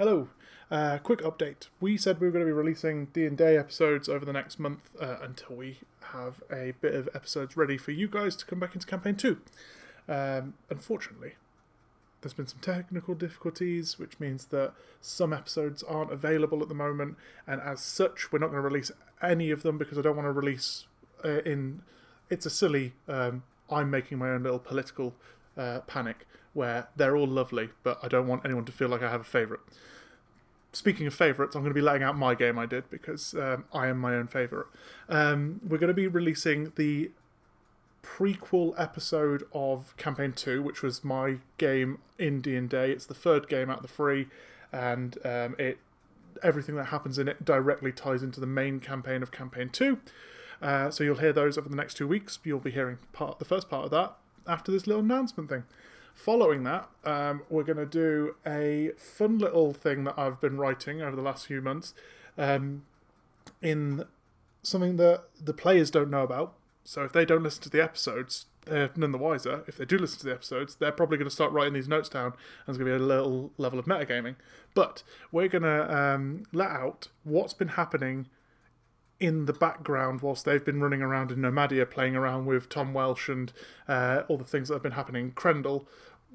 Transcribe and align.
Hello. 0.00 0.28
Uh, 0.70 0.96
quick 0.96 1.18
update. 1.18 1.68
We 1.78 1.98
said 1.98 2.20
we 2.20 2.26
were 2.26 2.32
going 2.32 2.40
to 2.40 2.48
be 2.48 2.52
releasing 2.52 3.08
D 3.12 3.26
and 3.26 3.36
Day 3.36 3.58
episodes 3.58 4.08
over 4.08 4.24
the 4.24 4.32
next 4.32 4.58
month 4.58 4.88
uh, 4.98 5.18
until 5.20 5.56
we 5.56 5.80
have 6.14 6.42
a 6.50 6.72
bit 6.80 6.94
of 6.94 7.10
episodes 7.14 7.54
ready 7.54 7.76
for 7.76 7.90
you 7.90 8.08
guys 8.08 8.34
to 8.36 8.46
come 8.46 8.58
back 8.58 8.72
into 8.72 8.86
campaign 8.86 9.14
two. 9.14 9.42
Um, 10.08 10.54
unfortunately, 10.70 11.34
there's 12.22 12.32
been 12.32 12.46
some 12.46 12.60
technical 12.60 13.14
difficulties, 13.14 13.98
which 13.98 14.18
means 14.18 14.46
that 14.46 14.72
some 15.02 15.34
episodes 15.34 15.82
aren't 15.82 16.10
available 16.14 16.62
at 16.62 16.70
the 16.70 16.74
moment, 16.74 17.18
and 17.46 17.60
as 17.60 17.82
such, 17.82 18.32
we're 18.32 18.38
not 18.38 18.46
going 18.46 18.62
to 18.62 18.66
release 18.66 18.90
any 19.20 19.50
of 19.50 19.62
them 19.62 19.76
because 19.76 19.98
I 19.98 20.00
don't 20.00 20.16
want 20.16 20.28
to 20.28 20.32
release 20.32 20.86
uh, 21.22 21.42
in. 21.42 21.82
It's 22.30 22.46
a 22.46 22.50
silly. 22.50 22.94
Um, 23.06 23.42
I'm 23.68 23.90
making 23.90 24.16
my 24.16 24.30
own 24.30 24.44
little 24.44 24.60
political 24.60 25.14
uh, 25.60 25.80
panic 25.80 26.26
where 26.52 26.88
they're 26.96 27.16
all 27.16 27.28
lovely, 27.28 27.68
but 27.82 27.98
I 28.02 28.08
don't 28.08 28.26
want 28.26 28.44
anyone 28.44 28.64
to 28.64 28.72
feel 28.72 28.88
like 28.88 29.02
I 29.02 29.10
have 29.10 29.20
a 29.20 29.24
favourite. 29.24 29.62
Speaking 30.72 31.06
of 31.06 31.14
favourites, 31.14 31.54
I'm 31.54 31.62
going 31.62 31.70
to 31.70 31.74
be 31.74 31.80
letting 31.80 32.02
out 32.02 32.16
my 32.16 32.34
game 32.34 32.58
I 32.58 32.66
did 32.66 32.88
because 32.90 33.34
um, 33.34 33.64
I 33.72 33.88
am 33.88 33.98
my 33.98 34.14
own 34.14 34.26
favourite. 34.26 34.66
Um, 35.08 35.60
we're 35.66 35.78
going 35.78 35.88
to 35.88 35.94
be 35.94 36.06
releasing 36.06 36.72
the 36.76 37.10
prequel 38.02 38.74
episode 38.78 39.44
of 39.52 39.94
campaign 39.98 40.32
2 40.32 40.62
which 40.62 40.82
was 40.82 41.04
my 41.04 41.36
game 41.58 41.98
in 42.18 42.40
d&day 42.40 42.90
it's 42.90 43.04
the 43.04 43.12
third 43.12 43.46
game 43.46 43.68
out 43.68 43.76
of 43.76 43.82
the 43.82 43.88
three 43.88 44.26
and 44.72 45.18
um, 45.22 45.54
it 45.58 45.78
everything 46.42 46.76
that 46.76 46.86
happens 46.86 47.18
in 47.18 47.28
it 47.28 47.44
directly 47.44 47.92
ties 47.92 48.22
into 48.22 48.40
the 48.40 48.46
main 48.46 48.80
campaign 48.80 49.22
of 49.22 49.30
campaign 49.30 49.68
2 49.68 49.98
uh, 50.62 50.90
so 50.90 51.04
you'll 51.04 51.18
hear 51.18 51.32
those 51.32 51.58
over 51.58 51.68
the 51.68 51.76
next 51.76 51.98
two 51.98 52.08
weeks 52.08 52.38
you'll 52.42 52.58
be 52.58 52.70
hearing 52.70 52.96
part 53.12 53.38
the 53.38 53.44
first 53.44 53.68
part 53.68 53.84
of 53.84 53.90
that 53.90 54.16
after 54.50 54.70
this 54.72 54.86
little 54.86 55.02
announcement 55.02 55.48
thing 55.48 55.64
following 56.14 56.64
that 56.64 56.88
um, 57.04 57.42
we're 57.48 57.62
going 57.62 57.78
to 57.78 57.86
do 57.86 58.34
a 58.46 58.90
fun 58.96 59.38
little 59.38 59.72
thing 59.72 60.04
that 60.04 60.18
i've 60.18 60.40
been 60.40 60.58
writing 60.58 61.00
over 61.00 61.16
the 61.16 61.22
last 61.22 61.46
few 61.46 61.62
months 61.62 61.94
um, 62.36 62.82
in 63.62 64.04
something 64.62 64.96
that 64.96 65.24
the 65.42 65.54
players 65.54 65.90
don't 65.90 66.10
know 66.10 66.22
about 66.22 66.54
so 66.84 67.04
if 67.04 67.12
they 67.12 67.24
don't 67.24 67.42
listen 67.42 67.62
to 67.62 67.70
the 67.70 67.82
episodes, 67.82 68.46
they're 68.66 68.90
none 68.96 69.12
the 69.12 69.18
wiser. 69.18 69.64
If 69.66 69.76
they 69.76 69.84
do 69.84 69.98
listen 69.98 70.18
to 70.20 70.26
the 70.26 70.32
episodes, 70.32 70.74
they're 70.74 70.92
probably 70.92 71.18
going 71.18 71.28
to 71.28 71.34
start 71.34 71.52
writing 71.52 71.74
these 71.74 71.88
notes 71.88 72.08
down, 72.08 72.26
and 72.26 72.34
there's 72.66 72.78
going 72.78 72.90
to 72.90 72.98
be 72.98 73.04
a 73.04 73.06
little 73.06 73.52
level 73.58 73.78
of 73.78 73.86
metagaming. 73.86 74.36
But 74.74 75.02
we're 75.30 75.48
going 75.48 75.62
to 75.62 75.96
um, 75.96 76.44
let 76.52 76.70
out 76.70 77.08
what's 77.24 77.54
been 77.54 77.68
happening 77.68 78.26
in 79.20 79.44
the 79.44 79.52
background 79.52 80.22
whilst 80.22 80.44
they've 80.44 80.64
been 80.64 80.80
running 80.80 81.02
around 81.02 81.30
in 81.30 81.38
Nomadia, 81.38 81.88
playing 81.88 82.16
around 82.16 82.46
with 82.46 82.68
Tom 82.68 82.94
Welsh 82.94 83.28
and 83.28 83.52
uh, 83.86 84.22
all 84.28 84.38
the 84.38 84.44
things 84.44 84.68
that 84.68 84.74
have 84.74 84.82
been 84.82 84.92
happening 84.92 85.26
in 85.26 85.32
Crendel. 85.32 85.86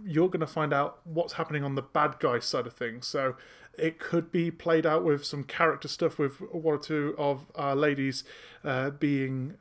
You're 0.05 0.29
going 0.29 0.41
to 0.41 0.47
find 0.47 0.73
out 0.73 0.99
what's 1.03 1.33
happening 1.33 1.63
on 1.63 1.75
the 1.75 1.81
bad 1.81 2.19
guy 2.19 2.39
side 2.39 2.67
of 2.67 2.73
things. 2.73 3.07
So 3.07 3.35
it 3.77 3.99
could 3.99 4.31
be 4.31 4.51
played 4.51 4.85
out 4.85 5.03
with 5.03 5.25
some 5.25 5.43
character 5.43 5.87
stuff 5.87 6.19
with 6.19 6.39
one 6.39 6.75
or 6.75 6.77
two 6.77 7.15
of 7.17 7.45
our 7.55 7.75
ladies 7.75 8.23
uh, 8.63 8.91
being 8.91 9.55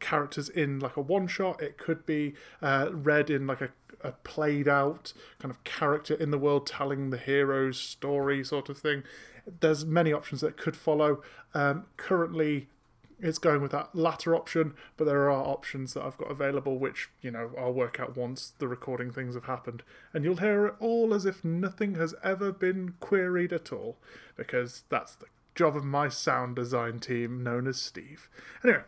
characters 0.00 0.48
in 0.48 0.80
like 0.80 0.96
a 0.96 1.00
one 1.00 1.26
shot. 1.26 1.62
It 1.62 1.78
could 1.78 2.06
be 2.06 2.34
uh, 2.62 2.88
read 2.92 3.30
in 3.30 3.46
like 3.46 3.60
a, 3.60 3.70
a 4.02 4.12
played 4.12 4.68
out 4.68 5.12
kind 5.38 5.50
of 5.50 5.62
character 5.64 6.14
in 6.14 6.30
the 6.30 6.38
world 6.38 6.66
telling 6.66 7.10
the 7.10 7.18
hero's 7.18 7.78
story 7.78 8.44
sort 8.44 8.68
of 8.68 8.78
thing. 8.78 9.02
There's 9.60 9.84
many 9.84 10.12
options 10.12 10.40
that 10.40 10.56
could 10.56 10.76
follow. 10.76 11.22
Um, 11.54 11.86
currently, 11.96 12.68
it's 13.20 13.38
going 13.38 13.60
with 13.60 13.72
that 13.72 13.94
latter 13.94 14.34
option, 14.34 14.74
but 14.96 15.04
there 15.04 15.30
are 15.30 15.32
options 15.32 15.94
that 15.94 16.04
I've 16.04 16.16
got 16.16 16.30
available, 16.30 16.78
which 16.78 17.10
you 17.20 17.30
know 17.30 17.50
I'll 17.58 17.72
work 17.72 17.98
out 17.98 18.16
once 18.16 18.52
the 18.58 18.68
recording 18.68 19.10
things 19.10 19.34
have 19.34 19.44
happened, 19.44 19.82
and 20.12 20.24
you'll 20.24 20.36
hear 20.36 20.66
it 20.66 20.74
all 20.78 21.12
as 21.12 21.26
if 21.26 21.44
nothing 21.44 21.96
has 21.96 22.14
ever 22.22 22.52
been 22.52 22.94
queried 23.00 23.52
at 23.52 23.72
all, 23.72 23.96
because 24.36 24.84
that's 24.88 25.14
the 25.14 25.26
job 25.54 25.76
of 25.76 25.84
my 25.84 26.08
sound 26.08 26.54
design 26.56 27.00
team 27.00 27.42
known 27.42 27.66
as 27.66 27.80
Steve. 27.80 28.28
Anyway, 28.62 28.82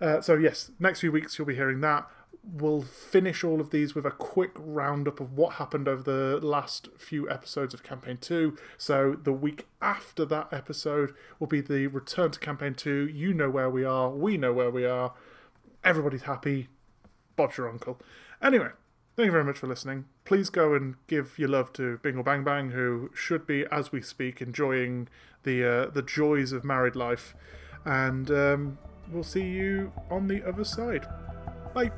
uh, 0.00 0.20
so 0.20 0.34
yes, 0.36 0.70
next 0.78 1.00
few 1.00 1.10
weeks 1.10 1.38
you'll 1.38 1.46
be 1.46 1.54
hearing 1.54 1.80
that. 1.80 2.06
We'll 2.44 2.82
finish 2.82 3.44
all 3.44 3.60
of 3.60 3.70
these 3.70 3.94
with 3.94 4.04
a 4.04 4.10
quick 4.10 4.50
roundup 4.56 5.20
of 5.20 5.36
what 5.36 5.54
happened 5.54 5.86
over 5.86 6.02
the 6.02 6.44
last 6.44 6.88
few 6.98 7.30
episodes 7.30 7.72
of 7.72 7.84
Campaign 7.84 8.18
2. 8.20 8.56
So 8.76 9.16
the 9.22 9.32
week 9.32 9.68
after 9.80 10.24
that 10.24 10.48
episode 10.52 11.14
will 11.38 11.46
be 11.46 11.60
the 11.60 11.86
return 11.86 12.32
to 12.32 12.40
Campaign 12.40 12.74
2. 12.74 13.08
You 13.08 13.32
know 13.32 13.48
where 13.48 13.70
we 13.70 13.84
are, 13.84 14.10
we 14.10 14.36
know 14.36 14.52
where 14.52 14.70
we 14.70 14.84
are. 14.84 15.14
Everybody's 15.84 16.22
happy. 16.22 16.68
Bob's 17.36 17.58
your 17.58 17.68
uncle. 17.68 18.00
Anyway, 18.42 18.70
thank 19.16 19.26
you 19.26 19.32
very 19.32 19.44
much 19.44 19.58
for 19.58 19.68
listening. 19.68 20.06
Please 20.24 20.50
go 20.50 20.74
and 20.74 20.96
give 21.06 21.38
your 21.38 21.48
love 21.48 21.72
to 21.74 21.98
Bingle 21.98 22.24
Bang 22.24 22.42
Bang, 22.42 22.70
who 22.70 23.10
should 23.14 23.46
be, 23.46 23.66
as 23.70 23.92
we 23.92 24.02
speak, 24.02 24.42
enjoying 24.42 25.08
the 25.44 25.64
uh, 25.64 25.90
the 25.90 26.02
joys 26.02 26.52
of 26.52 26.64
married 26.64 26.96
life. 26.96 27.34
And 27.84 28.30
um, 28.30 28.78
we'll 29.10 29.22
see 29.22 29.44
you 29.44 29.92
on 30.10 30.28
the 30.28 30.46
other 30.46 30.64
side. 30.64 31.06
Bye. 31.74 31.90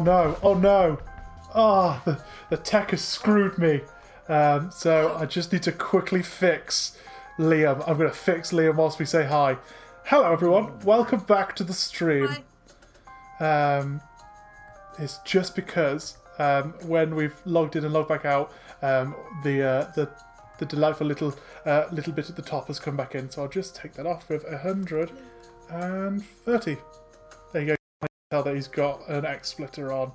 oh 0.00 0.02
no, 0.02 0.38
oh 0.42 0.54
no, 0.54 0.98
ah, 1.54 2.02
oh, 2.06 2.10
the, 2.10 2.20
the 2.48 2.56
tech 2.56 2.90
has 2.90 3.02
screwed 3.02 3.58
me. 3.58 3.82
Um, 4.28 4.70
so 4.70 5.14
I 5.16 5.26
just 5.26 5.52
need 5.52 5.62
to 5.64 5.72
quickly 5.72 6.22
fix 6.22 6.96
Liam. 7.38 7.82
I'm 7.86 7.98
going 7.98 8.08
to 8.08 8.16
fix 8.16 8.52
Liam 8.52 8.76
whilst 8.76 8.98
we 8.98 9.04
say 9.04 9.26
hi. 9.26 9.58
Hello, 10.04 10.32
everyone. 10.32 10.78
Welcome 10.80 11.20
back 11.20 11.54
to 11.56 11.64
the 11.64 11.74
stream. 11.74 12.28
Um, 13.40 14.00
it's 14.98 15.18
just 15.18 15.54
because 15.54 16.16
um, 16.38 16.72
when 16.86 17.14
we've 17.14 17.36
logged 17.44 17.76
in 17.76 17.84
and 17.84 17.92
logged 17.92 18.08
back 18.08 18.24
out, 18.24 18.52
um, 18.82 19.14
the, 19.44 19.62
uh, 19.62 19.92
the 19.94 20.08
the 20.58 20.66
delightful 20.66 21.06
little 21.06 21.34
uh, 21.64 21.86
little 21.90 22.12
bit 22.12 22.28
at 22.28 22.36
the 22.36 22.42
top 22.42 22.66
has 22.66 22.78
come 22.78 22.96
back 22.96 23.14
in. 23.14 23.30
So 23.30 23.42
I'll 23.42 23.48
just 23.48 23.74
take 23.74 23.94
that 23.94 24.06
off 24.06 24.28
with 24.28 24.44
130 24.44 26.76
tell 28.30 28.44
that 28.44 28.54
he's 28.54 28.68
got 28.68 29.08
an 29.08 29.26
X 29.26 29.48
splitter 29.48 29.92
on. 29.92 30.12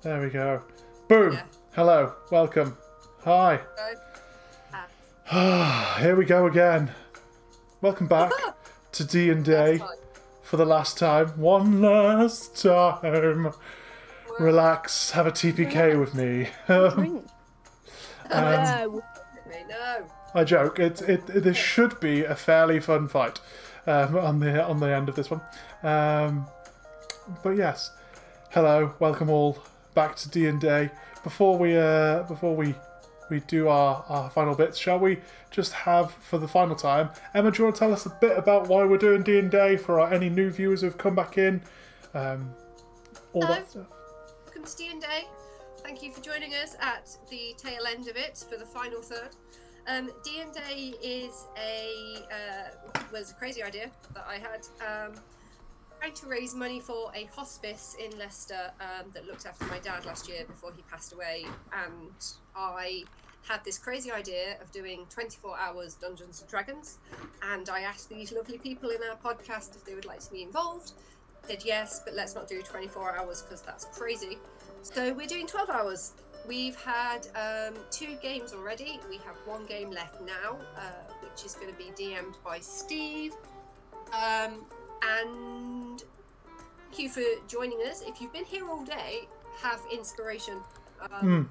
There 0.00 0.22
we 0.22 0.30
go. 0.30 0.62
Boom. 1.06 1.34
Yeah. 1.34 1.42
Hello. 1.74 2.14
Welcome. 2.30 2.78
Hi. 3.24 3.60
Here 6.00 6.16
we 6.16 6.24
go 6.24 6.46
again. 6.46 6.92
Welcome 7.82 8.06
back 8.06 8.32
to 8.92 9.04
D 9.04 9.28
and 9.28 9.44
D 9.44 9.80
for 10.40 10.56
the 10.56 10.64
last 10.64 10.96
time. 10.96 11.26
One 11.38 11.82
last 11.82 12.56
time. 12.56 13.52
Relax. 14.38 15.10
Have 15.10 15.26
a 15.26 15.30
TPK 15.30 16.00
with 16.00 16.14
me. 16.14 16.48
um, 16.68 17.22
no. 18.30 19.02
I 20.34 20.44
joke. 20.44 20.78
It, 20.78 21.02
it, 21.02 21.28
it, 21.28 21.44
this 21.44 21.56
should 21.74 22.00
be 22.00 22.24
a 22.24 22.34
fairly 22.34 22.80
fun 22.80 23.08
fight 23.08 23.40
um, 23.86 24.16
on 24.16 24.40
the 24.40 24.64
on 24.64 24.80
the 24.80 24.88
end 24.88 25.10
of 25.10 25.16
this 25.16 25.30
one. 25.30 25.42
Um, 25.82 26.46
but 27.42 27.50
yes, 27.50 27.90
hello, 28.50 28.94
welcome 28.98 29.30
all 29.30 29.58
back 29.94 30.16
to 30.16 30.30
D 30.30 30.46
and 30.46 30.60
Day. 30.60 30.90
Before 31.22 31.58
we 31.58 31.76
uh, 31.76 32.22
before 32.24 32.54
we 32.56 32.74
we 33.30 33.40
do 33.40 33.68
our, 33.68 34.04
our 34.08 34.30
final 34.30 34.54
bits, 34.54 34.78
shall 34.78 34.98
we 34.98 35.18
just 35.50 35.72
have 35.72 36.12
for 36.12 36.38
the 36.38 36.48
final 36.48 36.74
time? 36.74 37.10
Emma, 37.34 37.50
do 37.50 37.58
you 37.58 37.64
want 37.64 37.76
to 37.76 37.78
tell 37.78 37.92
us 37.92 38.06
a 38.06 38.10
bit 38.20 38.38
about 38.38 38.68
why 38.68 38.84
we're 38.84 38.98
doing 38.98 39.22
D 39.22 39.38
and 39.38 39.50
Day 39.50 39.76
for 39.76 40.00
our, 40.00 40.12
any 40.12 40.28
new 40.28 40.50
viewers 40.50 40.80
who've 40.80 40.96
come 40.96 41.14
back 41.14 41.36
in? 41.36 41.60
Um, 42.14 42.54
all 43.32 43.42
hello. 43.42 43.54
that 43.54 43.70
stuff. 43.70 43.86
Welcome 44.46 44.64
to 44.64 44.76
D 44.76 44.88
and 44.90 45.00
Day. 45.00 45.24
Thank 45.82 46.02
you 46.02 46.12
for 46.12 46.20
joining 46.20 46.54
us 46.54 46.76
at 46.80 47.16
the 47.30 47.54
tail 47.56 47.82
end 47.88 48.08
of 48.08 48.16
it 48.16 48.44
for 48.50 48.58
the 48.58 48.66
final 48.66 49.02
third. 49.02 49.30
Um, 49.86 50.10
D 50.24 50.40
and 50.40 50.52
Day 50.52 50.94
is 51.02 51.46
a 51.56 52.24
uh, 52.32 52.98
was 53.12 53.30
a 53.30 53.34
crazy 53.34 53.62
idea 53.62 53.90
that 54.14 54.26
I 54.28 54.34
had. 54.36 54.66
Um, 54.80 55.14
trying 55.98 56.14
to 56.14 56.26
raise 56.26 56.54
money 56.54 56.80
for 56.80 57.10
a 57.14 57.24
hospice 57.34 57.96
in 57.98 58.16
Leicester 58.18 58.70
um, 58.80 59.10
that 59.12 59.26
looked 59.26 59.46
after 59.46 59.64
my 59.66 59.78
dad 59.78 60.04
last 60.04 60.28
year 60.28 60.44
before 60.46 60.72
he 60.72 60.82
passed 60.82 61.12
away, 61.12 61.44
and 61.72 62.12
I 62.54 63.04
had 63.48 63.64
this 63.64 63.78
crazy 63.78 64.12
idea 64.12 64.56
of 64.60 64.70
doing 64.70 65.06
24 65.10 65.58
hours 65.58 65.94
Dungeons 65.94 66.40
and 66.40 66.50
Dragons, 66.50 66.98
and 67.42 67.68
I 67.68 67.80
asked 67.80 68.08
these 68.08 68.32
lovely 68.32 68.58
people 68.58 68.90
in 68.90 68.98
our 69.10 69.16
podcast 69.16 69.74
if 69.74 69.84
they 69.84 69.94
would 69.94 70.04
like 70.04 70.20
to 70.20 70.30
be 70.30 70.42
involved. 70.42 70.92
Said 71.46 71.62
yes, 71.64 72.02
but 72.04 72.14
let's 72.14 72.34
not 72.34 72.46
do 72.46 72.60
24 72.62 73.16
hours 73.18 73.42
because 73.42 73.62
that's 73.62 73.86
crazy. 73.86 74.38
So 74.82 75.12
we're 75.12 75.26
doing 75.26 75.46
12 75.46 75.70
hours. 75.70 76.12
We've 76.46 76.76
had 76.76 77.26
um, 77.34 77.74
two 77.90 78.16
games 78.22 78.52
already. 78.52 79.00
We 79.08 79.16
have 79.18 79.36
one 79.44 79.66
game 79.66 79.90
left 79.90 80.20
now, 80.20 80.58
uh, 80.76 80.80
which 81.22 81.44
is 81.44 81.54
going 81.54 81.72
to 81.72 81.78
be 81.78 81.90
DM'd 81.96 82.36
by 82.44 82.60
Steve. 82.60 83.34
Um, 84.12 84.64
and 85.02 86.02
thank 86.90 86.98
you 86.98 87.08
for 87.08 87.22
joining 87.46 87.78
us. 87.88 88.02
If 88.06 88.20
you've 88.20 88.32
been 88.32 88.44
here 88.44 88.68
all 88.68 88.84
day, 88.84 89.28
have 89.60 89.80
inspiration 89.92 90.60
um, 91.12 91.50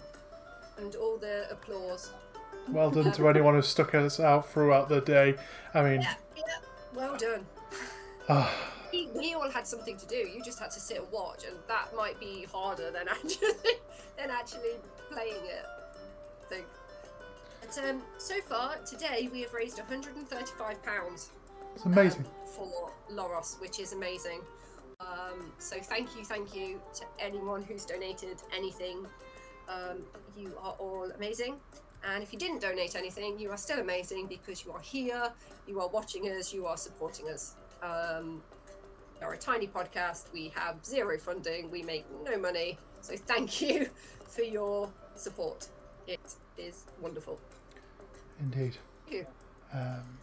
and 0.78 0.96
all 0.96 1.18
the 1.18 1.48
applause. 1.52 2.12
Well 2.70 2.92
done 2.92 3.12
to 3.14 3.30
anyone 3.30 3.54
who 3.54 3.62
stuck 3.62 3.96
us 3.96 4.20
out 4.20 4.50
throughout 4.50 4.90
the 4.90 5.00
day. 5.02 5.36
I 5.74 5.82
mean, 5.84 6.02
Yeah, 6.02 6.14
yeah, 6.36 6.44
well 6.94 7.16
done. 7.18 7.46
ah, 8.30 8.54
We, 8.92 9.08
we 9.16 9.34
all 9.36 9.50
had 9.50 9.66
something 9.66 9.98
to 9.98 10.06
do. 10.08 10.16
You 10.16 10.42
just 10.44 10.60
had 10.60 10.72
to 10.72 10.80
sit 10.80 10.98
and 11.00 11.12
watch, 11.12 11.46
and 11.46 11.56
that 11.70 11.96
might 11.96 12.20
be 12.20 12.46
harder 12.52 12.92
than 12.92 13.08
actually 13.10 13.48
than 14.18 14.30
actually 14.32 14.72
playing 15.12 15.36
it. 15.46 15.66
I 15.66 16.46
think. 16.50 16.66
But 17.62 17.90
um, 17.90 18.02
so 18.18 18.36
far 18.42 18.76
today 18.86 19.30
we 19.32 19.42
have 19.42 19.54
raised 19.54 19.78
135 19.78 20.84
pounds 20.84 21.30
it's 21.78 21.86
amazing. 21.86 22.26
for 22.46 22.92
Loros, 23.12 23.62
which 23.62 23.80
is 23.80 23.94
amazing. 23.94 24.42
Um, 25.00 25.52
so 25.60 25.78
thank 25.80 26.16
you, 26.18 26.26
thank 26.26 26.56
you 26.56 26.82
to 26.96 27.06
anyone 27.20 27.62
who's 27.62 27.86
donated 27.86 28.38
anything. 28.56 29.06
Um, 29.70 30.00
you 30.36 30.58
are 30.62 30.74
all 30.80 31.12
amazing. 31.16 31.58
And 32.04 32.24
if 32.24 32.34
you 32.34 32.40
didn't 32.40 32.62
donate 32.62 32.96
anything, 32.96 33.40
you 33.40 33.52
are 33.52 33.58
still 33.58 33.80
amazing 33.80 34.26
because 34.28 34.66
you 34.66 34.72
are 34.72 34.80
here, 34.80 35.32
you 35.68 35.80
are 35.80 35.88
watching 35.88 36.24
us, 36.26 36.52
you 36.54 36.66
are 36.66 36.78
supporting 36.78 37.30
us. 37.30 37.56
Um, 37.84 38.42
we 39.20 39.26
are 39.26 39.34
a 39.34 39.38
tiny 39.38 39.68
podcast. 39.68 40.32
We 40.34 40.52
have 40.56 40.84
zero 40.84 41.18
funding. 41.20 41.70
We 41.70 41.84
make 41.84 42.06
no 42.24 42.38
money. 42.40 42.78
So 43.02 43.16
thank 43.16 43.62
you 43.68 43.90
for 44.28 44.42
your 44.42 44.90
support. 45.16 45.68
It 46.08 46.36
is 46.58 46.86
wonderful. 47.02 47.40
Indeed. 48.40 48.78
Thank 49.06 49.20
you. 49.20 49.28
Um, 49.74 50.18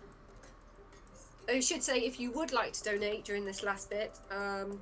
I 1.49 1.61
should 1.61 1.83
say, 1.83 1.99
if 1.99 2.19
you 2.19 2.31
would 2.33 2.53
like 2.53 2.73
to 2.75 2.83
donate 2.83 3.25
during 3.25 3.45
this 3.45 3.63
last 3.63 3.91
bit, 3.91 4.19
um, 4.31 4.81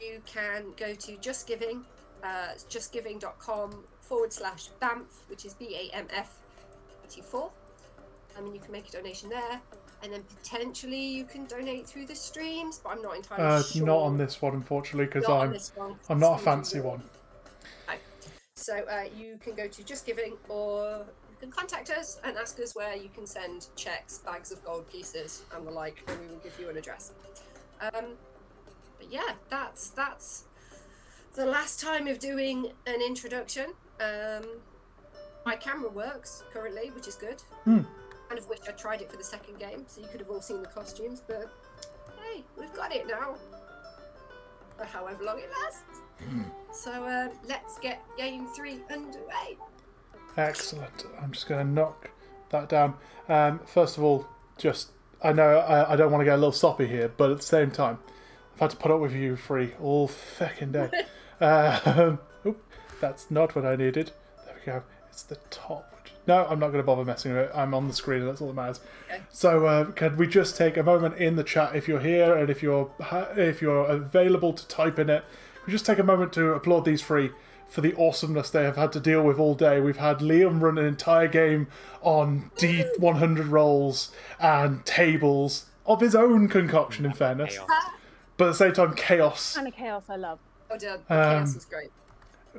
you 0.00 0.20
can 0.26 0.66
go 0.76 0.94
to 0.94 1.16
Just 1.18 1.46
Giving, 1.46 1.84
uh, 2.22 2.48
it's 2.52 2.64
justgiving.com 2.64 3.84
forward 4.00 4.32
slash 4.32 4.68
BAMF, 4.80 5.28
which 5.28 5.44
is 5.44 5.54
B 5.54 5.90
A 5.92 5.96
M 5.96 6.06
F 6.14 6.38
84. 7.06 7.50
I 8.36 8.40
mean, 8.40 8.54
you 8.54 8.60
can 8.60 8.72
make 8.72 8.88
a 8.88 8.92
donation 8.92 9.28
there, 9.28 9.60
and 10.02 10.12
then 10.12 10.22
potentially 10.22 11.00
you 11.00 11.24
can 11.24 11.44
donate 11.46 11.86
through 11.86 12.06
the 12.06 12.14
streams, 12.14 12.78
but 12.78 12.90
I'm 12.90 13.02
not 13.02 13.16
entirely 13.16 13.44
uh, 13.44 13.62
sure. 13.62 13.86
not 13.86 13.98
on 13.98 14.18
this 14.18 14.40
one, 14.40 14.54
unfortunately, 14.54 15.06
because 15.06 15.24
I'm 15.28 15.54
one. 15.76 15.96
I'm 16.08 16.18
not 16.18 16.40
a 16.40 16.42
fancy 16.42 16.76
usually- 16.76 16.90
one. 16.90 17.02
So 18.54 18.76
uh, 18.76 19.04
you 19.16 19.38
can 19.40 19.54
go 19.54 19.66
to 19.66 19.82
Just 19.82 20.06
Giving, 20.06 20.36
or 20.48 21.04
can 21.42 21.50
contact 21.50 21.90
us 21.90 22.20
and 22.22 22.36
ask 22.36 22.60
us 22.60 22.76
where 22.76 22.94
you 22.94 23.08
can 23.12 23.26
send 23.26 23.66
checks, 23.74 24.18
bags 24.18 24.52
of 24.52 24.64
gold 24.64 24.88
pieces, 24.88 25.42
and 25.52 25.66
the 25.66 25.72
like, 25.72 26.04
and 26.06 26.20
we 26.20 26.28
will 26.28 26.36
give 26.36 26.56
you 26.60 26.70
an 26.70 26.76
address. 26.76 27.10
Um, 27.80 28.12
but 28.96 29.10
yeah, 29.10 29.32
that's 29.50 29.90
that's 29.90 30.44
the 31.34 31.44
last 31.44 31.80
time 31.80 32.06
of 32.06 32.20
doing 32.20 32.70
an 32.86 33.02
introduction. 33.02 33.72
Um, 34.00 34.44
my 35.44 35.56
camera 35.56 35.90
works 35.90 36.44
currently, 36.52 36.90
which 36.90 37.08
is 37.08 37.16
good. 37.16 37.42
Hmm. 37.64 37.80
Kind 38.28 38.38
of 38.38 38.48
wish 38.48 38.60
I 38.68 38.72
tried 38.72 39.00
it 39.00 39.10
for 39.10 39.16
the 39.16 39.24
second 39.24 39.58
game, 39.58 39.82
so 39.88 40.00
you 40.00 40.06
could 40.06 40.20
have 40.20 40.30
all 40.30 40.40
seen 40.40 40.62
the 40.62 40.68
costumes. 40.68 41.24
But 41.26 41.50
hey, 42.22 42.44
we've 42.56 42.72
got 42.72 42.94
it 42.94 43.08
now. 43.08 43.34
For 44.78 44.84
however 44.84 45.24
long 45.24 45.40
it 45.40 45.50
lasts. 45.64 46.00
So 46.72 46.92
uh, 46.92 47.30
let's 47.48 47.80
get 47.80 48.00
game 48.16 48.46
three 48.54 48.78
underway. 48.92 49.58
Excellent. 50.36 51.04
I'm 51.20 51.32
just 51.32 51.48
going 51.48 51.66
to 51.66 51.72
knock 51.72 52.10
that 52.50 52.68
down. 52.68 52.94
Um, 53.28 53.60
first 53.66 53.98
of 53.98 54.04
all, 54.04 54.26
just 54.56 54.90
I 55.22 55.32
know 55.32 55.58
I, 55.58 55.92
I 55.92 55.96
don't 55.96 56.10
want 56.10 56.22
to 56.22 56.24
get 56.24 56.34
a 56.34 56.36
little 56.36 56.52
soppy 56.52 56.86
here, 56.86 57.12
but 57.16 57.30
at 57.30 57.38
the 57.38 57.42
same 57.42 57.70
time, 57.70 57.98
I've 58.54 58.60
had 58.60 58.70
to 58.70 58.76
put 58.76 58.90
up 58.90 59.00
with 59.00 59.14
you 59.14 59.36
three 59.36 59.72
all 59.80 60.08
fucking 60.08 60.72
day. 60.72 60.90
um, 61.40 62.18
oop, 62.46 62.62
that's 63.00 63.30
not 63.30 63.54
what 63.54 63.64
I 63.64 63.76
needed. 63.76 64.12
There 64.44 64.54
we 64.54 64.72
go. 64.72 64.82
It's 65.08 65.22
the 65.22 65.36
top. 65.50 65.88
No, 66.26 66.46
I'm 66.48 66.60
not 66.60 66.68
going 66.68 66.78
to 66.78 66.86
bother 66.86 67.04
messing 67.04 67.32
with 67.32 67.46
it. 67.46 67.50
I'm 67.52 67.74
on 67.74 67.88
the 67.88 67.94
screen. 67.94 68.20
And 68.20 68.28
that's 68.28 68.40
all 68.40 68.48
that 68.48 68.54
matters. 68.54 68.80
Okay. 69.10 69.22
So, 69.30 69.66
uh, 69.66 69.84
can 69.90 70.16
we 70.16 70.28
just 70.28 70.56
take 70.56 70.76
a 70.76 70.82
moment 70.82 71.16
in 71.16 71.34
the 71.34 71.42
chat 71.42 71.74
if 71.74 71.88
you're 71.88 72.00
here 72.00 72.34
and 72.34 72.48
if 72.48 72.62
you're 72.62 72.90
ha- 73.00 73.30
if 73.36 73.60
you're 73.60 73.84
available 73.86 74.52
to 74.52 74.66
type 74.68 74.98
in 74.98 75.10
it? 75.10 75.24
We 75.66 75.72
just 75.72 75.84
take 75.84 75.98
a 75.98 76.04
moment 76.04 76.32
to 76.34 76.52
applaud 76.52 76.84
these 76.84 77.02
three 77.02 77.32
for 77.72 77.80
the 77.80 77.96
awesomeness 77.96 78.50
they 78.50 78.64
have 78.64 78.76
had 78.76 78.92
to 78.92 79.00
deal 79.00 79.22
with 79.22 79.38
all 79.38 79.54
day. 79.54 79.80
We've 79.80 79.96
had 79.96 80.18
Liam 80.18 80.60
run 80.60 80.76
an 80.76 80.84
entire 80.84 81.26
game 81.26 81.68
on 82.02 82.50
D100 82.58 83.50
rolls 83.50 84.12
and 84.38 84.84
tables 84.84 85.66
of 85.86 86.02
his 86.02 86.14
own 86.14 86.48
concoction, 86.48 87.06
in 87.06 87.14
fairness, 87.14 87.58
but 88.36 88.44
at 88.44 88.48
the 88.48 88.54
same 88.54 88.72
time, 88.74 88.94
chaos. 88.94 89.54
kind 89.54 89.66
of 89.66 89.74
chaos 89.74 90.04
I 90.10 90.16
love. 90.16 90.38
Oh, 90.70 90.76
done. 90.76 90.98
Um, 91.08 91.16
Chaos 91.16 91.56
is 91.56 91.64
great. 91.64 91.90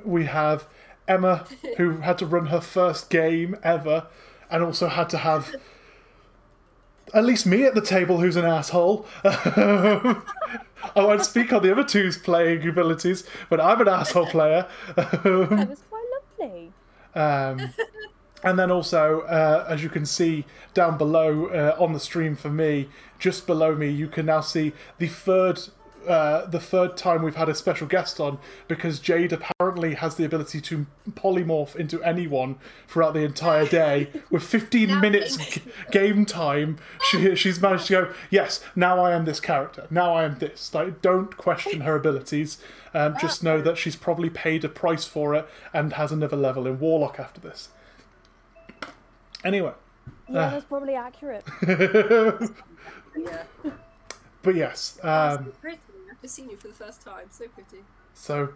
We 0.04 0.24
have 0.24 0.66
Emma, 1.06 1.46
who 1.76 1.98
had 1.98 2.18
to 2.18 2.26
run 2.26 2.46
her 2.46 2.60
first 2.60 3.08
game 3.08 3.56
ever, 3.62 4.08
and 4.50 4.64
also 4.64 4.88
had 4.88 5.08
to 5.10 5.18
have 5.18 5.54
at 7.12 7.24
least 7.24 7.46
me 7.46 7.64
at 7.64 7.74
the 7.74 7.80
table, 7.80 8.20
who's 8.20 8.36
an 8.36 8.44
asshole. 8.44 9.06
I 9.24 11.00
won't 11.02 11.24
speak 11.24 11.52
on 11.52 11.62
the 11.62 11.72
other 11.72 11.84
two's 11.84 12.16
playing 12.16 12.66
abilities, 12.66 13.24
but 13.48 13.60
I'm 13.60 13.80
an 13.80 13.88
asshole 13.88 14.26
player. 14.26 14.66
That 14.96 15.24
was 15.24 15.82
quite 15.90 16.06
lovely. 16.38 16.72
Um, 17.14 17.72
and 18.42 18.58
then 18.58 18.70
also, 18.70 19.22
uh, 19.22 19.64
as 19.68 19.82
you 19.82 19.88
can 19.88 20.04
see 20.04 20.44
down 20.74 20.98
below 20.98 21.46
uh, 21.46 21.76
on 21.82 21.92
the 21.92 22.00
stream 22.00 22.36
for 22.36 22.50
me, 22.50 22.88
just 23.18 23.46
below 23.46 23.74
me, 23.74 23.88
you 23.88 24.08
can 24.08 24.26
now 24.26 24.40
see 24.40 24.72
the 24.98 25.08
third. 25.08 25.60
Uh, 26.06 26.46
the 26.46 26.60
third 26.60 26.96
time 26.96 27.22
we've 27.22 27.36
had 27.36 27.48
a 27.48 27.54
special 27.54 27.86
guest 27.86 28.20
on 28.20 28.38
because 28.68 28.98
Jade 28.98 29.32
apparently 29.32 29.94
has 29.94 30.16
the 30.16 30.24
ability 30.24 30.60
to 30.62 30.86
polymorph 31.12 31.74
into 31.76 32.02
anyone 32.02 32.56
throughout 32.88 33.14
the 33.14 33.20
entire 33.20 33.66
day. 33.66 34.08
With 34.30 34.42
15 34.42 35.00
minutes 35.00 35.36
g- 35.36 35.62
game 35.90 36.24
time, 36.26 36.78
she, 37.10 37.34
she's 37.36 37.60
managed 37.60 37.86
to 37.86 37.92
go, 37.92 38.12
Yes, 38.30 38.62
now 38.76 39.00
I 39.04 39.12
am 39.12 39.24
this 39.24 39.40
character. 39.40 39.86
Now 39.90 40.14
I 40.14 40.24
am 40.24 40.38
this. 40.38 40.72
Like, 40.74 41.00
don't 41.02 41.36
question 41.36 41.80
her 41.82 41.96
abilities. 41.96 42.58
Um, 42.92 43.16
just 43.20 43.42
know 43.42 43.60
that 43.60 43.76
she's 43.76 43.96
probably 43.96 44.30
paid 44.30 44.64
a 44.64 44.68
price 44.68 45.04
for 45.06 45.34
it 45.34 45.48
and 45.72 45.94
has 45.94 46.12
another 46.12 46.36
level 46.36 46.66
in 46.66 46.78
Warlock 46.78 47.18
after 47.18 47.40
this. 47.40 47.70
Anyway, 49.44 49.72
Yeah, 50.28 50.46
Ah. 50.46 50.50
that's 50.50 50.64
probably 50.64 50.94
accurate. 50.94 51.44
Yeah. 53.16 53.44
but 54.42 54.54
yes, 54.56 54.98
um, 55.04 55.44
so 55.46 55.50
pretty. 55.60 55.78
I've 56.24 56.30
seen 56.30 56.48
you 56.48 56.56
for 56.56 56.68
the 56.68 56.74
first 56.74 57.02
time. 57.02 57.26
So 57.30 57.46
pretty. 57.48 57.84
so 58.14 58.54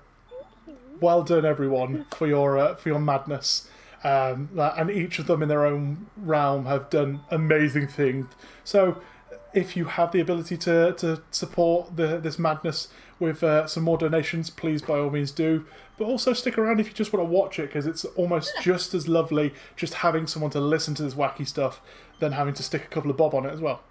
well 1.01 1.23
done 1.23 1.45
everyone 1.45 2.07
for 2.17 2.27
your 2.27 2.59
uh, 2.59 2.75
for 2.75 2.89
your 2.89 2.99
madness. 2.99 3.69
Um, 4.05 4.49
and 4.57 4.91
each 4.91 5.19
of 5.19 5.27
them 5.27 5.43
in 5.43 5.49
their 5.49 5.67
own 5.67 6.07
realm 6.17 6.67
have 6.67 6.89
done 6.89 7.21
amazing 7.31 7.89
things. 7.89 8.27
So, 8.63 9.01
if 9.53 9.77
you 9.77 9.87
have 9.87 10.13
the 10.13 10.21
ability 10.21 10.57
to, 10.59 10.93
to 10.99 11.21
support 11.33 11.97
the, 11.97 12.19
this 12.19 12.39
madness 12.39 12.89
with 13.19 13.43
uh, 13.43 13.67
some 13.67 13.83
more 13.83 13.99
donations, 13.99 14.51
please 14.51 14.83
by 14.83 15.01
all 15.01 15.11
means 15.11 15.33
do. 15.33 15.67
But 15.99 16.05
also 16.05 16.33
stick 16.33 16.57
around 16.57 16.79
if 16.79 16.87
you 16.87 16.93
just 16.95 17.13
want 17.13 17.29
to 17.29 17.31
watch 17.31 17.59
it 17.59 17.71
because 17.71 17.89
it's 17.89 18.05
almost 18.05 18.53
just 18.63 18.95
as 18.95 19.09
lovely 19.09 19.53
just 19.75 19.95
having 19.95 20.29
someone 20.29 20.53
to 20.53 20.61
listen 20.61 20.95
to 20.95 21.03
this 21.03 21.15
wacky 21.15 21.47
stuff 21.47 21.81
than 22.21 22.33
having 22.33 22.55
to 22.55 22.63
stick 22.63 22.85
a 22.85 22.89
couple 22.89 23.11
of 23.11 23.17
bob 23.17 23.35
on 23.35 23.45
it 23.47 23.53
as 23.53 23.61
well. 23.61 23.83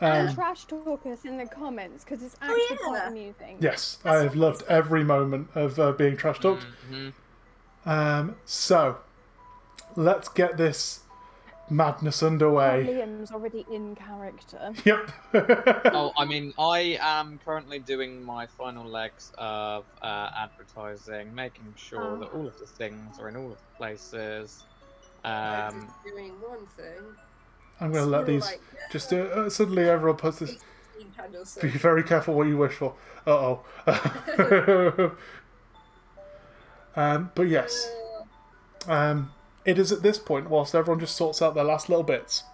And 0.00 0.34
trash 0.34 0.64
talk 0.64 1.06
us 1.06 1.24
in 1.24 1.36
the 1.36 1.46
comments 1.46 2.04
because 2.04 2.22
it's 2.22 2.36
actually 2.40 2.62
yeah. 2.70 2.76
quite 2.76 3.06
amusing. 3.08 3.56
Yes, 3.60 3.98
I 4.04 4.16
have 4.16 4.34
loved 4.34 4.62
every 4.68 5.04
moment 5.04 5.48
of 5.54 5.78
uh, 5.78 5.92
being 5.92 6.16
trash 6.16 6.40
talked. 6.40 6.66
Um, 7.86 8.36
so, 8.44 8.98
let's 9.94 10.28
get 10.28 10.56
this 10.56 11.00
madness 11.70 12.22
underway. 12.22 12.84
Liam's 12.86 13.30
already 13.30 13.64
in 13.70 13.94
character. 13.94 14.72
Yep. 14.84 15.10
oh, 15.94 16.12
I 16.16 16.24
mean, 16.24 16.52
I 16.58 16.98
am 17.00 17.38
currently 17.44 17.78
doing 17.78 18.22
my 18.22 18.46
final 18.46 18.84
legs 18.86 19.32
of 19.38 19.84
uh, 20.02 20.30
advertising, 20.36 21.34
making 21.34 21.74
sure 21.76 22.18
that 22.18 22.30
all 22.32 22.46
of 22.46 22.58
the 22.58 22.66
things 22.66 23.18
are 23.18 23.28
in 23.28 23.36
all 23.36 23.52
of 23.52 23.58
the 23.58 23.76
places. 23.76 24.64
I'm 25.24 25.74
Um, 25.74 25.86
just 25.86 26.04
doing 26.04 26.32
one 26.40 26.66
thing. 26.76 27.16
I'm 27.84 27.92
going 27.92 28.04
to 28.04 28.10
let 28.10 28.26
these. 28.26 28.44
like 28.44 28.62
Just 28.90 29.12
uh, 29.12 29.16
uh, 29.16 29.50
suddenly, 29.50 29.88
everyone 29.88 30.16
puts 30.16 30.38
this. 30.38 30.56
Be 31.60 31.68
very 31.68 32.02
careful 32.02 32.34
what 32.34 32.46
you 32.46 32.56
wish 32.56 32.74
for. 32.74 32.94
Uh 33.26 33.56
oh. 33.86 35.12
um, 36.96 37.30
but 37.34 37.48
yes. 37.48 37.90
Um, 38.88 39.32
it 39.66 39.78
is 39.78 39.92
at 39.92 40.02
this 40.02 40.18
point, 40.18 40.48
whilst 40.48 40.74
everyone 40.74 41.00
just 41.00 41.14
sorts 41.16 41.42
out 41.42 41.54
their 41.54 41.64
last 41.64 41.88
little 41.90 42.04
bits, 42.04 42.44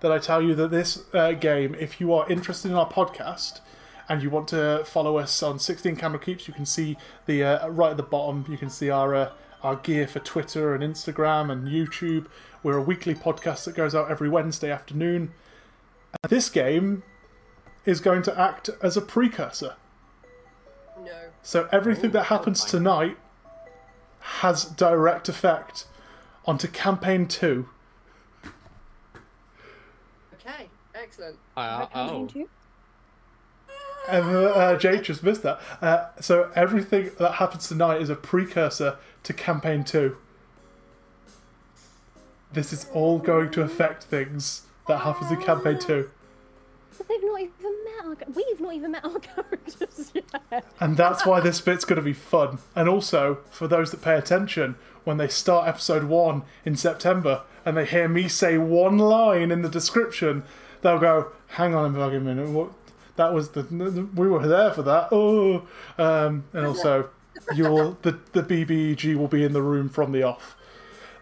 that 0.00 0.10
I 0.10 0.18
tell 0.18 0.42
you 0.42 0.54
that 0.56 0.70
this 0.70 1.04
uh, 1.12 1.32
game, 1.32 1.76
if 1.78 2.00
you 2.00 2.12
are 2.12 2.28
interested 2.28 2.70
in 2.70 2.76
our 2.76 2.88
podcast 2.88 3.60
and 4.08 4.22
you 4.22 4.30
want 4.30 4.48
to 4.48 4.82
follow 4.84 5.18
us 5.18 5.40
on 5.42 5.60
16 5.60 5.94
Camera 5.96 6.18
Keeps, 6.18 6.48
you 6.48 6.54
can 6.54 6.66
see 6.66 6.96
the 7.26 7.44
uh, 7.44 7.68
right 7.68 7.92
at 7.92 7.96
the 7.96 8.02
bottom. 8.02 8.44
You 8.48 8.58
can 8.58 8.70
see 8.70 8.90
our 8.90 9.14
uh, 9.14 9.30
our 9.62 9.76
gear 9.76 10.08
for 10.08 10.18
Twitter 10.20 10.74
and 10.74 10.82
Instagram 10.82 11.52
and 11.52 11.68
YouTube. 11.68 12.26
We're 12.62 12.76
a 12.76 12.82
weekly 12.82 13.14
podcast 13.14 13.64
that 13.64 13.74
goes 13.74 13.94
out 13.94 14.10
every 14.10 14.28
Wednesday 14.28 14.70
afternoon. 14.70 15.32
And 16.22 16.30
this 16.30 16.50
game 16.50 17.02
is 17.86 18.00
going 18.00 18.22
to 18.22 18.38
act 18.38 18.68
as 18.82 18.96
a 18.96 19.00
precursor. 19.00 19.76
No. 21.02 21.12
So 21.42 21.68
everything 21.72 22.10
Ooh, 22.10 22.14
that 22.14 22.24
happens 22.24 22.64
terrifying. 22.64 22.82
tonight 22.84 23.16
has 24.20 24.64
direct 24.64 25.28
effect 25.28 25.86
onto 26.44 26.68
campaign 26.68 27.26
two. 27.26 27.68
Okay. 30.34 30.68
Excellent. 30.94 31.38
Uh, 31.56 31.86
Campaign 31.86 32.10
oh, 32.10 32.26
two? 32.26 32.48
And, 34.08 34.26
uh, 34.26 34.44
uh, 34.50 34.78
Jake 34.78 35.02
just 35.04 35.22
missed 35.22 35.42
that. 35.42 35.60
Uh, 35.80 36.08
so 36.20 36.50
everything 36.54 37.10
that 37.18 37.34
happens 37.34 37.68
tonight 37.68 38.02
is 38.02 38.10
a 38.10 38.16
precursor 38.16 38.98
to 39.22 39.32
campaign 39.32 39.84
two. 39.84 40.16
This 42.52 42.72
is 42.72 42.86
all 42.92 43.18
going 43.18 43.50
to 43.52 43.62
affect 43.62 44.04
things 44.04 44.62
that 44.88 44.98
happens 44.98 45.30
in 45.30 45.40
campaign 45.40 45.78
two, 45.78 46.10
But 46.98 47.06
they've 47.08 47.22
not 47.22 47.40
even 47.40 47.84
met 47.84 48.04
our. 48.04 48.16
We've 48.34 48.60
not 48.60 48.74
even 48.74 48.90
met 48.92 49.04
our 49.04 49.18
characters 49.20 50.12
yet. 50.14 50.64
and 50.80 50.96
that's 50.96 51.24
why 51.24 51.40
this 51.40 51.60
bit's 51.60 51.84
going 51.84 51.96
to 51.98 52.02
be 52.02 52.12
fun. 52.12 52.58
And 52.74 52.88
also 52.88 53.38
for 53.50 53.68
those 53.68 53.90
that 53.92 54.02
pay 54.02 54.16
attention, 54.16 54.74
when 55.04 55.16
they 55.16 55.28
start 55.28 55.68
episode 55.68 56.04
one 56.04 56.42
in 56.64 56.76
September 56.76 57.42
and 57.64 57.76
they 57.76 57.84
hear 57.86 58.08
me 58.08 58.26
say 58.28 58.58
one 58.58 58.98
line 58.98 59.50
in 59.50 59.62
the 59.62 59.68
description, 59.68 60.42
they'll 60.82 60.98
go, 60.98 61.30
"Hang 61.48 61.74
on 61.74 61.94
a 61.94 61.98
fucking 61.98 62.24
minute, 62.24 62.48
what?" 62.48 62.70
That 63.16 63.32
was 63.34 63.50
the 63.50 63.62
we 64.16 64.28
were 64.28 64.46
there 64.46 64.72
for 64.72 64.82
that. 64.82 65.08
Oh, 65.12 65.68
um, 65.98 66.44
and 66.52 66.66
also 66.66 67.10
you'll 67.54 67.96
the 68.02 68.18
the 68.32 68.42
BBEG 68.42 69.14
will 69.14 69.28
be 69.28 69.44
in 69.44 69.52
the 69.52 69.62
room 69.62 69.88
from 69.88 70.10
the 70.12 70.22
off. 70.24 70.56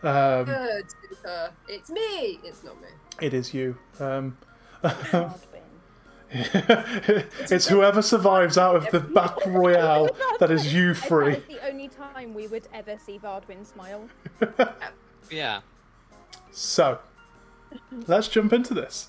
Um, 0.03 0.45
Good. 0.45 0.85
Super. 1.19 1.51
It's 1.69 1.91
me. 1.91 2.41
It's 2.45 2.65
not 2.65 2.81
me. 2.81 2.89
it 3.21 3.35
is 3.35 3.53
you. 3.53 3.77
Um, 4.01 4.37
Hard 4.83 5.33
it's 6.31 7.69
whoever 7.69 8.03
survives 8.03 8.59
out 8.59 8.77
of 8.77 8.91
the 8.91 9.01
battle 9.01 9.51
royale 9.51 10.11
that 10.41 10.51
is 10.51 10.75
you 10.75 10.93
free. 10.93 11.35
That's 11.35 11.47
the 11.47 11.67
only 11.67 11.89
time 11.89 12.35
we 12.35 12.47
would 12.47 12.69
ever 12.75 12.99
see 12.99 13.19
Varduin 13.19 13.65
smile. 13.65 14.09
yeah. 15.31 15.61
So, 16.51 16.99
let's 18.07 18.29
jump 18.29 18.53
into 18.53 18.75
this. 18.75 19.09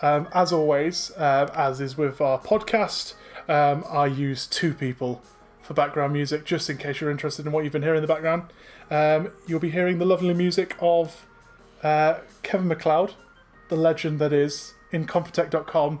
Um, 0.00 0.28
as 0.32 0.50
always, 0.50 1.10
uh, 1.18 1.50
as 1.54 1.78
is 1.78 1.98
with 1.98 2.22
our 2.22 2.38
podcast, 2.38 3.12
um, 3.46 3.84
I 3.90 4.06
use 4.06 4.46
two 4.46 4.72
people 4.72 5.20
for 5.60 5.74
background 5.74 6.14
music, 6.14 6.46
just 6.46 6.70
in 6.70 6.78
case 6.78 7.02
you're 7.02 7.10
interested 7.10 7.44
in 7.44 7.52
what 7.52 7.64
you've 7.64 7.72
been 7.74 7.82
hearing 7.82 7.98
in 7.98 8.02
the 8.02 8.12
background. 8.12 8.44
Um, 8.90 9.30
you'll 9.46 9.60
be 9.60 9.70
hearing 9.70 9.98
the 9.98 10.04
lovely 10.04 10.34
music 10.34 10.76
of 10.80 11.26
uh, 11.82 12.18
Kevin 12.42 12.68
MacLeod, 12.68 13.14
the 13.68 13.76
legend 13.76 14.18
that 14.18 14.32
is 14.32 14.74
Incompetech.com. 14.92 16.00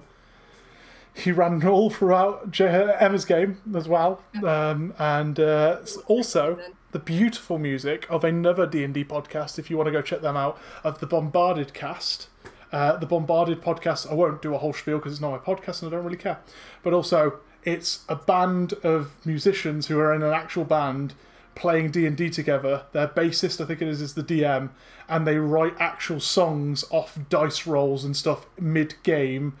He 1.14 1.32
ran 1.32 1.66
all 1.66 1.90
throughout 1.90 2.50
J- 2.50 2.94
Emma's 2.98 3.24
game 3.24 3.58
as 3.74 3.88
well, 3.88 4.22
um, 4.44 4.94
and 4.98 5.38
uh, 5.38 5.78
also 6.06 6.58
the 6.92 6.98
beautiful 6.98 7.58
music 7.58 8.06
of 8.10 8.24
another 8.24 8.66
D 8.66 8.82
and 8.84 8.94
D 8.94 9.04
podcast. 9.04 9.58
If 9.58 9.70
you 9.70 9.76
want 9.76 9.86
to 9.86 9.92
go 9.92 10.02
check 10.02 10.22
them 10.22 10.36
out, 10.36 10.58
of 10.82 11.00
the 11.00 11.06
Bombarded 11.06 11.74
Cast. 11.74 12.28
Uh, 12.72 12.96
the 12.96 13.06
Bombarded 13.06 13.60
podcast. 13.60 14.10
I 14.10 14.14
won't 14.14 14.42
do 14.42 14.54
a 14.54 14.58
whole 14.58 14.72
spiel 14.72 14.98
because 14.98 15.12
it's 15.12 15.20
not 15.20 15.32
my 15.32 15.38
podcast 15.38 15.82
and 15.82 15.92
I 15.92 15.96
don't 15.96 16.04
really 16.04 16.16
care. 16.16 16.38
But 16.82 16.92
also, 16.92 17.40
it's 17.64 18.04
a 18.08 18.14
band 18.16 18.74
of 18.84 19.14
musicians 19.26 19.88
who 19.88 19.98
are 19.98 20.14
in 20.14 20.22
an 20.22 20.32
actual 20.32 20.64
band 20.64 21.14
playing 21.54 21.90
D 21.90 22.06
and 22.06 22.16
D 22.16 22.30
together. 22.30 22.84
Their 22.92 23.08
bassist, 23.08 23.60
I 23.60 23.66
think 23.66 23.82
it 23.82 23.88
is, 23.88 24.00
is 24.00 24.14
the 24.14 24.22
DM, 24.22 24.70
and 25.08 25.26
they 25.26 25.36
write 25.36 25.74
actual 25.78 26.20
songs 26.20 26.84
off 26.90 27.18
dice 27.28 27.66
rolls 27.66 28.04
and 28.04 28.16
stuff 28.16 28.46
mid 28.58 28.94
game 29.02 29.56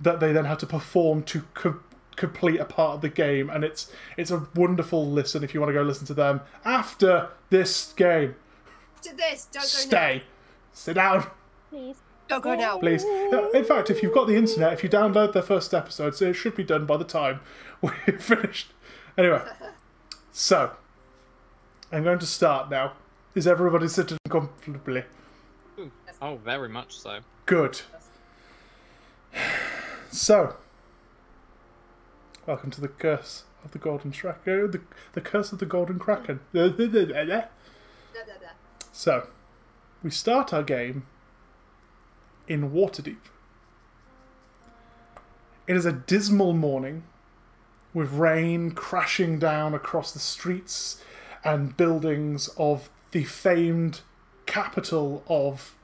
that 0.00 0.20
they 0.20 0.32
then 0.32 0.46
have 0.46 0.58
to 0.58 0.66
perform 0.66 1.22
to 1.24 1.42
co- 1.54 1.80
complete 2.16 2.60
a 2.60 2.64
part 2.64 2.96
of 2.96 3.00
the 3.00 3.08
game. 3.08 3.50
And 3.50 3.64
it's 3.64 3.90
it's 4.16 4.30
a 4.30 4.46
wonderful 4.54 5.06
listen 5.06 5.44
if 5.44 5.54
you 5.54 5.60
want 5.60 5.70
to 5.70 5.74
go 5.74 5.82
listen 5.82 6.06
to 6.06 6.14
them 6.14 6.40
after 6.64 7.30
this 7.50 7.92
game. 7.94 8.36
To 9.02 9.16
this. 9.16 9.48
Don't 9.50 9.62
go 9.62 9.66
Stay, 9.66 10.22
sit 10.72 10.94
down. 10.94 11.26
Please. 11.70 11.96
Don't 12.28 12.44
go 12.44 12.54
now. 12.54 12.78
Please. 12.78 13.04
Uh, 13.04 13.50
in 13.52 13.64
fact, 13.64 13.90
if 13.90 14.04
you've 14.04 14.14
got 14.14 14.28
the 14.28 14.36
internet, 14.36 14.72
if 14.72 14.84
you 14.84 14.88
download 14.88 15.32
their 15.32 15.42
first 15.42 15.74
episodes, 15.74 16.22
it 16.22 16.34
should 16.34 16.54
be 16.54 16.62
done 16.62 16.86
by 16.86 16.96
the 16.96 17.04
time 17.04 17.40
we're 17.82 17.92
finished. 18.18 18.68
Anyway, 19.18 19.42
so 20.32 20.76
I'm 21.92 22.04
going 22.04 22.20
to 22.20 22.26
start 22.26 22.70
now. 22.70 22.92
Is 23.34 23.48
everybody 23.48 23.88
sitting 23.88 24.18
comfortably? 24.28 25.02
Hmm. 25.76 25.88
Oh, 26.22 26.36
very 26.36 26.68
much 26.68 26.96
so. 26.96 27.20
Good. 27.46 27.80
So, 30.12 30.54
welcome 32.46 32.70
to 32.70 32.80
the 32.80 32.86
curse 32.88 33.42
of 33.64 33.72
the 33.72 33.78
golden 33.78 34.12
Kraken. 34.12 34.40
Oh, 34.46 34.66
the, 34.68 34.80
the 35.14 35.20
curse 35.20 35.50
of 35.52 35.58
the 35.58 35.66
golden 35.66 35.98
kraken. 35.98 36.40
So, 38.92 39.28
we 40.02 40.10
start 40.10 40.52
our 40.52 40.62
game 40.62 41.06
in 42.46 42.70
Waterdeep. 42.70 43.16
It 45.66 45.76
is 45.76 45.86
a 45.86 45.92
dismal 45.92 46.52
morning 46.52 47.04
with 47.94 48.12
rain 48.12 48.72
crashing 48.72 49.38
down 49.38 49.74
across 49.74 50.12
the 50.12 50.18
streets 50.18 51.02
and 51.44 51.76
buildings 51.76 52.48
of 52.56 52.90
the 53.12 53.24
famed 53.24 54.00
capital 54.46 55.24
of 55.28 55.76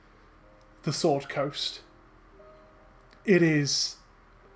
the 0.83 0.93
Sword 0.93 1.29
Coast. 1.29 1.81
It 3.25 3.41
is 3.41 3.95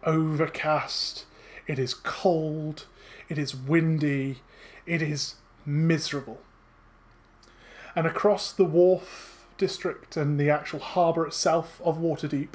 overcast, 0.04 1.26
it 1.68 1.78
is 1.78 1.94
cold, 1.94 2.86
it 3.30 3.38
is 3.38 3.56
windy, 3.56 4.40
it 4.86 5.02
is 5.02 5.36
miserable 5.66 6.42
and 7.96 8.08
across 8.08 8.52
the 8.52 8.66
wharf 8.66 9.46
district 9.58 10.18
and 10.18 10.40
the 10.40 10.50
actual 10.50 10.80
harbour 10.80 11.28
itself 11.28 11.82
of 11.84 11.98
Waterdeep, 11.98 12.54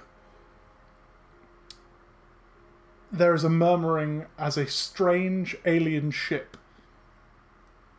there 3.12 3.34
is 3.34 3.44
a 3.44 3.50
murmuring 3.50 4.26
as 4.38 4.56
a 4.56 4.66
strange 4.66 5.56
alien 5.64 6.10
ship 6.10 6.56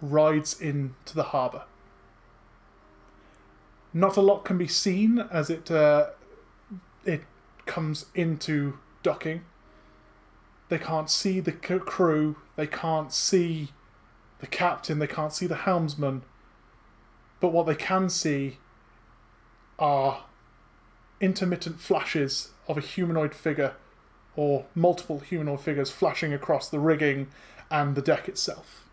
rides 0.01 0.59
into 0.59 1.15
the 1.15 1.23
harbour. 1.23 1.63
Not 3.93 4.17
a 4.17 4.21
lot 4.21 4.45
can 4.45 4.57
be 4.57 4.67
seen 4.67 5.19
as 5.31 5.49
it 5.49 5.71
uh, 5.71 6.07
it 7.05 7.23
comes 7.65 8.05
into 8.13 8.77
docking. 9.01 9.43
They 10.69 10.77
can't 10.77 11.09
see 11.09 11.39
the 11.39 11.51
crew. 11.51 12.35
They 12.55 12.67
can't 12.67 13.13
see 13.13 13.69
the 14.39 14.47
captain. 14.47 14.99
They 14.99 15.07
can't 15.07 15.33
see 15.33 15.47
the 15.47 15.55
helmsman. 15.55 16.23
But 17.39 17.49
what 17.49 17.65
they 17.65 17.75
can 17.75 18.09
see 18.09 18.57
are 19.79 20.25
intermittent 21.21 21.79
flashes 21.79 22.49
of 22.67 22.77
a 22.77 22.81
humanoid 22.81 23.33
figure 23.33 23.75
or 24.35 24.65
multiple 24.75 25.19
humanoid 25.19 25.61
figures 25.61 25.89
flashing 25.89 26.33
across 26.33 26.69
the 26.69 26.79
rigging 26.79 27.27
and 27.71 27.95
the 27.95 28.01
deck 28.01 28.27
itself. 28.27 28.86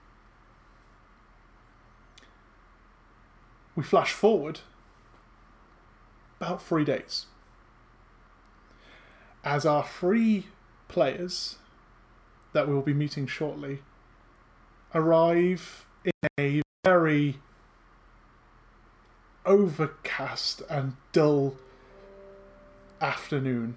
We 3.76 3.82
flash 3.82 4.12
forward 4.12 4.60
about 6.40 6.62
three 6.62 6.84
days. 6.84 7.26
As 9.42 9.66
our 9.66 9.84
three 9.84 10.46
players 10.88 11.58
that 12.52 12.68
we'll 12.68 12.82
be 12.82 12.94
meeting 12.94 13.26
shortly 13.26 13.80
arrive 14.94 15.86
in 16.04 16.12
a 16.38 16.62
very 16.84 17.38
overcast 19.44 20.62
and 20.70 20.96
dull 21.12 21.56
afternoon. 23.00 23.76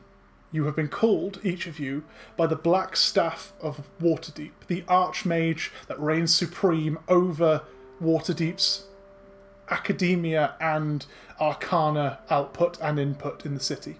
You 0.51 0.65
have 0.65 0.75
been 0.75 0.87
called, 0.87 1.41
each 1.43 1.67
of 1.67 1.79
you, 1.79 2.03
by 2.37 2.47
the 2.47 2.55
Black 2.55 2.95
Staff 2.95 3.51
of 3.59 3.81
Waterdeep, 3.99 4.51
the 4.67 4.83
Archmage 4.83 5.71
that 5.87 5.99
reigns 5.99 6.33
supreme 6.33 6.99
over 7.09 7.63
Waterdeep's 8.01 8.85
academia 9.69 10.55
and 10.59 11.05
arcana 11.39 12.19
output 12.29 12.77
and 12.81 12.99
input 12.99 13.45
in 13.45 13.53
the 13.53 13.59
city. 13.59 13.97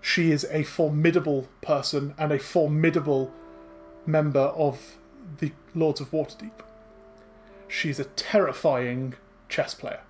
She 0.00 0.30
is 0.30 0.46
a 0.50 0.62
formidable 0.62 1.48
person 1.60 2.14
and 2.18 2.32
a 2.32 2.38
formidable 2.38 3.32
member 4.06 4.40
of 4.40 4.96
the 5.38 5.52
Lords 5.74 6.00
of 6.00 6.10
Waterdeep. 6.10 6.52
She's 7.66 7.98
a 7.98 8.04
terrifying 8.04 9.14
chess 9.48 9.74
player. 9.74 10.00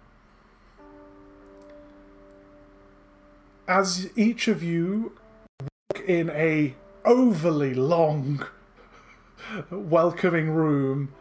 as 3.69 4.09
each 4.17 4.49
of 4.49 4.63
you 4.63 5.13
walk 5.61 6.03
in 6.09 6.31
a 6.31 6.75
overly 7.05 7.75
long, 7.75 8.45
welcoming 9.71 10.51
room 10.51 11.13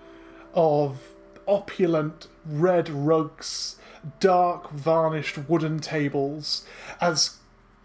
of 0.54 1.14
opulent 1.46 2.28
red 2.48 2.90
rugs, 2.90 3.78
dark 4.20 4.72
varnished 4.72 5.38
wooden 5.50 5.80
tables, 5.80 6.66
as 7.02 7.38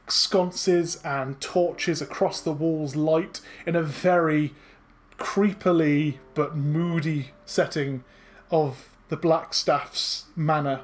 sconces 0.08 1.00
and 1.04 1.40
torches 1.40 2.02
across 2.02 2.40
the 2.40 2.52
walls 2.52 2.96
light 2.96 3.40
in 3.66 3.76
a 3.76 3.82
very 3.82 4.54
creepily 5.18 6.18
but 6.34 6.56
moody 6.56 7.30
setting 7.46 8.04
of 8.50 8.88
the 9.08 9.16
Blackstaff's 9.16 10.24
manor. 10.34 10.80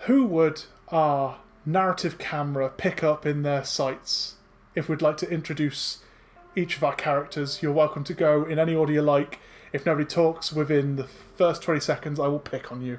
Who 0.00 0.24
would 0.26 0.64
our 0.88 1.38
narrative 1.64 2.18
camera 2.18 2.68
pick 2.68 3.02
up 3.02 3.26
in 3.26 3.42
their 3.42 3.64
sights? 3.64 4.34
If 4.74 4.88
we'd 4.88 5.02
like 5.02 5.16
to 5.18 5.30
introduce 5.30 5.98
each 6.54 6.76
of 6.76 6.84
our 6.84 6.94
characters, 6.94 7.62
you're 7.62 7.72
welcome 7.72 8.04
to 8.04 8.14
go 8.14 8.44
in 8.44 8.58
any 8.58 8.74
order 8.74 8.92
you 8.92 9.02
like. 9.02 9.40
If 9.72 9.84
nobody 9.84 10.06
talks 10.06 10.52
within 10.52 10.96
the 10.96 11.04
first 11.04 11.62
20 11.62 11.80
seconds, 11.80 12.20
I 12.20 12.28
will 12.28 12.38
pick 12.38 12.70
on 12.70 12.82
you. 12.82 12.98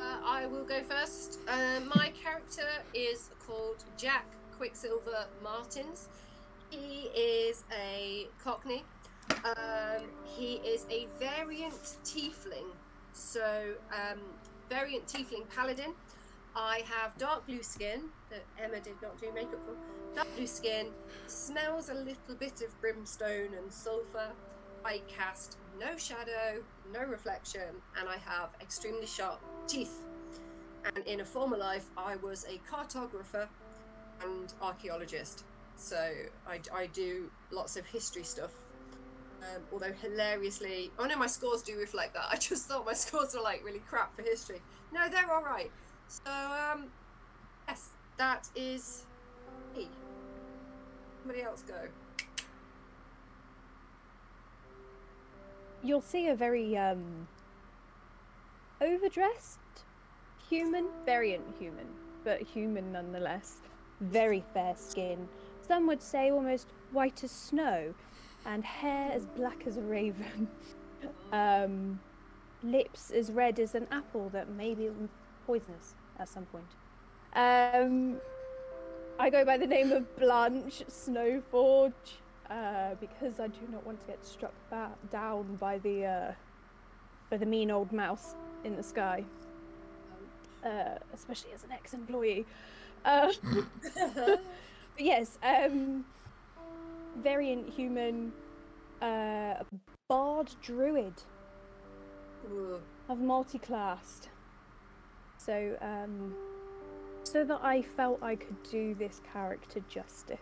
Uh, 0.00 0.18
I 0.24 0.46
will 0.46 0.64
go 0.64 0.82
first. 0.82 1.38
Uh, 1.48 1.80
my 1.94 2.12
character 2.20 2.68
is 2.94 3.30
called 3.46 3.84
Jack 3.96 4.26
Quicksilver 4.56 5.26
Martins. 5.42 6.08
He 6.70 7.10
is 7.16 7.64
a 7.72 8.26
Cockney. 8.42 8.84
Um, 9.44 10.02
he 10.24 10.54
is 10.56 10.86
a 10.90 11.06
variant 11.18 11.96
tiefling. 12.04 12.70
So, 13.12 13.74
um, 13.90 14.18
variant 14.68 15.06
tiefling 15.06 15.48
paladin. 15.54 15.94
I 16.56 16.82
have 16.86 17.16
dark 17.18 17.46
blue 17.46 17.62
skin 17.62 18.04
that 18.30 18.42
Emma 18.58 18.80
did 18.80 18.94
not 19.02 19.20
do 19.20 19.30
makeup 19.34 19.60
for. 19.66 19.76
Dark 20.14 20.34
blue 20.36 20.46
skin, 20.46 20.88
smells 21.26 21.90
a 21.90 21.94
little 21.94 22.34
bit 22.38 22.62
of 22.62 22.80
brimstone 22.80 23.52
and 23.54 23.70
sulfur. 23.70 24.30
I 24.82 25.02
cast 25.06 25.58
no 25.78 25.98
shadow, 25.98 26.62
no 26.94 27.04
reflection, 27.04 27.68
and 28.00 28.08
I 28.08 28.16
have 28.24 28.48
extremely 28.62 29.04
sharp 29.04 29.38
teeth. 29.66 30.02
And 30.86 31.04
in 31.06 31.20
a 31.20 31.24
former 31.26 31.58
life, 31.58 31.90
I 31.94 32.16
was 32.16 32.46
a 32.48 32.58
cartographer 32.72 33.48
and 34.24 34.54
archaeologist. 34.62 35.44
So 35.76 36.10
I, 36.48 36.60
I 36.74 36.86
do 36.86 37.30
lots 37.50 37.76
of 37.76 37.84
history 37.84 38.22
stuff. 38.22 38.52
Um, 39.42 39.62
although 39.70 39.92
hilariously, 39.92 40.90
oh 40.98 41.04
no, 41.04 41.16
my 41.16 41.26
scores 41.26 41.60
do 41.60 41.76
reflect 41.78 42.14
that. 42.14 42.26
I 42.30 42.36
just 42.36 42.66
thought 42.66 42.86
my 42.86 42.94
scores 42.94 43.34
were 43.34 43.42
like 43.42 43.62
really 43.62 43.82
crap 43.86 44.16
for 44.16 44.22
history. 44.22 44.62
No, 44.90 45.10
they're 45.10 45.30
all 45.30 45.42
right. 45.44 45.70
So 46.08 46.30
um, 46.30 46.86
yes, 47.68 47.90
that 48.16 48.48
is 48.54 49.04
me. 49.74 49.88
Somebody 51.20 51.42
else 51.42 51.62
go. 51.62 51.74
You'll 55.82 56.00
see 56.00 56.28
a 56.28 56.34
very 56.34 56.76
um 56.76 57.28
overdressed 58.80 59.58
human, 60.48 60.86
variant 61.04 61.44
human, 61.58 61.86
but 62.24 62.40
human 62.40 62.92
nonetheless. 62.92 63.56
Very 64.00 64.44
fair 64.52 64.74
skin. 64.76 65.28
Some 65.66 65.86
would 65.88 66.02
say 66.02 66.30
almost 66.30 66.68
white 66.92 67.24
as 67.24 67.30
snow, 67.30 67.94
and 68.44 68.64
hair 68.64 69.10
as 69.12 69.26
black 69.26 69.66
as 69.66 69.76
a 69.76 69.82
raven. 69.82 70.48
um, 71.32 71.98
lips 72.62 73.10
as 73.10 73.30
red 73.30 73.58
as 73.58 73.74
an 73.74 73.86
apple 73.90 74.28
that 74.30 74.48
may 74.48 74.74
be 74.74 74.90
poisonous 75.46 75.94
at 76.18 76.28
some 76.28 76.46
point. 76.46 76.66
Um, 77.34 78.16
I 79.18 79.30
go 79.30 79.44
by 79.44 79.56
the 79.56 79.66
name 79.66 79.92
of 79.92 80.16
Blanche 80.16 80.82
Snowforge 80.88 81.92
uh, 82.50 82.94
because 83.00 83.40
I 83.40 83.48
do 83.48 83.60
not 83.70 83.84
want 83.86 84.00
to 84.00 84.06
get 84.06 84.24
struck 84.24 84.54
ba- 84.70 84.94
down 85.10 85.56
by 85.56 85.78
the 85.78 86.04
uh, 86.04 86.32
by 87.30 87.36
the 87.36 87.46
mean 87.46 87.70
old 87.70 87.92
mouse 87.92 88.34
in 88.64 88.76
the 88.76 88.82
sky, 88.82 89.24
uh, 90.64 90.96
especially 91.12 91.52
as 91.52 91.64
an 91.64 91.72
ex-employee. 91.72 92.46
Uh, 93.04 93.32
but 94.14 94.40
yes, 94.98 95.38
um, 95.42 96.04
variant 97.22 97.68
human, 97.68 98.32
uh, 99.02 99.54
bard 100.08 100.50
druid 100.62 101.14
Ooh. 102.50 102.80
of 103.08 103.18
multi-classed. 103.18 104.28
So, 105.46 105.76
um, 105.80 106.34
so 107.22 107.44
that 107.44 107.60
I 107.62 107.82
felt 107.82 108.20
I 108.20 108.34
could 108.34 108.60
do 108.68 108.94
this 108.94 109.20
character 109.32 109.80
justice. 109.88 110.38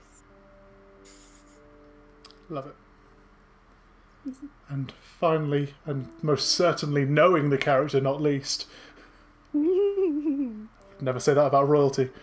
Love 2.49 2.69
it. 2.69 4.35
and 4.71 4.93
finally, 5.19 5.75
and 5.85 6.09
most 6.23 6.53
certainly 6.53 7.05
knowing 7.05 7.51
the 7.51 7.59
character, 7.59 8.01
not 8.01 8.23
least, 8.23 8.67
never 9.53 11.21
say 11.21 11.35
that 11.35 11.47
about 11.47 11.69
royalty. 11.69 12.11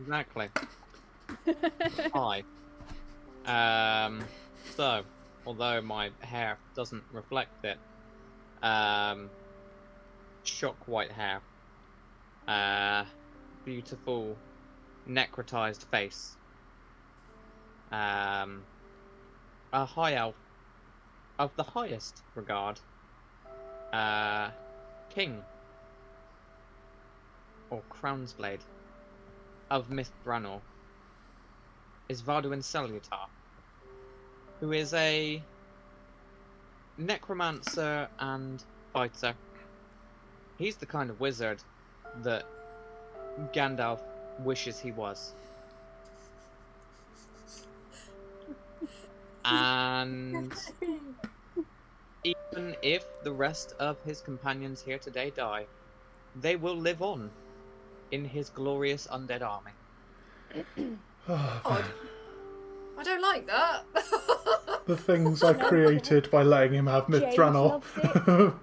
Exactly. 0.00 0.48
Hi. 2.14 2.42
Um, 3.44 4.24
so, 4.74 5.02
although 5.44 5.82
my 5.82 6.10
hair 6.20 6.56
doesn't 6.74 7.02
reflect 7.12 7.64
it, 7.66 7.76
um, 8.62 9.28
shock 10.50 10.76
white 10.86 11.12
hair, 11.12 11.40
uh, 12.48 13.04
beautiful 13.64 14.36
necrotized 15.08 15.84
face, 15.86 16.36
um, 17.92 18.62
a 19.72 19.84
high 19.84 20.14
elf 20.14 20.34
of 21.38 21.50
the 21.56 21.62
highest 21.62 22.22
regard, 22.34 22.78
uh, 23.92 24.50
king. 25.14 25.42
Or 27.70 27.82
crown's 27.88 28.32
blade. 28.32 28.60
Of 29.70 29.90
Myth 29.90 30.10
Drannor. 30.24 30.60
Is 32.08 32.22
Varduin 32.22 32.60
Salutar, 32.60 33.28
who 34.58 34.72
is 34.72 34.92
a 34.94 35.40
necromancer 36.98 38.08
and 38.18 38.62
fighter. 38.92 39.34
He's 40.60 40.76
the 40.76 40.84
kind 40.84 41.08
of 41.08 41.18
wizard 41.20 41.62
that 42.22 42.44
Gandalf 43.54 44.00
wishes 44.40 44.78
he 44.78 44.92
was. 44.92 45.32
And 49.46 50.52
even 52.24 52.76
if 52.82 53.06
the 53.24 53.32
rest 53.32 53.74
of 53.80 53.96
his 54.04 54.20
companions 54.20 54.82
here 54.82 54.98
today 54.98 55.32
die, 55.34 55.64
they 56.42 56.56
will 56.56 56.76
live 56.76 57.00
on 57.00 57.30
in 58.10 58.26
his 58.26 58.50
glorious 58.50 59.08
undead 59.10 59.40
army. 59.40 59.72
Oh, 60.86 60.92
oh 61.26 61.60
Odd. 61.64 61.84
I 62.98 63.02
don't 63.02 63.22
like 63.22 63.46
that. 63.46 63.84
the 64.86 64.96
things 64.98 65.42
I 65.42 65.54
created 65.54 66.30
by 66.30 66.42
letting 66.42 66.74
him 66.74 66.86
have 66.86 67.08
James 67.08 67.34
Mithranor. 67.34 67.82
loves 68.26 68.54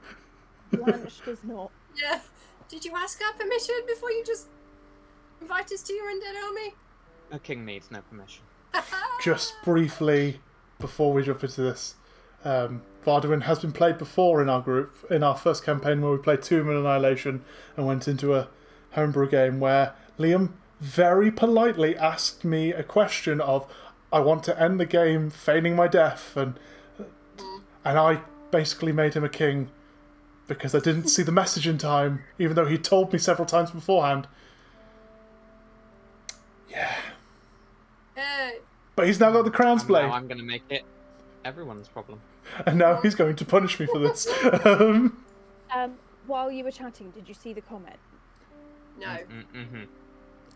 Blanche 0.72 1.22
does 1.26 1.44
not. 1.44 1.72
Yeah. 1.98 2.20
Did 2.70 2.86
you 2.86 2.94
ask 2.96 3.22
our 3.22 3.34
permission 3.34 3.76
before 3.88 4.12
you 4.12 4.24
just 4.26 4.48
invite 5.42 5.72
us 5.72 5.82
to 5.84 5.94
your 5.94 6.08
undead 6.08 6.44
army? 6.44 6.74
A 7.32 7.40
king 7.40 7.66
needs 7.66 7.90
no 7.92 8.02
permission. 8.02 8.44
Just 9.24 9.54
briefly, 9.64 10.40
before 10.80 11.14
we 11.14 11.24
jump 11.24 11.44
into 11.44 11.62
this, 11.62 11.96
um, 12.46 12.82
Varduin 13.06 13.44
has 13.44 13.60
been 13.60 13.72
played 13.72 13.98
before 13.98 14.42
in 14.42 14.50
our 14.50 14.62
group, 14.62 14.94
in 15.10 15.24
our 15.24 15.36
first 15.36 15.64
campaign 15.64 16.02
where 16.02 16.12
we 16.12 16.18
played 16.18 16.42
Tomb 16.42 16.70
of 16.70 16.78
Annihilation 16.78 17.44
and 17.76 17.88
went 17.88 18.08
into 18.08 18.36
a 18.36 18.48
homebrew 18.92 19.30
game 19.30 19.60
where 19.60 19.94
Liam 20.20 20.52
very 20.80 21.32
politely 21.32 21.98
asked 21.98 22.46
me 22.46 22.72
a 22.72 22.84
question 22.84 23.42
of, 23.42 23.70
I 24.12 24.20
want 24.20 24.44
to 24.44 24.62
end 24.62 24.80
the 24.80 24.86
game 24.86 25.30
feigning 25.30 25.76
my 25.76 25.88
death, 25.88 26.38
and 26.38 26.60
and 27.84 27.98
I 27.98 28.22
basically 28.52 28.92
made 28.92 29.14
him 29.14 29.24
a 29.24 29.30
king 29.30 29.70
because 30.48 30.74
I 30.74 30.80
didn't 30.80 31.08
see 31.08 31.24
the 31.24 31.32
message 31.32 31.68
in 31.68 31.78
time, 31.78 32.24
even 32.40 32.56
though 32.56 32.66
he 32.66 32.78
told 32.78 33.12
me 33.14 33.20
several 33.20 33.46
times 33.46 33.72
beforehand. 33.72 34.28
Yeah. 36.70 36.94
Uh, 38.18 38.22
But 38.96 39.08
he's 39.08 39.20
now 39.20 39.32
got 39.32 39.46
the 39.46 39.52
crown's 39.52 39.82
And 39.82 39.88
blade. 39.90 40.08
now 40.08 40.14
I'm 40.14 40.28
going 40.28 40.38
to 40.40 40.44
make 40.44 40.64
it 40.70 40.84
everyone's 41.46 41.88
problem. 41.88 42.22
and 42.66 42.78
now 42.80 43.00
he's 43.02 43.16
going 43.16 43.36
to 43.36 43.46
punish 43.46 43.80
me 43.80 43.86
for 43.86 44.00
this. 44.00 44.28
um, 44.66 45.24
Um, 45.74 45.96
while 46.26 46.50
you 46.52 46.64
were 46.64 46.72
chatting, 46.72 47.12
did 47.12 47.28
you 47.28 47.34
see 47.34 47.54
the 47.54 47.62
comment? 47.62 47.98
no. 49.00 49.06
Mm-hmm. 49.08 49.84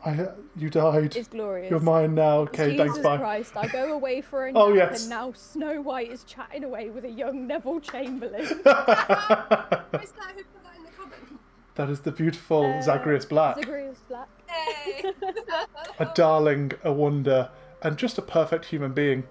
I, 0.04 0.28
you 0.58 0.70
died. 0.72 1.16
It's 1.16 1.28
glorious. 1.28 1.70
You're 1.70 1.80
mine 1.80 2.16
now. 2.16 2.40
Okay, 2.40 2.72
Jesus 2.72 2.86
thanks, 2.94 3.00
bye. 3.00 3.18
Christ, 3.18 3.56
I 3.56 3.68
go 3.68 3.94
away 3.94 4.22
for 4.22 4.48
a 4.48 4.52
nap 4.54 4.62
Oh, 4.64 4.74
yes. 4.74 5.02
and 5.02 5.10
now 5.12 5.32
Snow 5.34 5.80
White 5.82 6.12
is 6.12 6.24
chatting 6.24 6.64
away 6.64 6.90
with 6.90 7.06
a 7.06 7.10
young 7.10 7.46
Neville 7.46 7.80
Chamberlain. 7.82 8.46
Who 8.46 8.54
is 8.54 8.64
that 8.64 9.86
who 9.94 10.00
put 10.00 10.64
that 10.64 10.76
in 10.78 10.84
the 10.84 10.92
comments? 10.98 11.34
That 11.76 11.90
is 11.90 12.00
the 12.02 12.12
beautiful 12.12 12.66
Uh, 12.66 12.82
Zagreus 12.82 13.26
Black. 13.26 13.58
Zagreus 13.58 14.00
Black. 14.08 14.28
Yay! 14.50 15.12
a 16.00 16.06
darling, 16.16 16.72
a 16.84 16.92
wonder, 16.92 17.50
and 17.84 17.96
just 17.98 18.18
a 18.18 18.22
perfect 18.24 18.66
human 18.66 18.94
being. 18.94 19.26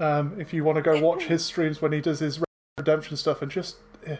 Um, 0.00 0.34
if 0.40 0.52
you 0.52 0.64
want 0.64 0.76
to 0.76 0.82
go 0.82 1.00
watch 1.00 1.24
his 1.24 1.44
streams 1.44 1.80
when 1.80 1.92
he 1.92 2.00
does 2.00 2.18
his 2.18 2.40
redemption 2.76 3.16
stuff, 3.16 3.40
and 3.42 3.50
just 3.50 3.76
eh, 4.06 4.16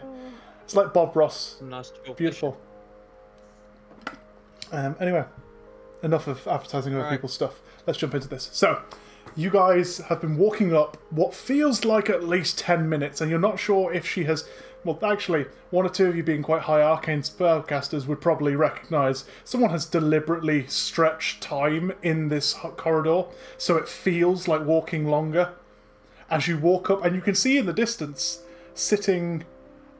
it's 0.63 0.75
like 0.75 0.93
Bob 0.93 1.15
Ross, 1.15 1.57
nice 1.61 1.89
goldfish. 1.91 2.15
beautiful. 2.17 2.57
Um, 4.71 4.95
anyway, 4.99 5.23
enough 6.03 6.27
of 6.27 6.47
advertising 6.47 6.93
other 6.95 7.03
Right. 7.03 7.11
people's 7.11 7.33
stuff. 7.33 7.61
Let's 7.85 7.99
jump 7.99 8.13
into 8.15 8.27
this. 8.27 8.49
So, 8.53 8.81
you 9.35 9.49
guys 9.49 9.99
have 10.09 10.21
been 10.21 10.37
walking 10.37 10.73
up 10.73 10.97
what 11.09 11.33
feels 11.33 11.85
like 11.85 12.09
at 12.09 12.23
least 12.23 12.57
ten 12.59 12.89
minutes, 12.89 13.21
and 13.21 13.29
you're 13.29 13.39
not 13.39 13.59
sure 13.59 13.91
if 13.93 14.05
she 14.07 14.23
has. 14.25 14.47
Well, 14.85 14.97
actually, 15.03 15.45
one 15.71 15.85
or 15.85 15.89
two 15.89 16.07
of 16.07 16.15
you 16.15 16.23
being 16.23 16.41
quite 16.41 16.61
high 16.63 16.81
arcane 16.81 17.21
spellcasters 17.21 18.07
would 18.07 18.21
probably 18.21 18.55
recognise 18.55 19.25
someone 19.43 19.71
has 19.71 19.85
deliberately 19.85 20.65
stretched 20.67 21.41
time 21.41 21.91
in 22.01 22.29
this 22.29 22.53
corridor, 22.77 23.25
so 23.57 23.75
it 23.75 23.89
feels 23.89 24.47
like 24.47 24.61
walking 24.65 25.05
longer. 25.05 25.49
As 26.29 26.47
you 26.47 26.57
walk 26.57 26.89
up, 26.89 27.03
and 27.03 27.13
you 27.15 27.21
can 27.21 27.35
see 27.35 27.57
in 27.57 27.65
the 27.65 27.73
distance, 27.73 28.43
sitting 28.73 29.43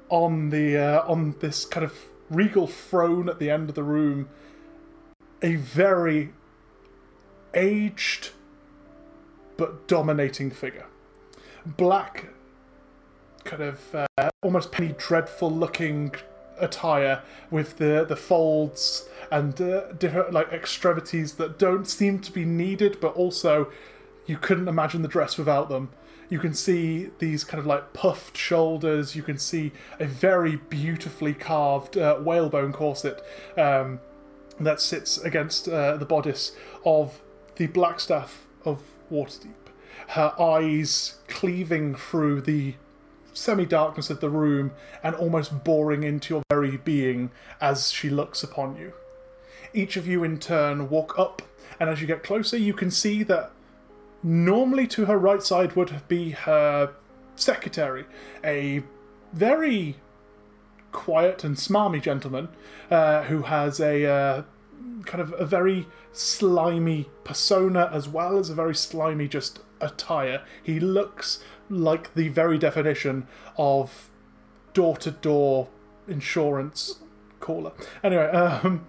on 0.10 0.50
the 0.50 0.78
uh, 0.78 1.04
on 1.08 1.36
this 1.40 1.66
kind 1.66 1.84
of 1.84 1.94
regal 2.30 2.66
throne 2.68 3.28
at 3.28 3.40
the 3.40 3.50
end 3.50 3.68
of 3.70 3.76
the 3.76 3.84
room, 3.84 4.30
a 5.42 5.56
very 5.56 6.34
aged 7.54 8.32
but 9.58 9.88
dominating 9.88 10.52
figure. 10.52 10.86
Black, 11.66 12.28
kind 13.44 13.64
of 13.64 13.96
uh, 13.96 14.30
almost 14.42 14.72
penny 14.72 14.96
dreadful 14.98 15.52
looking 15.52 16.14
attire 16.60 17.22
with 17.50 17.78
the 17.78 18.06
the 18.08 18.16
folds 18.16 19.08
and 19.32 19.62
uh, 19.62 19.92
different 19.94 20.34
like 20.34 20.52
extremities 20.52 21.34
that 21.36 21.58
don't 21.58 21.86
seem 21.88 22.20
to 22.20 22.32
be 22.32 22.46
needed, 22.46 23.00
but 23.00 23.16
also 23.16 23.72
you 24.26 24.38
couldn't 24.38 24.68
imagine 24.68 25.02
the 25.02 25.08
dress 25.08 25.38
without 25.38 25.70
them. 25.70 25.90
You 26.30 26.40
can 26.40 26.54
see 26.54 27.10
these 27.18 27.44
kind 27.44 27.60
of 27.60 27.66
like 27.66 27.92
puffed 27.94 28.38
shoulders. 28.38 29.16
You 29.16 29.24
can 29.24 29.40
see 29.40 29.72
a 30.00 30.06
very 30.06 30.58
beautifully 30.58 31.34
carved 31.34 31.98
uh, 31.98 32.18
whalebone 32.18 32.72
corset 32.72 33.24
um, 33.58 34.00
that 34.60 34.82
sits 34.82 35.18
against 35.18 35.68
uh, 35.68 35.98
the 35.98 36.06
bodice 36.06 36.54
of 36.86 37.22
the 37.56 37.68
Blackstaff 37.68 38.46
of 38.66 38.82
Waterdeep. 39.12 39.54
Her 40.10 40.34
eyes 40.40 41.20
cleaving 41.28 41.96
through 41.96 42.42
the 42.42 42.76
semi 43.34 43.66
darkness 43.66 44.10
of 44.10 44.20
the 44.20 44.30
room 44.30 44.72
and 45.04 45.16
almost 45.16 45.64
boring 45.64 46.04
into 46.04 46.36
your 46.36 46.44
very 46.50 46.78
being 46.78 47.32
as 47.62 47.92
she 47.92 48.10
looks 48.10 48.44
upon 48.44 48.78
you. 48.78 48.94
Each 49.74 49.98
of 49.98 50.08
you 50.08 50.24
in 50.24 50.40
turn 50.40 50.90
walk 50.90 51.18
up, 51.18 51.42
and 51.80 51.90
as 51.90 52.02
you 52.02 52.08
get 52.08 52.24
closer, 52.24 52.58
you 52.58 52.74
can 52.74 52.92
see 52.92 53.24
that 53.24 53.52
normally 54.24 54.88
to 54.88 55.06
her 55.06 55.18
right 55.18 55.44
side 55.44 55.76
would 55.76 56.08
be 56.08 56.32
her 56.32 56.94
secretary, 57.36 58.06
a 58.44 58.84
very 59.32 59.98
quiet 60.92 61.44
and 61.44 61.56
smarmy 61.56 62.02
gentleman 62.02 62.50
uh, 62.90 63.24
who 63.24 63.44
has 63.44 63.80
a 63.80 64.06
uh, 64.06 64.44
kind 65.06 65.22
of 65.22 65.34
a 65.40 65.46
very 65.46 65.88
slimy 66.12 67.10
persona 67.24 67.90
as 67.94 68.08
well 68.08 68.38
as 68.38 68.50
a 68.50 68.54
very 68.56 68.76
slimy 68.76 69.28
just 69.28 69.60
attire. 69.82 70.44
He 70.64 70.80
looks 70.80 71.40
like 71.70 72.14
the 72.16 72.28
very 72.30 72.58
definition 72.58 73.28
of 73.58 74.10
door 74.74 74.98
to 74.98 75.12
door 75.12 75.70
insurance 76.08 77.00
caller. 77.40 77.72
Anyway, 78.04 78.26
um, 78.26 78.88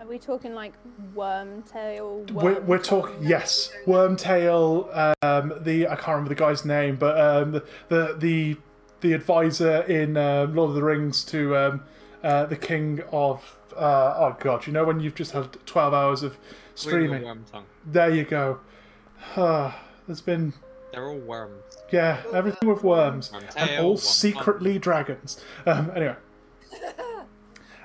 Are 0.00 0.06
we 0.06 0.18
talking 0.18 0.54
like 0.54 0.72
Wormtail? 1.14 2.30
we're, 2.30 2.60
we're 2.60 2.78
talking 2.78 3.16
yes, 3.20 3.70
Wormtail. 3.86 5.14
Um, 5.22 5.52
the 5.60 5.86
I 5.88 5.96
can't 5.96 6.08
remember 6.08 6.28
the 6.30 6.34
guy's 6.34 6.64
name, 6.64 6.96
but 6.96 7.18
um, 7.20 7.52
the 7.52 7.64
the 7.88 8.14
the, 8.18 8.56
the 9.00 9.12
advisor 9.12 9.82
in 9.82 10.16
um, 10.16 10.54
Lord 10.54 10.70
of 10.70 10.74
the 10.76 10.82
Rings 10.82 11.24
to 11.24 11.56
um, 11.56 11.82
uh, 12.22 12.46
the 12.46 12.56
king 12.56 13.02
of 13.12 13.56
uh, 13.76 14.14
oh 14.16 14.36
god, 14.40 14.66
you 14.66 14.72
know 14.72 14.84
when 14.84 15.00
you've 15.00 15.14
just 15.14 15.32
had 15.32 15.52
twelve 15.66 15.92
hours 15.94 16.22
of 16.22 16.38
streaming. 16.74 17.22
Wormtongue. 17.22 17.64
There 17.84 18.10
you 18.14 18.24
go. 18.24 18.60
Ah, 19.36 19.82
There's 20.06 20.20
been 20.20 20.52
They're 20.92 21.06
all 21.08 21.18
worms. 21.18 21.62
yeah 21.90 22.22
everything 22.32 22.68
with 22.68 22.82
worms 22.84 23.32
One 23.32 23.44
and 23.56 23.84
all 23.84 23.96
secretly 23.96 24.78
dragons. 24.78 25.42
Um, 25.66 25.90
anyway, 25.94 26.16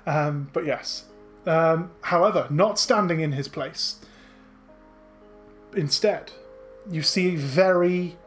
um, 0.06 0.50
but 0.54 0.66
yes. 0.66 1.06
Um, 1.46 1.92
however, 2.02 2.48
not 2.50 2.78
standing 2.78 3.20
in 3.20 3.32
his 3.32 3.48
place. 3.48 3.96
Instead, 5.76 6.32
you 6.90 7.02
see 7.02 7.36
very 7.36 8.18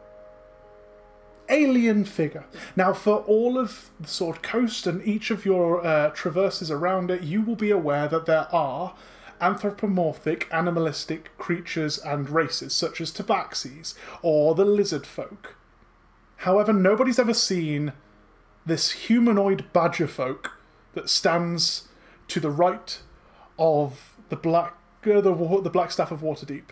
alien 1.49 2.05
figure. 2.05 2.45
Now, 2.75 2.93
for 2.93 3.17
all 3.17 3.57
of 3.57 3.89
the 3.99 4.07
Sword 4.07 4.41
Coast 4.41 4.87
and 4.87 5.05
each 5.05 5.31
of 5.31 5.45
your 5.45 5.85
uh, 5.85 6.09
traverses 6.09 6.71
around 6.71 7.11
it, 7.11 7.21
you 7.21 7.41
will 7.41 7.55
be 7.55 7.71
aware 7.71 8.07
that 8.07 8.25
there 8.25 8.47
are 8.53 8.95
anthropomorphic, 9.41 10.47
animalistic 10.51 11.37
creatures 11.37 11.97
and 11.97 12.29
races, 12.29 12.73
such 12.73 13.01
as 13.01 13.11
tabaxis 13.11 13.93
or 14.21 14.55
the 14.55 14.65
lizard 14.65 15.05
folk. 15.05 15.55
However, 16.37 16.73
nobody's 16.73 17.19
ever 17.19 17.33
seen 17.33 17.93
this 18.65 18.91
humanoid 18.91 19.71
badger 19.73 20.07
folk 20.07 20.53
that 20.93 21.09
stands 21.09 21.87
to 22.27 22.39
the 22.39 22.49
right 22.49 22.99
of 23.59 24.15
the 24.29 24.35
black 24.35 24.75
uh, 25.05 25.21
the 25.21 25.61
the 25.61 25.69
black 25.69 25.91
staff 25.91 26.11
of 26.11 26.21
Waterdeep. 26.21 26.69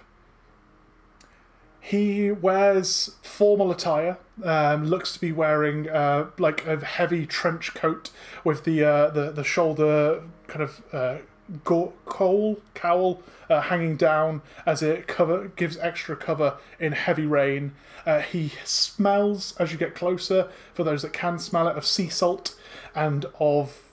He 1.86 2.32
wears 2.32 3.17
formal 3.22 3.69
attire. 3.69 4.17
Um, 4.41 4.86
looks 4.86 5.12
to 5.13 5.19
be 5.19 5.34
wearing 5.34 5.89
uh, 5.89 6.28
like 6.39 6.65
a 6.65 6.84
heavy 6.84 7.26
trench 7.26 7.74
coat 7.74 8.10
with 8.46 8.63
the 8.63 8.86
uh, 8.86 9.10
the 9.10 9.32
the 9.32 9.43
shoulder 9.43 10.24
kind 10.48 10.63
of 10.63 10.82
uh, 10.93 11.17
go- 11.65 11.91
coal 12.06 12.62
cowl 12.74 13.22
uh, 13.50 13.60
hanging 13.60 13.98
down 13.98 14.41
as 14.65 14.82
it 14.82 15.08
cover 15.08 15.50
gives 15.58 15.78
extra 15.78 16.15
cover 16.15 16.56
in 16.80 16.93
heavy 16.93 17.26
rain. 17.26 17.74
Uh, 18.06 18.22
he 18.22 18.54
smells 18.63 19.54
as 19.60 19.74
you 19.74 19.78
get 19.78 19.93
closer. 19.93 20.48
For 20.74 20.86
those 20.86 21.02
that 21.02 21.12
can 21.12 21.38
smell 21.38 21.67
it, 21.67 21.76
of 21.76 21.86
sea 21.86 22.08
salt 22.08 22.56
and 22.96 23.26
of 23.41 23.91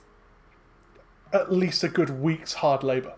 at 1.33 1.51
least 1.51 1.83
a 1.83 1.89
good 1.89 2.23
week's 2.23 2.55
hard 2.55 2.85
labour. 2.85 3.15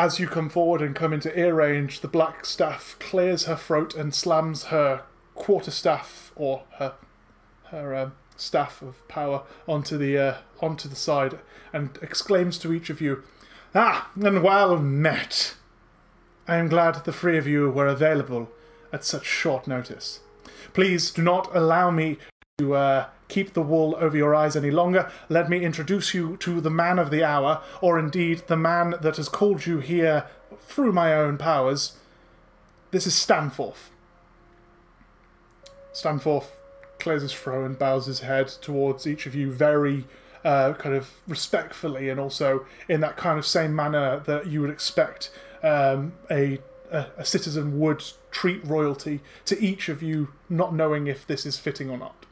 As 0.00 0.18
you 0.18 0.28
come 0.28 0.48
forward 0.48 0.80
and 0.80 0.96
come 0.96 1.12
into 1.12 1.38
ear 1.38 1.52
range, 1.52 2.00
the 2.00 2.08
black 2.08 2.46
staff 2.46 2.96
clears 2.98 3.44
her 3.44 3.54
throat 3.54 3.94
and 3.94 4.14
slams 4.14 4.64
her 4.72 5.02
quarter 5.34 5.70
staff 5.70 6.32
or 6.36 6.62
her 6.78 6.94
her 7.64 7.94
um, 7.94 8.14
staff 8.34 8.80
of 8.80 9.06
power 9.08 9.42
onto 9.68 9.98
the 9.98 10.16
uh, 10.16 10.34
onto 10.62 10.88
the 10.88 10.96
side 10.96 11.38
and 11.70 11.98
exclaims 12.00 12.56
to 12.60 12.72
each 12.72 12.88
of 12.88 13.02
you, 13.02 13.24
"Ah, 13.74 14.10
and 14.18 14.42
well 14.42 14.78
met! 14.78 15.56
I 16.48 16.56
am 16.56 16.68
glad 16.68 17.04
the 17.04 17.12
three 17.12 17.36
of 17.36 17.46
you 17.46 17.68
were 17.68 17.86
available 17.86 18.50
at 18.94 19.04
such 19.04 19.26
short 19.26 19.66
notice. 19.66 20.20
Please 20.72 21.10
do 21.10 21.20
not 21.20 21.54
allow 21.54 21.90
me 21.90 22.16
to 22.60 22.74
uh, 22.74 23.06
keep 23.28 23.54
the 23.54 23.62
wool 23.62 23.96
over 23.98 24.16
your 24.16 24.34
eyes 24.34 24.54
any 24.54 24.70
longer, 24.70 25.10
let 25.28 25.48
me 25.48 25.64
introduce 25.64 26.12
you 26.12 26.36
to 26.38 26.60
the 26.60 26.70
man 26.70 26.98
of 26.98 27.10
the 27.10 27.24
hour, 27.24 27.62
or 27.80 27.98
indeed 27.98 28.42
the 28.48 28.56
man 28.56 28.94
that 29.00 29.16
has 29.16 29.28
called 29.28 29.66
you 29.66 29.78
here 29.78 30.26
through 30.60 30.92
my 30.92 31.14
own 31.14 31.38
powers. 31.38 31.96
This 32.90 33.06
is 33.06 33.14
Stanforth. 33.14 33.90
Stanforth 35.92 36.60
clears 36.98 37.22
his 37.22 37.32
throat 37.32 37.64
and 37.64 37.78
bows 37.78 38.06
his 38.06 38.20
head 38.20 38.48
towards 38.48 39.06
each 39.06 39.26
of 39.26 39.34
you 39.34 39.50
very 39.50 40.04
uh, 40.44 40.74
kind 40.74 40.94
of 40.94 41.10
respectfully 41.26 42.08
and 42.08 42.20
also 42.20 42.66
in 42.88 43.00
that 43.00 43.16
kind 43.16 43.38
of 43.38 43.46
same 43.46 43.74
manner 43.74 44.20
that 44.20 44.46
you 44.46 44.60
would 44.60 44.70
expect 44.70 45.30
um, 45.62 46.12
a, 46.30 46.58
a, 46.90 47.06
a 47.18 47.24
citizen 47.24 47.78
would 47.78 48.02
treat 48.30 48.64
royalty 48.66 49.20
to 49.46 49.58
each 49.62 49.88
of 49.88 50.02
you, 50.02 50.28
not 50.48 50.74
knowing 50.74 51.06
if 51.06 51.26
this 51.26 51.46
is 51.46 51.58
fitting 51.58 51.90
or 51.90 51.96
not. 51.96 52.26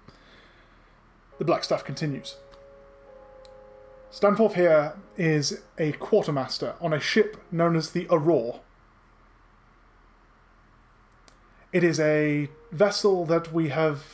The 1.39 1.45
Black 1.45 1.65
Staff 1.65 1.85
continues. 1.85 2.37
Stanforth 4.11 4.55
here 4.55 4.97
is 5.17 5.61
a 5.79 5.93
quartermaster 5.93 6.75
on 6.81 6.93
a 6.93 7.01
ship 7.01 7.37
known 7.53 7.77
as 7.77 7.91
the 7.91 8.07
Aurora. 8.11 8.61
It 11.73 11.85
is 11.85 12.01
a 12.01 12.49
vessel 12.73 13.25
that 13.27 13.53
we 13.53 13.69
have 13.69 14.05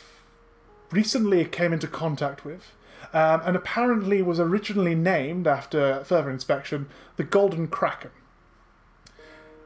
recently 0.91 1.45
came 1.45 1.73
into 1.73 1.87
contact 1.87 2.45
with, 2.45 2.73
um, 3.13 3.41
and 3.45 3.57
apparently 3.57 4.21
was 4.21 4.41
originally 4.41 4.95
named 4.95 5.47
after 5.47 6.03
further 6.05 6.31
inspection 6.31 6.89
the 7.17 7.25
Golden 7.25 7.69
Kraken. 7.69 8.11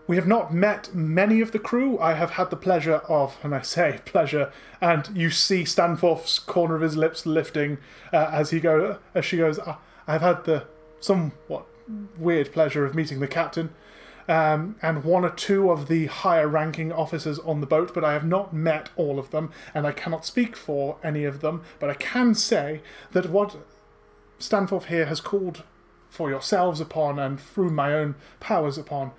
We 0.09 0.17
have 0.17 0.27
not 0.27 0.55
met 0.55 0.95
many 0.95 1.43
of 1.43 1.53
the 1.53 1.59
crew. 1.59 1.99
I 1.99 2.15
have 2.15 2.31
had 2.31 2.49
the 2.49 2.57
pleasure 2.57 2.97
of, 3.11 3.37
and 3.43 3.55
I 3.55 3.61
say 3.61 4.01
pleasure, 4.07 4.51
and 4.81 5.07
you 5.15 5.29
see 5.31 5.67
Stanforth's 5.67 6.39
corner 6.39 6.75
of 6.75 6.81
his 6.81 6.97
lips 6.97 7.27
lifting 7.27 7.77
uh, 8.11 8.31
as 8.33 8.49
he 8.51 8.59
go 8.59 8.99
as 9.15 9.27
she 9.27 9.37
goes. 9.37 9.59
"I- 9.61 9.77
I've 10.07 10.23
had 10.23 10.45
the 10.45 10.65
somewhat 10.99 11.67
weird 12.19 12.53
pleasure 12.53 12.87
of 12.87 12.95
meeting 12.95 13.21
the 13.21 13.29
captain 13.29 13.71
um, 14.27 14.77
and 14.81 15.05
one 15.05 15.25
or 15.27 15.31
two 15.31 15.71
of 15.71 15.89
the 15.89 16.07
higher 16.07 16.49
ranking 16.49 16.91
officers 16.91 17.39
on 17.41 17.61
the 17.61 17.67
boat, 17.67 17.93
but 17.93 18.03
I 18.03 18.15
have 18.15 18.25
not 18.25 18.55
met 18.55 18.89
all 18.97 19.19
of 19.19 19.31
them, 19.31 19.53
and 19.75 19.87
I 19.87 19.93
cannot 19.93 20.25
speak 20.25 20.57
for 20.57 20.97
any 21.05 21.25
of 21.25 21.43
them. 21.43 21.63
But 21.79 21.91
I 21.91 21.95
can 21.95 22.35
say 22.35 22.81
that 23.13 23.29
what 23.29 23.57
Stanforth 24.39 24.87
here 24.87 25.05
has 25.05 25.21
called 25.21 25.65
for 26.09 26.31
yourselves 26.31 26.81
upon, 26.81 27.19
and 27.19 27.39
through 27.39 27.71
my 27.71 27.93
own 27.93 28.15
powers 28.41 28.79
upon, 28.79 29.13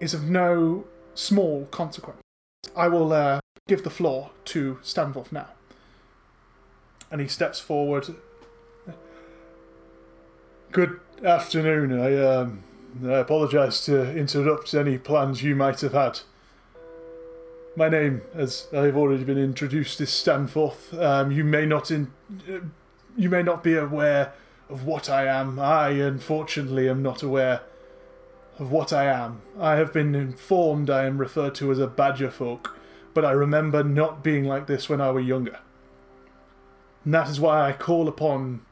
is 0.00 0.14
of 0.14 0.24
no 0.24 0.84
small 1.14 1.66
consequence. 1.66 2.20
I 2.76 2.88
will 2.88 3.12
uh, 3.12 3.40
give 3.68 3.84
the 3.84 3.90
floor 3.90 4.30
to 4.46 4.78
Stanforth 4.82 5.32
now. 5.32 5.48
And 7.10 7.20
he 7.20 7.28
steps 7.28 7.60
forward. 7.60 8.14
Good 10.72 10.98
afternoon. 11.24 11.98
I 11.98 12.16
um, 12.16 12.64
I 13.04 13.18
apologise 13.18 13.84
to 13.86 14.16
interrupt 14.16 14.74
any 14.74 14.98
plans 14.98 15.42
you 15.42 15.54
might 15.56 15.80
have 15.80 15.92
had. 15.92 16.20
My 17.76 17.88
name, 17.88 18.22
as 18.34 18.68
I've 18.72 18.96
already 18.96 19.24
been 19.24 19.38
introduced, 19.38 20.00
is 20.00 20.10
Stanforth. 20.10 20.94
Um, 20.94 21.32
you 21.32 21.42
may 21.42 21.66
not 21.66 21.90
in, 21.90 22.12
uh, 22.48 22.58
you 23.16 23.28
may 23.28 23.42
not 23.42 23.64
be 23.64 23.74
aware 23.74 24.32
of 24.68 24.84
what 24.84 25.10
I 25.10 25.26
am. 25.26 25.58
I, 25.58 25.90
unfortunately, 25.90 26.88
am 26.88 27.02
not 27.02 27.22
aware 27.22 27.62
of 28.58 28.70
what 28.70 28.92
I 28.92 29.06
am. 29.06 29.42
I 29.58 29.76
have 29.76 29.92
been 29.92 30.14
informed 30.14 30.90
I 30.90 31.04
am 31.04 31.18
referred 31.18 31.54
to 31.56 31.72
as 31.72 31.78
a 31.78 31.86
badger 31.86 32.30
folk, 32.30 32.76
but 33.12 33.24
I 33.24 33.32
remember 33.32 33.82
not 33.82 34.22
being 34.22 34.44
like 34.44 34.66
this 34.66 34.88
when 34.88 35.00
I 35.00 35.10
were 35.10 35.20
younger. 35.20 35.58
And 37.04 37.12
that 37.14 37.28
is 37.28 37.40
why 37.40 37.68
I 37.68 37.72
call 37.72 38.08
upon 38.08 38.62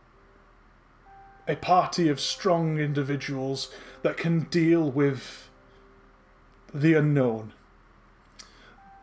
a 1.48 1.56
party 1.56 2.08
of 2.08 2.20
strong 2.20 2.78
individuals 2.78 3.70
that 4.02 4.16
can 4.16 4.40
deal 4.44 4.90
with 4.90 5.48
the 6.72 6.94
unknown. 6.94 7.52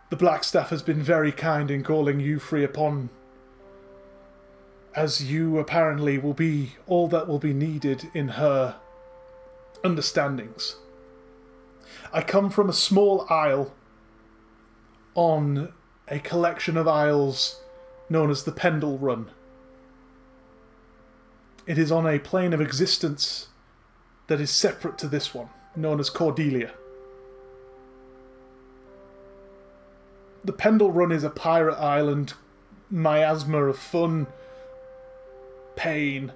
The 0.10 0.18
Blackstaff 0.18 0.70
has 0.70 0.82
been 0.82 1.04
very 1.04 1.32
kind 1.32 1.70
in 1.70 1.84
calling 1.84 2.20
you 2.20 2.40
free 2.40 2.64
upon, 2.64 3.10
as 4.96 5.32
you 5.32 5.60
apparently 5.60 6.18
will 6.18 6.34
be 6.34 6.74
all 6.88 7.08
that 7.10 7.28
will 7.28 7.38
be 7.38 7.54
needed 7.54 8.10
in 8.14 8.30
her 8.30 8.78
understandings. 9.84 10.76
I 12.12 12.22
come 12.22 12.50
from 12.50 12.70
a 12.70 12.74
small 12.74 13.26
isle 13.30 13.74
on 15.16 15.74
a 16.08 16.20
collection 16.20 16.78
of 16.78 16.88
isles 16.88 17.62
known 18.10 18.32
as 18.32 18.44
the 18.44 18.52
Pendle 18.52 18.98
Run. 18.98 19.30
It 21.68 21.78
is 21.78 21.92
on 21.92 22.08
a 22.08 22.20
plane 22.20 22.54
of 22.54 22.62
existence 22.62 23.50
that 24.28 24.42
is 24.42 24.50
separate 24.50 24.98
to 25.00 25.08
this 25.08 25.34
one, 25.34 25.50
known 25.76 26.00
as 26.00 26.10
Cordelia. 26.10 26.72
The 30.44 30.54
Pendle 30.54 30.92
Run 30.92 31.12
is 31.12 31.24
a 31.24 31.30
pirate 31.30 31.76
island 31.76 32.34
miasma 32.90 33.66
of 33.66 33.78
fun, 33.78 34.28
pain, 35.76 36.32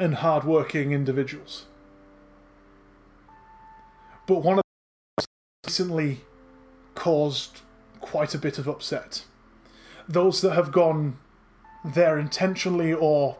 and 0.00 0.14
hard-working 0.16 0.92
individuals. 0.92 1.66
But 4.26 4.42
one 4.42 4.58
of 4.58 4.64
them 5.18 5.26
recently 5.66 6.22
caused 6.94 7.60
quite 8.00 8.34
a 8.34 8.38
bit 8.38 8.56
of 8.58 8.66
upset. 8.66 9.24
Those 10.08 10.40
that 10.40 10.54
have 10.54 10.72
gone 10.72 11.18
there 11.84 12.18
intentionally 12.18 12.94
or 12.94 13.36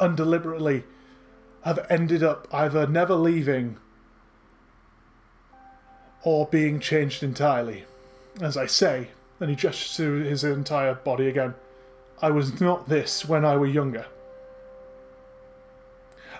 undeliberately 0.00 0.84
have 1.62 1.84
ended 1.90 2.22
up 2.22 2.48
either 2.52 2.86
never 2.86 3.14
leaving 3.14 3.76
or 6.22 6.46
being 6.46 6.80
changed 6.80 7.22
entirely. 7.22 7.84
As 8.40 8.56
I 8.56 8.64
say, 8.64 9.08
and 9.40 9.50
he 9.50 9.56
gestures 9.56 9.94
to 9.98 10.22
his 10.22 10.42
entire 10.42 10.94
body 10.94 11.28
again, 11.28 11.54
I 12.22 12.30
was 12.30 12.62
not 12.62 12.88
this 12.88 13.26
when 13.26 13.44
I 13.44 13.56
were 13.56 13.66
younger. 13.66 14.06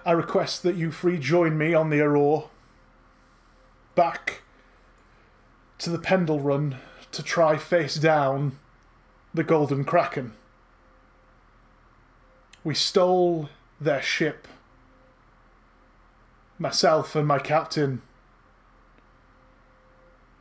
I 0.07 0.13
request 0.13 0.63
that 0.63 0.77
you 0.77 0.93
free 0.93 1.19
join 1.19 1.59
me 1.59 1.75
on 1.75 1.91
the 1.91 2.01
Aurora 2.01 2.45
back 3.97 4.43
to 5.79 5.91
the 5.91 5.99
Pendle 5.99 6.39
Run 6.39 6.77
to 7.11 7.25
try 7.25 7.57
face 7.57 7.97
down 7.97 8.57
the 9.35 9.43
Golden 9.43 9.85
Kraken. 9.85 10.35
We 12.63 12.73
stole 12.73 13.49
their 13.81 14.01
ship. 14.01 14.47
Myself 16.57 17.17
and 17.17 17.27
my 17.27 17.41
captain, 17.41 18.01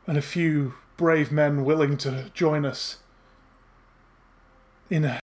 and 0.06 0.16
a 0.16 0.22
few 0.22 0.74
brave 0.96 1.32
men 1.32 1.64
willing 1.64 1.96
to 1.98 2.30
join 2.32 2.64
us 2.64 2.98
in 4.88 5.04
a 5.04 5.18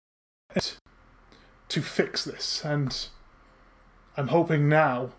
to 1.69 1.81
fix 1.81 2.25
this, 2.25 2.65
and 2.65 3.07
I'm 4.17 4.27
hoping 4.27 4.67
now 4.67 5.11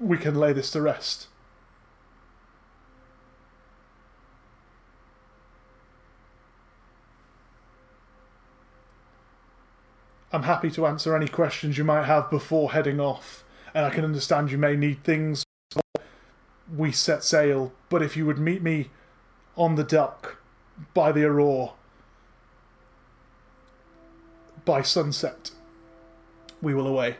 we 0.00 0.16
can 0.16 0.34
lay 0.34 0.52
this 0.52 0.70
to 0.72 0.80
rest. 0.80 1.26
I'm 10.30 10.42
happy 10.42 10.70
to 10.72 10.86
answer 10.86 11.16
any 11.16 11.26
questions 11.26 11.78
you 11.78 11.84
might 11.84 12.04
have 12.04 12.30
before 12.30 12.72
heading 12.72 13.00
off, 13.00 13.44
and 13.74 13.84
I 13.86 13.90
can 13.90 14.04
understand 14.04 14.50
you 14.52 14.58
may 14.58 14.76
need 14.76 15.02
things 15.02 15.44
we 16.76 16.92
set 16.92 17.24
sail, 17.24 17.72
but 17.88 18.02
if 18.02 18.16
you 18.16 18.26
would 18.26 18.38
meet 18.38 18.62
me 18.62 18.90
on 19.56 19.74
the 19.74 19.84
dock 19.84 20.36
by 20.94 21.12
the 21.12 21.24
Aurora 21.24 21.70
by 24.64 24.82
sunset, 24.82 25.50
we 26.60 26.74
will 26.74 26.86
away. 26.86 27.16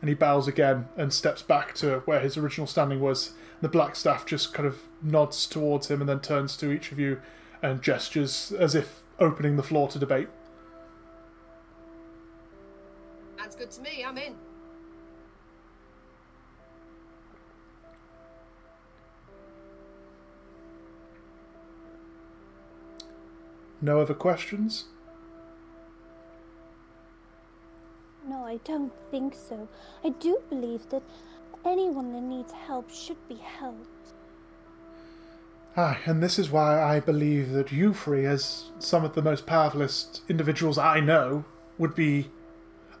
And 0.00 0.08
he 0.08 0.14
bows 0.14 0.46
again 0.48 0.88
and 0.96 1.12
steps 1.12 1.42
back 1.42 1.74
to 1.76 2.00
where 2.00 2.20
his 2.20 2.36
original 2.36 2.66
standing 2.66 3.00
was. 3.00 3.32
The 3.60 3.68
black 3.68 3.96
staff 3.96 4.26
just 4.26 4.52
kind 4.52 4.66
of 4.66 4.82
nods 5.02 5.46
towards 5.46 5.90
him 5.90 6.00
and 6.00 6.08
then 6.08 6.20
turns 6.20 6.56
to 6.58 6.70
each 6.70 6.92
of 6.92 6.98
you 6.98 7.20
and 7.62 7.80
gestures 7.80 8.52
as 8.52 8.74
if 8.74 9.00
opening 9.18 9.56
the 9.56 9.62
floor 9.62 9.88
to 9.88 9.98
debate. 9.98 10.28
That's 13.38 13.56
good 13.56 13.70
to 13.70 13.80
me. 13.80 14.04
I'm 14.06 14.18
in. 14.18 14.34
No 23.80 24.00
other 24.00 24.14
questions? 24.14 24.86
I 28.54 28.60
don't 28.62 28.92
think 29.10 29.34
so. 29.34 29.68
I 30.04 30.10
do 30.10 30.40
believe 30.48 30.88
that 30.90 31.02
anyone 31.64 32.12
that 32.12 32.20
needs 32.20 32.52
help 32.52 32.88
should 32.88 33.16
be 33.28 33.34
helped. 33.34 33.88
Aye, 35.76 35.98
and 36.06 36.22
this 36.22 36.38
is 36.38 36.50
why 36.50 36.80
I 36.80 37.00
believe 37.00 37.50
that 37.50 37.68
Eufrey, 37.68 38.24
as 38.24 38.70
some 38.78 39.04
of 39.04 39.16
the 39.16 39.22
most 39.22 39.44
powerfulest 39.44 40.20
individuals 40.28 40.78
I 40.78 41.00
know, 41.00 41.44
would 41.78 41.96
be. 41.96 42.30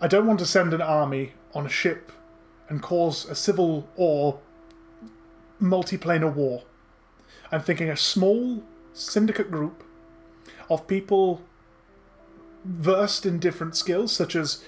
I 0.00 0.08
don't 0.08 0.26
want 0.26 0.40
to 0.40 0.46
send 0.46 0.74
an 0.74 0.82
army 0.82 1.34
on 1.54 1.66
a 1.66 1.68
ship 1.68 2.10
and 2.68 2.82
cause 2.82 3.24
a 3.26 3.36
civil 3.36 3.88
or 3.94 4.40
multiplanar 5.62 6.34
war. 6.34 6.64
I'm 7.52 7.60
thinking 7.60 7.88
a 7.88 7.96
small 7.96 8.64
syndicate 8.92 9.52
group 9.52 9.84
of 10.68 10.88
people 10.88 11.42
versed 12.64 13.24
in 13.24 13.38
different 13.38 13.76
skills, 13.76 14.10
such 14.10 14.34
as 14.34 14.64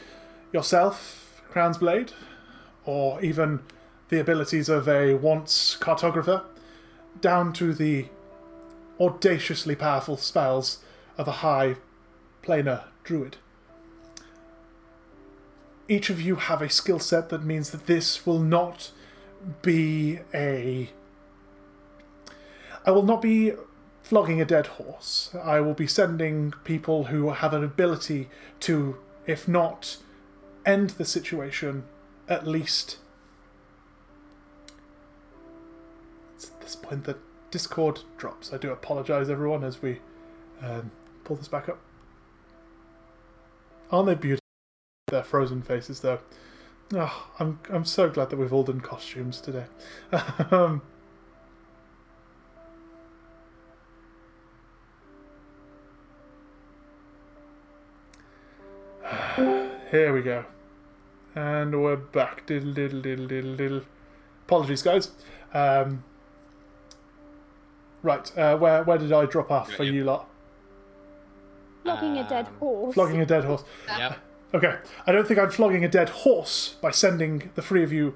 yourself, 0.57 1.43
Crown's 1.51 1.77
Blade, 1.77 2.13
or 2.87 3.23
even 3.23 3.61
the 4.09 4.19
abilities 4.19 4.71
of 4.71 4.89
a 4.89 5.13
once 5.13 5.77
cartographer, 5.79 6.45
down 7.21 7.53
to 7.53 7.75
the 7.75 8.07
audaciously 8.99 9.77
powerful 9.77 10.17
spells 10.17 10.79
of 11.19 11.29
a 11.29 11.43
high 11.45 11.77
planar 12.43 12.85
druid. 13.05 13.37
Each 15.89 16.09
of 16.09 16.23
you 16.23 16.37
have 16.37 16.63
a 16.63 16.71
skill 16.71 17.01
set 17.01 17.29
that 17.29 17.45
means 17.45 17.71
that 17.71 17.87
this 17.87 18.25
will 18.25 18.41
not 18.41 18.93
be 19.61 20.21
a. 20.33 20.89
I 22.87 22.91
will 22.93 23.03
not 23.03 23.21
be 23.21 23.53
flogging 24.03 24.41
a 24.41 24.47
dead 24.47 24.69
horse. 24.79 25.35
I 25.35 25.61
will 25.61 25.75
be 25.75 25.87
sending 25.87 26.55
people 26.65 27.05
who 27.05 27.29
have 27.31 27.53
an 27.53 27.63
ability 27.63 28.31
to, 28.61 28.97
if 29.27 29.47
not 29.47 29.99
end 30.67 30.91
the 30.91 31.05
situation, 31.05 31.85
at 32.29 32.47
least 32.47 32.99
At 36.43 36.61
this 36.61 36.77
point 36.77 37.05
the 37.05 37.17
Discord 37.51 38.01
drops. 38.19 38.53
I 38.53 38.59
do 38.59 38.71
apologise, 38.71 39.29
everyone, 39.29 39.65
as 39.65 39.81
we 39.81 40.01
um, 40.63 40.91
pull 41.25 41.37
this 41.37 41.49
back 41.49 41.69
up. 41.69 41.79
Aren't 43.91 44.07
they 44.09 44.15
beautiful? 44.15 44.43
Their 45.09 45.23
frozen 45.23 45.63
faces, 45.63 46.01
though. 46.01 46.19
Oh, 46.93 47.29
I'm 47.39 47.61
I'm 47.71 47.85
so 47.85 48.11
glad 48.11 48.31
that 48.31 48.37
we've 48.37 48.53
all 48.53 48.65
done 48.65 48.81
costumes 48.81 49.41
today. 49.41 49.67
um, 50.51 50.83
here 59.91 60.13
we 60.13 60.23
go. 60.23 60.45
And 61.37 61.83
we're 61.83 61.97
back. 61.97 62.47
Diddle 62.47 62.73
diddle 62.73 63.03
diddle 63.03 63.27
diddle 63.27 63.57
diddle. 63.57 63.83
Apologies, 64.47 64.83
guys. 64.83 65.11
Um, 65.53 66.03
right, 68.03 68.39
uh, 68.39 68.57
where 68.57 68.83
where 68.85 68.97
did 68.99 69.13
I 69.13 69.27
drop 69.27 69.51
off 69.51 69.69
Got 69.69 69.77
for 69.77 69.85
you. 69.85 69.93
you 69.93 70.05
lot? 70.05 70.29
Flogging 71.83 72.17
a 72.19 72.27
dead 72.29 72.47
Um, 72.47 72.55
horse. 72.55 72.95
Flogging 72.95 73.21
a 73.21 73.27
dead 73.27 73.45
horse. 73.45 73.63
Yep. 73.87 74.19
Okay, 74.55 74.77
I 75.07 75.13
don't 75.13 75.27
think 75.27 75.41
I'm 75.41 75.51
flogging 75.51 75.85
a 75.85 75.89
dead 75.89 76.09
horse 76.09 76.77
by 76.81 76.91
sending 76.93 77.51
the 77.57 77.61
three 77.63 77.83
of 77.83 77.93
you 77.93 78.15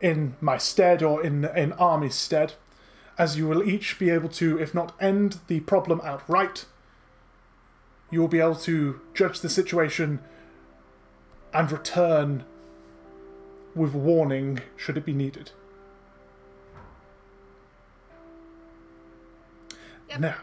in 0.00 0.34
my 0.40 0.56
stead 0.56 1.02
or 1.02 1.22
in 1.24 1.44
in 1.54 1.74
Army's 1.74 2.14
stead, 2.14 2.54
as 3.18 3.36
you 3.36 3.46
will 3.46 3.62
each 3.62 3.98
be 3.98 4.08
able 4.10 4.30
to, 4.30 4.58
if 4.58 4.74
not 4.74 4.94
end 4.98 5.38
the 5.48 5.60
problem 5.60 6.00
outright, 6.02 6.64
you 8.10 8.20
will 8.20 8.26
be 8.26 8.40
able 8.40 8.56
to 8.56 9.00
judge 9.14 9.40
the 9.40 9.50
situation 9.50 10.18
and 11.52 11.70
return 11.70 12.44
with 13.76 13.92
warning 13.92 14.60
should 14.76 14.96
it 14.96 15.04
be 15.04 15.12
needed. 15.12 15.52
Yep. 20.08 20.20
Now, 20.20 20.36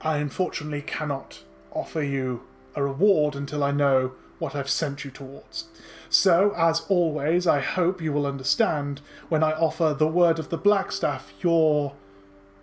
I 0.00 0.18
unfortunately 0.18 0.82
cannot 0.82 1.44
offer 1.70 2.02
you 2.02 2.42
a 2.74 2.82
reward 2.82 3.36
until 3.36 3.62
I 3.62 3.70
know 3.70 4.12
what 4.38 4.56
I've 4.56 4.68
sent 4.68 5.04
you 5.04 5.10
towards. 5.10 5.66
So, 6.10 6.52
as 6.56 6.80
always, 6.88 7.46
I 7.46 7.60
hope 7.60 8.02
you 8.02 8.12
will 8.12 8.26
understand 8.26 9.00
when 9.28 9.44
I 9.44 9.52
offer 9.52 9.94
the 9.96 10.08
word 10.08 10.40
of 10.40 10.48
the 10.48 10.58
Blackstaff, 10.58 11.30
your 11.40 11.94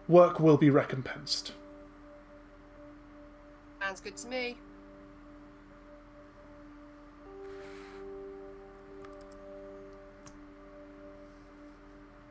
work 0.08 0.40
will 0.40 0.58
be 0.58 0.70
recompensed. 0.70 1.54
Sounds 3.80 4.02
good 4.02 4.18
to 4.18 4.28
me. 4.28 4.58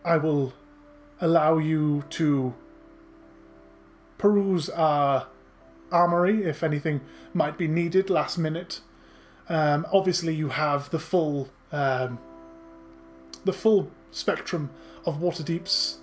I 0.09 0.17
will 0.17 0.55
allow 1.21 1.59
you 1.59 2.05
to 2.11 2.55
peruse 4.17 4.71
our 4.71 5.27
armory 5.93 6.45
if 6.45 6.63
anything 6.63 7.03
might 7.35 7.59
be 7.59 7.69
needed 7.69 8.09
last 8.09 8.39
minute. 8.39 8.81
Um, 9.51 9.87
obviously, 9.93 10.35
you 10.35 10.49
have 10.49 10.89
the 10.91 10.99
full 10.99 11.51
um, 11.73 12.19
the 13.45 13.53
full 13.53 13.91
spectrum 14.11 14.71
of 15.05 15.21
Waterdeep's 15.21 15.99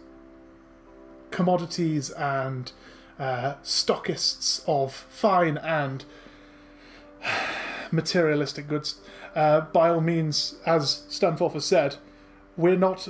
commodities 1.32 2.12
and 2.12 2.72
uh, 3.18 3.56
stockists 3.64 4.64
of 4.68 4.94
fine 4.94 5.58
and 5.58 6.06
materialistic 7.92 8.68
goods. 8.68 9.02
Uh, 9.36 9.62
by 9.62 9.90
all 9.90 10.02
means, 10.02 10.56
as 10.64 11.06
Stanforth 11.10 11.54
has 11.54 11.66
said, 11.66 11.96
we're 12.56 12.78
not 12.78 13.10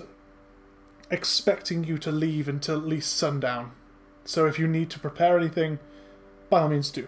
expecting 1.10 1.84
you 1.84 1.98
to 2.00 2.12
leave 2.12 2.48
until 2.48 2.78
at 2.78 2.88
least 2.88 3.16
sundown. 3.16 3.72
So 4.24 4.48
if 4.48 4.58
you 4.58 4.68
need 4.68 4.90
to 4.92 5.00
prepare 5.00 5.38
anything, 5.38 5.80
by 6.50 6.62
all 6.62 6.70
means 6.70 6.90
do. 6.90 7.08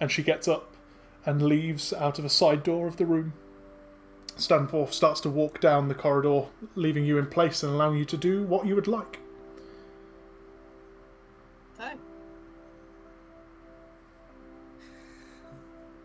And 0.00 0.10
she 0.10 0.22
gets 0.22 0.48
up 0.48 0.74
and 1.26 1.42
leaves 1.42 1.92
out 1.92 2.18
of 2.18 2.24
a 2.24 2.30
side 2.30 2.62
door 2.62 2.86
of 2.86 2.96
the 2.96 3.06
room. 3.06 3.34
Stanforth 4.36 4.94
starts 4.94 5.20
to 5.20 5.28
walk 5.28 5.60
down 5.60 5.88
the 5.88 5.94
corridor, 5.94 6.46
leaving 6.74 7.04
you 7.04 7.18
in 7.18 7.26
place 7.26 7.62
and 7.62 7.74
allowing 7.74 7.98
you 7.98 8.06
to 8.06 8.16
do 8.16 8.44
what 8.44 8.66
you 8.66 8.74
would 8.74 8.88
like. 8.88 9.18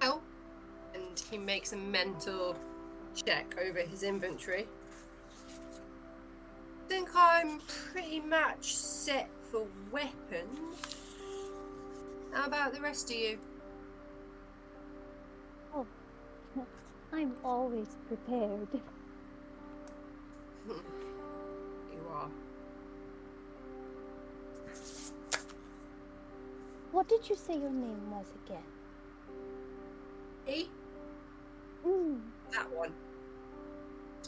Oh. 0.01 0.19
And 0.93 1.19
he 1.31 1.37
makes 1.37 1.71
a 1.71 1.77
mental 1.77 2.55
check 3.15 3.55
over 3.61 3.79
his 3.79 4.03
inventory. 4.03 4.67
I'm 7.15 7.59
pretty 7.93 8.19
much 8.19 8.75
set 8.75 9.29
for 9.51 9.65
weapons. 9.91 10.95
How 12.33 12.45
about 12.45 12.73
the 12.73 12.81
rest 12.81 13.09
of 13.09 13.15
you? 13.15 13.37
Oh, 15.73 15.85
I'm 17.13 17.33
always 17.43 17.95
prepared. 18.07 18.67
You 20.67 22.01
are. 22.11 22.29
What 26.91 27.07
did 27.07 27.29
you 27.29 27.35
say 27.35 27.53
your 27.53 27.69
name 27.69 28.09
was 28.11 28.25
again? 28.45 28.63
He? 30.45 30.69
Mm. 31.85 32.19
That 32.51 32.71
one. 32.71 32.91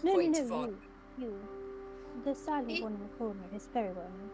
No, 0.03 0.11
no, 0.11 0.17
Point 0.17 0.31
no, 0.49 0.55
honor. 0.55 0.73
you. 1.17 1.25
You. 1.25 1.56
The 2.23 2.35
silent 2.35 2.67
Me? 2.67 2.81
one 2.81 2.93
in 2.93 2.99
the 2.99 3.07
corner 3.17 3.43
is 3.55 3.67
very 3.73 3.93
well 3.93 4.09
known. 4.17 4.29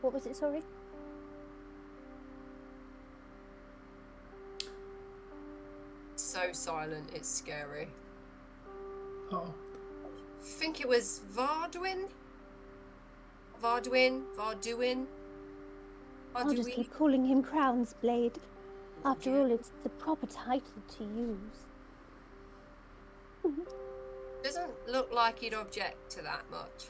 What 0.00 0.12
was 0.14 0.26
it, 0.26 0.36
sorry? 0.36 0.62
So 6.16 6.52
silent, 6.52 7.10
it's 7.14 7.28
scary. 7.28 7.88
Oh, 9.32 9.54
think 10.62 10.80
it 10.80 10.88
was 10.88 11.22
Varduin? 11.34 12.08
Varduin? 13.60 14.22
Varduin? 14.36 15.06
I'll 16.34 16.54
just 16.54 16.70
keep 16.70 16.92
calling 16.92 17.24
him 17.24 17.42
Crown's 17.42 17.94
Blade. 17.94 18.38
After 19.04 19.36
all, 19.36 19.50
it's 19.50 19.72
the 19.82 19.88
proper 19.88 20.26
title 20.26 20.82
to 20.98 21.04
use. 21.04 21.66
Doesn't 24.42 24.72
look 24.88 25.12
like 25.12 25.38
he'd 25.38 25.54
object 25.54 26.10
to 26.10 26.22
that 26.22 26.42
much. 26.50 26.86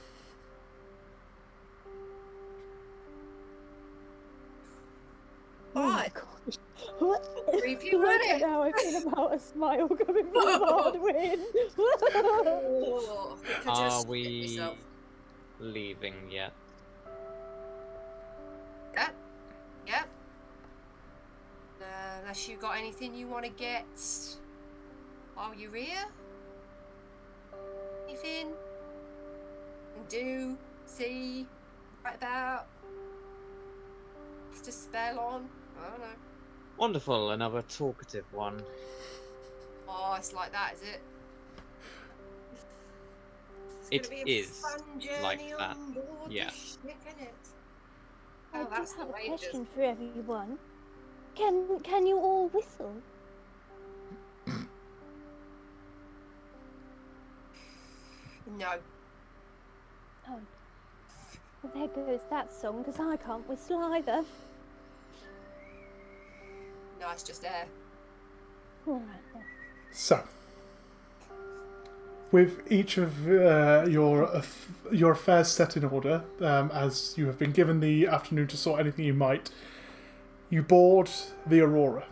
Oh 5.74 5.80
my 5.82 5.88
Right. 6.02 6.12
gosh. 6.14 6.58
What? 6.98 7.26
Creepy, 7.60 7.92
Look 7.92 8.02
wasn't 8.04 8.30
at 8.30 8.40
it? 8.40 8.46
how 8.46 8.62
I 8.62 8.72
feel 8.72 9.08
about 9.08 9.34
a 9.34 9.38
smile 9.38 9.88
coming 9.88 10.30
from 10.30 10.42
Varduin. 10.42 11.40
Oh, 11.78 13.38
Are 13.66 14.04
we 14.04 14.60
leaving 15.60 16.14
yet? 16.30 16.52
Yep. 18.94 19.14
Yep. 19.86 20.08
Uh, 21.80 21.84
unless 22.20 22.48
you 22.48 22.56
got 22.56 22.76
anything 22.76 23.14
you 23.14 23.26
want 23.26 23.44
to 23.44 23.50
get 23.50 23.86
while 25.34 25.54
you're 25.54 25.74
here? 25.74 26.04
Anything? 28.12 28.52
And 29.96 30.08
do, 30.08 30.58
see, 30.84 31.46
write 32.04 32.16
about? 32.16 32.66
Cast 34.52 34.68
a 34.68 34.72
spell 34.72 35.18
on? 35.18 35.48
I 35.82 35.88
don't 35.88 36.00
know. 36.00 36.06
Wonderful, 36.76 37.30
another 37.30 37.62
talkative 37.62 38.30
one. 38.32 38.62
Oh, 39.88 40.14
it's 40.18 40.34
like 40.34 40.52
that, 40.52 40.74
is 40.74 40.82
it? 40.82 41.00
It's 43.80 43.88
It 43.90 44.02
gonna 44.10 44.24
be 44.24 44.30
a 44.32 44.40
is 44.40 44.50
fun 44.60 44.80
like 45.22 45.40
that, 45.56 45.76
on 45.76 45.92
board 45.92 46.30
the 46.34 46.34
yeah. 46.34 46.50
ship, 46.50 46.80
innit? 46.84 47.32
I 48.52 48.60
Oh, 48.60 48.64
do 48.64 48.70
that's 48.70 48.92
have 48.92 49.08
the 49.08 49.12
a 49.12 49.14
way 49.14 49.20
it 49.32 49.40
is. 49.40 49.40
question 49.40 49.64
for 49.64 49.82
everyone. 49.82 50.58
Can 51.34 51.80
can 51.80 52.06
you 52.06 52.18
all 52.18 52.48
whistle? 52.48 53.02
No. 58.58 58.72
Oh. 60.28 60.38
Well, 61.62 61.72
there 61.74 62.04
goes 62.04 62.20
that 62.30 62.52
song, 62.52 62.82
because 62.82 63.00
I 63.00 63.16
can't 63.16 63.48
whistle 63.48 63.78
either. 63.92 64.24
No, 67.00 67.10
it's 67.10 67.22
just 67.22 67.44
air. 67.44 67.66
Alright 68.86 69.04
then. 69.32 69.42
So, 69.92 70.22
with 72.30 72.70
each 72.70 72.96
of 72.98 73.28
uh, 73.28 73.86
your 73.88 74.24
aff- 74.24 74.68
your 74.90 75.12
affairs 75.12 75.48
set 75.48 75.76
in 75.76 75.84
order, 75.84 76.22
um, 76.40 76.70
as 76.72 77.14
you 77.16 77.26
have 77.26 77.38
been 77.38 77.52
given 77.52 77.80
the 77.80 78.06
afternoon 78.06 78.46
to 78.48 78.56
sort 78.56 78.80
anything 78.80 79.04
you 79.04 79.14
might, 79.14 79.50
you 80.50 80.62
board 80.62 81.10
the 81.46 81.60
Aurora. 81.60 82.04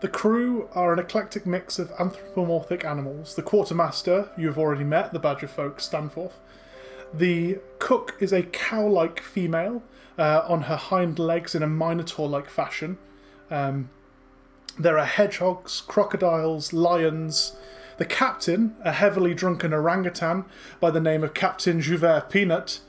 The 0.00 0.08
crew 0.08 0.68
are 0.72 0.94
an 0.94 0.98
eclectic 0.98 1.44
mix 1.44 1.78
of 1.78 1.92
anthropomorphic 1.98 2.84
animals. 2.84 3.34
The 3.34 3.42
quartermaster, 3.42 4.30
you've 4.36 4.58
already 4.58 4.84
met, 4.84 5.12
the 5.12 5.18
Badger 5.18 5.46
folk, 5.46 5.78
Stanforth. 5.78 6.38
The 7.12 7.58
cook 7.78 8.16
is 8.18 8.32
a 8.32 8.44
cow 8.44 8.86
like 8.86 9.20
female 9.20 9.82
uh, 10.18 10.42
on 10.48 10.62
her 10.62 10.76
hind 10.76 11.18
legs 11.18 11.54
in 11.54 11.62
a 11.62 11.66
minotaur 11.66 12.28
like 12.28 12.48
fashion. 12.48 12.96
Um, 13.50 13.90
there 14.78 14.98
are 14.98 15.04
hedgehogs, 15.04 15.82
crocodiles, 15.82 16.72
lions. 16.72 17.56
The 17.98 18.06
captain, 18.06 18.76
a 18.82 18.92
heavily 18.92 19.34
drunken 19.34 19.74
orangutan 19.74 20.46
by 20.78 20.90
the 20.90 21.00
name 21.00 21.22
of 21.22 21.34
Captain 21.34 21.82
Jouvert 21.82 22.30
Peanut, 22.30 22.80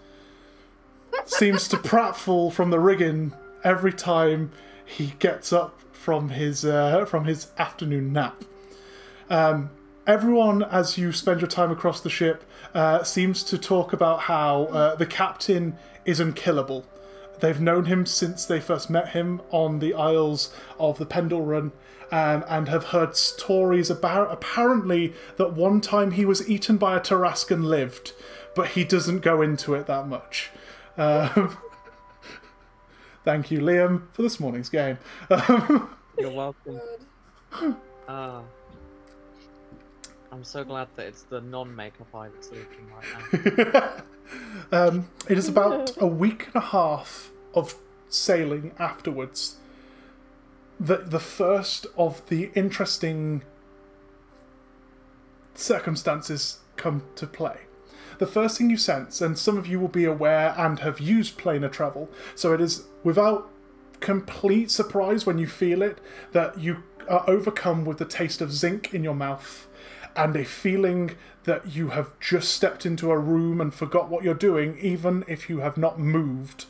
seems 1.25 1.67
to 1.67 1.75
pratfall 1.75 2.53
from 2.53 2.69
the 2.69 2.79
rigging 2.79 3.33
every 3.65 3.91
time 3.91 4.53
he 4.85 5.13
gets 5.19 5.51
up 5.51 5.77
from 6.01 6.29
his 6.29 6.65
uh, 6.65 7.05
from 7.05 7.25
his 7.25 7.51
afternoon 7.59 8.11
nap. 8.11 8.43
Um, 9.29 9.69
everyone, 10.07 10.63
as 10.63 10.97
you 10.97 11.11
spend 11.11 11.41
your 11.41 11.47
time 11.47 11.71
across 11.71 12.01
the 12.01 12.09
ship, 12.09 12.43
uh, 12.73 13.03
seems 13.03 13.43
to 13.43 13.57
talk 13.57 13.93
about 13.93 14.21
how 14.21 14.63
uh, 14.65 14.95
the 14.95 15.05
captain 15.05 15.77
is 16.03 16.19
unkillable. 16.19 16.85
They've 17.39 17.61
known 17.61 17.85
him 17.85 18.05
since 18.05 18.45
they 18.45 18.59
first 18.59 18.89
met 18.89 19.09
him 19.09 19.41
on 19.51 19.79
the 19.79 19.93
Isles 19.93 20.53
of 20.79 20.97
the 20.97 21.05
Pendle 21.05 21.43
Run, 21.43 21.71
um, 22.11 22.43
and 22.49 22.67
have 22.67 22.85
heard 22.85 23.15
stories 23.15 23.89
about 23.89 24.31
apparently 24.31 25.13
that 25.37 25.53
one 25.53 25.81
time 25.81 26.11
he 26.11 26.25
was 26.25 26.49
eaten 26.49 26.77
by 26.77 26.97
a 26.97 26.99
Tarascan 26.99 27.63
lived, 27.63 28.13
but 28.55 28.69
he 28.69 28.83
doesn't 28.83 29.19
go 29.19 29.41
into 29.41 29.75
it 29.75 29.85
that 29.85 30.07
much. 30.07 30.49
Um, 30.97 31.57
thank 33.23 33.51
you, 33.51 33.59
Liam, 33.59 34.03
for 34.13 34.21
this 34.21 34.39
morning's 34.39 34.69
game. 34.69 34.97
You're 35.29 36.31
welcome. 36.31 36.79
Ah. 38.07 38.41
I'm 40.31 40.43
so 40.45 40.63
glad 40.63 40.87
that 40.95 41.07
it's 41.07 41.23
the 41.23 41.41
non-makeup 41.41 42.07
eye 42.15 42.29
that's 42.33 42.49
leaking 42.51 42.89
right 42.95 44.01
now. 44.71 44.71
um, 44.87 45.09
it 45.29 45.37
is 45.37 45.49
about 45.49 45.91
a 46.01 46.07
week 46.07 46.47
and 46.47 46.55
a 46.55 46.67
half 46.67 47.31
of 47.53 47.75
sailing 48.07 48.71
afterwards 48.79 49.57
that 50.79 51.11
the 51.11 51.19
first 51.19 51.85
of 51.97 52.27
the 52.29 52.49
interesting 52.55 53.43
circumstances 55.53 56.59
come 56.77 57.03
to 57.15 57.27
play. 57.27 57.57
The 58.21 58.27
first 58.27 58.59
thing 58.59 58.69
you 58.69 58.77
sense, 58.77 59.19
and 59.19 59.35
some 59.35 59.57
of 59.57 59.65
you 59.65 59.79
will 59.79 59.87
be 59.87 60.05
aware 60.05 60.53
and 60.55 60.77
have 60.77 60.99
used 60.99 61.39
planar 61.39 61.71
travel, 61.71 62.07
so 62.35 62.53
it 62.53 62.61
is 62.61 62.83
without 63.03 63.49
complete 63.99 64.69
surprise 64.69 65.25
when 65.25 65.39
you 65.39 65.47
feel 65.47 65.81
it 65.81 65.97
that 66.31 66.59
you 66.59 66.83
are 67.09 67.27
overcome 67.27 67.83
with 67.83 67.97
the 67.97 68.05
taste 68.05 68.39
of 68.39 68.53
zinc 68.53 68.93
in 68.93 69.03
your 69.03 69.15
mouth 69.15 69.67
and 70.15 70.35
a 70.35 70.45
feeling 70.45 71.15
that 71.45 71.75
you 71.75 71.87
have 71.89 72.11
just 72.19 72.53
stepped 72.53 72.85
into 72.85 73.09
a 73.09 73.17
room 73.17 73.59
and 73.59 73.73
forgot 73.73 74.07
what 74.07 74.23
you're 74.23 74.35
doing, 74.35 74.77
even 74.79 75.25
if 75.27 75.49
you 75.49 75.61
have 75.61 75.75
not 75.75 75.99
moved, 75.99 76.67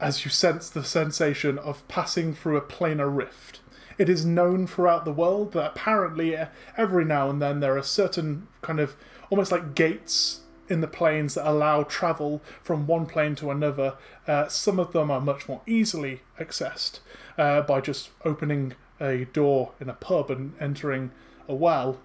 as 0.00 0.24
you 0.24 0.32
sense 0.32 0.68
the 0.68 0.82
sensation 0.82 1.60
of 1.60 1.86
passing 1.86 2.34
through 2.34 2.56
a 2.56 2.60
planar 2.60 3.16
rift. 3.16 3.60
It 3.98 4.08
is 4.08 4.26
known 4.26 4.66
throughout 4.66 5.04
the 5.04 5.12
world 5.12 5.52
that 5.52 5.70
apparently 5.70 6.36
uh, 6.36 6.46
every 6.76 7.04
now 7.04 7.30
and 7.30 7.40
then 7.40 7.60
there 7.60 7.78
are 7.78 7.82
certain 7.84 8.48
kind 8.62 8.80
of 8.80 8.96
almost 9.30 9.52
like 9.52 9.74
gates 9.74 10.40
in 10.68 10.80
the 10.80 10.88
planes 10.88 11.34
that 11.34 11.48
allow 11.48 11.82
travel 11.84 12.42
from 12.62 12.86
one 12.86 13.06
plane 13.06 13.34
to 13.36 13.50
another. 13.50 13.94
Uh, 14.26 14.48
some 14.48 14.80
of 14.80 14.92
them 14.92 15.10
are 15.10 15.20
much 15.20 15.48
more 15.48 15.60
easily 15.66 16.22
accessed 16.40 17.00
uh, 17.38 17.60
by 17.62 17.80
just 17.80 18.10
opening 18.24 18.74
a 19.00 19.26
door 19.26 19.72
in 19.80 19.88
a 19.88 19.94
pub 19.94 20.30
and 20.30 20.54
entering 20.60 21.10
a 21.48 21.54
well. 21.54 22.00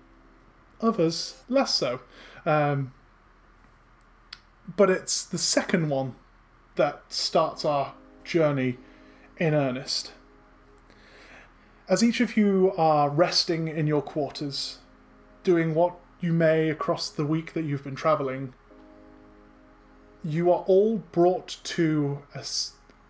Others 0.81 1.43
less 1.49 1.73
so. 1.73 2.01
Um, 2.45 2.93
but 4.75 4.89
it's 4.89 5.23
the 5.23 5.37
second 5.37 5.89
one 5.89 6.15
that 6.75 7.01
starts 7.09 7.65
our 7.65 7.93
journey 8.23 8.77
in 9.37 9.53
earnest. 9.53 10.13
As 11.89 12.03
each 12.03 12.21
of 12.21 12.37
you 12.37 12.73
are 12.77 13.09
resting 13.09 13.67
in 13.67 13.85
your 13.85 14.01
quarters, 14.01 14.77
doing 15.43 15.75
what 15.75 15.95
you 16.21 16.31
may 16.31 16.69
across 16.69 17.09
the 17.09 17.25
week 17.25 17.53
that 17.53 17.63
you've 17.63 17.83
been 17.83 17.95
travelling, 17.95 18.53
you 20.23 20.51
are 20.51 20.63
all 20.67 20.97
brought 21.11 21.57
to 21.63 22.19
a, 22.35 22.45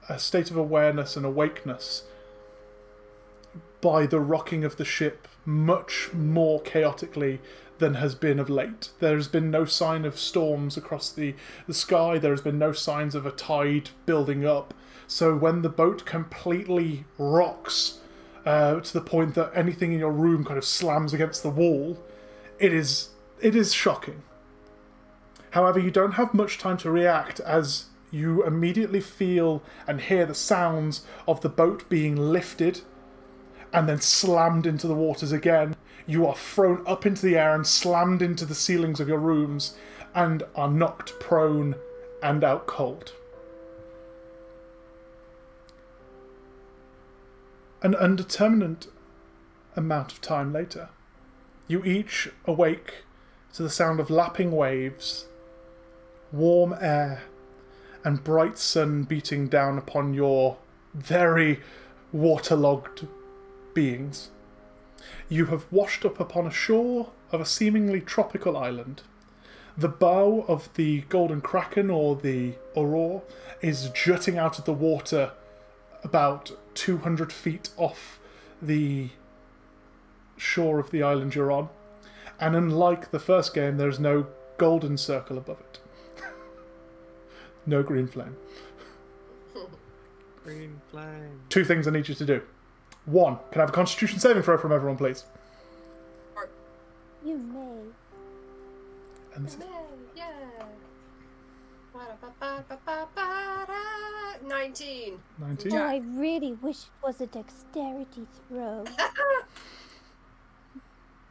a 0.10 0.18
state 0.18 0.50
of 0.50 0.58
awareness 0.58 1.18
and 1.18 1.26
awakeness 1.26 2.04
by 3.82 4.06
the 4.06 4.20
rocking 4.20 4.64
of 4.64 4.78
the 4.78 4.86
ship 4.86 5.28
much 5.46 6.10
more 6.14 6.62
chaotically 6.62 7.40
than 7.80 7.96
has 7.96 8.16
been 8.16 8.40
of 8.40 8.50
late. 8.50 8.92
There 9.00 9.16
has 9.16 9.28
been 9.28 9.52
no 9.52 9.66
sign 9.66 10.06
of 10.06 10.18
storms 10.18 10.78
across 10.78 11.12
the, 11.12 11.36
the 11.68 11.74
sky, 11.74 12.18
there 12.18 12.32
has 12.32 12.42
been 12.42 12.60
no 12.60 12.72
signs 12.72 13.16
of 13.16 13.26
a 13.26 13.32
tide 13.32 13.90
building 14.06 14.46
up. 14.46 14.74
So 15.08 15.36
when 15.36 15.64
the 15.64 15.70
boat 15.70 16.06
completely 16.06 17.06
rocks 17.18 17.98
uh, 18.46 18.80
to 18.80 18.94
the 18.94 19.02
point 19.02 19.36
that 19.36 19.52
anything 19.54 19.92
in 19.92 20.00
your 20.00 20.12
room 20.12 20.46
kind 20.46 20.58
of 20.58 20.64
slams 20.64 21.12
against 21.12 21.44
the 21.44 21.50
wall, 21.50 21.98
it 22.62 22.72
is 22.72 23.10
it 23.42 23.56
is 23.56 23.74
shocking. 23.74 24.22
However, 25.50 25.80
you 25.80 25.92
don't 25.92 26.14
have 26.14 26.34
much 26.34 26.60
time 26.60 26.78
to 26.78 26.92
react 26.92 27.40
as 27.42 27.86
you 28.12 28.46
immediately 28.46 29.02
feel 29.02 29.64
and 29.88 30.00
hear 30.00 30.26
the 30.26 30.36
sounds 30.36 31.04
of 31.28 31.42
the 31.42 31.50
boat 31.50 31.90
being 31.90 32.16
lifted 32.16 32.82
and 33.74 33.90
then 33.90 34.00
slammed 34.00 34.68
into 34.68 34.88
the 34.88 34.94
waters 34.94 35.32
again. 35.32 35.76
You 36.06 36.28
are 36.28 36.36
thrown 36.36 36.84
up 36.86 37.06
into 37.06 37.26
the 37.26 37.38
air 37.38 37.56
and 37.56 37.66
slammed 37.66 38.22
into 38.22 38.46
the 38.46 38.56
ceilings 38.56 39.00
of 39.00 39.08
your 39.08 39.18
rooms 39.18 39.76
and 40.14 40.44
are 40.56 40.70
knocked 40.70 41.20
prone 41.20 41.76
and 42.22 42.44
out 42.44 42.68
cold. 42.68 43.14
An 47.82 47.96
undeterminate 47.96 48.88
amount 49.76 50.12
of 50.12 50.22
time 50.22 50.54
later, 50.54 50.90
you 51.72 51.84
each 51.84 52.30
awake 52.46 53.04
to 53.54 53.64
the 53.64 53.70
sound 53.70 54.00
of 54.00 54.10
lapping 54.10 54.52
waves, 54.52 55.26
warm 56.32 56.76
air, 56.80 57.24
and 58.04 58.24
bright 58.24 58.58
sun 58.58 59.04
beating 59.04 59.48
down 59.48 59.78
upon 59.78 60.14
your 60.14 60.58
very 60.94 61.60
waterlogged 62.12 63.08
beings. 63.74 64.30
You 65.30 65.46
have 65.48 65.72
washed 65.72 66.06
up 66.06 66.20
upon 66.20 66.46
a 66.46 66.52
shore 66.52 67.10
of 67.32 67.40
a 67.40 67.46
seemingly 67.46 68.02
tropical 68.02 68.58
island. 68.58 69.04
The 69.78 69.88
bow 69.88 70.46
of 70.48 70.74
the 70.74 71.02
Golden 71.02 71.42
Kraken 71.42 71.90
or 71.90 72.16
the 72.16 72.56
Aurora 72.76 73.22
is 73.62 73.90
jutting 73.90 74.38
out 74.38 74.60
of 74.60 74.66
the 74.66 74.74
water 74.74 75.32
about 76.04 76.52
200 76.74 77.32
feet 77.32 77.70
off 77.78 78.20
the 78.62 79.10
shore 80.42 80.80
of 80.80 80.90
the 80.90 81.04
island 81.04 81.36
you're 81.36 81.52
on. 81.52 81.70
And 82.40 82.56
unlike 82.56 83.12
the 83.12 83.20
first 83.20 83.54
game, 83.54 83.78
there's 83.78 84.00
no 84.00 84.26
golden 84.58 84.98
circle 84.98 85.38
above 85.38 85.60
it. 85.60 85.80
no 87.66 87.84
green 87.84 88.08
flame. 88.08 88.36
Green 90.44 90.82
flame. 90.90 91.42
Two 91.50 91.64
things 91.64 91.88
I 91.88 91.92
need 91.92 92.10
you 92.10 92.16
to 92.16 92.26
do. 92.26 92.42
One, 93.06 93.38
can 93.52 93.62
I 93.62 93.64
have 93.64 93.70
a 93.70 93.74
constitution 93.74 94.20
saving 94.20 94.42
throw 94.42 94.58
from 94.58 94.72
everyone, 94.72 94.98
please? 94.98 95.26
You 97.24 97.38
may. 97.38 97.84
And 99.36 99.46
this 99.46 99.54
is 99.54 99.60
Yay, 99.60 99.68
yeah. 100.16 100.32
Ba-da-ba-ba-ba-ba-da. 101.94 104.48
19. 104.48 105.20
19. 105.38 105.74
Oh, 105.74 105.78
I 105.78 106.02
really 106.16 106.54
wish 106.54 106.86
it 106.86 106.90
was 107.04 107.22
a 107.22 107.28
dexterity 107.28 108.26
throw. 108.50 108.84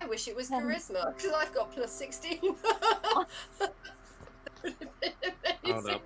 I 0.00 0.06
wish 0.06 0.28
it 0.28 0.34
was 0.36 0.50
Um, 0.50 0.62
charisma 0.64 1.14
because 1.16 1.32
I've 1.32 1.52
got 1.54 1.70
plus 1.72 1.92
16. 1.92 2.38
Hold 5.64 5.86
up. 5.86 6.02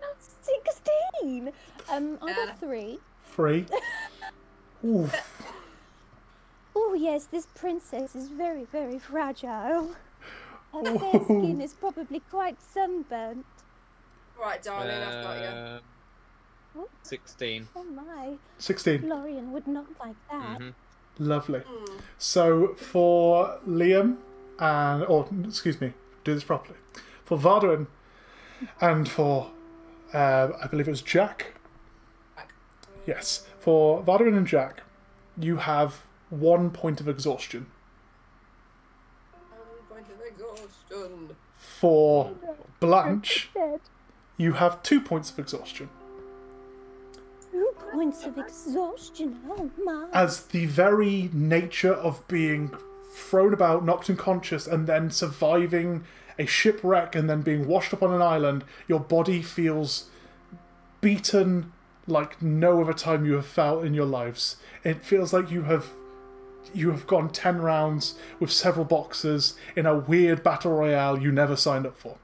That's 0.00 0.34
16! 0.42 1.52
Um, 1.88 2.18
I 2.22 2.28
Yeah. 2.28 2.34
got 2.46 2.58
three. 2.60 2.98
Three. 3.32 3.66
Ooh. 4.84 5.08
Oh, 6.74 6.94
yes, 6.94 7.26
this 7.26 7.46
princess 7.54 8.14
is 8.16 8.28
very, 8.28 8.64
very 8.64 8.98
fragile. 8.98 9.94
Her 10.72 10.98
fair 10.98 11.24
skin 11.24 11.60
is 11.60 11.74
probably 11.74 12.20
quite 12.30 12.60
sunburnt. 12.62 13.44
right, 14.38 14.62
darling, 14.62 14.90
I've 14.90 15.22
got 15.24 15.40
you. 15.40 15.48
Um, 15.48 15.80
What? 16.74 16.88
16. 17.02 17.68
Oh 17.74 17.84
my, 17.84 18.38
16. 18.58 19.08
Lorian 19.08 19.52
would 19.52 19.66
not 19.66 19.86
like 20.00 20.16
that. 20.30 20.58
Mhm. 20.60 20.74
Lovely. 21.18 21.60
Hmm. 21.60 21.98
So 22.18 22.74
for 22.74 23.58
Liam 23.66 24.16
and 24.58 25.04
or 25.04 25.28
excuse 25.44 25.80
me, 25.80 25.94
do 26.24 26.34
this 26.34 26.44
properly. 26.44 26.78
For 27.24 27.38
Varduin 27.38 27.86
and 28.80 29.08
for 29.08 29.50
uh, 30.12 30.48
I 30.62 30.66
believe 30.66 30.88
it 30.88 30.90
was 30.90 31.02
Jack. 31.02 31.54
Jack. 32.36 32.52
Yes, 33.06 33.46
for 33.58 34.02
Varduin 34.02 34.36
and 34.36 34.46
Jack, 34.46 34.82
you 35.38 35.56
have 35.56 36.02
one 36.30 36.70
point 36.70 37.00
of 37.00 37.08
exhaustion. 37.08 37.66
Point 39.88 40.06
of 40.10 40.20
exhaustion. 40.26 41.36
For 41.58 42.32
Blanche, 42.80 43.50
you 44.36 44.52
have 44.54 44.82
two 44.82 45.00
points 45.00 45.30
of 45.30 45.38
exhaustion. 45.38 45.88
Points 47.92 48.24
of 48.24 48.38
exhaustion. 48.38 49.40
Oh 49.48 49.70
my. 49.84 50.06
As 50.12 50.42
the 50.46 50.66
very 50.66 51.28
nature 51.32 51.92
of 51.92 52.26
being 52.28 52.72
thrown 53.12 53.52
about, 53.52 53.84
knocked 53.84 54.08
unconscious, 54.08 54.66
and 54.66 54.86
then 54.86 55.10
surviving 55.10 56.04
a 56.38 56.46
shipwreck 56.46 57.14
and 57.14 57.28
then 57.28 57.42
being 57.42 57.66
washed 57.66 57.92
up 57.92 58.02
on 58.02 58.12
an 58.12 58.22
island, 58.22 58.64
your 58.86 59.00
body 59.00 59.42
feels 59.42 60.08
beaten 61.00 61.72
like 62.06 62.40
no 62.40 62.80
other 62.80 62.92
time 62.92 63.26
you 63.26 63.34
have 63.34 63.46
felt 63.46 63.84
in 63.84 63.94
your 63.94 64.06
lives. 64.06 64.56
It 64.84 65.02
feels 65.02 65.32
like 65.32 65.50
you 65.50 65.62
have 65.62 65.90
you 66.72 66.90
have 66.90 67.06
gone 67.06 67.30
10 67.30 67.60
rounds 67.60 68.14
with 68.38 68.52
several 68.52 68.84
boxers 68.84 69.54
in 69.74 69.86
a 69.86 69.96
weird 69.96 70.42
battle 70.42 70.72
royale 70.72 71.18
you 71.18 71.32
never 71.32 71.56
signed 71.56 71.86
up 71.86 71.96
for. 71.96 72.16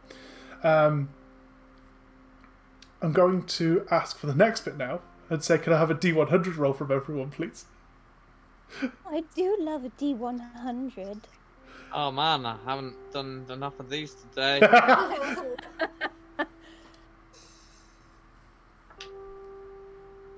Um, 0.62 1.09
I'm 3.03 3.12
going 3.12 3.45
to 3.45 3.87
ask 3.91 4.16
for 4.16 4.27
the 4.27 4.35
next 4.35 4.64
bit 4.64 4.77
now 4.77 5.01
and 5.29 5.43
say, 5.43 5.59
can 5.59 5.72
I 5.72 5.79
have 5.79 5.91
a 5.91 5.95
D100 5.95 6.57
roll 6.57 6.72
from 6.72 6.93
everyone, 6.93 7.31
please? 7.31 7.66
I 9.09 9.24
do 9.35 9.57
love 9.61 9.85
a 9.85 9.91
D100. 9.91 11.18
Oh 11.93 12.11
man, 12.11 12.45
I 12.45 12.57
haven't 12.64 12.95
done 13.12 13.47
enough 13.49 13.79
of 13.81 13.89
these 13.89 14.14
today. 14.14 14.61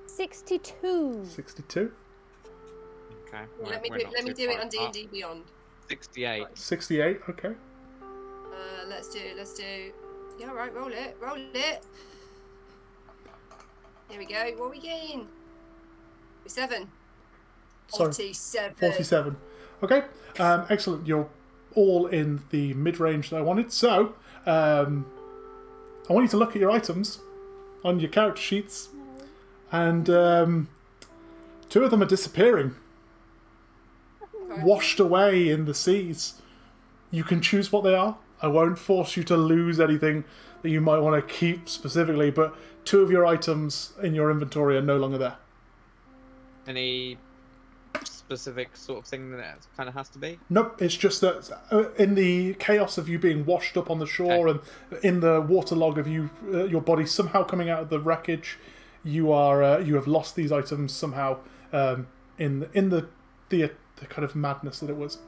62. 0.07 1.25
62, 1.25 1.93
okay. 3.29 3.45
let 3.63 3.83
me 3.83 3.89
do, 3.89 4.05
let 4.13 4.25
me 4.25 4.33
do 4.33 4.51
it 4.51 4.61
on 4.61 4.69
D 4.69 4.79
and 4.81 4.93
D 4.93 5.09
Beyond. 5.13 5.45
68. 5.89 6.47
68, 6.55 7.21
okay. 7.29 7.49
Uh, 7.49 7.55
let's 8.89 9.09
do 9.15 9.21
let's 9.37 9.55
do. 9.55 9.93
Yeah, 10.39 10.53
right. 10.53 10.75
roll 10.75 10.93
it, 10.93 11.17
roll 11.21 11.39
it. 11.55 11.85
Here 14.09 14.19
we 14.19 14.27
go. 14.27 14.45
What 14.57 14.67
are 14.67 14.71
we 14.71 14.81
getting? 14.81 15.29
Seven. 16.47 16.89
Sorry, 17.89 18.11
Forty-seven. 18.13 18.75
47. 18.77 19.37
Okay, 19.83 20.03
um, 20.39 20.67
excellent. 20.71 21.07
You're 21.07 21.29
all 21.75 22.07
in 22.07 22.41
the 22.51 22.75
mid 22.75 23.01
range 23.01 23.31
that 23.31 23.37
I 23.37 23.41
wanted. 23.43 23.73
So, 23.73 24.15
um, 24.47 25.07
I 26.09 26.13
want 26.13 26.25
you 26.25 26.29
to 26.31 26.37
look 26.37 26.51
at 26.51 26.57
your 26.57 26.71
items 26.71 27.21
on 27.85 28.01
your 28.01 28.11
character 28.11 28.41
sheets, 28.43 28.89
and 29.71 30.09
um, 30.11 30.69
two 31.69 31.85
of 31.85 31.91
them 31.91 32.03
are 32.03 32.07
disappearing, 32.07 32.75
Okay. 34.23 34.63
washed 34.63 34.99
away 35.01 35.49
in 35.51 35.65
the 35.67 35.75
seas. 35.75 36.41
You 37.11 37.25
can 37.25 37.41
choose 37.41 37.71
what 37.71 37.85
they 37.85 37.95
are. 37.95 38.17
I 38.43 38.49
won't 38.49 38.79
force 38.79 39.17
you 39.17 39.23
to 39.25 39.37
lose 39.37 39.81
anything 39.81 40.25
that 40.63 40.71
you 40.71 40.81
might 40.81 40.99
want 40.99 41.17
to 41.27 41.35
keep 41.35 41.69
specifically, 41.69 42.31
but 42.31 42.55
two 42.89 43.03
of 43.03 43.11
your 43.11 43.27
items 43.27 43.93
in 44.03 44.15
your 44.15 44.31
inventory 44.31 44.75
are 44.79 44.81
no 44.83 44.97
longer 44.97 45.19
there. 45.19 45.37
Any 46.67 47.19
specific 48.03 48.75
sort 48.79 49.01
of 49.01 49.05
thing 49.05 49.31
that 49.31 49.41
it 49.41 49.67
kind 49.77 49.91
of 49.91 49.95
has 49.95 50.09
to 50.11 50.19
be? 50.19 50.39
Nope, 50.49 50.81
it's 50.81 50.97
just 50.97 51.21
that 51.21 51.51
uh, 51.71 51.91
in 51.99 52.15
the 52.15 52.55
chaos 52.55 52.97
of 52.97 53.07
you 53.07 53.19
being 53.19 53.45
washed 53.45 53.77
up 53.77 53.91
on 53.91 53.99
the 53.99 54.07
shore 54.07 54.49
and 54.49 54.61
in 55.03 55.21
the 55.21 55.39
waterlog 55.39 55.99
of 55.99 56.09
you, 56.09 56.31
uh, 56.51 56.65
your 56.65 56.81
body 56.81 57.05
somehow 57.05 57.45
coming 57.45 57.69
out 57.69 57.81
of 57.83 57.91
the 57.91 58.01
wreckage, 58.01 58.59
you 59.05 59.31
are 59.33 59.63
uh, 59.63 59.79
you 59.81 59.95
have 59.95 60.07
lost 60.07 60.35
these 60.35 60.51
items 60.51 60.93
somehow 60.95 61.37
um, 61.75 62.07
in 62.39 62.71
in 62.73 62.89
the, 62.89 63.07
the 63.51 63.71
the 63.97 64.07
kind 64.07 64.25
of 64.25 64.35
madness 64.35 64.79
that 64.81 64.89
it 64.89 64.97
was. 64.97 65.19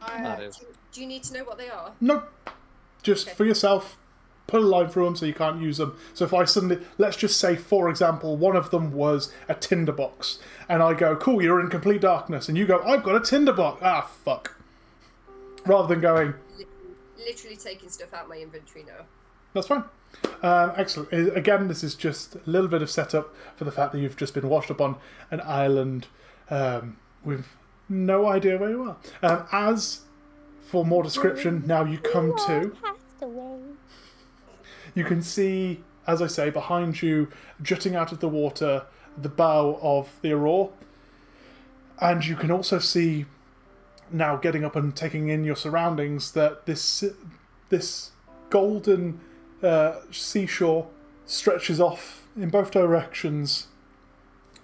Uh, 0.00 0.22
That 0.22 0.42
is. 0.42 0.56
do, 0.56 0.66
do 0.92 1.00
you 1.02 1.06
need 1.06 1.24
to 1.24 1.34
know 1.34 1.44
what 1.44 1.58
they 1.58 1.68
are? 1.68 1.92
Nope, 2.00 2.30
just 3.02 3.28
Okay. 3.28 3.36
for 3.36 3.44
yourself. 3.44 3.98
Put 4.48 4.62
a 4.62 4.66
line 4.66 4.88
through 4.88 5.04
them 5.04 5.14
so 5.14 5.26
you 5.26 5.34
can't 5.34 5.60
use 5.60 5.76
them. 5.76 5.96
So 6.14 6.24
if 6.24 6.34
I 6.34 6.44
suddenly, 6.44 6.78
let's 6.96 7.16
just 7.16 7.38
say, 7.38 7.54
for 7.54 7.88
example, 7.88 8.36
one 8.36 8.56
of 8.56 8.70
them 8.70 8.92
was 8.92 9.30
a 9.48 9.54
tinderbox, 9.54 10.38
and 10.68 10.82
I 10.82 10.94
go, 10.94 11.14
"Cool, 11.14 11.42
you're 11.42 11.60
in 11.60 11.68
complete 11.68 12.00
darkness," 12.00 12.48
and 12.48 12.58
you 12.58 12.66
go, 12.66 12.80
"I've 12.80 13.04
got 13.04 13.14
a 13.14 13.20
tinderbox." 13.20 13.80
Ah, 13.84 14.10
fuck. 14.24 14.56
Rather 15.66 15.86
than 15.86 16.00
going, 16.00 16.34
Literally, 16.56 16.66
literally 17.18 17.56
taking 17.56 17.90
stuff 17.90 18.14
out 18.14 18.28
my 18.28 18.38
inventory 18.38 18.84
now. 18.84 19.04
That's 19.52 19.66
fine. 19.66 19.84
Um, 20.42 20.72
excellent. 20.76 21.12
Again, 21.36 21.68
this 21.68 21.84
is 21.84 21.94
just 21.94 22.36
a 22.36 22.40
little 22.46 22.68
bit 22.68 22.80
of 22.80 22.90
setup 22.90 23.34
for 23.56 23.64
the 23.64 23.72
fact 23.72 23.92
that 23.92 23.98
you've 23.98 24.16
just 24.16 24.32
been 24.32 24.48
washed 24.48 24.70
up 24.70 24.80
on 24.80 24.96
an 25.30 25.42
island 25.42 26.06
um, 26.48 26.96
with 27.22 27.46
no 27.88 28.26
idea 28.26 28.56
where 28.56 28.70
you 28.70 28.82
are. 28.82 28.96
Um, 29.22 29.46
as 29.52 30.00
for 30.62 30.84
more 30.84 31.02
description, 31.02 31.64
now 31.66 31.84
you 31.84 31.98
come 31.98 32.34
to. 32.46 32.72
You 34.94 35.04
can 35.04 35.22
see, 35.22 35.82
as 36.06 36.20
I 36.22 36.26
say, 36.26 36.50
behind 36.50 37.02
you, 37.02 37.28
jutting 37.62 37.94
out 37.94 38.12
of 38.12 38.20
the 38.20 38.28
water, 38.28 38.86
the 39.16 39.28
bow 39.28 39.78
of 39.82 40.10
the 40.22 40.32
Aurora. 40.32 40.70
And 42.00 42.24
you 42.24 42.36
can 42.36 42.50
also 42.50 42.78
see, 42.78 43.26
now 44.10 44.36
getting 44.36 44.64
up 44.64 44.76
and 44.76 44.94
taking 44.94 45.28
in 45.28 45.44
your 45.44 45.56
surroundings, 45.56 46.32
that 46.32 46.66
this 46.66 47.04
this 47.68 48.12
golden 48.50 49.20
uh, 49.62 49.96
seashore 50.10 50.88
stretches 51.26 51.80
off 51.80 52.26
in 52.36 52.48
both 52.48 52.70
directions 52.70 53.66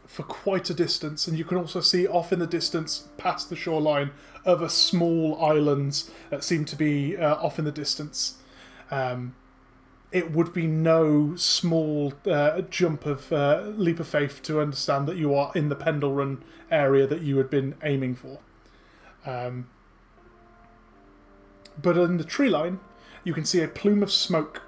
for 0.07 0.22
quite 0.22 0.70
a 0.70 0.75
distance, 0.75 1.27
and 1.27 1.37
you 1.37 1.45
can 1.45 1.59
also 1.59 1.81
see 1.81 2.07
off 2.07 2.33
in 2.33 2.39
the 2.39 2.47
distance, 2.47 3.09
past 3.16 3.51
the 3.51 3.57
shoreline, 3.57 4.12
other 4.47 4.68
small 4.68 5.43
islands 5.43 6.11
that 6.31 6.45
seem 6.45 6.64
to 6.64 6.77
be 6.77 7.16
uh, 7.16 7.35
off 7.37 7.59
in 7.59 7.64
the 7.64 7.72
distance. 7.72 8.37
Um, 8.91 9.35
it 10.14 10.30
would 10.30 10.52
be 10.52 10.64
no 10.64 11.34
small 11.34 12.14
uh, 12.24 12.60
jump 12.70 13.04
of 13.04 13.32
uh, 13.32 13.72
leap 13.76 13.98
of 13.98 14.06
faith 14.06 14.40
to 14.42 14.60
understand 14.60 15.08
that 15.08 15.16
you 15.16 15.34
are 15.34 15.50
in 15.56 15.68
the 15.68 15.74
Pendle 15.74 16.12
Run 16.12 16.44
area 16.70 17.04
that 17.04 17.22
you 17.22 17.36
had 17.38 17.50
been 17.50 17.74
aiming 17.82 18.14
for. 18.14 18.38
Um, 19.26 19.66
but 21.82 21.98
in 21.98 22.16
the 22.16 22.24
tree 22.24 22.48
line, 22.48 22.78
you 23.24 23.34
can 23.34 23.44
see 23.44 23.60
a 23.60 23.66
plume 23.66 24.04
of 24.04 24.12
smoke 24.12 24.62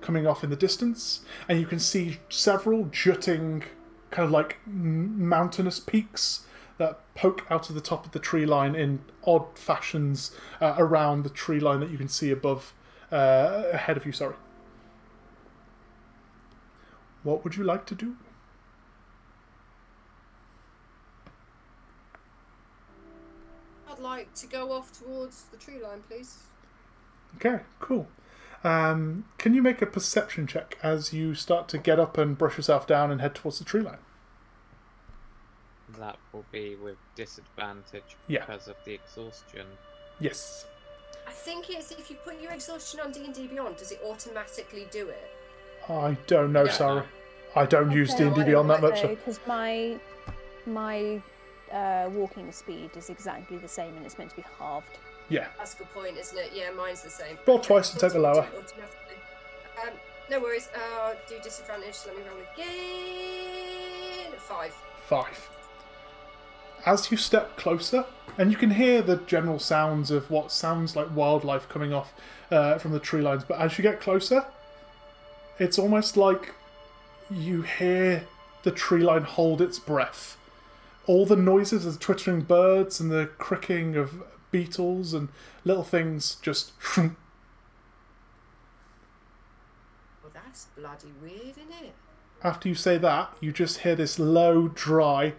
coming 0.00 0.24
off 0.24 0.44
in 0.44 0.50
the 0.50 0.56
distance, 0.56 1.22
and 1.48 1.58
you 1.58 1.66
can 1.66 1.80
see 1.80 2.20
several 2.28 2.84
jutting, 2.84 3.64
kind 4.12 4.26
of 4.26 4.30
like 4.30 4.58
mountainous 4.64 5.80
peaks 5.80 6.46
that 6.78 7.00
poke 7.16 7.44
out 7.50 7.68
of 7.68 7.74
the 7.74 7.80
top 7.80 8.06
of 8.06 8.12
the 8.12 8.20
tree 8.20 8.46
line 8.46 8.76
in 8.76 9.00
odd 9.24 9.58
fashions 9.58 10.30
uh, 10.60 10.76
around 10.78 11.24
the 11.24 11.30
tree 11.30 11.58
line 11.58 11.80
that 11.80 11.90
you 11.90 11.98
can 11.98 12.08
see 12.08 12.30
above, 12.30 12.72
uh, 13.10 13.64
ahead 13.72 13.96
of 13.96 14.06
you. 14.06 14.12
Sorry. 14.12 14.36
What 17.22 17.44
would 17.44 17.56
you 17.56 17.64
like 17.64 17.86
to 17.86 17.94
do? 17.94 18.16
I'd 23.90 23.98
like 23.98 24.32
to 24.34 24.46
go 24.46 24.72
off 24.72 24.92
towards 24.98 25.44
the 25.44 25.56
tree 25.56 25.80
line, 25.80 26.02
please. 26.08 26.38
Okay, 27.36 27.60
cool. 27.80 28.08
Um, 28.64 29.24
can 29.38 29.54
you 29.54 29.62
make 29.62 29.82
a 29.82 29.86
perception 29.86 30.46
check 30.46 30.78
as 30.82 31.12
you 31.12 31.34
start 31.34 31.68
to 31.68 31.78
get 31.78 31.98
up 31.98 32.16
and 32.16 32.38
brush 32.38 32.56
yourself 32.56 32.86
down 32.86 33.10
and 33.10 33.20
head 33.20 33.34
towards 33.34 33.58
the 33.58 33.64
tree 33.64 33.80
line? 33.82 33.98
That 35.98 36.16
will 36.32 36.44
be 36.50 36.76
with 36.76 36.96
disadvantage 37.16 38.16
Yeah. 38.28 38.46
because 38.46 38.68
of 38.68 38.76
the 38.84 38.94
exhaustion. 38.94 39.66
Yes. 40.20 40.66
I 41.26 41.32
think 41.32 41.70
it's 41.70 41.90
if 41.90 42.08
you 42.10 42.16
put 42.24 42.40
your 42.40 42.52
exhaustion 42.52 43.00
on 43.00 43.12
D 43.12 43.24
and 43.24 43.34
D 43.34 43.46
Beyond, 43.46 43.76
does 43.76 43.92
it 43.92 44.00
automatically 44.04 44.86
do 44.90 45.08
it? 45.08 45.30
I 45.88 46.16
don't 46.26 46.52
know. 46.52 46.64
Yeah, 46.64 46.72
sorry, 46.72 47.02
I 47.56 47.66
don't 47.66 47.90
use 47.90 48.14
D 48.14 48.24
and 48.24 48.34
D 48.34 48.44
Beyond 48.44 48.70
that 48.70 48.80
much. 48.80 49.02
Because 49.02 49.40
my 49.46 49.98
my 50.66 51.20
uh, 51.72 52.08
walking 52.12 52.52
speed 52.52 52.90
is 52.96 53.10
exactly 53.10 53.58
the 53.58 53.68
same, 53.68 53.96
and 53.96 54.04
it's 54.06 54.18
meant 54.18 54.30
to 54.30 54.36
be 54.36 54.44
halved. 54.58 54.98
Yeah. 55.28 55.46
That's 55.58 55.74
a 55.74 55.78
good 55.78 55.92
point, 55.94 56.18
isn't 56.18 56.36
it? 56.38 56.50
Yeah, 56.54 56.70
mine's 56.70 57.02
the 57.02 57.10
same. 57.10 57.38
Roll 57.46 57.58
twice 57.58 57.90
and 57.92 58.00
take 58.00 58.12
the 58.12 58.18
lower. 58.18 58.46
Um, 59.82 59.90
no 60.30 60.40
worries. 60.40 60.68
Uh, 60.74 61.00
I'll 61.00 61.16
do 61.28 61.38
disadvantage. 61.42 61.96
Let 62.06 62.16
me 62.16 62.22
roll 62.28 62.40
again. 62.54 64.32
Five. 64.38 64.74
Five. 65.06 65.50
As 66.84 67.10
you 67.10 67.16
step 67.16 67.56
closer, 67.56 68.04
and 68.36 68.50
you 68.50 68.56
can 68.56 68.70
hear 68.70 69.02
the 69.02 69.16
general 69.18 69.58
sounds 69.58 70.10
of 70.10 70.30
what 70.30 70.50
sounds 70.50 70.96
like 70.96 71.14
wildlife 71.14 71.68
coming 71.68 71.92
off 71.92 72.12
uh, 72.50 72.78
from 72.78 72.92
the 72.92 72.98
tree 72.98 73.22
lines, 73.22 73.44
but 73.44 73.60
as 73.60 73.78
you 73.78 73.82
get 73.82 74.00
closer, 74.00 74.46
it's 75.58 75.78
almost 75.78 76.16
like 76.16 76.54
you 77.30 77.62
hear 77.62 78.24
the 78.62 78.70
tree 78.70 79.02
line 79.02 79.22
hold 79.22 79.60
its 79.60 79.78
breath. 79.78 80.36
All 81.06 81.26
the 81.26 81.36
noises 81.36 81.84
of 81.86 81.94
the 81.94 81.98
twittering 81.98 82.42
birds 82.42 83.00
and 83.00 83.10
the 83.10 83.26
cricking 83.38 83.96
of 83.96 84.22
beetles 84.50 85.14
and 85.14 85.28
little 85.64 85.82
things 85.82 86.36
just 86.42 86.72
Well, 86.96 87.10
that's 90.32 90.66
bloody 90.76 91.12
weird, 91.20 91.56
isn't 91.58 91.72
it? 91.82 91.94
after 92.44 92.68
you 92.68 92.74
say 92.74 92.98
that, 92.98 93.32
you 93.40 93.52
just 93.52 93.78
hear 93.78 93.94
this 93.94 94.18
low, 94.18 94.68
dry 94.68 95.34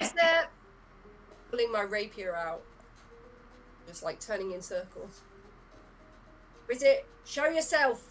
Step. 0.00 0.50
Pulling 1.50 1.72
my 1.72 1.82
rapier 1.82 2.34
out. 2.34 2.62
Just 3.86 4.02
like 4.02 4.20
turning 4.20 4.52
in 4.52 4.62
circles. 4.62 5.20
Is 6.70 6.82
it? 6.82 7.06
Show 7.24 7.46
yourself. 7.46 8.04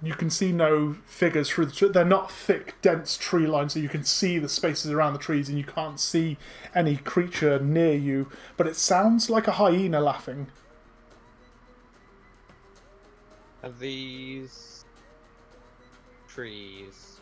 You 0.00 0.14
can 0.14 0.30
see 0.30 0.52
no 0.52 0.96
figures 1.06 1.48
through 1.48 1.66
the. 1.66 1.72
Tr- 1.72 1.86
they're 1.86 2.04
not 2.04 2.30
thick, 2.30 2.74
dense 2.82 3.16
tree 3.16 3.46
lines, 3.46 3.74
so 3.74 3.80
you 3.80 3.88
can 3.88 4.04
see 4.04 4.38
the 4.38 4.48
spaces 4.48 4.92
around 4.92 5.14
the 5.14 5.18
trees, 5.18 5.48
and 5.48 5.58
you 5.58 5.64
can't 5.64 5.98
see 5.98 6.36
any 6.74 6.96
creature 6.96 7.58
near 7.58 7.94
you. 7.94 8.30
But 8.56 8.68
it 8.68 8.76
sounds 8.76 9.28
like 9.28 9.48
a 9.48 9.52
hyena 9.52 10.00
laughing. 10.00 10.48
Are 13.64 13.70
these 13.70 14.84
trees 16.28 17.17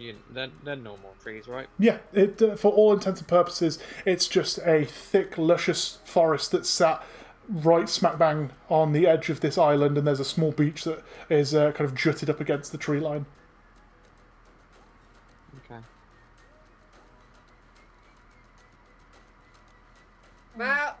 you, 0.00 0.16
they're, 0.30 0.50
they're 0.64 0.76
normal 0.76 1.14
trees, 1.22 1.48
right? 1.48 1.68
Yeah, 1.78 1.98
it, 2.12 2.40
uh, 2.40 2.56
for 2.56 2.72
all 2.72 2.92
intents 2.92 3.20
and 3.20 3.28
purposes, 3.28 3.78
it's 4.04 4.28
just 4.28 4.58
a 4.58 4.84
thick, 4.84 5.36
luscious 5.36 5.98
forest 6.04 6.52
that's 6.52 6.68
sat 6.68 7.02
right 7.48 7.88
smack 7.88 8.18
bang 8.18 8.50
on 8.68 8.92
the 8.92 9.06
edge 9.06 9.30
of 9.30 9.40
this 9.40 9.56
island, 9.56 9.96
and 9.96 10.06
there's 10.06 10.20
a 10.20 10.24
small 10.24 10.52
beach 10.52 10.84
that 10.84 11.02
is 11.30 11.54
uh, 11.54 11.72
kind 11.72 11.88
of 11.88 11.94
jutted 11.94 12.28
up 12.28 12.40
against 12.40 12.72
the 12.72 12.78
tree 12.78 13.00
line. 13.00 13.26
Okay. 15.64 15.80
Well, 20.56 20.96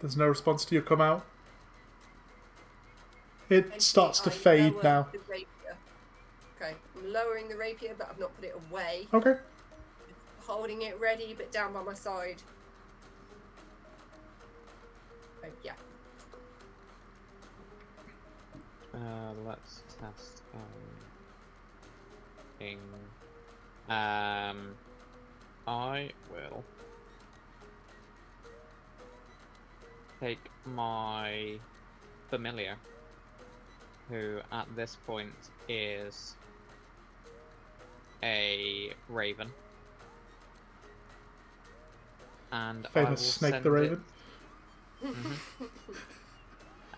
There's 0.00 0.16
no 0.16 0.26
response 0.26 0.64
to 0.64 0.74
your 0.74 0.82
come 0.82 1.00
out. 1.00 1.26
It 3.50 3.82
starts 3.82 4.20
to 4.20 4.30
I 4.30 4.32
fade 4.32 4.82
now. 4.82 5.08
Okay, 6.56 6.74
I'm 6.96 7.12
lowering 7.12 7.48
the 7.48 7.56
rapier, 7.56 7.94
but 7.98 8.08
I've 8.08 8.18
not 8.18 8.34
put 8.36 8.44
it 8.44 8.54
away. 8.70 9.08
Okay. 9.12 9.34
Holding 10.46 10.82
it 10.82 10.98
ready, 11.00 11.34
but 11.36 11.50
down 11.50 11.72
by 11.72 11.82
my 11.82 11.94
side. 11.94 12.42
Oh, 15.44 15.48
yeah. 15.64 15.72
Uh, 18.94 19.32
let's 19.46 19.82
test 20.00 20.42
um, 20.54 20.60
thing. 22.58 22.78
Um, 23.88 24.74
I 25.66 26.10
will 26.30 26.62
take 30.20 30.38
my 30.66 31.58
familiar, 32.28 32.76
who 34.10 34.40
at 34.52 34.66
this 34.76 34.96
point 35.06 35.32
is 35.68 36.34
a 38.22 38.92
raven, 39.08 39.50
and 42.52 42.86
I 42.94 42.98
will 43.00 43.06
Famous 43.06 43.34
Snake 43.34 43.62
the 43.62 43.68
it- 43.68 43.72
Raven. 43.72 44.04
Mhm. 45.02 45.32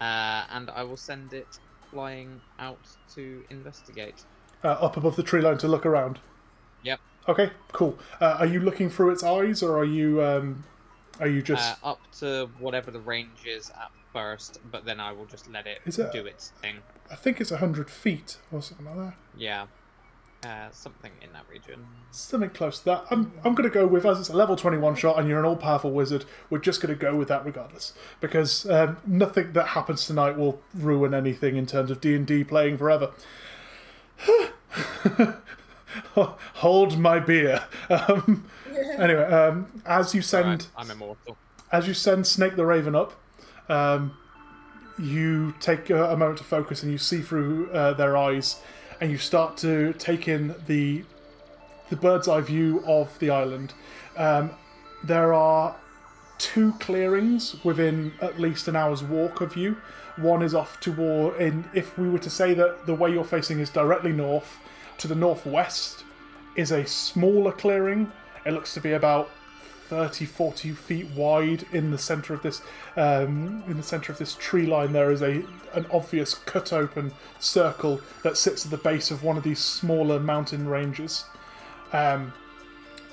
Uh, 0.00 0.44
and 0.50 0.68
I 0.70 0.82
will 0.82 0.96
send 0.96 1.32
it 1.32 1.60
flying 1.92 2.40
out 2.58 2.80
to 3.14 3.44
investigate. 3.50 4.24
Uh, 4.64 4.70
up 4.70 4.96
above 4.96 5.14
the 5.14 5.22
tree 5.22 5.40
line 5.40 5.58
to 5.58 5.68
look 5.68 5.86
around. 5.86 6.18
Yep. 6.82 6.98
Okay, 7.28 7.50
cool. 7.70 7.96
Uh, 8.20 8.34
are 8.40 8.46
you 8.46 8.58
looking 8.58 8.90
through 8.90 9.10
its 9.10 9.22
eyes, 9.22 9.62
or 9.62 9.78
are 9.78 9.84
you 9.84 10.20
um, 10.20 10.64
are 11.20 11.28
you 11.28 11.42
just? 11.42 11.76
Uh, 11.82 11.90
up 11.90 12.00
to 12.18 12.48
whatever 12.58 12.90
the 12.90 13.00
range 13.00 13.46
is 13.46 13.70
at 13.70 13.90
first, 14.12 14.58
but 14.70 14.84
then 14.84 15.00
I 15.00 15.12
will 15.12 15.26
just 15.26 15.50
let 15.50 15.66
it, 15.66 15.80
it- 15.84 16.12
do 16.12 16.26
its 16.26 16.50
thing. 16.60 16.76
I 17.10 17.14
think 17.14 17.40
it's 17.40 17.50
hundred 17.50 17.90
feet 17.90 18.38
or 18.50 18.62
something 18.62 18.86
like 18.86 18.96
that. 18.96 19.14
Yeah. 19.36 19.66
Uh, 20.44 20.68
something 20.72 21.12
in 21.20 21.32
that 21.32 21.44
region. 21.48 21.86
Something 22.10 22.50
close 22.50 22.80
to 22.80 22.84
that. 22.86 23.04
I'm, 23.10 23.30
I'm 23.44 23.54
going 23.54 23.68
to 23.68 23.72
go 23.72 23.86
with, 23.86 24.04
as 24.04 24.18
it's 24.18 24.28
a 24.28 24.36
level 24.36 24.56
21 24.56 24.96
shot 24.96 25.16
and 25.16 25.28
you're 25.28 25.38
an 25.38 25.44
all 25.44 25.54
powerful 25.54 25.92
wizard, 25.92 26.24
we're 26.50 26.58
just 26.58 26.80
going 26.80 26.92
to 26.92 27.00
go 27.00 27.14
with 27.14 27.28
that 27.28 27.44
regardless. 27.44 27.92
Because 28.20 28.68
um, 28.68 28.96
nothing 29.06 29.52
that 29.52 29.68
happens 29.68 30.04
tonight 30.04 30.36
will 30.36 30.60
ruin 30.74 31.14
anything 31.14 31.54
in 31.54 31.66
terms 31.66 31.92
of 31.92 32.00
D&D 32.00 32.42
playing 32.42 32.76
forever. 32.76 33.12
Hold 36.14 36.98
my 36.98 37.18
beer. 37.18 37.64
Um, 37.88 38.44
anyway, 38.98 39.24
um, 39.24 39.82
as 39.84 40.14
you 40.14 40.22
send 40.22 40.44
Alright, 40.44 40.68
I'm 40.76 40.90
immortal. 40.90 41.36
as 41.70 41.86
you 41.88 41.94
send 41.94 42.26
Snake 42.26 42.56
the 42.56 42.66
Raven 42.66 42.94
up, 42.94 43.12
um, 43.68 44.16
you 44.98 45.54
take 45.60 45.90
a, 45.90 46.10
a 46.12 46.16
moment 46.16 46.38
to 46.38 46.44
focus 46.44 46.82
and 46.82 46.92
you 46.92 46.98
see 46.98 47.20
through 47.20 47.70
uh, 47.72 47.92
their 47.94 48.16
eyes, 48.16 48.60
and 49.00 49.10
you 49.10 49.18
start 49.18 49.56
to 49.58 49.92
take 49.94 50.28
in 50.28 50.54
the 50.66 51.04
the 51.90 51.96
bird's 51.96 52.26
eye 52.28 52.40
view 52.40 52.82
of 52.86 53.18
the 53.18 53.28
island. 53.30 53.74
Um, 54.16 54.50
there 55.04 55.34
are 55.34 55.76
two 56.38 56.72
clearings 56.80 57.62
within 57.64 58.12
at 58.20 58.40
least 58.40 58.66
an 58.66 58.76
hour's 58.76 59.02
walk 59.02 59.40
of 59.40 59.56
you. 59.56 59.76
One 60.16 60.42
is 60.42 60.54
off 60.54 60.80
toward 60.80 61.40
in 61.40 61.64
if 61.74 61.96
we 61.98 62.08
were 62.08 62.18
to 62.18 62.30
say 62.30 62.54
that 62.54 62.86
the 62.86 62.94
way 62.94 63.10
you're 63.12 63.24
facing 63.24 63.60
is 63.60 63.70
directly 63.70 64.12
north, 64.12 64.58
to 65.02 65.08
the 65.08 65.14
northwest 65.16 66.04
is 66.54 66.70
a 66.70 66.86
smaller 66.86 67.50
clearing. 67.50 68.12
It 68.46 68.52
looks 68.52 68.72
to 68.74 68.80
be 68.80 68.92
about 68.92 69.30
30 69.88 70.24
40 70.24 70.70
feet 70.70 71.06
wide 71.10 71.66
in 71.72 71.90
the 71.90 71.98
center 71.98 72.32
of 72.32 72.42
this 72.42 72.62
um, 72.96 73.62
in 73.66 73.76
the 73.76 73.82
center 73.82 74.10
of 74.10 74.16
this 74.16 74.36
tree 74.36 74.64
line 74.64 74.92
there 74.94 75.10
is 75.10 75.20
a 75.20 75.44
an 75.74 75.84
obvious 75.90 76.32
cut 76.32 76.72
open 76.72 77.12
circle 77.38 78.00
that 78.22 78.38
sits 78.38 78.64
at 78.64 78.70
the 78.70 78.78
base 78.78 79.10
of 79.10 79.22
one 79.22 79.36
of 79.36 79.42
these 79.42 79.58
smaller 79.58 80.18
mountain 80.18 80.66
ranges 80.66 81.24
um, 81.92 82.32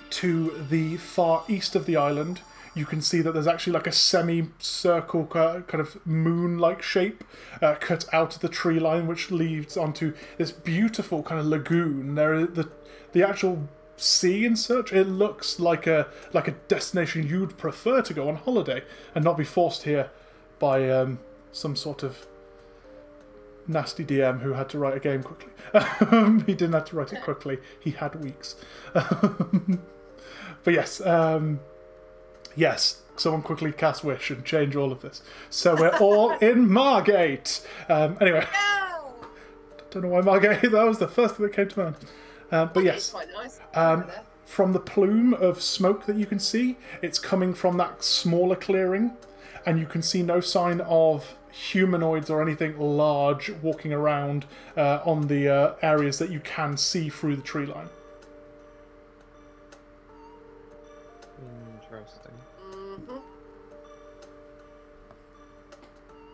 to 0.09 0.63
the 0.69 0.95
far 0.95 1.43
east 1.49 1.75
of 1.75 1.85
the 1.85 1.97
island 1.97 2.39
you 2.79 2.85
can 2.85 3.01
see 3.01 3.21
that 3.21 3.33
there's 3.33 3.47
actually 3.47 3.73
like 3.73 3.87
a 3.87 3.91
semi-circle 3.91 5.25
kind 5.27 5.73
of 5.73 6.05
moon-like 6.05 6.81
shape 6.81 7.23
uh, 7.61 7.75
cut 7.79 8.05
out 8.13 8.35
of 8.35 8.41
the 8.41 8.49
tree 8.49 8.79
line 8.79 9.05
which 9.05 9.29
leads 9.29 9.77
onto 9.77 10.13
this 10.37 10.51
beautiful 10.51 11.21
kind 11.21 11.39
of 11.39 11.45
lagoon 11.45 12.15
there 12.15 12.45
the 12.45 12.69
the 13.11 13.21
actual 13.27 13.67
sea 13.97 14.45
and 14.45 14.57
such 14.57 14.93
it 14.93 15.05
looks 15.05 15.59
like 15.59 15.85
a 15.85 16.07
like 16.33 16.47
a 16.47 16.51
destination 16.51 17.27
you'd 17.27 17.57
prefer 17.57 18.01
to 18.01 18.13
go 18.13 18.29
on 18.29 18.35
holiday 18.35 18.81
and 19.13 19.23
not 19.23 19.37
be 19.37 19.43
forced 19.43 19.83
here 19.83 20.09
by 20.57 20.89
um, 20.89 21.19
some 21.51 21.75
sort 21.75 22.01
of 22.01 22.25
nasty 23.67 24.03
DM 24.03 24.41
who 24.41 24.53
had 24.53 24.69
to 24.69 24.79
write 24.79 24.95
a 24.95 24.99
game 24.99 25.21
quickly. 25.21 25.51
He 26.47 26.53
didn't 26.55 26.73
have 26.73 26.85
to 26.85 26.95
write 26.95 27.13
it 27.13 27.21
quickly. 27.21 27.59
He 27.79 27.91
had 27.91 28.15
weeks. 28.15 28.55
But 30.63 30.73
yes, 30.73 31.01
um, 31.01 31.59
yes. 32.59 33.01
Someone 33.15 33.41
quickly 33.41 33.71
cast 33.73 34.03
wish 34.03 34.29
and 34.31 34.45
change 34.45 34.75
all 34.77 34.91
of 34.93 35.01
this. 35.01 35.21
So 35.49 35.75
we're 35.75 35.97
all 35.97 36.31
in 36.49 36.69
Margate. 36.71 37.65
Um, 37.89 38.17
anyway, 38.21 38.47
No! 38.53 39.13
don't 39.91 40.03
know 40.03 40.09
why 40.09 40.21
Margate. 40.21 40.61
That 40.71 40.83
was 40.87 40.99
the 40.99 41.07
first 41.07 41.35
thing 41.35 41.45
that 41.47 41.53
came 41.53 41.67
to 41.67 41.79
mind. 41.79 41.95
Uh, 42.51 42.65
but 42.65 42.83
yes, 42.83 43.13
nice. 43.35 43.59
Um, 43.73 44.05
from 44.45 44.73
the 44.73 44.79
plume 44.79 45.33
of 45.33 45.61
smoke 45.61 46.05
that 46.05 46.15
you 46.15 46.25
can 46.25 46.39
see, 46.39 46.77
it's 47.01 47.19
coming 47.19 47.53
from 47.53 47.77
that 47.77 48.03
smaller 48.03 48.55
clearing, 48.55 49.11
and 49.65 49.79
you 49.79 49.85
can 49.85 50.01
see 50.01 50.23
no 50.23 50.39
sign 50.39 50.81
of 50.81 51.35
humanoids 51.51 52.29
or 52.29 52.41
anything 52.41 52.79
large 52.79 53.51
walking 53.61 53.91
around 53.91 54.45
uh, 54.77 55.01
on 55.05 55.27
the 55.27 55.49
uh, 55.49 55.73
areas 55.81 56.19
that 56.19 56.31
you 56.31 56.39
can 56.39 56.77
see 56.77 57.09
through 57.09 57.35
the 57.35 57.41
tree 57.41 57.65
line. 57.65 57.89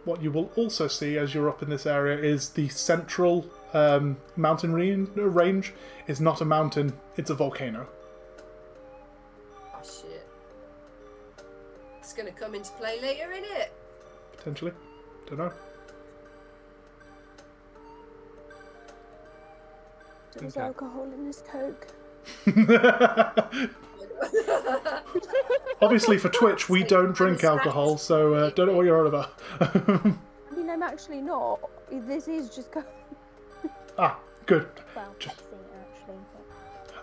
What 0.05 0.21
you 0.21 0.31
will 0.31 0.51
also 0.55 0.87
see 0.87 1.17
as 1.17 1.33
you're 1.33 1.49
up 1.49 1.61
in 1.63 1.69
this 1.69 1.85
area 1.85 2.17
is 2.17 2.49
the 2.49 2.69
central 2.69 3.47
um, 3.73 4.17
mountain 4.35 4.71
re- 4.73 4.93
range 4.93 5.73
is 6.07 6.21
not 6.21 6.41
a 6.41 6.45
mountain; 6.45 6.93
it's 7.17 7.29
a 7.31 7.35
volcano. 7.35 7.87
Oh 9.73 9.81
shit. 9.83 10.25
It's 11.99 12.13
gonna 12.13 12.31
come 12.31 12.53
into 12.53 12.71
play 12.73 13.01
later, 13.01 13.25
innit? 13.33 13.69
Potentially, 14.37 14.71
don't 15.27 15.39
know. 15.39 15.51
There's 20.37 20.55
Okay. 20.55 20.65
alcohol 20.67 21.03
in 21.05 21.25
this 21.25 21.41
coke. 21.49 21.87
Obviously, 25.81 26.17
for 26.17 26.29
Twitch, 26.29 26.69
we 26.69 26.83
don't 26.83 27.13
drink 27.13 27.43
alcohol, 27.43 27.97
so 27.97 28.33
uh, 28.33 28.49
don't 28.51 28.67
know 28.67 28.73
what 28.75 28.85
you're 28.85 28.99
on 28.99 29.07
about. 29.07 29.39
I 29.61 30.55
mean, 30.55 30.69
I'm 30.69 30.83
actually 30.83 31.21
not. 31.21 31.59
This 31.91 32.27
is 32.27 32.49
just 32.55 32.71
go- 32.71 32.83
ah, 33.97 34.17
good. 34.45 34.67
well, 34.95 35.13
Just- 35.19 35.41
actually. 35.41 36.15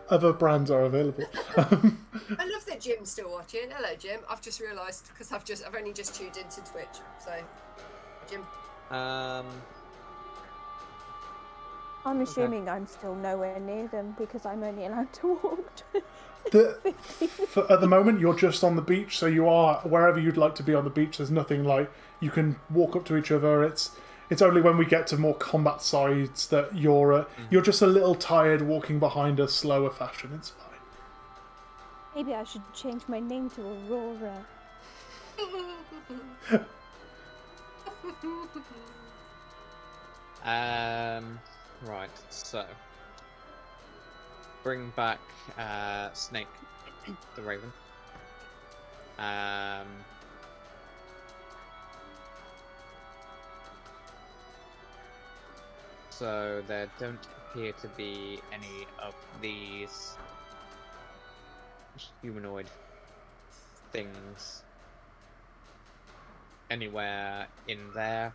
Other 0.09 0.33
brands 0.33 0.71
are 0.71 0.83
available. 0.83 1.25
I 1.57 1.63
love 1.65 2.67
that 2.67 2.81
Jim's 2.81 3.11
still 3.11 3.31
watching. 3.31 3.71
Hello, 3.71 3.95
Jim. 3.99 4.21
I've 4.29 4.43
just 4.43 4.61
realised 4.61 5.09
because 5.09 5.33
I've 5.33 5.45
just 5.45 5.65
I've 5.67 5.75
only 5.75 5.93
just 5.93 6.15
tuned 6.15 6.37
into 6.37 6.61
Twitch. 6.71 6.99
So, 7.25 7.33
Jim. 8.29 8.43
Um, 8.91 9.47
I'm 12.05 12.21
assuming 12.21 12.69
I'm 12.69 12.87
still 12.87 13.15
nowhere 13.15 13.61
near 13.61 13.87
them 13.89 14.15
because 14.19 14.45
I'm 14.45 14.63
only 14.63 14.87
allowed 14.87 15.13
to 15.15 15.39
walk. 15.43 15.83
The, 16.51 16.77
for, 17.49 17.71
at 17.71 17.81
the 17.81 17.87
moment, 17.87 18.19
you're 18.19 18.35
just 18.35 18.65
on 18.65 18.75
the 18.75 18.83
beach, 18.83 19.17
so 19.17 19.27
you 19.27 19.49
are 19.49 19.77
wherever 19.83 20.19
you'd 20.19 20.37
like 20.37 20.57
to 20.57 20.65
be 20.65 20.75
on 20.75 20.83
the 20.83 20.91
beach. 20.91 21.19
There's 21.19 21.31
nothing 21.31 21.63
like 21.63 21.89
you 22.19 22.31
can 22.31 22.57
walk 22.69 22.97
up 22.97 23.05
to 23.07 23.17
each 23.17 23.31
other. 23.31 23.63
It's 23.63 23.93
it's 24.29 24.43
only 24.43 24.61
when 24.61 24.77
we 24.77 24.85
get 24.85 25.07
to 25.09 25.17
more 25.17 25.37
combat 25.37 25.83
sides 25.83 26.49
that 26.49 26.77
you're 26.77 27.13
uh, 27.13 27.27
you're 27.51 27.63
just 27.63 27.81
a 27.81 27.87
little 27.87 28.17
tired 28.17 28.63
walking 28.63 28.99
behind 28.99 29.39
a 29.39 29.47
slower 29.47 29.91
fashion. 29.91 30.33
It's 30.35 30.51
fine. 30.51 30.69
Maybe 32.17 32.35
I 32.35 32.43
should 32.45 32.63
change 32.75 33.03
my 33.09 33.21
name 33.21 33.49
to 33.51 33.63
Aurora. 33.91 34.45
um, 41.25 41.39
right. 41.87 42.11
So, 42.31 42.65
bring 44.63 44.91
back 44.97 45.21
uh, 45.59 46.13
Snake, 46.13 46.47
the 47.37 47.43
Raven. 47.43 47.73
Um. 49.19 49.87
So 56.11 56.63
there 56.69 56.89
don't 56.99 57.19
appear 57.37 57.73
to 57.73 57.89
be 57.97 58.41
any 58.53 58.87
of 59.01 59.15
these 59.41 60.17
humanoid 62.23 62.67
things 63.93 64.63
anywhere 66.71 67.49
in 67.67 67.93
there. 67.95 68.33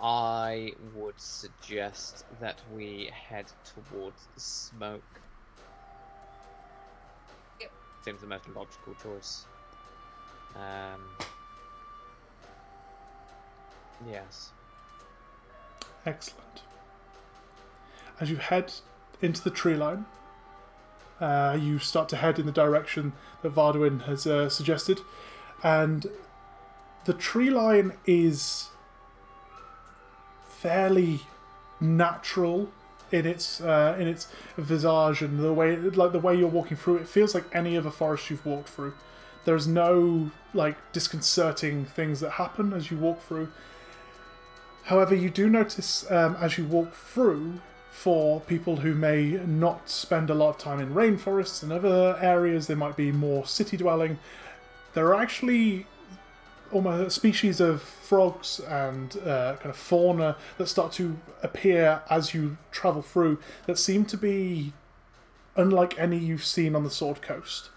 I 0.00 0.72
would 0.94 1.18
suggest 1.18 2.24
that 2.40 2.60
we 2.74 3.10
head 3.12 3.46
towards 3.64 4.26
the 4.34 4.40
smoke. 4.40 5.20
Yep. 7.60 7.70
Seems 8.04 8.20
the 8.20 8.26
most 8.26 8.48
logical 8.48 8.94
choice. 9.02 9.44
Um, 10.56 11.00
yes. 14.08 14.50
Excellent. 16.06 16.62
As 18.20 18.30
you 18.30 18.36
head 18.36 18.72
into 19.22 19.42
the 19.42 19.50
tree 19.50 19.74
line, 19.74 20.04
uh, 21.20 21.56
you 21.60 21.78
start 21.78 22.08
to 22.10 22.16
head 22.16 22.38
in 22.38 22.46
the 22.46 22.52
direction 22.52 23.12
that 23.42 23.54
Varduin 23.54 24.04
has 24.06 24.26
uh, 24.26 24.48
suggested, 24.48 25.00
and 25.62 26.06
the 27.04 27.14
tree 27.14 27.50
line 27.50 27.94
is 28.06 28.68
fairly 30.64 31.20
natural 31.78 32.70
in 33.12 33.26
its 33.26 33.60
uh, 33.60 33.94
in 33.98 34.08
its 34.08 34.28
visage 34.56 35.20
and 35.20 35.38
the 35.38 35.52
way 35.52 35.76
like 35.76 36.12
the 36.12 36.18
way 36.18 36.34
you're 36.34 36.48
walking 36.48 36.78
through. 36.78 36.96
It 36.96 37.06
feels 37.06 37.34
like 37.34 37.44
any 37.52 37.76
other 37.76 37.90
forest 37.90 38.30
you've 38.30 38.46
walked 38.46 38.70
through. 38.70 38.94
There's 39.44 39.66
no 39.66 40.30
like 40.54 40.76
disconcerting 40.92 41.84
things 41.84 42.20
that 42.20 42.30
happen 42.42 42.72
as 42.72 42.90
you 42.90 42.96
walk 42.96 43.20
through. 43.20 43.48
However, 44.84 45.14
you 45.14 45.28
do 45.28 45.50
notice 45.50 46.10
um, 46.10 46.36
as 46.40 46.56
you 46.56 46.64
walk 46.64 46.94
through, 46.94 47.60
for 47.90 48.40
people 48.40 48.76
who 48.76 48.94
may 48.94 49.38
not 49.46 49.90
spend 49.90 50.30
a 50.30 50.34
lot 50.34 50.48
of 50.48 50.58
time 50.58 50.80
in 50.80 50.94
rainforests 50.94 51.62
and 51.62 51.72
other 51.72 52.18
areas, 52.20 52.66
they 52.68 52.74
might 52.74 52.96
be 52.96 53.12
more 53.12 53.44
city 53.46 53.76
dwelling. 53.76 54.18
There 54.94 55.06
are 55.08 55.14
actually 55.14 55.86
almost 56.74 57.14
species 57.14 57.60
of 57.60 57.80
frogs 57.80 58.60
and 58.60 59.16
uh, 59.18 59.56
kind 59.56 59.70
of 59.70 59.76
fauna 59.76 60.36
that 60.58 60.66
start 60.66 60.92
to 60.92 61.16
appear 61.42 62.02
as 62.10 62.34
you 62.34 62.58
travel 62.72 63.00
through 63.00 63.38
that 63.66 63.78
seem 63.78 64.04
to 64.04 64.16
be 64.16 64.72
unlike 65.56 65.98
any 65.98 66.18
you've 66.18 66.44
seen 66.44 66.74
on 66.74 66.82
the 66.82 66.90
Sword 66.90 67.22
Coast. 67.22 67.70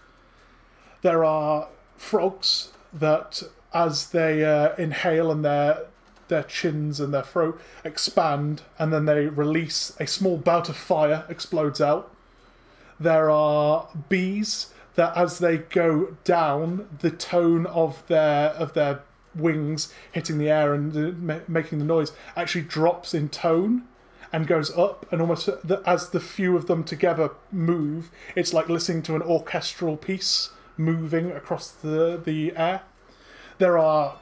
There 1.02 1.24
are 1.24 1.68
frogs 1.96 2.72
that, 2.92 3.42
as 3.72 4.10
they 4.10 4.44
uh, 4.44 4.74
inhale 4.76 5.30
and 5.30 5.44
their 5.44 5.86
their 6.26 6.42
chins 6.42 7.00
and 7.00 7.14
their 7.14 7.22
throat 7.22 7.58
expand, 7.84 8.60
and 8.78 8.92
then 8.92 9.06
they 9.06 9.26
release 9.26 9.96
a 9.98 10.06
small 10.06 10.36
bout 10.36 10.68
of 10.68 10.76
fire 10.76 11.24
explodes 11.30 11.80
out. 11.80 12.14
There 13.00 13.30
are 13.30 13.88
bees 14.10 14.74
that, 14.98 15.16
as 15.16 15.38
they 15.38 15.58
go 15.58 16.16
down, 16.24 16.88
the 16.98 17.10
tone 17.12 17.66
of 17.66 18.04
their 18.08 18.48
of 18.50 18.72
their 18.74 19.02
wings 19.32 19.94
hitting 20.10 20.38
the 20.38 20.50
air 20.50 20.74
and 20.74 20.96
uh, 20.96 21.16
ma- 21.16 21.46
making 21.46 21.78
the 21.78 21.84
noise 21.84 22.10
actually 22.34 22.62
drops 22.62 23.14
in 23.14 23.28
tone 23.28 23.84
and 24.32 24.48
goes 24.48 24.76
up, 24.76 25.06
and 25.12 25.20
almost 25.20 25.46
the, 25.46 25.80
as 25.86 26.10
the 26.10 26.18
few 26.18 26.56
of 26.56 26.66
them 26.66 26.82
together 26.82 27.30
move, 27.52 28.10
it's 28.34 28.52
like 28.52 28.68
listening 28.68 29.02
to 29.02 29.14
an 29.14 29.22
orchestral 29.22 29.96
piece 29.96 30.50
moving 30.76 31.30
across 31.30 31.70
the 31.70 32.20
the 32.22 32.52
air. 32.56 32.82
There 33.58 33.78
are 33.78 34.18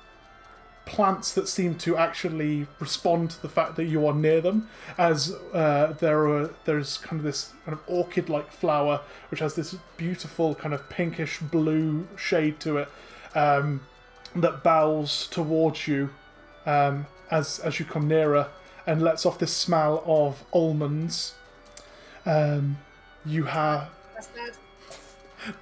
plants 0.86 1.34
that 1.34 1.48
seem 1.48 1.74
to 1.74 1.96
actually 1.96 2.66
respond 2.78 3.30
to 3.32 3.42
the 3.42 3.48
fact 3.48 3.74
that 3.76 3.84
you 3.84 4.06
are 4.06 4.14
near 4.14 4.40
them, 4.40 4.68
as 4.96 5.32
uh, 5.52 5.92
there 5.98 6.26
are 6.28 6.54
there's 6.64 6.96
kind 6.98 7.20
of 7.20 7.24
this 7.24 7.52
kind 7.66 7.76
of 7.76 7.82
orchid-like 7.86 8.50
flower 8.50 9.02
which 9.30 9.40
has 9.40 9.54
this 9.54 9.76
beautiful 9.98 10.54
kind 10.54 10.72
of 10.72 10.88
pinkish 10.88 11.40
blue 11.40 12.06
shade 12.16 12.58
to 12.60 12.78
it 12.78 12.88
um, 13.34 13.80
that 14.34 14.62
bows 14.62 15.26
towards 15.26 15.86
you 15.86 16.10
um, 16.64 17.06
as 17.30 17.58
as 17.58 17.78
you 17.78 17.84
come 17.84 18.08
nearer 18.08 18.48
and 18.86 19.02
lets 19.02 19.26
off 19.26 19.38
this 19.38 19.54
smell 19.54 20.02
of 20.06 20.44
almonds. 20.52 21.34
Um, 22.24 22.78
you 23.24 23.44
have 23.44 23.90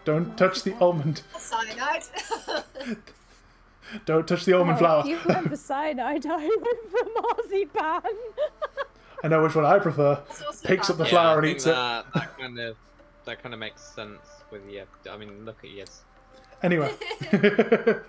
don't 0.05 0.37
touch 0.37 0.63
the 0.63 0.75
almond. 0.79 1.23
Cyanide. 1.39 2.05
Don't 4.07 4.27
touch 4.27 4.45
the 4.45 4.53
almond 4.59 4.79
flower. 4.79 5.03
Oh, 5.05 5.09
you 5.09 5.19
remember 5.25 5.57
cyanide? 5.57 6.27
I 6.27 6.37
went 6.37 6.91
for 6.91 7.23
marzipan. 7.23 8.13
I 9.23 9.29
know 9.29 9.43
which 9.43 9.55
one 9.55 9.65
I 9.65 9.79
prefer. 9.79 10.21
Picks 10.65 10.91
up 10.91 10.97
the 10.97 11.05
bad. 11.05 11.13
Yeah, 11.13 11.19
flower 11.19 11.39
and 11.39 11.47
think 11.47 11.57
eats 11.57 11.67
it. 11.67 11.71
that, 11.71 12.07
That 12.15 12.39
kind 12.39 12.59
of 12.59 12.77
that 13.25 13.43
kind 13.43 13.55
of 13.55 13.61
makes 13.61 13.83
sense 13.83 14.21
with 14.51 14.63
you. 14.71 14.83
I 15.11 15.17
mean, 15.17 15.45
look 15.45 15.65
at 15.65 15.71
yes. 15.71 16.03
Anyway. 16.63 16.93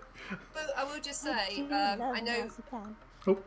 Well, 0.56 0.66
I 0.76 0.84
will 0.86 1.00
just 1.02 1.22
say, 1.22 1.58
Do 1.58 1.66
um, 1.66 2.02
I 2.02 2.20
know 2.20 2.40
marzipan. 2.40 2.96
oh, 3.28 3.38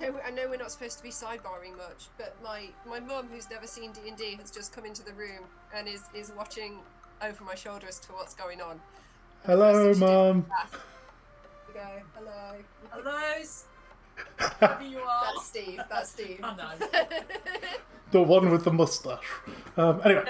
I 0.00 0.30
know 0.30 0.48
we're 0.48 0.56
not 0.56 0.70
supposed 0.72 0.96
to 0.96 1.02
be 1.02 1.10
sidebarring 1.10 1.76
much, 1.76 2.08
but 2.16 2.34
my 2.42 2.68
my 2.88 3.00
mum, 3.00 3.28
who's 3.30 3.50
never 3.50 3.66
seen 3.66 3.92
D 3.92 4.00
and 4.08 4.16
D, 4.16 4.36
has 4.40 4.50
just 4.50 4.72
come 4.72 4.86
into 4.86 5.04
the 5.04 5.12
room 5.12 5.44
and 5.74 5.86
is 5.86 6.02
is 6.14 6.32
watching 6.36 6.78
over 7.22 7.44
my 7.44 7.54
shoulder 7.54 7.86
as 7.86 7.98
to 8.00 8.12
what's 8.12 8.34
going 8.34 8.60
on. 8.62 8.80
And 9.44 9.60
the 9.60 9.64
first 9.72 9.76
hello, 9.76 9.92
thing 9.92 10.00
mum. 10.00 10.46
Was 11.74 11.84
laugh. 11.84 12.04
We 12.14 12.22
go, 12.22 12.30
hello. 12.90 13.12
Hellos. 13.30 13.64
Whoever 14.60 14.82
you 14.84 14.98
are. 14.98 15.24
That's 15.34 15.46
Steve. 15.46 15.80
That's 15.88 16.10
Steve. 16.10 16.40
I 16.42 16.56
know. 16.56 16.72
The 18.10 18.22
one 18.22 18.50
with 18.50 18.64
the 18.64 18.72
mustache. 18.72 19.24
Um, 19.76 20.00
anyway, 20.04 20.24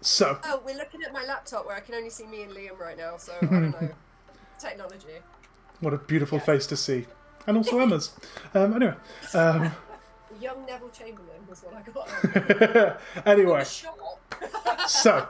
so 0.00 0.38
oh, 0.44 0.62
we're 0.66 0.76
looking 0.76 1.02
at 1.02 1.12
my 1.12 1.24
laptop 1.24 1.66
where 1.66 1.76
I 1.76 1.80
can 1.80 1.94
only 1.94 2.10
see 2.10 2.26
me 2.26 2.42
and 2.42 2.52
Liam 2.52 2.78
right 2.78 2.96
now, 2.96 3.16
so 3.16 3.32
I 3.40 3.46
don't 3.46 3.70
know. 3.70 3.88
Technology. 4.58 5.20
what 5.80 5.94
a 5.94 5.98
beautiful 5.98 6.38
face 6.38 6.66
to 6.66 6.76
see, 6.76 7.06
and 7.46 7.56
also 7.56 7.78
Emma's. 7.78 8.12
Um, 8.52 8.74
anyway, 8.74 8.94
um, 9.32 9.72
Young 10.40 10.66
Neville 10.66 10.90
Chamberlain 10.90 11.46
was 11.48 11.62
what 11.62 11.74
I 11.74 11.82
got. 11.90 13.00
anyway, 13.26 13.64
Shot. 13.64 13.96
so 14.86 15.26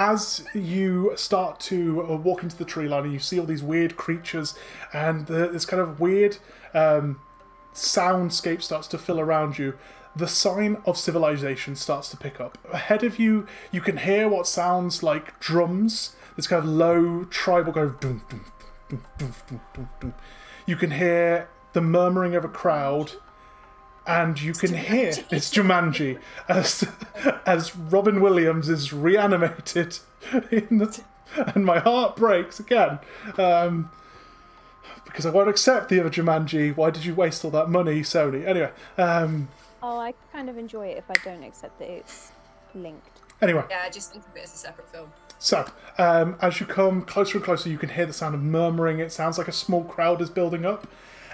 as 0.00 0.42
you 0.54 1.12
start 1.14 1.60
to 1.60 2.02
uh, 2.02 2.16
walk 2.16 2.42
into 2.42 2.56
the 2.56 2.64
tree 2.64 2.88
line 2.88 3.04
and 3.04 3.12
you 3.12 3.18
see 3.18 3.38
all 3.38 3.44
these 3.44 3.62
weird 3.62 3.98
creatures 3.98 4.54
and 4.94 5.26
the, 5.26 5.48
this 5.48 5.66
kind 5.66 5.80
of 5.80 6.00
weird 6.00 6.38
um, 6.72 7.20
soundscape 7.74 8.62
starts 8.62 8.88
to 8.88 8.96
fill 8.96 9.20
around 9.20 9.58
you 9.58 9.76
the 10.16 10.26
sign 10.26 10.78
of 10.86 10.96
civilization 10.96 11.76
starts 11.76 12.08
to 12.08 12.16
pick 12.16 12.40
up 12.40 12.56
ahead 12.72 13.04
of 13.04 13.18
you 13.18 13.46
you 13.70 13.82
can 13.82 13.98
hear 13.98 14.26
what 14.26 14.46
sounds 14.46 15.02
like 15.02 15.38
drums 15.38 16.16
this 16.34 16.46
kind 16.46 16.64
of 16.64 16.68
low 16.68 17.24
tribal 17.24 17.70
kind 17.70 17.86
of 17.86 18.00
dum, 18.00 18.22
dum, 18.30 18.44
dum, 18.88 19.04
dum, 19.18 19.34
dum, 19.46 19.60
dum, 19.74 19.88
dum. 20.00 20.14
you 20.64 20.76
can 20.76 20.92
hear 20.92 21.46
the 21.74 21.80
murmuring 21.82 22.34
of 22.34 22.42
a 22.42 22.48
crowd 22.48 23.12
and 24.06 24.40
you 24.40 24.52
can 24.52 24.74
hear 24.74 25.08
it's 25.30 25.50
Jumanji 25.50 26.18
as 26.48 26.86
as 27.46 27.76
Robin 27.76 28.20
Williams 28.20 28.68
is 28.68 28.92
reanimated 28.92 29.98
in 30.50 30.78
the, 30.78 31.02
and 31.54 31.64
my 31.64 31.78
heart 31.78 32.16
breaks 32.16 32.58
again 32.60 32.98
um, 33.38 33.90
because 35.04 35.26
I 35.26 35.30
won't 35.30 35.48
accept 35.48 35.88
the 35.88 36.00
other 36.00 36.10
Jumanji. 36.10 36.76
Why 36.76 36.90
did 36.90 37.04
you 37.04 37.14
waste 37.14 37.44
all 37.44 37.50
that 37.52 37.68
money, 37.68 38.00
Sony? 38.00 38.46
Anyway, 38.46 38.70
um, 38.98 39.48
Oh, 39.82 39.98
I 39.98 40.12
kind 40.32 40.50
of 40.50 40.58
enjoy 40.58 40.88
it 40.88 40.98
if 40.98 41.10
I 41.10 41.14
don't 41.24 41.42
accept 41.42 41.78
that 41.78 41.88
it's 41.88 42.32
linked. 42.74 43.20
anyway, 43.40 43.64
Yeah, 43.70 43.88
just 43.88 44.12
think 44.12 44.26
of 44.26 44.36
it 44.36 44.42
as 44.44 44.54
a 44.54 44.58
separate 44.58 44.88
film. 44.90 45.10
So, 45.38 45.64
um, 45.96 46.36
as 46.42 46.60
you 46.60 46.66
come 46.66 47.00
closer 47.02 47.38
and 47.38 47.44
closer, 47.44 47.70
you 47.70 47.78
can 47.78 47.88
hear 47.88 48.04
the 48.04 48.12
sound 48.12 48.34
of 48.34 48.42
murmuring. 48.42 48.98
It 48.98 49.10
sounds 49.10 49.38
like 49.38 49.48
a 49.48 49.52
small 49.52 49.84
crowd 49.84 50.20
is 50.20 50.28
building 50.28 50.66
up. 50.66 50.86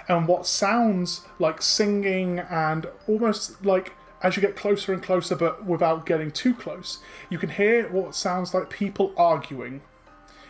And 0.07 0.27
what 0.27 0.45
sounds 0.45 1.21
like 1.37 1.61
singing 1.61 2.39
and 2.39 2.87
almost 3.07 3.65
like 3.65 3.93
as 4.21 4.35
you 4.35 4.41
get 4.41 4.55
closer 4.55 4.93
and 4.93 5.03
closer, 5.03 5.35
but 5.35 5.65
without 5.65 6.05
getting 6.05 6.31
too 6.31 6.53
close, 6.53 6.99
you 7.29 7.37
can 7.37 7.49
hear 7.49 7.87
what 7.89 8.15
sounds 8.15 8.53
like 8.53 8.69
people 8.69 9.13
arguing. 9.15 9.81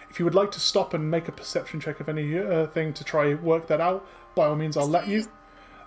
If 0.10 0.20
you 0.20 0.26
would 0.26 0.36
like 0.36 0.52
to 0.52 0.60
stop 0.60 0.94
and 0.94 1.12
make 1.12 1.28
a 1.28 1.32
perception 1.32 1.80
check 1.80 2.00
of 2.00 2.08
any 2.08 2.38
uh, 2.38 2.68
thing 2.68 2.94
to 2.94 3.04
try 3.04 3.34
work 3.34 3.68
that 3.68 3.82
out, 3.82 4.08
by 4.36 4.48
all 4.48 4.56
means, 4.56 4.78
I'll 4.78 4.88
let 4.88 5.08
you. 5.08 5.26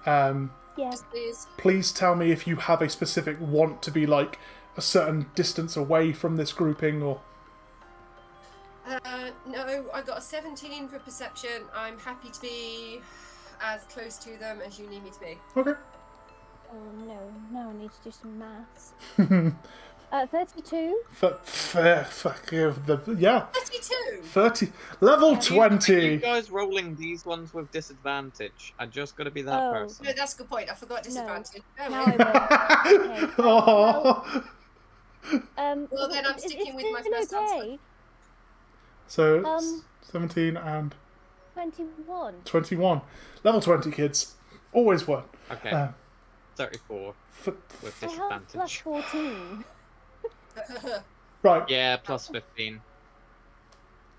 Um, 0.04 0.52
Yeah. 0.76 0.94
Please. 1.10 1.46
please 1.56 1.92
tell 1.92 2.14
me 2.14 2.30
if 2.30 2.46
you 2.46 2.56
have 2.56 2.82
a 2.82 2.88
specific 2.88 3.40
want 3.40 3.82
to 3.82 3.90
be 3.90 4.06
like 4.06 4.38
a 4.76 4.82
certain 4.82 5.30
distance 5.34 5.76
away 5.76 6.12
from 6.12 6.36
this 6.36 6.52
grouping 6.52 7.02
or 7.02 7.20
Uh, 8.86 9.30
no, 9.46 9.86
I 9.92 10.02
got 10.02 10.18
a 10.18 10.20
17 10.20 10.88
for 10.88 10.98
perception. 10.98 11.64
I'm 11.74 11.98
happy 11.98 12.30
to 12.30 12.40
be 12.40 13.00
as 13.62 13.82
close 13.84 14.16
to 14.18 14.36
them 14.38 14.58
as 14.66 14.78
you 14.78 14.88
need 14.88 15.02
me 15.04 15.10
to 15.10 15.20
be. 15.20 15.38
okay 15.56 15.72
Oh 16.72 17.04
no, 17.04 17.18
now 17.52 17.70
I 17.70 17.72
need 17.72 17.90
to 17.90 18.02
do 18.04 18.10
some 18.12 18.38
maths. 18.38 18.92
uh, 20.12 20.26
32? 20.26 21.02
F- 21.20 21.74
f- 21.74 22.12
fuck 22.12 22.52
uh, 22.52 22.72
the 22.86 23.16
yeah 23.18 23.46
32! 23.52 24.22
30 24.22 24.72
level 25.00 25.30
Are 25.30 25.34
you 25.34 25.40
20 25.40 26.16
guys 26.18 26.48
rolling 26.50 26.94
these 26.94 27.26
ones 27.26 27.52
with 27.52 27.72
disadvantage? 27.72 28.72
I 28.78 28.86
just 28.86 29.16
got 29.16 29.24
to 29.24 29.30
be 29.32 29.42
that 29.42 29.60
Oh. 29.60 29.72
person. 29.72 30.06
No, 30.06 30.12
that's 30.16 30.34
a 30.34 30.38
good 30.38 30.48
point. 30.48 30.70
I 30.70 30.74
forgot 30.74 31.02
disadvantage. 31.02 31.62
Oh, 31.80 31.88
Now 31.88 32.04
well. 32.06 32.16
I 32.18 32.84
will. 32.86 33.10
Okay. 33.20 33.32
oh. 33.38 34.44
Um, 35.58 35.88
Well, 35.90 36.08
then 36.08 36.24
I'm 36.24 36.36
is- 36.36 36.44
sticking 36.44 36.68
is 36.68 36.74
with 36.74 36.86
my 36.92 37.00
Stephen 37.00 37.18
first 37.18 37.34
answer. 37.34 37.54
okay? 37.56 37.78
so 39.08 39.44
Um, 39.44 39.84
17 40.02 40.56
and 40.56 40.94
21. 41.64 42.34
21 42.44 43.00
level 43.44 43.60
20 43.60 43.90
kids. 43.90 44.34
Always 44.72 45.06
one. 45.06 45.24
Okay, 45.50 45.70
Uh, 45.70 45.88
34 46.56 47.14
f- 47.46 47.46
with 47.82 48.02
I 48.02 48.06
have 48.06 48.46
plus 48.48 48.70
disadvantage. 48.72 48.80
14. 48.80 49.64
right. 51.42 51.68
Yeah, 51.68 51.96
plus 51.98 52.28
15. 52.28 52.80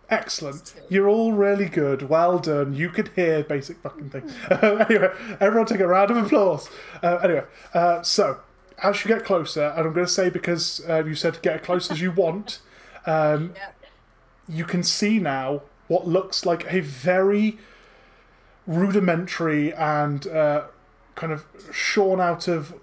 excellent. 0.09 0.75
You're 0.89 1.07
all 1.07 1.31
really 1.33 1.67
good. 1.69 2.09
Well 2.09 2.37
done. 2.39 2.73
You 2.73 2.89
could 2.89 3.09
hear 3.15 3.43
basic 3.43 3.77
fucking 3.77 4.09
thing. 4.09 4.29
Anyway 4.51 5.13
everyone 5.39 5.65
take 5.67 5.79
a 5.79 5.87
round 5.87 6.11
of 6.11 6.17
applause. 6.17 6.69
Uh, 7.01 7.17
anyway 7.23 7.43
uh, 7.73 8.01
so 8.01 8.39
as 8.83 9.03
you 9.03 9.07
get 9.07 9.23
closer 9.23 9.67
and 9.77 9.85
i'm 9.87 9.93
going 9.93 10.05
to 10.07 10.11
say 10.11 10.27
because 10.29 10.81
uh, 10.89 11.03
you 11.05 11.13
said 11.13 11.35
to 11.35 11.39
get 11.41 11.59
as 11.59 11.61
close 11.65 11.91
as 11.91 12.01
you 12.01 12.11
want 12.11 12.59
um, 13.05 13.53
yeah. 13.55 13.69
you 14.49 14.65
can 14.65 14.81
see 14.83 15.19
now 15.19 15.61
what 15.91 16.07
looks 16.07 16.45
like 16.45 16.65
a 16.71 16.79
very 16.79 17.57
rudimentary 18.65 19.73
and 19.73 20.25
uh, 20.25 20.63
kind 21.15 21.33
of 21.33 21.43
shorn 21.73 22.21
out 22.21 22.47
of 22.47 22.73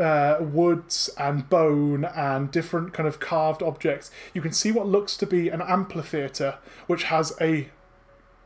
uh, 0.00 0.38
woods 0.40 1.08
and 1.16 1.48
bone 1.48 2.04
and 2.04 2.50
different 2.50 2.92
kind 2.92 3.06
of 3.06 3.20
carved 3.20 3.62
objects. 3.62 4.10
You 4.34 4.42
can 4.42 4.50
see 4.50 4.72
what 4.72 4.88
looks 4.88 5.16
to 5.18 5.26
be 5.26 5.48
an 5.48 5.62
amphitheater, 5.62 6.58
which 6.88 7.04
has 7.04 7.32
a 7.40 7.68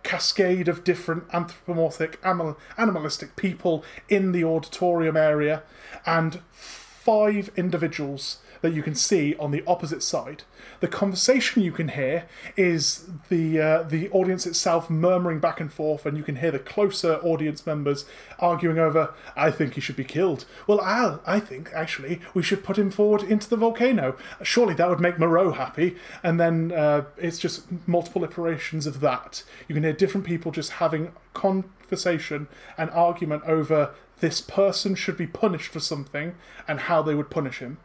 cascade 0.02 0.68
of 0.68 0.84
different 0.84 1.24
anthropomorphic 1.32 2.18
animal, 2.22 2.58
animalistic 2.76 3.36
people 3.36 3.82
in 4.10 4.32
the 4.32 4.44
auditorium 4.44 5.16
area 5.16 5.62
and 6.04 6.40
five 6.50 7.50
individuals 7.56 8.40
that 8.60 8.74
you 8.74 8.82
can 8.82 8.94
see 8.94 9.34
on 9.36 9.50
the 9.50 9.62
opposite 9.66 10.02
side. 10.02 10.42
The 10.80 10.88
conversation 10.88 11.62
you 11.62 11.72
can 11.72 11.88
hear 11.88 12.26
is 12.56 13.08
the 13.28 13.60
uh, 13.60 13.82
the 13.82 14.08
audience 14.10 14.46
itself 14.46 14.90
murmuring 14.90 15.40
back 15.40 15.60
and 15.60 15.72
forth, 15.72 16.06
and 16.06 16.16
you 16.16 16.22
can 16.22 16.36
hear 16.36 16.50
the 16.50 16.58
closer 16.58 17.14
audience 17.16 17.66
members 17.66 18.04
arguing 18.38 18.78
over. 18.78 19.14
I 19.36 19.50
think 19.50 19.74
he 19.74 19.80
should 19.80 19.96
be 19.96 20.04
killed. 20.04 20.44
Well, 20.66 20.80
Al, 20.82 21.20
I 21.26 21.40
think 21.40 21.70
actually 21.74 22.20
we 22.34 22.42
should 22.42 22.64
put 22.64 22.78
him 22.78 22.90
forward 22.90 23.22
into 23.22 23.48
the 23.48 23.56
volcano. 23.56 24.16
Surely 24.42 24.74
that 24.74 24.88
would 24.88 25.00
make 25.00 25.18
Moreau 25.18 25.52
happy. 25.52 25.96
And 26.22 26.38
then 26.38 26.72
uh, 26.72 27.04
it's 27.16 27.38
just 27.38 27.66
multiple 27.86 28.24
iterations 28.24 28.86
of 28.86 29.00
that. 29.00 29.42
You 29.68 29.74
can 29.74 29.84
hear 29.84 29.92
different 29.92 30.26
people 30.26 30.52
just 30.52 30.72
having 30.72 31.12
conversation 31.34 32.48
and 32.76 32.90
argument 32.90 33.44
over 33.44 33.94
this 34.20 34.40
person 34.40 34.94
should 34.94 35.16
be 35.16 35.26
punished 35.26 35.72
for 35.72 35.80
something 35.80 36.34
and 36.68 36.80
how 36.80 37.02
they 37.02 37.14
would 37.14 37.30
punish 37.30 37.58
him. 37.58 37.78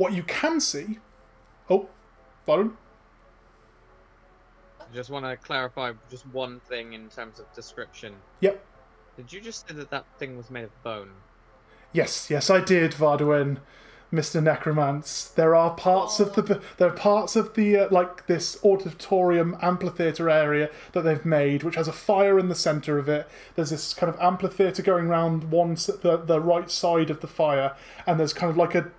What 0.00 0.14
you 0.14 0.22
can 0.22 0.60
see. 0.60 0.98
Oh, 1.68 1.86
Byron? 2.46 2.78
I 4.80 4.84
just 4.94 5.10
want 5.10 5.26
to 5.26 5.36
clarify 5.36 5.92
just 6.10 6.26
one 6.28 6.58
thing 6.58 6.94
in 6.94 7.10
terms 7.10 7.38
of 7.38 7.52
description. 7.52 8.14
Yep. 8.40 8.64
Did 9.18 9.30
you 9.30 9.42
just 9.42 9.68
say 9.68 9.74
that 9.74 9.90
that 9.90 10.06
thing 10.18 10.38
was 10.38 10.50
made 10.50 10.64
of 10.64 10.82
bone? 10.82 11.10
Yes, 11.92 12.30
yes, 12.30 12.48
I 12.48 12.62
did, 12.64 12.92
Varduin, 12.92 13.58
Mr. 14.12 14.42
Necromance. 14.42 15.34
There 15.34 15.54
are 15.54 15.74
parts 15.74 16.18
of 16.18 16.34
the 16.34 16.62
there 16.78 16.88
are 16.88 16.96
parts 16.96 17.36
of 17.36 17.54
the 17.54 17.76
uh, 17.76 17.88
like 17.90 18.26
this 18.26 18.58
auditorium 18.64 19.56
amphitheater 19.60 20.28
area 20.28 20.70
that 20.92 21.02
they've 21.02 21.24
made, 21.24 21.62
which 21.62 21.76
has 21.76 21.88
a 21.88 21.92
fire 21.92 22.38
in 22.38 22.48
the 22.48 22.54
center 22.54 22.98
of 22.98 23.08
it. 23.08 23.28
There's 23.54 23.70
this 23.70 23.94
kind 23.94 24.12
of 24.12 24.18
amphitheater 24.20 24.82
going 24.82 25.06
around 25.06 25.50
one 25.50 25.74
the 25.74 26.22
the 26.24 26.40
right 26.40 26.70
side 26.70 27.10
of 27.10 27.20
the 27.20 27.28
fire, 27.28 27.76
and 28.06 28.18
there's 28.18 28.32
kind 28.32 28.50
of 28.50 28.56
like 28.56 28.74
a 28.74 28.90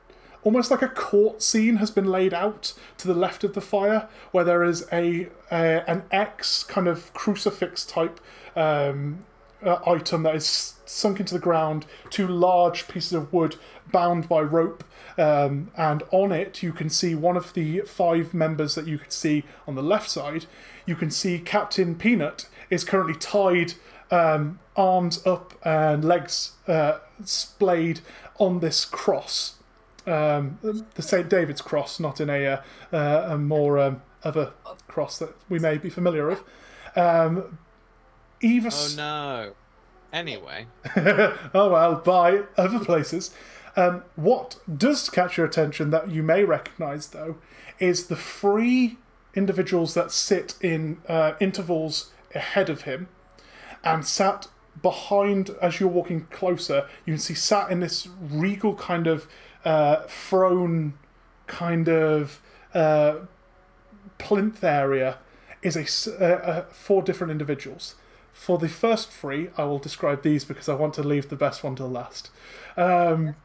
almost 0.43 0.71
like 0.71 0.81
a 0.81 0.87
court 0.87 1.41
scene 1.41 1.77
has 1.77 1.91
been 1.91 2.05
laid 2.05 2.33
out 2.33 2.73
to 2.97 3.07
the 3.07 3.13
left 3.13 3.43
of 3.43 3.53
the 3.53 3.61
fire, 3.61 4.07
where 4.31 4.43
there 4.43 4.63
is 4.63 4.87
a, 4.91 5.27
an 5.49 6.03
X 6.11 6.63
kind 6.63 6.87
of 6.87 7.13
crucifix 7.13 7.85
type 7.85 8.19
um, 8.55 9.25
uh, 9.63 9.79
item 9.85 10.23
that 10.23 10.35
is 10.35 10.75
sunk 10.85 11.19
into 11.19 11.33
the 11.33 11.39
ground, 11.39 11.85
two 12.09 12.27
large 12.27 12.87
pieces 12.87 13.13
of 13.13 13.31
wood 13.31 13.55
bound 13.91 14.27
by 14.27 14.41
rope, 14.41 14.83
um, 15.17 15.71
and 15.77 16.03
on 16.11 16.31
it 16.31 16.63
you 16.63 16.73
can 16.73 16.89
see 16.89 17.13
one 17.13 17.37
of 17.37 17.53
the 17.53 17.81
five 17.81 18.33
members 18.33 18.75
that 18.75 18.87
you 18.87 18.97
could 18.97 19.13
see 19.13 19.43
on 19.67 19.75
the 19.75 19.83
left 19.83 20.09
side. 20.09 20.45
You 20.85 20.95
can 20.95 21.11
see 21.11 21.39
Captain 21.39 21.95
Peanut 21.95 22.47
is 22.69 22.83
currently 22.83 23.15
tied, 23.15 23.73
um, 24.09 24.59
arms 24.75 25.25
up 25.25 25.53
and 25.63 26.03
legs 26.03 26.53
uh, 26.67 26.99
splayed 27.23 27.99
on 28.39 28.59
this 28.59 28.83
cross 28.83 29.60
um, 30.07 30.59
the 30.95 31.01
St. 31.01 31.29
David's 31.29 31.61
cross, 31.61 31.99
not 31.99 32.19
in 32.19 32.29
a, 32.29 32.45
uh, 32.45 32.61
uh, 32.93 33.27
a 33.29 33.37
more 33.37 33.79
um, 33.79 34.01
other 34.23 34.53
cross 34.87 35.19
that 35.19 35.35
we 35.49 35.59
may 35.59 35.77
be 35.77 35.89
familiar 35.89 36.27
with. 36.27 36.43
Um, 36.95 37.57
Eva. 38.41 38.69
Oh 38.71 38.93
no. 38.95 39.53
Anyway, 40.13 40.67
oh 40.95 41.69
well, 41.71 41.95
by 41.95 42.41
other 42.57 42.83
places. 42.83 43.33
Um, 43.77 44.03
what 44.17 44.57
does 44.77 45.09
catch 45.09 45.37
your 45.37 45.45
attention 45.45 45.91
that 45.91 46.09
you 46.09 46.21
may 46.23 46.43
recognise, 46.43 47.07
though, 47.07 47.37
is 47.79 48.07
the 48.07 48.17
three 48.17 48.97
individuals 49.33 49.93
that 49.93 50.11
sit 50.11 50.55
in 50.59 50.97
uh, 51.07 51.33
intervals 51.39 52.11
ahead 52.35 52.69
of 52.69 52.81
him 52.81 53.07
and 53.83 54.05
sat 54.05 54.47
behind 54.81 55.51
as 55.61 55.79
you're 55.79 55.89
walking 55.89 56.27
closer. 56.31 56.87
You 57.05 57.13
can 57.13 57.19
see 57.19 57.33
sat 57.33 57.71
in 57.71 57.79
this 57.79 58.07
regal 58.19 58.75
kind 58.75 59.07
of 59.07 59.27
uh, 59.63 60.03
throne 60.07 60.93
kind 61.47 61.89
of 61.89 62.41
uh, 62.73 63.15
plinth 64.17 64.63
area 64.63 65.17
is 65.61 65.75
a, 65.75 66.23
uh, 66.23 66.25
uh, 66.25 66.65
four 66.71 67.01
different 67.01 67.31
individuals. 67.31 67.95
For 68.33 68.57
the 68.57 68.69
first 68.69 69.11
three, 69.11 69.49
I 69.57 69.65
will 69.65 69.79
describe 69.79 70.23
these 70.23 70.45
because 70.45 70.69
I 70.69 70.73
want 70.73 70.93
to 70.95 71.03
leave 71.03 71.29
the 71.29 71.35
best 71.35 71.63
one 71.63 71.75
till 71.75 71.89
last. 71.89 72.31
Um, 72.77 73.35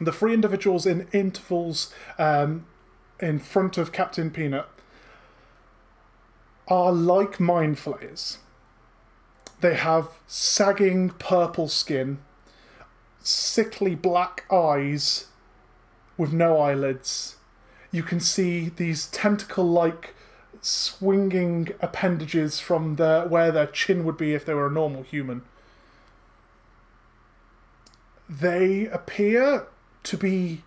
the 0.00 0.12
three 0.12 0.32
individuals 0.32 0.86
in 0.86 1.08
intervals 1.12 1.92
um, 2.18 2.66
in 3.20 3.38
front 3.38 3.76
of 3.76 3.92
Captain 3.92 4.30
Peanut 4.30 4.68
are 6.68 6.92
like 6.92 7.38
mind 7.38 7.78
flayers. 7.78 8.38
They 9.60 9.74
have 9.74 10.08
sagging 10.26 11.10
purple 11.10 11.68
skin, 11.68 12.18
sickly 13.20 13.94
black 13.94 14.44
eyes 14.50 15.26
with 16.16 16.32
no 16.32 16.58
eyelids. 16.58 17.36
You 17.90 18.02
can 18.02 18.20
see 18.20 18.68
these 18.68 19.06
tentacle 19.06 19.64
like 19.64 20.14
swinging 20.60 21.68
appendages 21.80 22.58
from 22.60 22.96
the, 22.96 23.26
where 23.28 23.52
their 23.52 23.66
chin 23.66 24.04
would 24.04 24.16
be 24.16 24.34
if 24.34 24.44
they 24.44 24.54
were 24.54 24.66
a 24.66 24.72
normal 24.72 25.02
human. 25.02 25.42
They 28.28 28.86
appear 28.86 29.66
to 30.04 30.16
be 30.16 30.62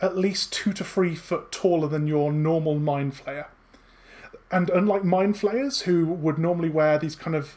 at 0.00 0.16
least 0.16 0.52
two 0.52 0.72
to 0.72 0.84
three 0.84 1.14
foot 1.14 1.52
taller 1.52 1.88
than 1.88 2.06
your 2.06 2.32
normal 2.32 2.78
mind 2.78 3.14
flayer. 3.14 3.46
And 4.50 4.68
unlike 4.70 5.04
mind 5.04 5.38
flayers, 5.38 5.82
who 5.82 6.06
would 6.06 6.38
normally 6.38 6.68
wear 6.68 6.98
these 6.98 7.14
kind 7.14 7.36
of 7.36 7.56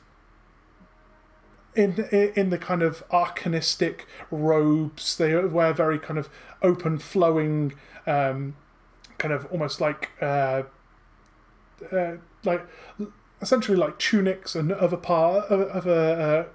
in 1.75 2.07
in 2.35 2.49
the 2.49 2.57
kind 2.57 2.81
of 2.81 3.03
arcanistic 3.11 4.05
robes, 4.31 5.17
they 5.17 5.35
wear 5.35 5.73
very 5.73 5.99
kind 5.99 6.17
of 6.17 6.29
open, 6.61 6.97
flowing, 6.97 7.73
um, 8.07 8.55
kind 9.17 9.33
of 9.33 9.45
almost 9.51 9.81
like 9.81 10.11
uh, 10.21 10.63
uh, 11.91 12.13
like 12.43 12.65
essentially 13.41 13.77
like 13.77 13.99
tunics 13.99 14.55
and 14.55 14.71
other 14.71 14.97
part 14.97 15.45
of, 15.51 15.85
a 15.87 16.47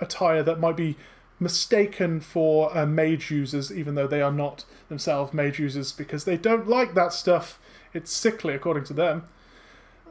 attire 0.00 0.42
that 0.42 0.60
might 0.60 0.76
be 0.76 0.96
mistaken 1.40 2.20
for 2.20 2.76
uh, 2.76 2.86
mage 2.86 3.30
users, 3.30 3.72
even 3.72 3.94
though 3.94 4.06
they 4.06 4.22
are 4.22 4.32
not 4.32 4.64
themselves 4.88 5.32
mage 5.32 5.58
users 5.58 5.92
because 5.92 6.24
they 6.24 6.36
don't 6.36 6.68
like 6.68 6.94
that 6.94 7.12
stuff. 7.12 7.58
It's 7.92 8.12
sickly, 8.12 8.54
according 8.54 8.84
to 8.84 8.92
them. 8.92 9.24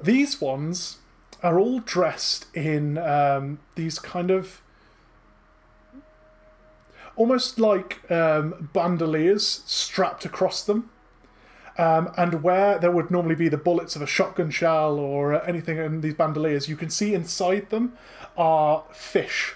These 0.02 0.42
ones 0.42 0.98
are 1.46 1.60
all 1.60 1.80
dressed 1.80 2.48
in 2.56 2.98
um, 2.98 3.60
these 3.76 4.00
kind 4.00 4.32
of 4.32 4.64
almost 7.16 7.60
like 7.60 8.10
um, 8.12 8.70
bandoliers 8.74 9.62
strapped 9.68 10.26
across 10.26 10.64
them. 10.64 10.90
Um, 11.78 12.12
and 12.18 12.42
where 12.42 12.80
there 12.80 12.90
would 12.90 13.12
normally 13.12 13.36
be 13.36 13.48
the 13.48 13.58
bullets 13.58 13.96
of 13.96 14.02
a 14.02 14.08
shotgun 14.08 14.50
shell 14.50 14.98
or 14.98 15.36
uh, 15.36 15.44
anything 15.46 15.78
in 15.78 16.02
these 16.02 16.16
bandoliers, 16.16 16.68
you 16.68 16.76
can 16.76 16.90
see 16.90 17.14
inside 17.14 17.70
them 17.70 17.94
are 18.36 18.84
fish 18.92 19.54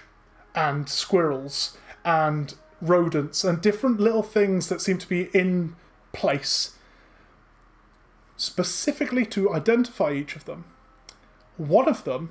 and 0.54 0.88
squirrels 0.88 1.76
and 2.04 2.54
rodents 2.80 3.42
and 3.42 3.60
different 3.60 3.98
little 3.98 4.22
things 4.22 4.68
that 4.68 4.80
seem 4.80 4.98
to 4.98 5.08
be 5.08 5.22
in 5.34 5.74
place 6.12 6.76
specifically 8.36 9.26
to 9.26 9.52
identify 9.52 10.12
each 10.12 10.36
of 10.36 10.44
them. 10.44 10.66
One 11.60 11.88
of 11.88 12.04
them 12.04 12.30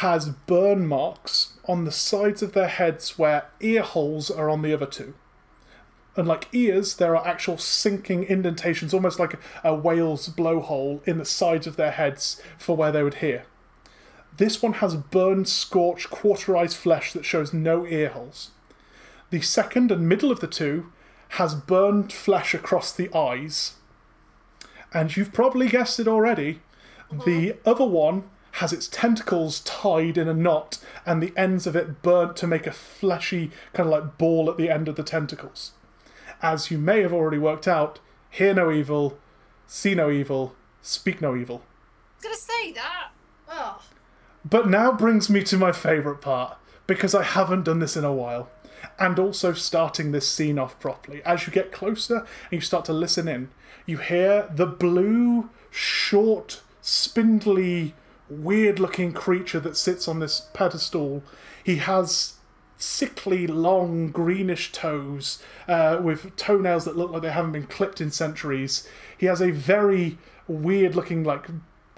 has 0.00 0.30
burn 0.30 0.86
marks 0.86 1.58
on 1.66 1.84
the 1.84 1.92
sides 1.92 2.42
of 2.42 2.54
their 2.54 2.68
heads 2.68 3.18
where 3.18 3.50
ear 3.60 3.82
holes 3.82 4.30
are 4.30 4.48
on 4.48 4.62
the 4.62 4.72
other 4.72 4.86
two. 4.86 5.12
And 6.16 6.26
like 6.26 6.48
ears, 6.52 6.96
there 6.96 7.14
are 7.14 7.26
actual 7.26 7.58
sinking 7.58 8.24
indentations, 8.24 8.94
almost 8.94 9.18
like 9.18 9.34
a, 9.34 9.38
a 9.62 9.74
whale's 9.74 10.30
blowhole 10.30 11.06
in 11.06 11.18
the 11.18 11.26
sides 11.26 11.66
of 11.66 11.76
their 11.76 11.90
heads 11.90 12.40
for 12.56 12.74
where 12.74 12.90
they 12.90 13.02
would 13.02 13.16
hear. 13.16 13.44
This 14.34 14.62
one 14.62 14.74
has 14.74 14.96
burned, 14.96 15.46
scorched, 15.46 16.08
cauterized 16.08 16.78
flesh 16.78 17.12
that 17.12 17.26
shows 17.26 17.52
no 17.52 17.86
ear 17.86 18.08
holes. 18.08 18.52
The 19.28 19.42
second 19.42 19.92
and 19.92 20.08
middle 20.08 20.32
of 20.32 20.40
the 20.40 20.46
two 20.46 20.90
has 21.30 21.54
burned 21.54 22.10
flesh 22.10 22.54
across 22.54 22.90
the 22.90 23.14
eyes. 23.14 23.74
And 24.94 25.14
you've 25.14 25.34
probably 25.34 25.68
guessed 25.68 26.00
it 26.00 26.08
already. 26.08 26.60
The 27.10 27.52
uh-huh. 27.52 27.70
other 27.70 27.84
one 27.84 28.24
has 28.52 28.72
its 28.72 28.88
tentacles 28.88 29.60
tied 29.60 30.18
in 30.18 30.28
a 30.28 30.34
knot 30.34 30.78
and 31.06 31.22
the 31.22 31.32
ends 31.36 31.66
of 31.66 31.76
it 31.76 32.02
burnt 32.02 32.36
to 32.36 32.46
make 32.46 32.66
a 32.66 32.72
fleshy 32.72 33.50
kind 33.72 33.88
of 33.88 33.92
like 33.92 34.18
ball 34.18 34.50
at 34.50 34.56
the 34.56 34.70
end 34.70 34.88
of 34.88 34.96
the 34.96 35.02
tentacles. 35.02 35.72
As 36.42 36.70
you 36.70 36.78
may 36.78 37.02
have 37.02 37.12
already 37.12 37.38
worked 37.38 37.68
out, 37.68 38.00
hear 38.30 38.54
no 38.54 38.70
evil, 38.70 39.18
see 39.66 39.94
no 39.94 40.10
evil, 40.10 40.54
speak 40.82 41.20
no 41.20 41.36
evil. 41.36 41.62
I 41.62 42.16
was 42.16 42.24
gonna 42.24 42.36
say 42.36 42.72
that. 42.72 43.10
Oh, 43.48 43.82
But 44.44 44.68
now 44.68 44.92
brings 44.92 45.28
me 45.28 45.42
to 45.44 45.56
my 45.56 45.72
favourite 45.72 46.20
part, 46.20 46.56
because 46.86 47.14
I 47.14 47.22
haven't 47.22 47.64
done 47.64 47.78
this 47.78 47.96
in 47.96 48.04
a 48.04 48.12
while. 48.12 48.48
And 48.98 49.18
also 49.18 49.52
starting 49.52 50.12
this 50.12 50.28
scene 50.28 50.58
off 50.58 50.78
properly. 50.80 51.22
As 51.24 51.46
you 51.46 51.52
get 51.52 51.72
closer 51.72 52.18
and 52.18 52.26
you 52.50 52.60
start 52.60 52.84
to 52.86 52.92
listen 52.92 53.28
in, 53.28 53.50
you 53.86 53.98
hear 53.98 54.48
the 54.54 54.66
blue, 54.66 55.50
short, 55.70 56.62
spindly, 56.82 57.94
weird 58.28 58.78
looking 58.78 59.12
creature 59.12 59.60
that 59.60 59.76
sits 59.76 60.06
on 60.08 60.20
this 60.20 60.48
pedestal. 60.52 61.22
He 61.64 61.76
has 61.76 62.34
sickly, 62.76 63.46
long, 63.46 64.10
greenish 64.10 64.72
toes 64.72 65.42
uh, 65.68 66.00
with 66.02 66.34
toenails 66.36 66.84
that 66.86 66.96
look 66.96 67.10
like 67.10 67.22
they 67.22 67.30
haven't 67.30 67.52
been 67.52 67.66
clipped 67.66 68.00
in 68.00 68.10
centuries. 68.10 68.88
He 69.18 69.26
has 69.26 69.42
a 69.42 69.50
very 69.50 70.18
weird 70.48 70.96
looking, 70.96 71.22
like 71.22 71.46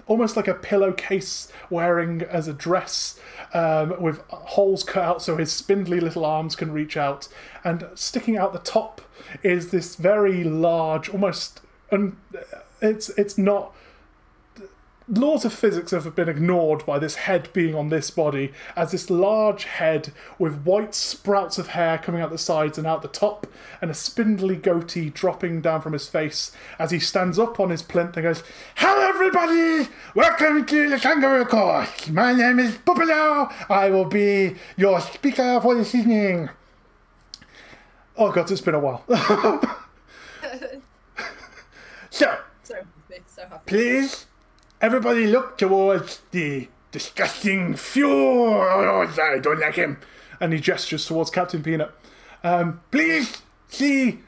almost 0.05 0.35
like 0.35 0.47
a 0.47 0.53
pillowcase 0.53 1.51
wearing 1.69 2.21
as 2.23 2.47
a 2.47 2.53
dress 2.53 3.17
um, 3.53 4.01
with 4.01 4.19
holes 4.29 4.83
cut 4.83 5.03
out 5.03 5.21
so 5.21 5.37
his 5.37 5.53
spindly 5.53 6.01
little 6.01 6.25
arms 6.25 6.55
can 6.55 6.71
reach 6.71 6.97
out. 6.97 7.29
And 7.63 7.87
sticking 7.95 8.37
out 8.37 8.51
the 8.51 8.59
top 8.59 9.01
is 9.41 9.71
this 9.71 9.95
very 9.95 10.43
large, 10.43 11.09
almost. 11.09 11.61
Un- 11.91 12.17
it's 12.81 13.09
it's 13.09 13.37
not 13.37 13.73
laws 15.07 15.43
of 15.43 15.53
physics 15.53 15.91
have 15.91 16.15
been 16.15 16.29
ignored 16.29 16.85
by 16.85 16.97
this 16.97 17.15
head 17.15 17.49
being 17.53 17.75
on 17.75 17.89
this 17.89 18.09
body 18.09 18.53
as 18.75 18.91
this 18.91 19.09
large 19.09 19.65
head 19.65 20.13
with 20.39 20.63
white 20.63 20.95
sprouts 20.95 21.57
of 21.57 21.69
hair 21.69 21.97
coming 21.97 22.21
out 22.21 22.29
the 22.29 22.37
sides 22.37 22.77
and 22.77 22.87
out 22.87 23.01
the 23.01 23.07
top 23.07 23.45
and 23.81 23.91
a 23.91 23.93
spindly 23.93 24.55
goatee 24.55 25.09
dropping 25.09 25.61
down 25.61 25.81
from 25.81 25.93
his 25.93 26.07
face 26.07 26.51
as 26.79 26.91
he 26.91 26.99
stands 26.99 27.37
up 27.37 27.59
on 27.59 27.69
his 27.69 27.81
plinth 27.81 28.15
and 28.15 28.23
goes 28.23 28.43
hello 28.75 29.09
everybody! 29.09 29.89
Welcome 30.15 30.65
to 30.65 30.89
the 30.89 30.99
kangaroo 30.99 31.45
course 31.45 32.09
my 32.09 32.33
name 32.33 32.59
is 32.59 32.77
Bupalo 32.77 33.51
i 33.69 33.89
will 33.89 34.05
be 34.05 34.55
your 34.77 35.01
speaker 35.01 35.59
for 35.61 35.75
this 35.75 35.93
evening. 35.93 36.49
Oh 38.15 38.31
god 38.31 38.49
it's 38.49 38.61
been 38.61 38.75
a 38.75 38.79
while. 38.79 39.03
So 42.09 42.37
so 42.61 42.75
happy, 42.75 43.23
so 43.25 43.41
happy. 43.41 43.61
Please, 43.65 44.27
everybody 44.83 45.25
look 45.25 45.57
towards 45.57 46.19
the 46.31 46.67
disgusting 46.91 47.73
fjord. 47.73 49.17
I 49.17 49.39
don't 49.39 49.59
like 49.61 49.75
him. 49.75 49.97
And 50.41 50.51
he 50.51 50.59
gestures 50.59 51.05
towards 51.05 51.29
Captain 51.31 51.63
Peanut. 51.63 51.93
Um, 52.43 52.81
please 52.91 53.41
see 53.69 54.19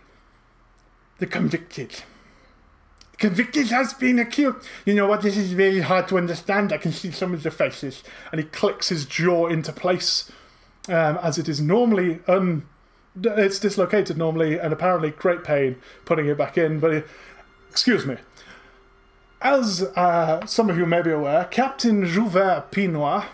the 1.20 1.28
convicted. 1.28 2.04
Convicted 3.18 3.68
has 3.68 3.94
been 3.94 4.18
accused. 4.18 4.66
You 4.86 4.94
know 4.94 5.08
what? 5.08 5.22
This 5.22 5.36
is 5.36 5.52
very 5.52 5.82
hard 5.82 6.08
to 6.08 6.18
understand. 6.18 6.72
I 6.72 6.78
can 6.78 6.94
see 6.94 7.12
some 7.12 7.34
of 7.34 7.44
the 7.44 7.52
faces. 7.52 8.02
And 8.32 8.40
he 8.40 8.48
clicks 8.48 8.88
his 8.88 9.06
jaw 9.06 9.48
into 9.48 9.74
place 9.74 10.32
um, 10.88 11.20
as 11.22 11.38
it 11.38 11.50
is 11.50 11.60
normally 11.60 12.20
un. 12.28 12.66
It's 13.22 13.60
dislocated 13.60 14.18
normally, 14.18 14.60
and 14.60 14.74
apparently 14.74 15.12
great 15.12 15.44
pain 15.44 15.78
putting 16.06 16.28
it 16.28 16.38
back 16.38 16.58
in. 16.58 16.80
But 16.80 16.94
he, 16.94 17.02
excuse 17.70 18.06
me. 18.06 18.18
As 19.42 19.84
uh, 19.96 20.46
some 20.46 20.70
of 20.70 20.78
you 20.78 20.86
may 20.86 21.02
be 21.02 21.12
aware, 21.12 21.46
Captain 21.46 22.06
Jouvert 22.06 22.72
Pinois 22.72 23.26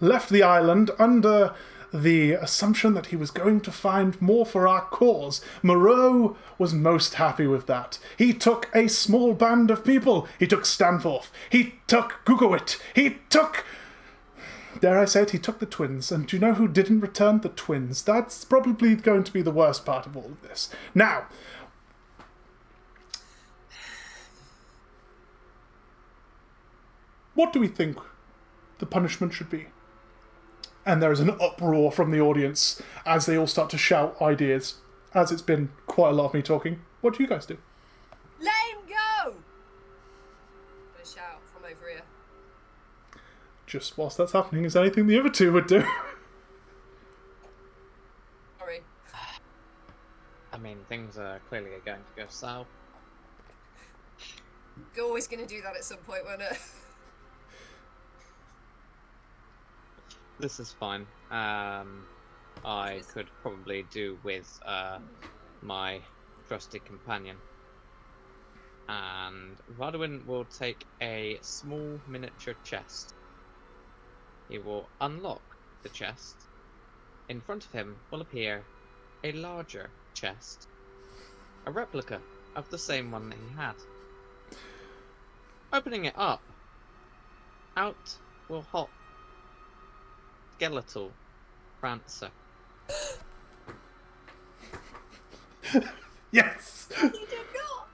left 0.00 0.30
the 0.30 0.42
island 0.42 0.90
under 0.98 1.54
the 1.92 2.32
assumption 2.32 2.94
that 2.94 3.06
he 3.06 3.16
was 3.16 3.30
going 3.30 3.60
to 3.62 3.72
find 3.72 4.20
more 4.22 4.46
for 4.46 4.68
our 4.68 4.82
cause. 4.82 5.40
Moreau 5.62 6.36
was 6.58 6.72
most 6.72 7.14
happy 7.14 7.46
with 7.46 7.66
that. 7.66 7.98
He 8.16 8.32
took 8.32 8.70
a 8.74 8.88
small 8.88 9.34
band 9.34 9.70
of 9.70 9.84
people. 9.84 10.28
He 10.38 10.46
took 10.46 10.64
Stanforth. 10.64 11.32
He 11.48 11.74
took 11.86 12.20
Gugowit. 12.24 12.78
He 12.94 13.18
took. 13.28 13.64
Dare 14.80 15.00
I 15.00 15.04
say 15.04 15.22
it, 15.22 15.30
he 15.30 15.38
took 15.38 15.58
the 15.58 15.66
twins. 15.66 16.12
And 16.12 16.26
do 16.26 16.36
you 16.36 16.40
know 16.40 16.54
who 16.54 16.68
didn't 16.68 17.00
return? 17.00 17.40
The 17.40 17.48
twins. 17.48 18.02
That's 18.02 18.44
probably 18.44 18.94
going 18.94 19.24
to 19.24 19.32
be 19.32 19.42
the 19.42 19.50
worst 19.50 19.84
part 19.84 20.06
of 20.06 20.16
all 20.16 20.26
of 20.26 20.42
this. 20.42 20.70
Now, 20.94 21.24
what 27.40 27.54
do 27.54 27.58
we 27.58 27.68
think 27.68 27.96
the 28.80 28.86
punishment 28.86 29.32
should 29.32 29.48
be? 29.48 29.68
And 30.84 31.00
there 31.00 31.10
is 31.10 31.20
an 31.20 31.30
uproar 31.40 31.90
from 31.90 32.10
the 32.10 32.20
audience 32.20 32.82
as 33.06 33.24
they 33.24 33.38
all 33.38 33.46
start 33.46 33.70
to 33.70 33.78
shout 33.78 34.14
ideas. 34.20 34.74
As 35.14 35.32
it's 35.32 35.40
been 35.40 35.70
quite 35.86 36.10
a 36.10 36.12
lot 36.12 36.26
of 36.26 36.34
me 36.34 36.42
talking, 36.42 36.82
what 37.00 37.16
do 37.16 37.22
you 37.22 37.28
guys 37.30 37.46
do? 37.46 37.56
Let 38.40 38.52
him 38.52 38.80
go! 38.86 39.36
Gonna 40.92 41.06
shout 41.06 41.40
from 41.50 41.64
over 41.64 41.88
here. 41.88 42.02
Just 43.66 43.96
whilst 43.96 44.18
that's 44.18 44.32
happening, 44.32 44.66
is 44.66 44.74
there 44.74 44.82
anything 44.82 45.06
the 45.06 45.18
other 45.18 45.30
two 45.30 45.50
would 45.54 45.66
do? 45.66 45.80
Sorry. 48.58 48.82
I 50.52 50.58
mean, 50.58 50.76
things 50.90 51.16
are 51.16 51.40
clearly 51.48 51.70
going 51.86 52.00
to 52.00 52.22
go 52.22 52.26
south. 52.28 52.66
You're 54.94 55.06
always 55.06 55.26
gonna 55.26 55.46
do 55.46 55.62
that 55.62 55.74
at 55.74 55.84
some 55.84 55.98
point, 55.98 56.26
won't 56.26 56.42
it? 56.42 56.58
This 60.40 60.58
is 60.58 60.72
fine. 60.72 61.02
Um, 61.30 62.06
I 62.64 63.02
could 63.12 63.26
probably 63.42 63.84
do 63.92 64.16
with 64.24 64.48
uh, 64.64 64.98
my 65.60 66.00
trusty 66.48 66.78
companion. 66.78 67.36
And 68.88 69.56
Radwin 69.78 70.24
will 70.24 70.46
take 70.46 70.86
a 71.02 71.38
small 71.42 72.00
miniature 72.08 72.54
chest. 72.64 73.14
He 74.48 74.56
will 74.56 74.88
unlock 75.02 75.42
the 75.82 75.90
chest. 75.90 76.36
In 77.28 77.42
front 77.42 77.66
of 77.66 77.72
him 77.72 77.96
will 78.10 78.22
appear 78.22 78.62
a 79.22 79.32
larger 79.32 79.90
chest, 80.14 80.68
a 81.66 81.70
replica 81.70 82.18
of 82.56 82.68
the 82.70 82.78
same 82.78 83.10
one 83.10 83.28
that 83.28 83.38
he 83.38 83.54
had. 83.56 83.74
Opening 85.70 86.06
it 86.06 86.14
up, 86.16 86.40
out 87.76 88.16
will 88.48 88.62
hop 88.62 88.90
skeletal 90.60 91.10
Prancer. 91.80 92.28
yes! 96.30 96.86
you 97.02 97.08
did 97.08 97.46
not! 97.54 97.88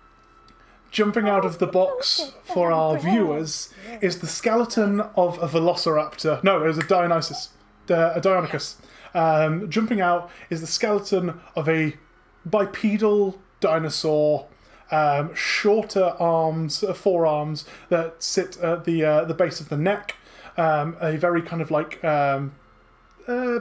jumping 0.91 1.29
out 1.29 1.45
of 1.45 1.61
the 1.61 1.67
box 1.69 2.33
for 2.43 2.73
our 2.73 2.99
viewers 2.99 3.73
is 4.01 4.19
the 4.19 4.27
skeleton 4.27 5.01
of 5.15 5.41
a 5.41 5.47
velociraptor. 5.47 6.43
No, 6.43 6.61
it 6.65 6.67
was 6.67 6.79
a 6.79 6.83
Dionysus, 6.83 7.51
uh, 7.89 8.15
a 8.17 8.21
Deinonychus. 8.21 8.75
Um, 9.15 9.71
jumping 9.71 10.01
out 10.01 10.29
is 10.51 10.61
the 10.61 10.67
skeleton 10.67 11.41
of 11.55 11.69
a 11.69 11.97
bipedal 12.45 13.39
dinosaur. 13.61 14.49
Um, 14.91 15.33
shorter 15.37 16.17
arms, 16.19 16.83
uh, 16.83 16.95
forearms 16.95 17.65
that 17.91 18.25
sit 18.25 18.57
at 18.59 18.85
the 18.85 19.05
uh, 19.05 19.25
the 19.25 19.35
base 19.35 19.61
of 19.61 19.69
the 19.69 19.77
neck. 19.77 20.17
Um, 20.57 20.97
a 21.01 21.17
very 21.19 21.43
kind 21.43 21.61
of 21.61 21.71
like 21.71 22.03
um, 22.03 22.55
uh, 23.29 23.61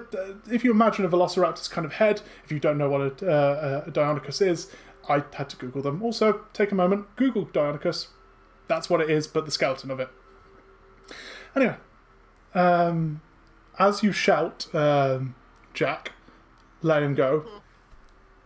if 0.51 0.63
you 0.63 0.71
imagine 0.71 1.05
a 1.05 1.09
velociraptor's 1.09 1.67
kind 1.67 1.85
of 1.85 1.93
head, 1.93 2.21
if 2.43 2.51
you 2.51 2.59
don't 2.59 2.77
know 2.77 2.89
what 2.89 3.21
a, 3.21 3.29
uh, 3.29 3.83
a 3.87 4.45
is, 4.45 4.69
I 5.09 5.23
had 5.33 5.49
to 5.49 5.55
Google 5.57 5.81
them. 5.81 6.03
Also, 6.03 6.45
take 6.53 6.71
a 6.71 6.75
moment, 6.75 7.07
Google 7.15 7.45
Deinonychus. 7.47 8.07
That's 8.67 8.89
what 8.89 9.01
it 9.01 9.09
is, 9.09 9.27
but 9.27 9.45
the 9.45 9.51
skeleton 9.51 9.91
of 9.91 9.99
it. 9.99 10.09
Anyway, 11.55 11.75
um, 12.53 13.21
as 13.79 14.03
you 14.03 14.11
shout, 14.11 14.73
um, 14.73 15.35
Jack, 15.73 16.13
let 16.81 17.03
him 17.03 17.15
go. 17.15 17.45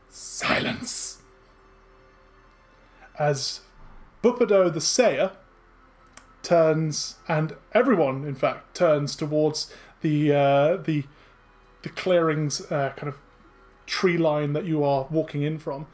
Silence. 0.09 1.21
As 3.17 3.61
Bupado 4.23 4.73
the 4.73 4.81
Sayer 4.81 5.31
turns, 6.43 7.15
and 7.27 7.55
everyone, 7.73 8.25
in 8.25 8.35
fact, 8.35 8.75
turns 8.75 9.15
towards 9.15 9.71
the 10.01 10.33
uh, 10.33 10.77
the 10.77 11.03
the 11.81 11.89
clearings 11.89 12.61
uh, 12.71 12.93
kind 12.95 13.07
of 13.07 13.17
tree 13.85 14.17
line 14.17 14.53
that 14.53 14.65
you 14.65 14.83
are 14.83 15.07
walking 15.09 15.41
in 15.41 15.57
from. 15.57 15.87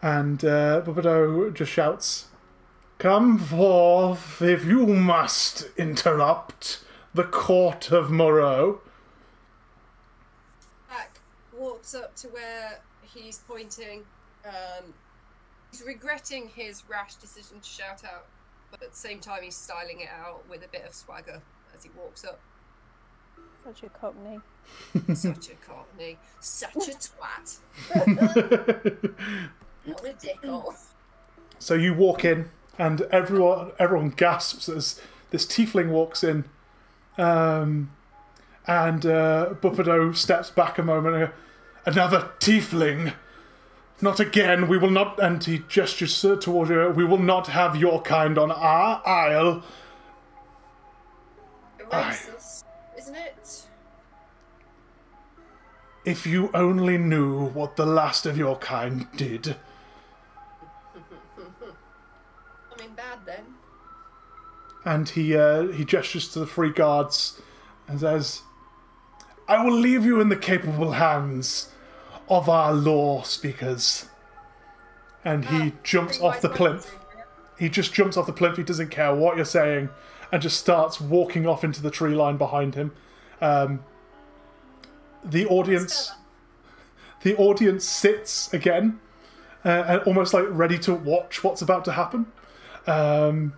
And 0.00 0.44
uh, 0.44 0.82
just 1.52 1.72
shouts, 1.72 2.26
"Come 2.98 3.38
forth 3.38 4.40
if 4.40 4.64
you 4.64 4.86
must 4.86 5.68
interrupt 5.76 6.84
the 7.14 7.24
court 7.24 7.90
of 7.90 8.10
Moreau." 8.10 8.80
Jack 10.88 11.20
walks 11.52 11.94
up 11.94 12.14
to 12.16 12.28
where 12.28 12.80
he's 13.02 13.38
pointing. 13.38 14.04
Um, 14.44 14.94
he's 15.70 15.82
regretting 15.84 16.48
his 16.48 16.84
rash 16.88 17.16
decision 17.16 17.60
to 17.60 17.68
shout 17.68 18.04
out, 18.04 18.26
but 18.70 18.82
at 18.82 18.90
the 18.90 18.96
same 18.96 19.20
time, 19.20 19.42
he's 19.42 19.56
styling 19.56 20.00
it 20.00 20.08
out 20.08 20.48
with 20.48 20.64
a 20.64 20.68
bit 20.68 20.84
of 20.84 20.94
swagger 20.94 21.42
as 21.74 21.84
he 21.84 21.90
walks 21.96 22.24
up. 22.24 22.40
Such 23.64 23.82
a 23.82 23.88
cockney. 23.88 24.40
Such 25.14 25.50
a 25.50 25.54
cockney, 25.54 26.18
such 26.40 26.88
a 26.88 26.92
twat. 26.92 27.58
Not 29.86 30.04
a 30.04 30.14
dickhole. 30.14 30.74
So 31.58 31.74
you 31.74 31.94
walk 31.94 32.24
in, 32.24 32.50
and 32.78 33.02
everyone 33.10 33.72
everyone 33.78 34.10
gasps 34.10 34.68
as 34.68 35.00
this 35.30 35.46
tiefling 35.46 35.88
walks 35.90 36.22
in, 36.22 36.44
um, 37.16 37.90
and 38.66 39.04
uh, 39.06 39.54
Bupado 39.60 40.14
steps 40.14 40.50
back 40.50 40.78
a 40.78 40.82
moment. 40.82 41.30
Another 41.84 42.30
tiefling. 42.38 43.14
Not 44.00 44.20
again. 44.20 44.68
We 44.68 44.78
will 44.78 44.90
not. 44.90 45.18
And 45.20 45.42
he 45.42 45.64
gestures 45.68 46.20
toward 46.40 46.68
you. 46.68 46.90
We 46.90 47.04
will 47.04 47.18
not 47.18 47.48
have 47.48 47.76
your 47.76 48.00
kind 48.02 48.38
on 48.38 48.50
our 48.50 49.02
isle. 49.06 49.62
Racist, 51.90 52.64
isn't 52.96 53.16
it? 53.16 53.66
If 56.04 56.26
you 56.26 56.50
only 56.54 56.96
knew 56.98 57.46
what 57.48 57.76
the 57.76 57.86
last 57.86 58.24
of 58.26 58.36
your 58.36 58.56
kind 58.56 59.06
did. 59.16 59.56
I 61.36 62.80
mean, 62.80 62.94
bad 62.94 63.18
then. 63.26 63.44
and 64.84 65.08
he 65.08 65.34
uh, 65.36 65.68
he 65.68 65.84
gestures 65.84 66.28
to 66.32 66.40
the 66.40 66.46
three 66.46 66.70
guards 66.70 67.40
and 67.88 68.00
says, 68.00 68.42
"I 69.48 69.64
will 69.64 69.74
leave 69.74 70.04
you 70.04 70.20
in 70.20 70.28
the 70.28 70.36
capable 70.36 70.92
hands 70.92 71.70
of 72.28 72.48
our 72.48 72.72
law 72.72 73.22
speakers." 73.22 74.06
And 75.24 75.46
he 75.46 75.72
jumps 75.82 76.20
off 76.20 76.40
the 76.40 76.48
plinth. 76.48 76.94
He 77.58 77.68
just 77.68 77.92
jumps 77.92 78.16
off 78.16 78.26
the 78.26 78.32
plinth. 78.32 78.56
He 78.56 78.62
doesn't 78.62 78.90
care 78.90 79.14
what 79.14 79.36
you're 79.36 79.44
saying, 79.44 79.90
and 80.30 80.40
just 80.40 80.58
starts 80.58 81.00
walking 81.00 81.46
off 81.46 81.64
into 81.64 81.82
the 81.82 81.90
tree 81.90 82.14
line 82.14 82.36
behind 82.36 82.74
him. 82.74 82.92
Um, 83.40 83.80
the 85.24 85.46
audience, 85.46 86.12
the 87.22 87.36
audience 87.36 87.84
sits 87.84 88.52
again, 88.52 89.00
uh, 89.64 89.84
and 89.86 90.02
almost 90.02 90.32
like 90.32 90.44
ready 90.48 90.78
to 90.78 90.94
watch 90.94 91.42
what's 91.42 91.62
about 91.62 91.84
to 91.86 91.92
happen. 91.92 92.26
Um, 92.86 93.54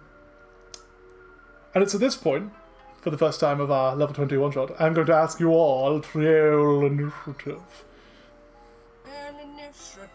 and 1.75 1.85
it's 1.85 1.95
at 1.95 2.01
this 2.01 2.17
point, 2.17 2.53
for 3.01 3.11
the 3.11 3.19
first 3.19 3.41
time 3.41 3.61
of 3.61 3.71
our 3.71 3.95
level 3.95 4.15
21 4.15 4.53
shot, 4.53 4.73
I'm 4.81 4.93
going 4.93 5.07
to 5.07 5.15
ask 5.15 5.41
you 5.41 5.51
all 5.51 6.01
to 6.01 6.19
roll 6.19 6.85
initiative. 6.85 7.85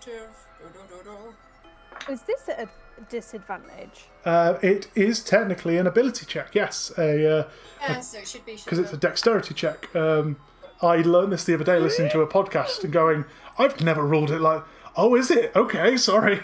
An 0.06 0.12
initiative. 0.12 0.36
Do-do-do-do. 0.74 2.12
Is 2.12 2.22
this 2.24 2.50
at 2.50 2.60
a 2.60 2.70
disadvantage? 3.10 4.06
Uh, 4.26 4.58
it 4.62 4.88
is 4.96 5.24
technically 5.24 5.78
an 5.78 5.88
ability 5.88 6.26
check, 6.26 6.54
yes, 6.54 6.92
a 6.98 7.40
uh, 7.40 7.48
Yeah, 7.82 8.00
so 8.02 8.18
it 8.20 8.28
should 8.28 8.46
be. 8.46 8.56
because 8.56 8.80
it's 8.80 8.92
a 8.94 8.98
dexterity 8.98 9.54
check. 9.54 9.94
Um, 9.96 10.38
I 10.82 10.98
learned 10.98 11.32
this 11.32 11.44
the 11.46 11.54
other 11.54 11.64
day 11.64 11.80
listening 11.80 12.12
to 12.12 12.22
a 12.22 12.28
podcast 12.28 12.84
and 12.84 12.92
going, 12.92 13.26
I've 13.58 13.80
never 13.82 14.06
ruled 14.06 14.32
it 14.32 14.40
like, 14.42 14.64
oh, 14.98 15.16
is 15.16 15.32
it? 15.32 15.52
Okay, 15.56 15.96
sorry. 15.98 16.42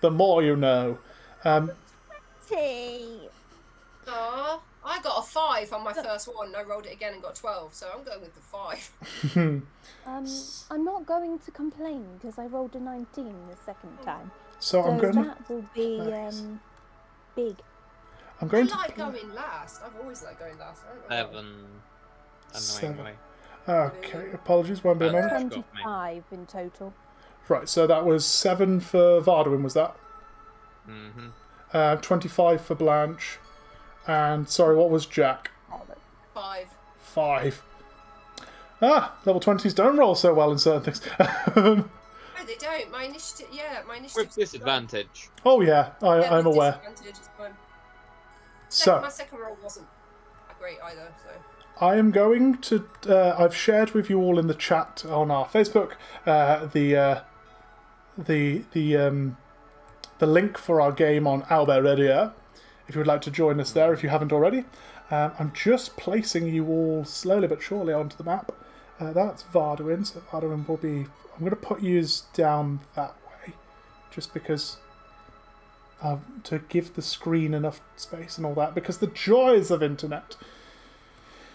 the 0.00 0.10
more 0.10 0.42
you 0.42 0.56
know. 0.56 0.98
Um, 1.44 1.72
Tea. 2.48 3.28
Aw, 4.08 4.60
I 4.92 5.00
got 5.00 5.18
a 5.18 5.22
five 5.22 5.72
on 5.72 5.82
my 5.84 5.92
first 5.92 6.28
one. 6.34 6.48
and 6.48 6.56
I 6.56 6.62
rolled 6.62 6.86
it 6.86 6.92
again 6.92 7.14
and 7.14 7.22
got 7.22 7.34
twelve, 7.34 7.74
so 7.74 7.88
I'm 7.96 8.04
going 8.04 8.20
with 8.20 8.34
the 8.34 8.40
five. 8.40 8.90
Um, 10.04 10.26
I'm 10.70 10.84
not 10.84 11.06
going 11.06 11.38
to 11.38 11.50
complain 11.50 12.04
because 12.20 12.38
I 12.38 12.46
rolled 12.46 12.74
a 12.74 12.80
19 12.80 13.24
the 13.50 13.56
second 13.64 13.96
time. 14.04 14.30
so 14.58 14.82
So 14.82 14.88
I'm 14.88 14.98
going. 14.98 15.14
To, 15.14 15.22
that 15.22 15.48
will 15.48 15.64
be 15.74 16.00
um, 16.00 16.60
big. 17.36 17.56
I'm 18.40 18.48
I 18.48 18.50
going 18.50 18.66
to. 18.66 18.76
like 18.76 18.96
going 18.96 19.32
last. 19.34 19.80
I've 19.84 19.94
always 20.00 20.22
liked 20.22 20.40
going 20.40 20.58
last. 20.58 20.82
I 20.84 21.16
don't 21.20 21.32
know 21.32 21.32
why. 21.32 22.58
Seven. 22.58 22.96
Seven. 22.96 23.06
Okay, 23.68 24.32
apologies, 24.32 24.82
won't 24.82 24.98
be 24.98 25.06
a 25.06 25.12
moment. 25.12 25.52
25 25.52 26.24
in 26.32 26.46
total. 26.46 26.92
Right, 27.48 27.68
so 27.68 27.86
that 27.86 28.04
was 28.04 28.26
seven 28.26 28.80
for 28.80 29.20
Varduin, 29.20 29.62
was 29.62 29.74
that? 29.74 29.96
Mm-hmm. 30.88 31.28
Uh, 31.72 31.96
25 31.96 32.60
for 32.60 32.74
Blanche. 32.74 33.38
And 34.06 34.48
sorry, 34.48 34.76
what 34.76 34.90
was 34.90 35.06
Jack? 35.06 35.50
Five. 36.34 36.68
Five. 36.98 37.62
Ah, 38.80 39.14
level 39.24 39.40
20s 39.40 39.74
don't 39.74 39.96
roll 39.96 40.14
so 40.14 40.34
well 40.34 40.50
in 40.50 40.58
certain 40.58 40.82
things. 40.92 41.00
No, 42.42 42.46
they 42.48 42.56
don't. 42.56 42.90
My 42.90 43.04
initiative. 43.04 43.46
Yeah, 43.52 43.82
my 43.86 43.98
initiative. 43.98 44.26
With 44.26 44.34
disadvantage. 44.34 45.28
oh, 45.44 45.60
yeah, 45.60 45.90
I, 46.02 46.18
Yeah, 46.22 46.34
I'm 46.34 46.46
aware. 46.46 46.72
disadvantage, 46.72 47.08
it's 47.10 47.28
fine. 47.38 47.52
So, 48.68 49.00
my 49.00 49.08
second 49.10 49.38
roll 49.38 49.56
wasn't 49.62 49.86
great 50.58 50.78
either. 50.84 51.06
So 51.22 51.28
I 51.86 51.94
am 51.96 52.10
going 52.10 52.58
to. 52.62 52.84
Uh, 53.08 53.36
I've 53.38 53.54
shared 53.54 53.92
with 53.92 54.10
you 54.10 54.18
all 54.20 54.40
in 54.40 54.48
the 54.48 54.54
chat 54.54 55.04
on 55.08 55.30
our 55.30 55.46
Facebook 55.46 55.92
uh, 56.26 56.66
the 56.66 56.96
uh, 56.96 57.20
the 58.18 58.64
the 58.72 58.96
um, 58.96 59.36
the 60.18 60.26
link 60.26 60.58
for 60.58 60.80
our 60.80 60.90
game 60.90 61.28
on 61.28 61.42
Owlbear 61.42 61.84
Rodeo. 61.84 62.32
If 62.88 62.94
you 62.94 63.00
would 63.00 63.06
like 63.06 63.22
to 63.22 63.30
join 63.30 63.60
us 63.60 63.72
there, 63.72 63.92
if 63.92 64.02
you 64.02 64.08
haven't 64.08 64.32
already, 64.32 64.64
um, 65.10 65.32
I'm 65.38 65.52
just 65.52 65.96
placing 65.96 66.46
you 66.48 66.66
all 66.68 67.04
slowly 67.04 67.46
but 67.46 67.62
surely 67.62 67.92
onto 67.92 68.16
the 68.16 68.24
map. 68.24 68.52
Uh, 68.98 69.12
that's 69.12 69.42
Varduin, 69.44 70.06
so 70.06 70.20
Varduin 70.20 70.66
will 70.68 70.76
be. 70.76 71.06
I'm 71.34 71.38
going 71.40 71.50
to 71.50 71.56
put 71.56 71.80
you 71.82 72.04
down 72.34 72.80
that 72.94 73.14
way, 73.26 73.54
just 74.10 74.34
because. 74.34 74.76
Uh, 76.02 76.16
to 76.42 76.58
give 76.68 76.94
the 76.94 77.02
screen 77.02 77.54
enough 77.54 77.80
space 77.94 78.36
and 78.36 78.44
all 78.44 78.54
that, 78.54 78.74
because 78.74 78.98
the 78.98 79.06
joys 79.06 79.70
of 79.70 79.84
internet. 79.84 80.34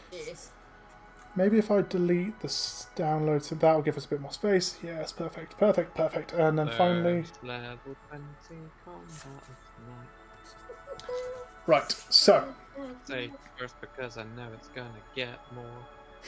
yes. 0.09 0.51
Maybe 1.37 1.59
if 1.59 1.69
I 1.69 1.83
delete 1.83 2.39
this 2.39 2.87
download, 2.95 3.43
so 3.43 3.53
that'll 3.53 3.83
give 3.83 3.95
us 3.95 4.05
a 4.05 4.07
bit 4.07 4.21
more 4.21 4.31
space. 4.31 4.79
Yes, 4.81 5.11
perfect, 5.11 5.55
perfect, 5.59 5.93
perfect. 5.95 6.33
And 6.33 6.57
then 6.57 6.69
finally, 6.69 7.21
First 7.21 7.43
level 7.43 7.95
right. 11.67 11.91
So, 12.09 12.45
Say 13.05 13.31
first 13.57 13.75
because 13.81 14.17
I 14.17 14.23
know 14.35 14.47
it's 14.53 14.67
gonna 14.69 14.89
get 15.15 15.39
more. 15.53 15.65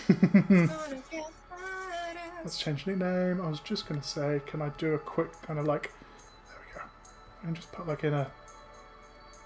Gonna 0.08 1.02
get 1.12 1.26
harder. 1.50 2.20
let's 2.44 2.58
change 2.58 2.86
the 2.86 2.96
name. 2.96 3.42
I 3.42 3.50
was 3.50 3.60
just 3.60 3.88
gonna 3.88 4.04
say, 4.04 4.42
can 4.46 4.62
I 4.62 4.70
do 4.78 4.94
a 4.94 5.00
quick 5.00 5.32
kind 5.44 5.60
of 5.60 5.66
like, 5.66 5.92
there 6.48 6.58
we 6.66 6.80
go, 6.80 6.86
and 7.44 7.56
just 7.56 7.72
put 7.72 7.88
like 7.88 8.04
in 8.04 8.14
a. 8.14 8.32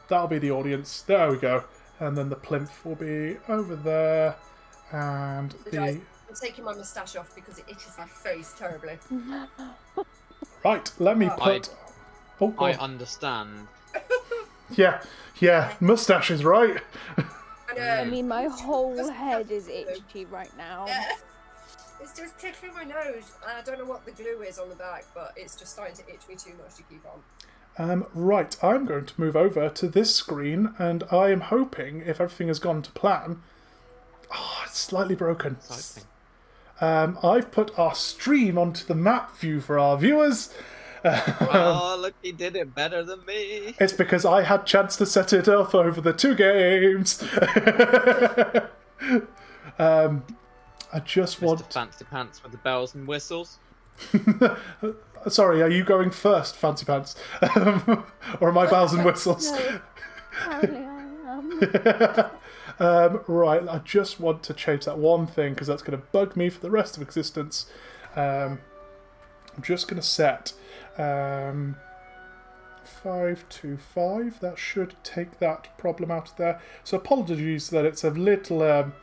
That'll 0.09 0.27
be 0.27 0.37
the 0.39 0.51
audience. 0.51 1.01
There 1.01 1.31
we 1.31 1.37
go. 1.37 1.63
And 1.99 2.17
then 2.17 2.29
the 2.29 2.35
plinth 2.35 2.83
will 2.85 2.95
be 2.95 3.37
over 3.47 3.75
there, 3.75 4.35
and 4.91 5.53
Guys, 5.71 5.95
the 5.95 6.01
I'm 6.29 6.35
taking 6.41 6.63
my 6.65 6.73
moustache 6.73 7.15
off 7.15 7.33
because 7.35 7.59
it 7.59 7.65
itches 7.67 7.95
my 7.97 8.05
face 8.07 8.53
terribly. 8.57 8.97
right. 10.63 10.91
Let 10.99 11.17
me 11.17 11.29
Oh. 11.29 11.37
put 11.37 11.69
Oh, 12.41 12.53
I 12.59 12.71
understand. 12.73 13.67
Yeah, 14.71 15.01
yeah, 15.39 15.73
mustache 15.79 16.31
is 16.31 16.43
right? 16.43 16.81
I. 17.17 18.01
I 18.01 18.05
mean, 18.05 18.27
my 18.27 18.45
whole 18.45 19.09
head 19.09 19.49
is 19.51 19.67
itchy 19.67 20.25
right 20.25 20.55
now. 20.57 20.85
Yeah. 20.87 21.05
It's 22.01 22.17
just 22.17 22.37
tickling 22.37 22.73
my 22.73 22.83
nose. 22.83 23.31
and 23.47 23.57
I 23.57 23.61
don't 23.63 23.79
know 23.79 23.85
what 23.85 24.05
the 24.05 24.11
glue 24.11 24.41
is 24.41 24.59
on 24.59 24.67
the 24.69 24.75
back, 24.75 25.05
but 25.15 25.33
it's 25.37 25.55
just 25.55 25.71
starting 25.71 25.95
to 25.95 26.01
itch 26.09 26.27
me 26.27 26.35
too 26.35 26.51
much 26.61 26.75
to 26.75 26.83
keep 26.83 27.01
on. 27.05 27.21
Um, 27.77 28.05
right, 28.13 28.55
I'm 28.61 28.85
going 28.85 29.05
to 29.05 29.19
move 29.19 29.35
over 29.35 29.69
to 29.69 29.87
this 29.87 30.13
screen, 30.13 30.75
and 30.77 31.03
I 31.11 31.31
am 31.31 31.41
hoping, 31.41 32.01
if 32.05 32.21
everything 32.21 32.49
has 32.49 32.59
gone 32.59 32.81
to 32.83 32.91
plan. 32.91 33.41
Oh, 34.35 34.63
it's 34.65 34.77
slightly 34.79 35.15
broken. 35.15 35.57
Um, 36.81 37.17
I've 37.23 37.51
put 37.51 37.77
our 37.79 37.95
stream 37.95 38.57
onto 38.57 38.85
the 38.85 38.95
map 38.95 39.37
view 39.37 39.61
for 39.61 39.79
our 39.79 39.97
viewers. 39.97 40.53
Oh, 41.05 41.97
look, 41.99 42.13
he 42.21 42.31
did 42.31 42.55
it 42.55 42.73
better 42.73 43.03
than 43.03 43.25
me. 43.25 43.75
It's 43.79 43.93
because 43.93 44.25
I 44.25 44.43
had 44.43 44.65
chance 44.65 44.95
to 44.97 45.05
set 45.05 45.33
it 45.33 45.47
up 45.47 45.75
over 45.75 46.01
the 46.01 46.13
two 46.13 46.35
games. 46.35 47.21
um, 49.79 50.23
I 50.93 50.99
just 50.99 51.39
Mr. 51.39 51.43
want. 51.43 51.73
Fancy 51.73 52.05
Pants 52.05 52.43
with 52.43 52.51
the 52.51 52.57
bells 52.59 52.95
and 52.95 53.07
whistles. 53.07 53.59
Sorry, 55.27 55.61
are 55.61 55.69
you 55.69 55.83
going 55.83 56.11
first, 56.11 56.55
Fancy 56.55 56.85
Pants, 56.85 57.15
Um, 57.55 58.05
or 58.41 58.49
am 58.49 58.57
I 58.57 58.69
bells 58.69 58.93
and 58.93 59.05
whistles? 59.05 59.51
No, 59.51 59.79
apparently 60.45 60.85
I 60.85 62.19
am. 62.19 62.29
um, 62.79 63.21
right, 63.27 63.67
I 63.67 63.79
just 63.79 64.19
want 64.19 64.43
to 64.43 64.53
change 64.53 64.85
that 64.85 64.97
one 64.97 65.27
thing 65.27 65.53
because 65.53 65.67
that's 65.67 65.81
going 65.81 65.99
to 65.99 66.05
bug 66.11 66.35
me 66.35 66.49
for 66.49 66.59
the 66.59 66.71
rest 66.71 66.97
of 66.97 67.03
existence. 67.03 67.67
Um, 68.15 68.59
I'm 69.55 69.63
just 69.63 69.87
going 69.87 70.01
to 70.01 70.07
set 70.07 70.53
um, 70.97 71.75
five 72.83 73.47
to 73.49 73.77
five. 73.77 74.39
That 74.39 74.57
should 74.57 74.95
take 75.03 75.39
that 75.39 75.77
problem 75.77 76.11
out 76.11 76.29
of 76.31 76.35
there. 76.37 76.61
So 76.83 76.97
apologies 76.97 77.69
that 77.69 77.85
it's 77.85 78.03
a 78.03 78.09
little. 78.09 78.61
Um, 78.61 78.93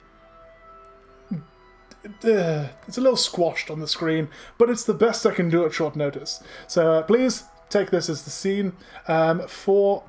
it's 2.22 2.96
a 2.96 3.00
little 3.00 3.16
squashed 3.16 3.70
on 3.70 3.80
the 3.80 3.86
screen, 3.86 4.28
but 4.56 4.70
it's 4.70 4.84
the 4.84 4.94
best 4.94 5.26
I 5.26 5.32
can 5.32 5.50
do 5.50 5.66
at 5.66 5.74
short 5.74 5.96
notice. 5.96 6.42
So 6.66 6.92
uh, 6.92 7.02
please 7.02 7.44
take 7.68 7.90
this 7.90 8.08
as 8.08 8.22
the 8.22 8.30
scene 8.30 8.72
um, 9.06 9.46
for 9.46 10.04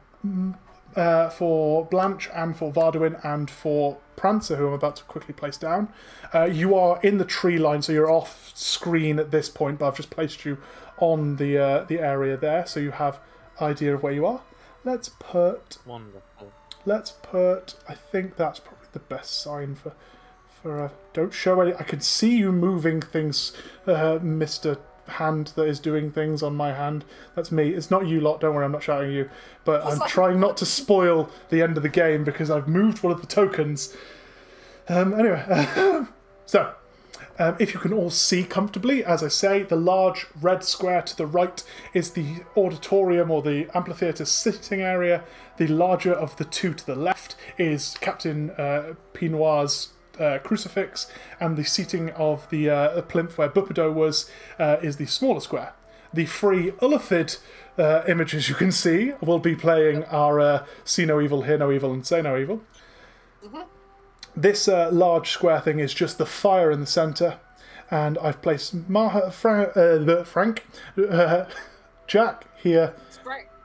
uh, 0.95 1.29
for 1.29 1.85
Blanche 1.85 2.29
and 2.33 2.55
for 2.55 2.71
Varduin 2.71 3.23
and 3.25 3.49
for 3.49 3.97
Prancer, 4.15 4.55
who 4.55 4.67
I'm 4.67 4.73
about 4.73 4.97
to 4.97 5.03
quickly 5.03 5.33
place 5.33 5.57
down. 5.57 5.89
Uh, 6.33 6.45
you 6.45 6.75
are 6.75 6.99
in 7.01 7.17
the 7.17 7.25
tree 7.25 7.57
line, 7.57 7.81
so 7.81 7.91
you're 7.91 8.11
off 8.11 8.51
screen 8.55 9.19
at 9.19 9.31
this 9.31 9.49
point, 9.49 9.79
but 9.79 9.87
I've 9.87 9.95
just 9.95 10.09
placed 10.09 10.45
you 10.45 10.57
on 11.01 11.35
the 11.35 11.57
uh, 11.57 11.83
the 11.83 11.99
area 11.99 12.37
there, 12.37 12.65
so 12.65 12.79
you 12.79 12.91
have 12.91 13.19
idea 13.59 13.93
of 13.95 14.01
where 14.03 14.13
you 14.13 14.25
are. 14.25 14.41
Let's 14.85 15.09
put 15.09 15.77
Wonderful. 15.85 16.51
let's 16.85 17.11
put. 17.21 17.75
I 17.89 17.93
think 17.95 18.37
that's 18.37 18.59
probably 18.59 18.87
the 18.93 18.99
best 18.99 19.41
sign 19.41 19.75
for 19.75 19.91
for. 20.61 20.85
Uh, 20.85 20.89
don't 21.13 21.33
show 21.33 21.59
any. 21.59 21.73
I 21.75 21.83
can 21.83 21.99
see 21.99 22.37
you 22.37 22.51
moving 22.53 23.01
things, 23.01 23.51
uh, 23.85 24.19
Mister 24.21 24.77
Hand 25.07 25.47
that 25.55 25.63
is 25.65 25.79
doing 25.79 26.11
things 26.11 26.41
on 26.41 26.55
my 26.55 26.73
hand. 26.73 27.03
That's 27.35 27.51
me. 27.51 27.69
It's 27.69 27.91
not 27.91 28.07
you 28.07 28.21
lot. 28.21 28.39
Don't 28.39 28.55
worry, 28.55 28.63
I'm 28.65 28.71
not 28.71 28.83
shouting 28.83 29.09
at 29.09 29.15
you. 29.15 29.29
But 29.65 29.83
I'm 29.85 29.99
like- 29.99 30.09
trying 30.09 30.39
not 30.39 30.55
to 30.57 30.65
spoil 30.65 31.29
the 31.49 31.61
end 31.61 31.75
of 31.77 31.83
the 31.83 31.89
game 31.89 32.23
because 32.23 32.49
I've 32.49 32.67
moved 32.67 33.03
one 33.03 33.11
of 33.11 33.19
the 33.21 33.27
tokens. 33.27 33.95
Um, 34.89 35.13
anyway, 35.13 36.05
so 36.45 36.73
um, 37.41 37.55
if 37.57 37.73
you 37.73 37.79
can 37.79 37.91
all 37.91 38.11
see 38.11 38.43
comfortably, 38.43 39.03
as 39.03 39.23
I 39.23 39.27
say, 39.27 39.63
the 39.63 39.75
large 39.75 40.27
red 40.39 40.63
square 40.63 41.01
to 41.01 41.17
the 41.17 41.25
right 41.25 41.63
is 41.91 42.11
the 42.11 42.43
auditorium 42.55 43.31
or 43.31 43.41
the 43.41 43.67
amphitheatre 43.75 44.25
sitting 44.25 44.81
area. 44.81 45.23
The 45.57 45.65
larger 45.67 46.13
of 46.13 46.37
the 46.37 46.45
two 46.45 46.75
to 46.75 46.85
the 46.85 46.95
left 46.95 47.35
is 47.57 47.97
Captain 47.99 48.51
uh, 48.51 48.93
Pinoir's 49.13 49.89
uh, 50.19 50.37
crucifix, 50.43 51.11
and 51.39 51.57
the 51.57 51.63
seating 51.63 52.11
of 52.11 52.47
the 52.51 52.69
uh, 52.69 53.01
plinth 53.01 53.39
where 53.39 53.49
Bupido 53.49 53.91
was 53.91 54.29
uh, 54.59 54.77
is 54.83 54.97
the 54.97 55.07
smaller 55.07 55.39
square. 55.39 55.73
The 56.13 56.27
free 56.27 56.71
Illithid 56.73 57.39
uh, 57.75 58.03
images 58.07 58.49
you 58.49 58.55
can 58.55 58.71
see 58.71 59.13
will 59.19 59.39
be 59.39 59.55
playing 59.55 60.03
our 60.05 60.39
uh, 60.39 60.65
See 60.83 61.05
No 61.05 61.19
Evil, 61.19 61.41
Hear 61.41 61.57
No 61.57 61.71
Evil, 61.71 61.91
and 61.91 62.05
Say 62.05 62.21
No 62.21 62.37
Evil. 62.37 62.61
This 64.35 64.67
uh, 64.67 64.89
large 64.91 65.31
square 65.31 65.59
thing 65.59 65.79
is 65.79 65.93
just 65.93 66.17
the 66.17 66.25
fire 66.25 66.71
in 66.71 66.79
the 66.79 66.85
centre, 66.85 67.37
and 67.89 68.17
I've 68.19 68.41
placed 68.41 68.87
Maha, 68.87 69.29
Fra- 69.31 69.71
uh, 69.75 69.97
the 69.97 70.23
Frank, 70.25 70.65
uh, 70.97 71.45
Jack 72.07 72.45
here, 72.57 72.93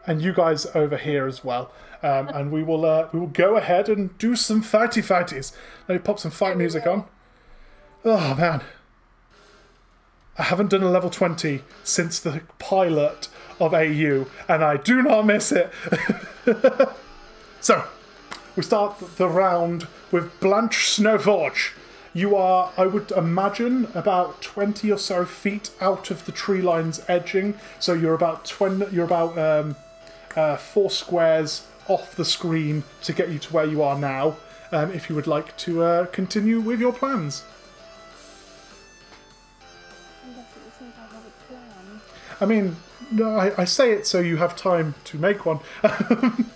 and 0.06 0.20
you 0.20 0.32
guys 0.32 0.66
over 0.74 0.96
here 0.96 1.26
as 1.26 1.44
well. 1.44 1.70
Um, 2.02 2.28
and 2.34 2.50
we 2.50 2.62
will 2.64 2.84
uh, 2.84 3.08
we 3.12 3.20
will 3.20 3.28
go 3.28 3.56
ahead 3.56 3.88
and 3.88 4.16
do 4.18 4.34
some 4.34 4.62
fighty 4.62 5.02
fighties. 5.02 5.52
Let 5.88 5.94
me 5.94 5.98
pop 6.00 6.18
some 6.18 6.32
fight 6.32 6.56
music 6.56 6.86
on. 6.86 7.04
Oh 8.04 8.34
man, 8.34 8.62
I 10.36 10.44
haven't 10.44 10.70
done 10.70 10.82
a 10.82 10.90
level 10.90 11.10
twenty 11.10 11.62
since 11.84 12.18
the 12.18 12.42
pilot 12.58 13.28
of 13.60 13.72
AU, 13.72 14.26
and 14.48 14.64
I 14.64 14.76
do 14.78 15.00
not 15.00 15.26
miss 15.26 15.52
it. 15.52 15.72
so, 17.60 17.84
we 18.56 18.62
start 18.64 18.98
the 19.16 19.28
round 19.28 19.86
with 20.10 20.38
Blanche 20.40 20.76
Snowforge. 20.76 21.72
You 22.12 22.34
are, 22.34 22.72
I 22.78 22.86
would 22.86 23.10
imagine, 23.10 23.88
about 23.94 24.40
twenty 24.40 24.90
or 24.90 24.98
so 24.98 25.24
feet 25.24 25.70
out 25.80 26.10
of 26.10 26.24
the 26.24 26.32
tree 26.32 26.62
line's 26.62 27.02
edging. 27.08 27.54
So 27.78 27.92
you're 27.92 28.14
about 28.14 28.44
twenty. 28.44 28.86
You're 28.94 29.04
about 29.04 29.38
um, 29.38 29.76
uh, 30.34 30.56
four 30.56 30.90
squares 30.90 31.66
off 31.88 32.16
the 32.16 32.24
screen 32.24 32.84
to 33.02 33.12
get 33.12 33.28
you 33.28 33.38
to 33.38 33.52
where 33.52 33.66
you 33.66 33.82
are 33.82 33.98
now. 33.98 34.36
Um, 34.72 34.90
if 34.92 35.08
you 35.08 35.14
would 35.14 35.26
like 35.26 35.56
to 35.58 35.82
uh, 35.82 36.06
continue 36.06 36.60
with 36.60 36.80
your 36.80 36.92
plans. 36.92 37.44
I 42.40 42.44
mean, 42.44 42.76
no, 43.10 43.36
I, 43.36 43.62
I 43.62 43.64
say 43.64 43.92
it 43.92 44.06
so 44.06 44.20
you 44.20 44.36
have 44.38 44.56
time 44.56 44.94
to 45.04 45.18
make 45.18 45.46
one. 45.46 45.60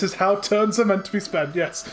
this 0.00 0.12
is 0.12 0.18
how 0.18 0.36
turns 0.36 0.78
are 0.78 0.84
meant 0.84 1.06
to 1.06 1.12
be 1.12 1.20
spent. 1.20 1.56
Yes. 1.56 1.88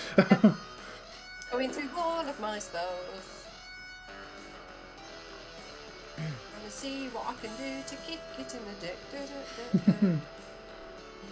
Going 1.49 1.69
through 1.69 1.89
all 1.97 2.27
of 2.27 2.37
my 2.41 2.59
spells. 2.59 3.45
Gonna 6.17 6.69
see 6.69 7.07
what 7.13 7.27
I 7.27 7.33
can 7.41 7.55
do 7.55 7.81
to 7.87 7.95
kick 8.05 8.19
it 8.37 8.53
in 8.53 8.59
the 8.65 8.75
dick. 8.81 8.97
Da, 9.09 9.19
da, 9.19 9.37
da, 9.93 10.09
da. 10.09 10.17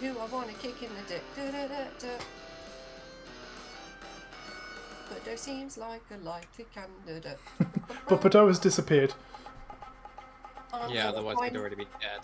Who 0.00 0.18
I 0.18 0.26
wanna 0.34 0.54
kick 0.54 0.82
in 0.82 0.88
the 0.94 1.02
dick. 1.06 1.22
But 5.10 5.24
there 5.26 5.36
seems 5.36 5.76
like 5.76 6.02
a 6.10 6.24
likely 6.24 6.64
candidate. 6.74 7.38
but 8.08 8.20
Pato 8.22 8.48
has 8.48 8.58
disappeared. 8.58 9.12
I'm 10.72 10.90
Yeah, 10.90 11.02
gonna 11.02 11.18
otherwise 11.18 11.50
he'd 11.50 11.58
already 11.58 11.76
be 11.76 11.86
dead. 12.00 12.22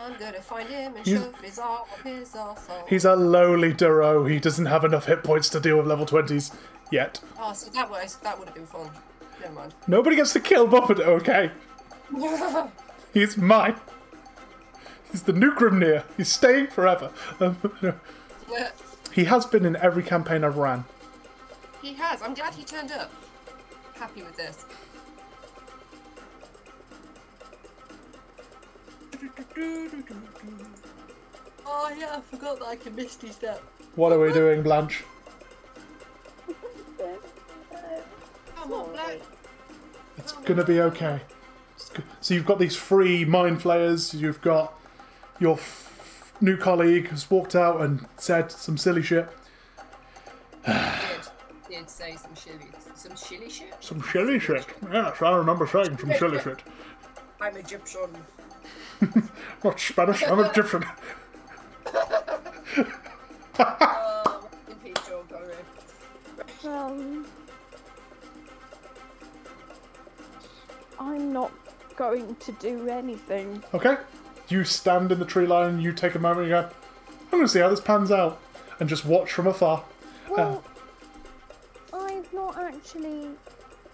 I'm 0.00 0.14
gonna 0.18 0.40
find 0.40 0.68
him 0.68 0.96
and 0.96 1.06
He's- 1.06 1.22
shove 1.22 1.40
his 1.40 1.58
arm 1.58 1.80
up 1.82 2.02
his 2.02 2.32
arsehole. 2.32 2.88
He's 2.88 3.04
a 3.04 3.14
lowly 3.16 3.72
Duro. 3.72 4.24
He 4.24 4.38
doesn't 4.38 4.66
have 4.66 4.84
enough 4.84 5.06
hit 5.06 5.22
points 5.24 5.48
to 5.50 5.60
deal 5.60 5.76
with 5.78 5.86
level 5.86 6.04
20s 6.06 6.52
yet. 6.90 7.20
Oh, 7.38 7.52
so 7.52 7.70
that 7.70 7.88
was 7.90 8.16
that 8.16 8.38
would 8.38 8.48
have 8.48 8.54
been 8.54 8.66
fun. 8.66 8.90
Never 9.40 9.52
mind. 9.54 9.74
Nobody 9.86 10.16
gets 10.16 10.32
to 10.34 10.40
kill 10.40 10.66
Bupido, 10.68 11.06
okay? 11.20 11.50
He's 13.14 13.36
mine. 13.36 13.76
He's 15.10 15.22
the 15.22 15.32
new 15.32 15.52
Grimnir. 15.54 16.04
He's 16.16 16.30
staying 16.32 16.68
forever. 16.68 17.10
Um, 17.40 17.56
Yeah, 18.50 18.70
he 19.12 19.24
has 19.24 19.46
been 19.46 19.64
in 19.64 19.74
every 19.76 20.02
campaign 20.02 20.44
I've 20.44 20.56
ran. 20.58 20.84
he 21.80 21.94
has. 21.94 22.20
I'm 22.22 22.34
glad 22.34 22.54
he 22.54 22.64
turned 22.64 22.92
up. 22.92 23.10
Happy 23.94 24.22
with 24.22 24.36
this. 24.36 24.64
Oh 31.66 31.94
yeah, 31.98 32.16
I 32.16 32.20
forgot 32.20 32.58
that 32.58 32.66
I 32.66 32.76
can 32.76 32.94
misty 32.94 33.30
step. 33.30 33.62
What 33.96 34.12
are 34.12 34.18
we 34.18 34.32
doing, 34.32 34.62
Blanche? 34.62 35.04
Come 38.56 38.72
on, 38.72 38.92
Black. 38.92 39.20
It's 40.16 40.32
gonna 40.32 40.64
be 40.64 40.80
okay. 40.80 41.20
So 42.20 42.34
you've 42.34 42.46
got 42.46 42.58
these 42.58 42.76
free 42.76 43.24
mind 43.24 43.62
flayers. 43.62 44.14
You've 44.14 44.40
got 44.40 44.74
your 45.38 45.54
f- 45.54 46.32
new 46.40 46.56
colleague 46.56 47.08
who's 47.08 47.30
walked 47.30 47.54
out 47.54 47.80
and 47.80 48.06
said 48.16 48.50
some 48.50 48.76
silly 48.78 49.02
shit. 49.02 49.28
Did. 50.64 50.74
Did. 51.68 51.90
Say 51.90 52.16
some 52.16 52.34
chili, 52.34 52.70
some 52.94 53.14
chili 53.14 53.50
shit. 53.50 53.74
Some 53.80 54.02
chilly 54.02 54.38
shit. 54.38 54.66
Yes, 54.90 55.20
I 55.20 55.36
remember 55.36 55.66
saying 55.66 55.98
some 55.98 56.12
chilly 56.14 56.38
shit. 56.40 56.62
I'm 57.40 57.56
Egyptian. 57.56 58.10
Not 59.64 59.80
Spanish, 59.80 60.22
I'm 60.22 60.40
Egyptian. 60.40 60.84
Oh, 63.56 64.48
in 64.68 64.74
peace, 64.76 64.94
Joe 65.06 65.24
Connery. 65.30 65.54
Um, 66.64 67.26
I'm 70.98 71.32
not 71.32 71.52
going 71.96 72.34
to 72.36 72.52
do 72.52 72.88
anything. 72.88 73.62
Okay. 73.72 73.96
You 74.48 74.64
stand 74.64 75.12
in 75.12 75.18
the 75.18 75.24
tree 75.24 75.46
line, 75.46 75.80
you 75.80 75.92
take 75.92 76.14
a 76.14 76.18
moment, 76.18 76.46
and 76.46 76.48
you 76.48 76.54
go, 76.54 76.68
I'm 77.24 77.30
going 77.30 77.44
to 77.44 77.48
see 77.48 77.60
how 77.60 77.68
this 77.68 77.80
pans 77.80 78.10
out. 78.10 78.40
And 78.80 78.88
just 78.88 79.04
watch 79.04 79.32
from 79.32 79.46
afar. 79.46 79.84
Well, 80.28 80.64
I've 81.92 82.32
not 82.32 82.58
actually 82.58 83.28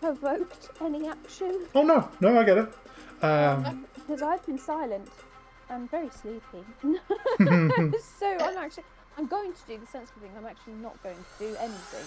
provoked 0.01 0.71
any 0.81 1.07
action 1.07 1.67
Oh 1.75 1.83
no, 1.83 2.09
no, 2.21 2.39
I 2.39 2.45
get 2.45 2.59
it. 2.59 2.73
Um, 3.23 3.87
because 4.11 4.23
I've 4.23 4.45
been 4.45 4.59
silent. 4.59 5.09
I'm 5.69 5.87
very 5.87 6.11
sleepy. 6.11 6.65
so 8.19 8.37
I'm 8.41 8.59
actually 8.59 8.85
I'm 9.17 9.27
going 9.27 9.53
to 9.53 9.59
do 9.69 9.79
the 9.79 9.87
sensible 9.87 10.23
thing. 10.23 10.33
I'm 10.37 10.47
actually 10.47 10.75
not 10.75 11.01
going 11.03 11.17
to 11.17 11.23
do 11.39 11.57
anything 11.61 12.07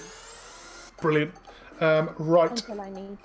brilliant. 1.00 1.34
Um, 1.80 2.12
right. 2.18 2.52
until 2.52 2.82
I 2.82 2.90
need. 2.90 3.18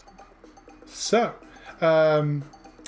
So, 0.87 1.35
um, 1.81 2.45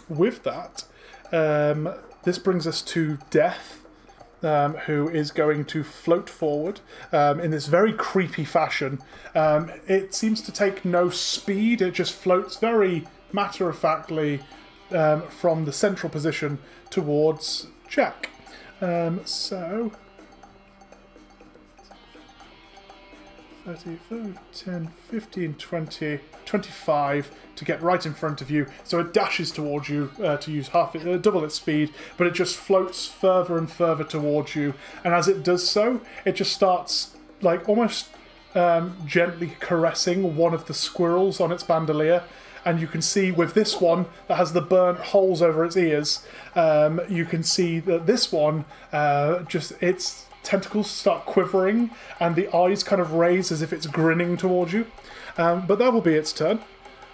with 0.09 0.43
that, 0.45 0.85
um, 1.33 1.95
this 2.25 2.39
brings 2.39 2.67
us 2.67 2.83
to 2.83 3.19
Death, 3.31 3.85
um, 4.43 4.75
who 4.75 5.09
is 5.09 5.31
going 5.31 5.65
to 5.67 5.85
float 5.85 6.31
forward 6.31 6.81
um, 7.13 7.41
in 7.41 7.51
this 7.51 7.67
very 7.67 7.93
creepy 7.93 8.45
fashion. 8.45 9.01
Um, 9.35 9.71
it 9.87 10.15
seems 10.15 10.41
to 10.43 10.53
take 10.53 10.85
no 10.85 11.11
speed, 11.11 11.83
it 11.83 11.95
just 11.95 12.15
floats 12.15 12.57
very 12.57 13.07
matter 13.33 13.69
of 13.69 13.79
factly 13.79 14.41
um, 14.93 15.23
from 15.29 15.65
the 15.65 15.73
central 15.73 16.11
position 16.11 16.59
towards 16.91 17.67
Jack. 17.89 18.31
Um, 18.81 19.21
so. 19.25 19.93
30, 23.65 23.97
30, 24.09 24.35
10, 24.55 24.87
15, 25.09 25.55
20, 25.55 26.21
25 26.47 27.31
to 27.57 27.65
get 27.65 27.83
right 27.83 28.05
in 28.07 28.15
front 28.15 28.41
of 28.41 28.51
you. 28.51 28.67
So 28.85 28.99
it 29.01 29.13
dashes 29.13 29.51
towards 29.53 29.89
you 29.89 30.11
uh, 30.23 30.39
to 30.39 30.51
use 30.51 30.69
half 30.69 30.97
it, 30.97 31.07
uh, 31.07 31.19
double 31.19 31.45
its 31.45 31.57
speed, 31.57 31.93
but 32.17 32.27
it 32.27 32.33
just 32.33 32.57
floats 32.57 33.07
further 33.07 33.59
and 33.59 33.71
further 33.71 34.03
towards 34.03 34.57
you. 34.57 34.75
And 35.05 35.15
as 35.15 35.29
it 35.29 35.43
does 35.43 35.69
so, 35.69 36.01
it 36.25 36.33
just 36.33 36.53
starts 36.53 37.17
like 37.43 37.69
almost 37.69 38.09
um, 38.55 38.97
gently 39.07 39.53
caressing 39.61 40.37
one 40.37 40.55
of 40.55 40.67
the 40.67 40.75
squirrels 40.75 41.41
on 41.41 41.53
its 41.53 41.63
bandolier. 41.63 42.25
And 42.65 42.81
you 42.81 42.87
can 42.87 43.03
see 43.03 43.31
with 43.31 43.55
this 43.55 43.81
one 43.81 44.07
that 44.29 44.37
has 44.37 44.53
the 44.53 44.61
burnt 44.61 44.99
holes 44.99 45.41
over 45.41 45.65
its 45.65 45.77
ears, 45.77 46.27
um, 46.55 47.01
you 47.09 47.25
can 47.25 47.43
see 47.43 47.81
that 47.81 48.07
this 48.07 48.31
one 48.31 48.65
uh, 48.93 49.41
just 49.45 49.73
its 49.83 50.27
tentacles 50.43 50.91
start 50.91 51.27
quivering 51.27 51.91
and 52.19 52.35
the 52.35 52.55
eyes 52.55 52.83
kind 52.83 53.01
of 53.01 53.13
raise 53.13 53.53
as 53.53 53.63
if 53.63 53.73
it's 53.73 53.87
grinning 53.87 54.37
towards 54.37 54.73
you. 54.73 54.87
Um, 55.39 55.67
but 55.67 55.79
that 55.79 55.93
will 55.93 56.01
be 56.01 56.15
its 56.15 56.33
turn. 56.33 56.61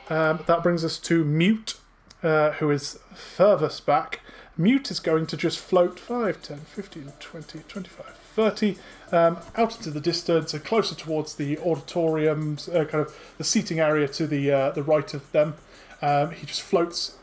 Um, 0.08 0.40
that 0.46 0.62
brings 0.62 0.84
us 0.84 0.98
to 0.98 1.24
Mute, 1.24 1.74
uh, 2.22 2.52
who 2.52 2.70
is 2.70 2.98
furthest 3.14 3.86
back. 3.86 4.20
Mute 4.56 4.90
is 4.90 5.00
going 5.00 5.26
to 5.26 5.36
just 5.36 5.58
float 5.58 6.00
5, 6.00 6.40
10, 6.42 6.58
15, 6.58 7.12
20, 7.20 7.58
25, 7.68 8.06
30 8.34 8.76
um, 9.12 9.38
out 9.56 9.76
into 9.76 9.90
the 9.90 10.00
distance 10.00 10.52
and 10.54 10.64
closer 10.64 10.94
towards 10.94 11.36
the 11.36 11.58
auditoriums, 11.58 12.68
uh, 12.68 12.84
kind 12.84 13.06
of 13.06 13.16
the 13.38 13.44
seating 13.44 13.80
area 13.80 14.08
to 14.08 14.26
the 14.26 14.50
uh, 14.50 14.70
the 14.70 14.82
right 14.82 15.12
of 15.14 15.30
them. 15.32 15.54
Um, 16.02 16.32
he 16.32 16.46
just 16.46 16.62
floats 16.62 17.16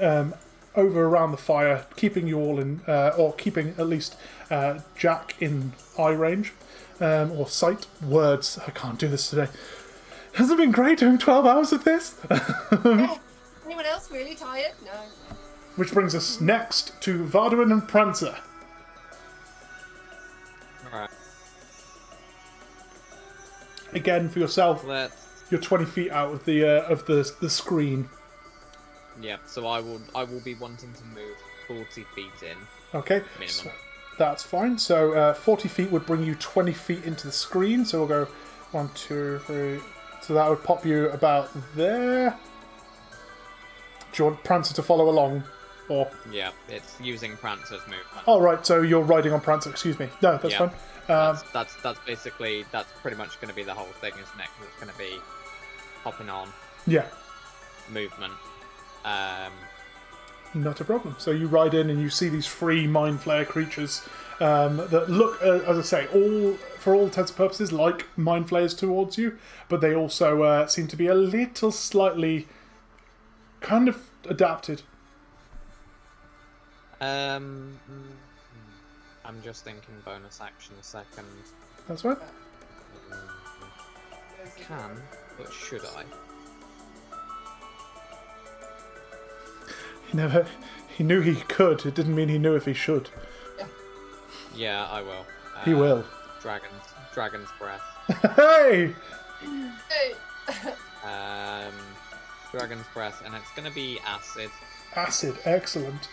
um, 0.00 0.34
over 0.74 1.04
around 1.04 1.32
the 1.32 1.36
fire, 1.36 1.86
keeping 1.96 2.26
you 2.26 2.38
all 2.38 2.58
in, 2.58 2.80
uh, 2.86 3.12
or 3.16 3.34
keeping 3.34 3.74
at 3.78 3.86
least 3.86 4.16
uh, 4.50 4.80
Jack 4.96 5.34
in 5.40 5.72
eye 5.98 6.10
range 6.10 6.52
um, 7.00 7.32
or 7.32 7.46
sight. 7.46 7.86
Words, 8.02 8.58
I 8.66 8.70
can't 8.70 8.98
do 8.98 9.08
this 9.08 9.30
today. 9.30 9.48
Hasn't 10.34 10.58
been 10.58 10.70
great 10.70 10.98
doing 10.98 11.18
12 11.18 11.46
hours 11.46 11.72
of 11.72 11.84
this? 11.84 12.14
Anyone 13.66 13.86
else 13.86 14.10
really 14.10 14.34
tired? 14.34 14.72
No. 14.84 14.92
Which 15.76 15.92
brings 15.92 16.14
us 16.14 16.40
next 16.40 17.00
to 17.02 17.24
Varduin 17.24 17.72
and 17.72 17.86
Prancer. 17.88 18.36
Again, 23.92 24.28
for 24.28 24.38
yourself, 24.38 24.84
let's. 24.84 25.14
you're 25.50 25.60
20 25.60 25.84
feet 25.84 26.10
out 26.10 26.32
of 26.32 26.44
the 26.44 26.64
uh, 26.64 26.82
of 26.88 27.06
the 27.06 27.30
the 27.40 27.50
screen. 27.50 28.08
Yeah, 29.20 29.36
so 29.46 29.66
I 29.66 29.80
will 29.80 30.00
I 30.14 30.24
will 30.24 30.40
be 30.40 30.54
wanting 30.54 30.92
to 30.94 31.04
move 31.14 31.36
40 31.68 32.04
feet 32.14 32.26
in. 32.42 32.56
Okay, 32.94 33.22
Minimum. 33.38 33.48
so 33.48 33.70
that's 34.18 34.42
fine. 34.42 34.78
So 34.78 35.12
uh, 35.14 35.34
40 35.34 35.68
feet 35.68 35.90
would 35.90 36.06
bring 36.06 36.24
you 36.24 36.34
20 36.36 36.72
feet 36.72 37.04
into 37.04 37.26
the 37.26 37.32
screen. 37.32 37.84
So 37.84 37.98
we'll 38.00 38.08
go 38.08 38.24
one, 38.72 38.90
two, 38.94 39.40
three. 39.46 39.80
So 40.22 40.34
that 40.34 40.48
would 40.48 40.62
pop 40.64 40.84
you 40.86 41.08
about 41.10 41.50
there. 41.76 42.36
Do 44.12 44.22
you 44.22 44.30
want 44.30 44.42
Prancer 44.44 44.74
to 44.74 44.82
follow 44.82 45.08
along? 45.08 45.44
Or 45.88 46.08
Yeah, 46.30 46.50
it's 46.68 47.00
using 47.00 47.36
Prancer's 47.36 47.80
movement. 47.82 48.24
oh 48.26 48.40
right, 48.40 48.64
so 48.64 48.80
you're 48.82 49.02
riding 49.02 49.32
on 49.32 49.40
Prancer. 49.40 49.70
Excuse 49.70 49.98
me. 49.98 50.08
No, 50.22 50.36
that's 50.38 50.52
Yeah. 50.52 50.68
fine. 50.68 50.70
Um, 51.10 51.34
That's, 51.34 51.42
that's 51.52 51.76
that's 51.82 51.98
basically 52.06 52.64
that's 52.70 52.90
pretty 53.02 53.16
much 53.16 53.40
going 53.40 53.48
to 53.48 53.54
be 53.54 53.62
the 53.64 53.74
whole 53.74 53.86
thing, 54.00 54.12
isn't 54.12 54.40
it? 54.40 54.46
'Cause 54.56 54.66
it's 54.68 54.80
going 54.80 54.92
to 54.92 54.98
be 54.98 55.18
hopping 56.04 56.30
on 56.30 56.48
yeah, 56.86 57.06
movement. 57.92 58.32
Um, 59.04 59.52
not 60.54 60.80
a 60.80 60.84
problem. 60.84 61.16
So 61.18 61.30
you 61.30 61.46
ride 61.46 61.74
in 61.74 61.90
and 61.90 62.00
you 62.00 62.10
see 62.10 62.28
these 62.28 62.46
free 62.46 62.86
mind 62.86 63.20
flayer 63.20 63.46
creatures 63.46 64.02
um, 64.40 64.76
that 64.78 65.08
look, 65.10 65.40
uh, 65.42 65.60
as 65.70 65.78
I 65.78 65.82
say, 65.82 66.06
all 66.14 66.54
for 66.78 66.94
all 66.94 67.04
intents 67.04 67.30
and 67.30 67.36
purposes 67.36 67.72
like 67.72 68.06
mind 68.16 68.48
flayers 68.48 68.72
towards 68.74 69.18
you, 69.18 69.36
but 69.68 69.80
they 69.80 69.94
also 69.94 70.42
uh, 70.42 70.66
seem 70.66 70.86
to 70.88 70.96
be 70.96 71.06
a 71.08 71.14
little 71.14 71.70
slightly 71.72 72.46
kind 73.60 73.88
of 73.88 74.08
adapted. 74.28 74.82
um, 77.00 77.78
I'm 79.30 79.40
just 79.42 79.62
thinking 79.62 79.94
bonus 80.04 80.40
action 80.40 80.74
a 80.80 80.82
second. 80.82 81.24
That's 81.86 82.04
right. 82.04 82.18
Can, 84.56 85.00
but 85.38 85.52
should 85.52 85.82
I? 85.84 86.02
He 90.10 90.16
never. 90.16 90.48
He 90.88 91.04
knew 91.04 91.20
he 91.20 91.36
could. 91.36 91.86
It 91.86 91.94
didn't 91.94 92.16
mean 92.16 92.28
he 92.28 92.38
knew 92.40 92.56
if 92.56 92.64
he 92.64 92.74
should. 92.74 93.08
Yeah, 94.52 94.88
I 94.90 95.00
will. 95.00 95.24
He 95.64 95.74
Uh, 95.74 95.78
will. 95.78 96.04
Dragon's 96.42 96.72
Dragon's 97.14 97.48
breath. 97.56 97.82
Hey! 98.34 98.96
Hey, 99.88 100.72
Um, 101.04 101.72
Dragon's 102.50 102.84
breath, 102.92 103.22
and 103.24 103.32
it's 103.36 103.50
going 103.54 103.68
to 103.68 103.74
be 103.74 104.00
acid. 104.04 104.50
Acid, 104.96 105.38
excellent. 105.44 106.08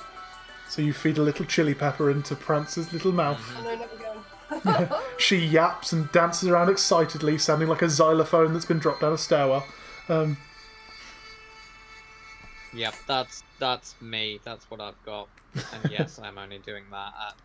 So 0.70 0.82
you 0.82 0.94
feed 0.94 1.18
a 1.18 1.22
little 1.22 1.46
chili 1.46 1.74
pepper 1.74 2.12
into 2.12 2.36
Prancer's 2.36 2.92
little 2.94 3.12
mouth. 3.12 3.42
I 3.58 3.64
know 3.64 3.76
never 3.76 3.96
going. 3.96 4.90
She 5.18 5.38
yaps 5.38 5.92
and 5.92 6.12
dances 6.12 6.48
around 6.50 6.70
excitedly, 6.70 7.38
sounding 7.38 7.68
like 7.68 7.82
a 7.82 7.90
xylophone 7.90 8.54
that's 8.54 8.66
been 8.66 8.80
dropped 8.80 9.02
down 9.02 9.14
a 9.14 9.18
stairwell. 9.18 9.66
Um, 10.10 10.38
Yep, 12.74 12.94
that's 13.08 13.44
that's 13.60 13.96
me. 14.02 14.40
That's 14.44 14.70
what 14.70 14.80
I've 14.80 15.02
got. 15.04 15.30
And 15.56 15.92
yes, 15.92 16.20
I'm 16.22 16.38
only 16.38 16.60
doing 16.60 16.84
that 16.92 17.14
at 17.28 17.36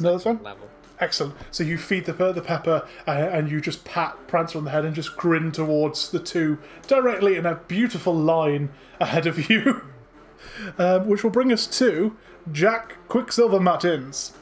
no, 0.00 0.12
that's 0.12 0.24
fine. 0.24 0.42
level. 0.42 0.68
Excellent. 0.98 1.34
So 1.52 1.62
you 1.62 1.78
feed 1.78 2.06
the, 2.06 2.12
the 2.12 2.42
pepper 2.42 2.86
uh, 3.06 3.10
and 3.10 3.48
you 3.50 3.60
just 3.60 3.84
pat 3.84 4.26
Prancer 4.26 4.58
on 4.58 4.64
the 4.64 4.70
head 4.70 4.84
and 4.84 4.94
just 4.94 5.16
grin 5.16 5.52
towards 5.52 6.10
the 6.10 6.18
two 6.18 6.58
directly 6.86 7.36
in 7.36 7.46
a 7.46 7.54
beautiful 7.54 8.14
line 8.14 8.70
ahead 9.00 9.26
of 9.26 9.48
you. 9.48 9.82
um, 10.78 11.08
which 11.08 11.22
will 11.22 11.30
bring 11.30 11.52
us 11.52 11.66
to 11.66 12.16
Jack 12.52 12.96
Quicksilver 13.08 13.58
Martins. 13.60 14.34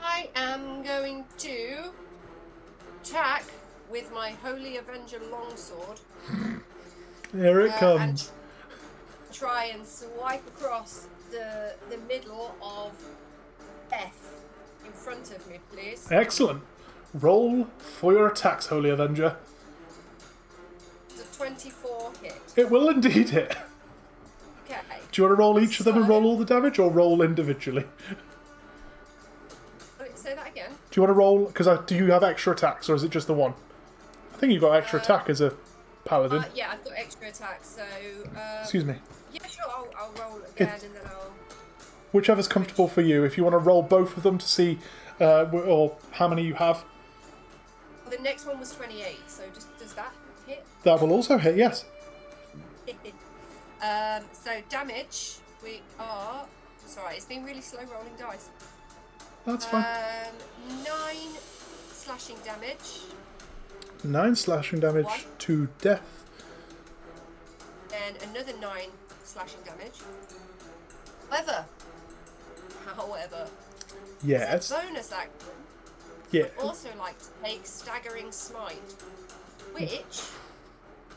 I 0.00 0.28
am 0.36 0.82
going 0.82 1.24
to 1.38 1.90
attack 3.02 3.44
with 3.90 4.12
my 4.12 4.30
Holy 4.42 4.76
Avenger 4.76 5.18
longsword 5.32 5.98
Here 7.32 7.60
it 7.62 7.72
uh, 7.72 7.78
comes. 7.78 8.00
and 8.00 9.34
try 9.34 9.64
and 9.74 9.84
swipe 9.84 10.46
across 10.46 11.06
the 11.30 11.74
the 11.88 11.98
middle 12.08 12.54
of 12.62 12.92
F 13.92 14.34
in 14.84 14.92
front 14.92 15.32
of 15.32 15.46
me, 15.48 15.58
please. 15.72 16.06
Excellent. 16.10 16.62
Roll 17.14 17.66
for 17.78 18.12
your 18.12 18.28
attacks, 18.28 18.66
Holy 18.66 18.90
Avenger. 18.90 19.36
The 21.16 21.24
24 21.36 22.12
hit. 22.22 22.40
It 22.56 22.70
will 22.70 22.88
indeed 22.88 23.30
hit. 23.30 23.56
Okay. 24.70 25.00
Do 25.10 25.20
you 25.22 25.28
want 25.28 25.36
to 25.36 25.40
roll 25.40 25.58
each 25.60 25.78
of 25.80 25.84
them 25.84 25.96
and 25.96 26.08
roll 26.08 26.24
all 26.24 26.36
the 26.38 26.44
damage, 26.44 26.78
or 26.78 26.90
roll 26.90 27.22
individually? 27.22 27.84
Say 30.14 30.34
that 30.34 30.48
again. 30.48 30.70
Do 30.90 31.00
you 31.00 31.02
want 31.02 31.10
to 31.10 31.14
roll? 31.14 31.46
Because 31.46 31.66
do 31.86 31.94
you 31.96 32.10
have 32.12 32.22
extra 32.22 32.52
attacks, 32.52 32.88
or 32.90 32.94
is 32.94 33.02
it 33.04 33.10
just 33.10 33.26
the 33.26 33.32
one? 33.34 33.54
I 34.34 34.36
think 34.36 34.52
you've 34.52 34.60
got 34.60 34.72
extra 34.72 35.00
attack 35.00 35.30
as 35.30 35.40
a 35.40 35.54
paladin. 36.04 36.38
Uh, 36.40 36.48
yeah, 36.54 36.70
I've 36.72 36.84
got 36.84 36.92
extra 36.96 37.28
attack, 37.28 37.60
so. 37.62 37.82
Um, 38.34 38.36
Excuse 38.60 38.84
me. 38.84 38.96
Yeah, 39.32 39.46
sure, 39.46 39.64
I'll, 39.68 39.88
I'll 39.96 40.12
roll 40.28 40.38
again 40.54 40.68
It- 40.68 40.82
and 40.84 40.94
then 40.94 41.02
I'll. 41.06 41.32
Whichever's 42.12 42.48
comfortable 42.48 42.88
for 42.88 43.00
you. 43.00 43.24
If 43.24 43.38
you 43.38 43.44
want 43.44 43.54
to 43.54 43.58
roll 43.58 43.82
both 43.82 44.16
of 44.16 44.24
them 44.24 44.36
to 44.36 44.46
see 44.46 44.78
uh, 45.20 45.44
or 45.44 45.96
how 46.12 46.26
many 46.28 46.42
you 46.44 46.54
have, 46.54 46.84
The 48.10 48.18
next 48.18 48.46
one 48.46 48.58
was 48.58 48.74
28, 48.74 49.16
so 49.28 49.42
just, 49.54 49.78
does 49.78 49.94
that 49.94 50.12
hit? 50.46 50.64
that 50.82 51.00
will 51.00 51.12
also 51.12 51.38
hit. 51.38 51.56
Yes. 51.56 51.84
Um, 53.82 54.24
so 54.32 54.50
damage, 54.68 55.36
we 55.62 55.80
are. 55.98 56.46
Sorry, 56.86 57.16
it's 57.16 57.24
been 57.24 57.44
really 57.44 57.60
slow 57.60 57.80
rolling 57.92 58.14
dice. 58.18 58.48
That's 59.46 59.64
fine. 59.66 59.84
Um, 59.84 60.84
nine 60.84 61.34
slashing 61.92 62.36
damage, 62.44 63.00
Nine 64.02 64.34
slashing 64.34 64.80
damage 64.80 65.04
One. 65.04 65.20
to 65.38 65.68
death. 65.80 66.24
then 67.90 68.14
another 68.30 68.52
nine 68.60 68.88
slashing 69.24 69.60
damage. 69.64 69.98
However, 71.30 71.64
however, 72.96 73.48
Yes. 74.22 74.70
bonus 74.70 75.12
action, 75.12 75.32
Yeah. 76.30 76.46
also 76.60 76.88
like 76.98 77.18
to 77.18 77.26
take 77.42 77.66
staggering 77.66 78.32
smite, 78.32 78.94
which 79.72 80.22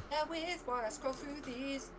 bear 0.10 0.26
with 0.30 0.62
while 0.66 0.84
I 0.86 0.90
scroll 0.90 1.14
through 1.14 1.42
these. 1.46 1.90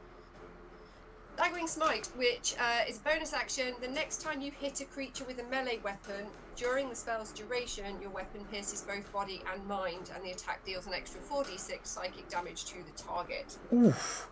Staggering 1.37 1.67
smite, 1.67 2.07
which 2.17 2.55
uh, 2.61 2.89
is 2.89 2.99
a 2.99 3.01
bonus 3.01 3.33
action. 3.33 3.75
The 3.81 3.89
next 3.89 4.23
time 4.23 4.41
you 4.41 4.53
hit 4.53 4.81
a 4.81 4.85
creature 4.85 5.25
with 5.25 5.41
a 5.41 5.43
melee 5.45 5.81
weapon 5.83 6.27
during 6.55 6.89
the 6.89 6.95
spell's 6.95 7.33
duration, 7.33 8.01
your 8.01 8.11
weapon 8.11 8.45
pierces 8.53 8.83
both 8.83 9.13
body 9.13 9.43
and 9.53 9.67
mind, 9.67 10.13
and 10.15 10.25
the 10.25 10.31
attack 10.31 10.65
deals 10.65 10.87
an 10.87 10.95
extra 10.95 11.21
4d6 11.21 11.87
psychic 11.87 12.29
damage 12.29 12.65
to 12.67 12.77
the 12.77 13.03
target. 13.03 13.59
Oof. 13.73 14.29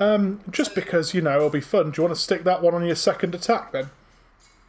Um, 0.00 0.40
just 0.50 0.74
because 0.74 1.14
you 1.14 1.20
know 1.20 1.36
it'll 1.36 1.50
be 1.50 1.60
fun. 1.60 1.92
Do 1.92 2.00
you 2.00 2.02
want 2.04 2.16
to 2.16 2.20
stick 2.20 2.42
that 2.44 2.62
one 2.62 2.74
on 2.74 2.84
your 2.84 2.96
second 2.96 3.32
attack 3.34 3.70
then? 3.70 3.90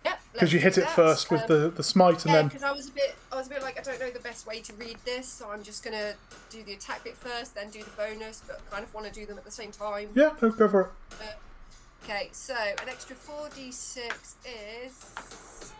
Yep. 0.05 0.19
Because 0.33 0.53
you 0.53 0.59
hit 0.59 0.77
it 0.77 0.87
first 0.87 1.31
with 1.31 1.47
the, 1.47 1.69
the 1.75 1.83
smite, 1.83 2.25
and 2.25 2.33
Yeah, 2.33 2.35
then 2.35 2.47
because 2.49 2.63
I 2.63 2.71
was 2.73 2.89
a 2.89 2.91
bit, 2.91 3.15
I 3.31 3.37
was 3.37 3.47
a 3.47 3.49
bit 3.49 3.63
like, 3.63 3.79
I 3.79 3.81
don't 3.81 3.99
know 3.99 4.11
the 4.11 4.19
best 4.19 4.45
way 4.45 4.59
to 4.61 4.73
read 4.73 4.97
this, 5.03 5.27
so 5.27 5.49
I'm 5.49 5.63
just 5.63 5.83
gonna 5.83 6.13
do 6.51 6.61
the 6.61 6.73
attack 6.73 7.03
bit 7.03 7.17
first, 7.17 7.55
then 7.55 7.71
do 7.71 7.81
the 7.81 7.89
bonus, 7.91 8.43
but 8.45 8.61
kind 8.69 8.83
of 8.83 8.93
want 8.93 9.07
to 9.07 9.13
do 9.13 9.25
them 9.25 9.39
at 9.39 9.45
the 9.45 9.51
same 9.51 9.71
time. 9.71 10.09
yeah, 10.13 10.33
no, 10.41 10.51
go 10.51 10.67
for 10.67 10.81
it. 10.81 10.89
Okay, 12.03 12.29
so 12.31 12.55
an 12.55 12.89
extra 12.89 13.15
4d6 13.15 13.99
is 14.85 15.71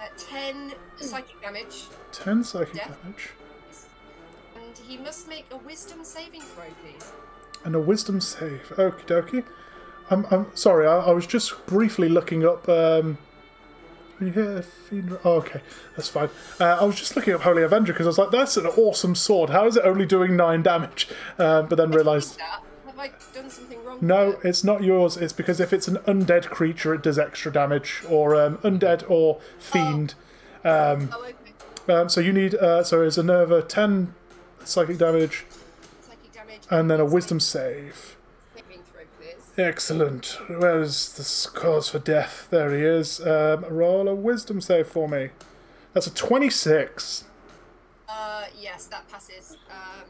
uh, 0.00 0.06
10 0.16 0.72
psychic 0.96 1.40
damage, 1.42 1.84
Ten 2.12 2.44
psychic 2.44 2.74
Yeah. 2.76 2.88
damage 3.02 3.30
and 4.56 4.76
he 4.86 4.96
must 4.98 5.28
make 5.28 5.46
a 5.50 5.56
wisdom 5.56 6.04
saving 6.04 6.42
throw, 6.42 6.64
please. 6.84 7.12
and 7.64 7.74
a 7.74 7.80
wisdom 7.80 8.20
save. 8.20 8.72
Okie 8.76 9.06
dokie. 9.06 9.44
I'm, 10.10 10.26
I'm 10.30 10.46
sorry. 10.54 10.86
I, 10.86 10.98
I 10.98 11.10
was 11.12 11.26
just 11.26 11.66
briefly 11.66 12.08
looking 12.08 12.44
up. 12.44 12.68
Um, 12.68 13.18
when 14.18 14.26
you 14.28 14.32
hit 14.32 14.46
a 14.58 14.62
fiend. 14.62 15.18
Oh, 15.24 15.34
okay, 15.36 15.62
that's 15.96 16.08
fine. 16.08 16.28
Uh, 16.60 16.78
I 16.80 16.84
was 16.84 16.96
just 16.96 17.16
looking 17.16 17.32
up 17.34 17.40
Holy 17.42 17.62
Avenger 17.62 17.92
because 17.92 18.06
I 18.06 18.10
was 18.10 18.18
like, 18.18 18.30
"That's 18.30 18.56
an 18.56 18.66
awesome 18.66 19.14
sword. 19.14 19.50
How 19.50 19.66
is 19.66 19.76
it 19.76 19.84
only 19.84 20.04
doing 20.06 20.36
nine 20.36 20.62
damage?" 20.62 21.08
Uh, 21.38 21.62
but 21.62 21.76
then 21.76 21.90
realised. 21.90 22.38
I 23.00 23.10
done 23.34 23.50
something 23.50 23.82
wrong? 23.84 23.98
No, 24.00 24.28
with 24.30 24.44
it? 24.44 24.48
it's 24.48 24.62
not 24.64 24.82
yours. 24.84 25.16
It's 25.16 25.32
because 25.32 25.58
if 25.60 25.72
it's 25.72 25.88
an 25.88 25.96
undead 26.06 26.46
creature, 26.50 26.94
it 26.94 27.02
does 27.02 27.18
extra 27.18 27.52
damage, 27.52 28.02
or 28.08 28.36
um, 28.36 28.58
undead 28.58 29.08
or 29.10 29.40
fiend. 29.58 30.14
Oh, 30.64 30.92
okay. 30.92 31.92
Um, 31.92 32.08
so 32.08 32.20
you 32.20 32.32
need. 32.32 32.54
Uh, 32.54 32.84
so 32.84 33.02
it's 33.02 33.18
a 33.18 33.22
Nerva 33.22 33.62
ten 33.62 34.14
psychic 34.64 34.98
damage, 34.98 35.44
Psychic 36.02 36.32
damage. 36.32 36.60
and 36.70 36.90
then 36.90 37.00
a 37.00 37.04
Wisdom 37.04 37.40
save. 37.40 38.16
Excellent. 39.58 40.38
Where's 40.48 41.12
the 41.14 41.58
cause 41.58 41.88
for 41.88 41.98
death? 41.98 42.48
There 42.50 42.74
he 42.74 42.82
is. 42.82 43.20
Um, 43.20 43.64
roll 43.68 44.08
a 44.08 44.14
Wisdom 44.14 44.60
save 44.60 44.86
for 44.86 45.08
me. 45.08 45.30
That's 45.92 46.06
a 46.06 46.14
twenty-six. 46.14 47.24
Uh, 48.08 48.44
yes, 48.58 48.86
that 48.86 49.08
passes. 49.10 49.58
Um, 49.70 50.06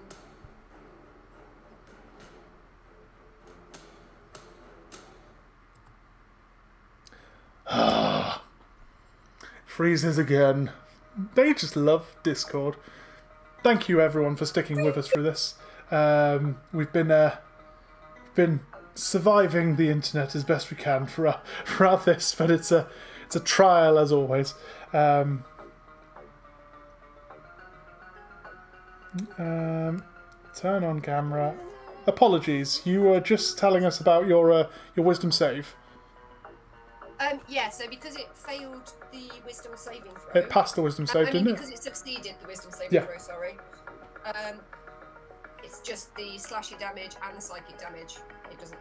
Freezes 9.67 10.19
again. 10.19 10.71
They 11.35 11.55
just 11.55 11.77
love 11.77 12.17
Discord. 12.23 12.77
Thank 13.63 13.89
you 13.89 14.01
everyone 14.01 14.37
for 14.37 14.47
sticking 14.47 14.85
with 14.85 14.97
us 14.97 15.09
through 15.09 15.23
this. 15.23 15.55
Um, 15.91 16.59
we've 16.73 16.93
been 16.93 17.11
uh, 17.11 17.37
been 18.35 18.61
surviving 18.95 19.77
the 19.77 19.89
internet 19.89 20.35
as 20.35 20.45
best 20.45 20.71
we 20.71 20.77
can 20.77 21.07
for 21.07 21.41
throughout 21.65 22.05
this, 22.05 22.35
but 22.35 22.51
it's 22.51 22.73
a 22.73 22.89
it's 23.25 23.37
a 23.37 23.41
trial 23.41 23.99
as 23.99 24.11
always. 24.11 24.55
Um, 24.93 25.45
um, 29.39 30.05
turn 30.55 30.85
on 30.85 31.01
camera. 31.01 31.55
Apologies, 32.07 32.83
you 32.85 33.03
were 33.03 33.21
just 33.21 33.59
telling 33.59 33.85
us 33.85 34.01
about 34.01 34.27
your 34.27 34.53
uh, 34.53 34.67
your 34.97 35.05
wisdom 35.05 35.31
save. 35.31 35.75
Um, 37.21 37.41
yeah, 37.49 37.69
so 37.69 37.89
because 37.89 38.17
it 38.17 38.29
failed 38.35 38.93
the 39.13 39.29
wisdom 39.47 39.73
saving 39.77 40.13
throw. 40.13 40.41
It 40.43 40.49
passed 40.51 40.75
the 40.77 40.83
wisdom 40.83 41.07
save, 41.07 41.27
didn't 41.27 41.49
it? 41.49 41.53
because 41.55 41.71
it 41.71 41.83
succeeded 41.83 42.35
the 42.41 42.47
wisdom 42.49 42.73
saving 42.73 42.95
Yeah. 42.95 43.03
throw, 43.07 43.19
sorry. 43.19 43.57
Um, 44.25 44.57
it's 45.63 45.81
just 45.81 46.15
the 46.17 46.37
slashy 46.37 46.79
damage 46.79 47.13
and 47.27 47.37
the 47.37 47.41
psychic 47.41 47.79
damage. 47.79 48.17
It 48.51 48.59
doesn't 48.59 48.79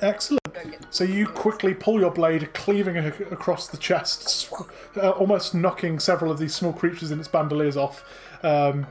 Excellent. 0.00 0.40
get 0.54 0.86
So 0.94 1.04
you 1.04 1.26
quickly 1.26 1.74
pull 1.74 1.98
your 2.00 2.10
blade, 2.12 2.52
cleaving 2.54 2.96
ac- 2.96 3.24
across 3.30 3.66
the 3.68 3.76
chest, 3.76 4.28
sw- 4.28 4.52
uh, 4.96 5.10
almost 5.10 5.54
knocking 5.54 5.98
several 5.98 6.30
of 6.30 6.38
these 6.38 6.54
small 6.54 6.72
creatures 6.72 7.10
in 7.10 7.18
its 7.18 7.28
bandoliers 7.28 7.76
off, 7.76 8.04
um, 8.44 8.86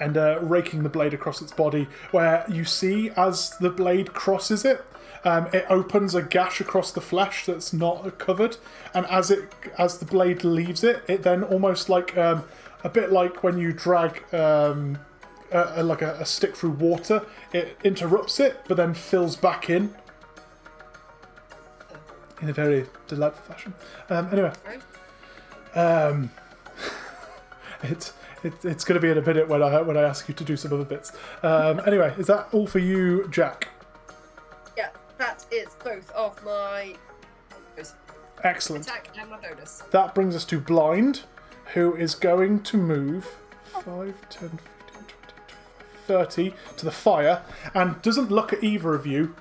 and 0.00 0.16
uh, 0.16 0.38
raking 0.42 0.84
the 0.84 0.88
blade 0.88 1.12
across 1.14 1.42
its 1.42 1.52
body. 1.52 1.88
Where 2.12 2.44
you 2.48 2.64
see, 2.64 3.10
as 3.16 3.56
the 3.58 3.70
blade 3.70 4.12
crosses 4.12 4.64
it, 4.64 4.84
um, 5.24 5.48
it 5.52 5.66
opens 5.68 6.14
a 6.14 6.22
gash 6.22 6.60
across 6.60 6.92
the 6.92 7.00
flesh 7.00 7.46
that's 7.46 7.72
not 7.72 8.18
covered, 8.18 8.56
and 8.94 9.06
as 9.06 9.30
it 9.30 9.52
as 9.78 9.98
the 9.98 10.04
blade 10.04 10.44
leaves 10.44 10.84
it, 10.84 11.02
it 11.08 11.22
then 11.22 11.42
almost 11.44 11.88
like 11.88 12.16
um, 12.16 12.44
a 12.84 12.88
bit 12.88 13.12
like 13.12 13.42
when 13.42 13.58
you 13.58 13.72
drag. 13.72 14.22
Um, 14.34 14.98
uh, 15.50 15.82
like 15.82 16.02
a, 16.02 16.12
a 16.20 16.26
stick 16.26 16.54
through 16.54 16.72
water, 16.72 17.24
it 17.54 17.74
interrupts 17.82 18.38
it, 18.38 18.60
but 18.68 18.76
then 18.76 18.92
fills 18.92 19.34
back 19.34 19.70
in 19.70 19.94
in 22.40 22.48
a 22.48 22.52
very 22.52 22.86
delightful 23.06 23.54
fashion. 23.54 23.74
Um, 24.10 24.28
anyway, 24.32 24.52
um, 25.74 26.30
it's 27.82 28.12
it, 28.42 28.64
it's 28.64 28.84
going 28.84 29.00
to 29.00 29.00
be 29.00 29.10
in 29.10 29.18
a 29.18 29.22
minute 29.22 29.48
when 29.48 29.62
I 29.62 29.80
when 29.82 29.96
I 29.96 30.02
ask 30.02 30.28
you 30.28 30.34
to 30.34 30.44
do 30.44 30.56
some 30.56 30.72
other 30.72 30.84
bits. 30.84 31.12
Um, 31.42 31.80
anyway, 31.86 32.14
is 32.18 32.26
that 32.26 32.48
all 32.52 32.66
for 32.66 32.78
you, 32.78 33.28
Jack? 33.28 33.68
That 35.18 35.44
is 35.50 35.68
both 35.84 36.10
of 36.12 36.42
my 36.44 36.94
Excellent. 38.44 38.86
attack 38.86 39.08
and 39.18 39.30
my 39.30 39.36
bonus. 39.36 39.82
That 39.90 40.14
brings 40.14 40.36
us 40.36 40.44
to 40.46 40.60
Blind, 40.60 41.22
who 41.74 41.94
is 41.96 42.14
going 42.14 42.62
to 42.62 42.76
move 42.76 43.26
5, 43.64 43.84
10, 43.84 44.14
15, 44.30 44.58
20, 44.86 45.14
25, 45.26 45.46
30 46.06 46.54
to 46.76 46.84
the 46.84 46.92
fire 46.92 47.42
and 47.74 48.00
doesn't 48.00 48.30
look 48.30 48.52
at 48.52 48.62
either 48.62 48.94
of 48.94 49.06
you, 49.06 49.34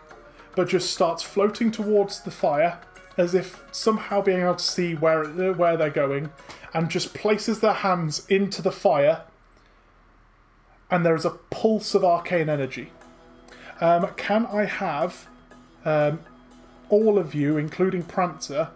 but 0.56 0.68
just 0.68 0.92
starts 0.92 1.22
floating 1.22 1.72
towards 1.72 2.22
the 2.22 2.32
fire 2.32 2.80
as 3.16 3.36
if 3.36 3.64
somehow 3.72 4.22
being 4.22 4.42
able 4.42 4.56
to 4.56 4.64
see 4.64 4.96
where, 4.96 5.26
where 5.54 5.78
they're 5.78 5.90
going 5.90 6.32
and 6.74 6.90
just 6.90 7.14
places 7.14 7.60
their 7.60 7.74
hands 7.74 8.26
into 8.28 8.62
the 8.62 8.72
fire 8.72 9.24
and 10.90 11.06
there 11.06 11.16
is 11.16 11.26
a 11.26 11.32
pulse 11.32 11.94
of 11.94 12.04
arcane 12.04 12.50
energy. 12.50 12.92
Um, 13.82 14.08
can 14.16 14.46
I 14.48 14.66
have 14.66 15.28
um, 15.88 16.20
all 16.90 17.18
of 17.18 17.34
you, 17.34 17.58
including 17.58 18.04
Prancer, 18.04 18.70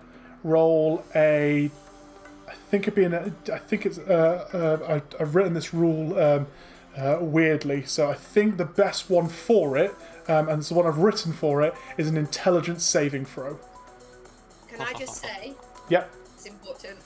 roll 0.43 1.03
a. 1.15 1.69
I 2.47 2.53
think 2.53 2.83
it'd 2.83 2.95
be 2.95 3.03
an. 3.03 3.35
I 3.51 3.57
think 3.57 3.85
it's. 3.85 3.97
Uh, 3.99 4.79
uh, 4.89 4.93
I, 4.95 5.21
I've 5.21 5.35
written 5.35 5.53
this 5.53 5.73
rule 5.73 6.17
um, 6.19 6.47
uh, 6.97 7.17
weirdly, 7.21 7.83
so 7.85 8.09
I 8.09 8.13
think 8.13 8.57
the 8.57 8.65
best 8.65 9.09
one 9.09 9.27
for 9.29 9.77
it, 9.77 9.93
um, 10.27 10.49
and 10.49 10.59
it's 10.59 10.69
the 10.69 10.75
one 10.75 10.85
I've 10.85 10.97
written 10.97 11.33
for 11.33 11.61
it, 11.61 11.73
is 11.97 12.07
an 12.07 12.17
intelligence 12.17 12.83
saving 12.83 13.25
throw. 13.25 13.59
Can 14.67 14.81
I 14.81 14.93
just 14.93 15.15
say, 15.21 15.53
Yep. 15.89 16.13
it's 16.33 16.45
important, 16.45 16.97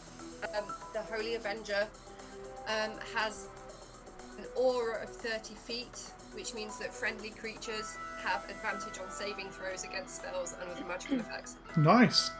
um, 0.57 0.65
the 0.93 1.01
Holy 1.01 1.35
Avenger 1.35 1.87
um, 2.67 2.91
has 3.15 3.47
an 4.37 4.45
aura 4.55 5.03
of 5.03 5.09
30 5.09 5.53
feet, 5.55 6.11
which 6.35 6.53
means 6.53 6.77
that 6.79 6.93
friendly 6.93 7.29
creatures 7.31 7.97
have 8.23 8.43
advantage 8.49 8.99
on 8.99 9.09
saving 9.09 9.49
throws 9.49 9.83
against 9.83 10.17
spells 10.17 10.55
and 10.61 10.69
other 10.71 10.85
magical 10.85 11.19
effects. 11.19 11.55
Nice. 11.77 12.31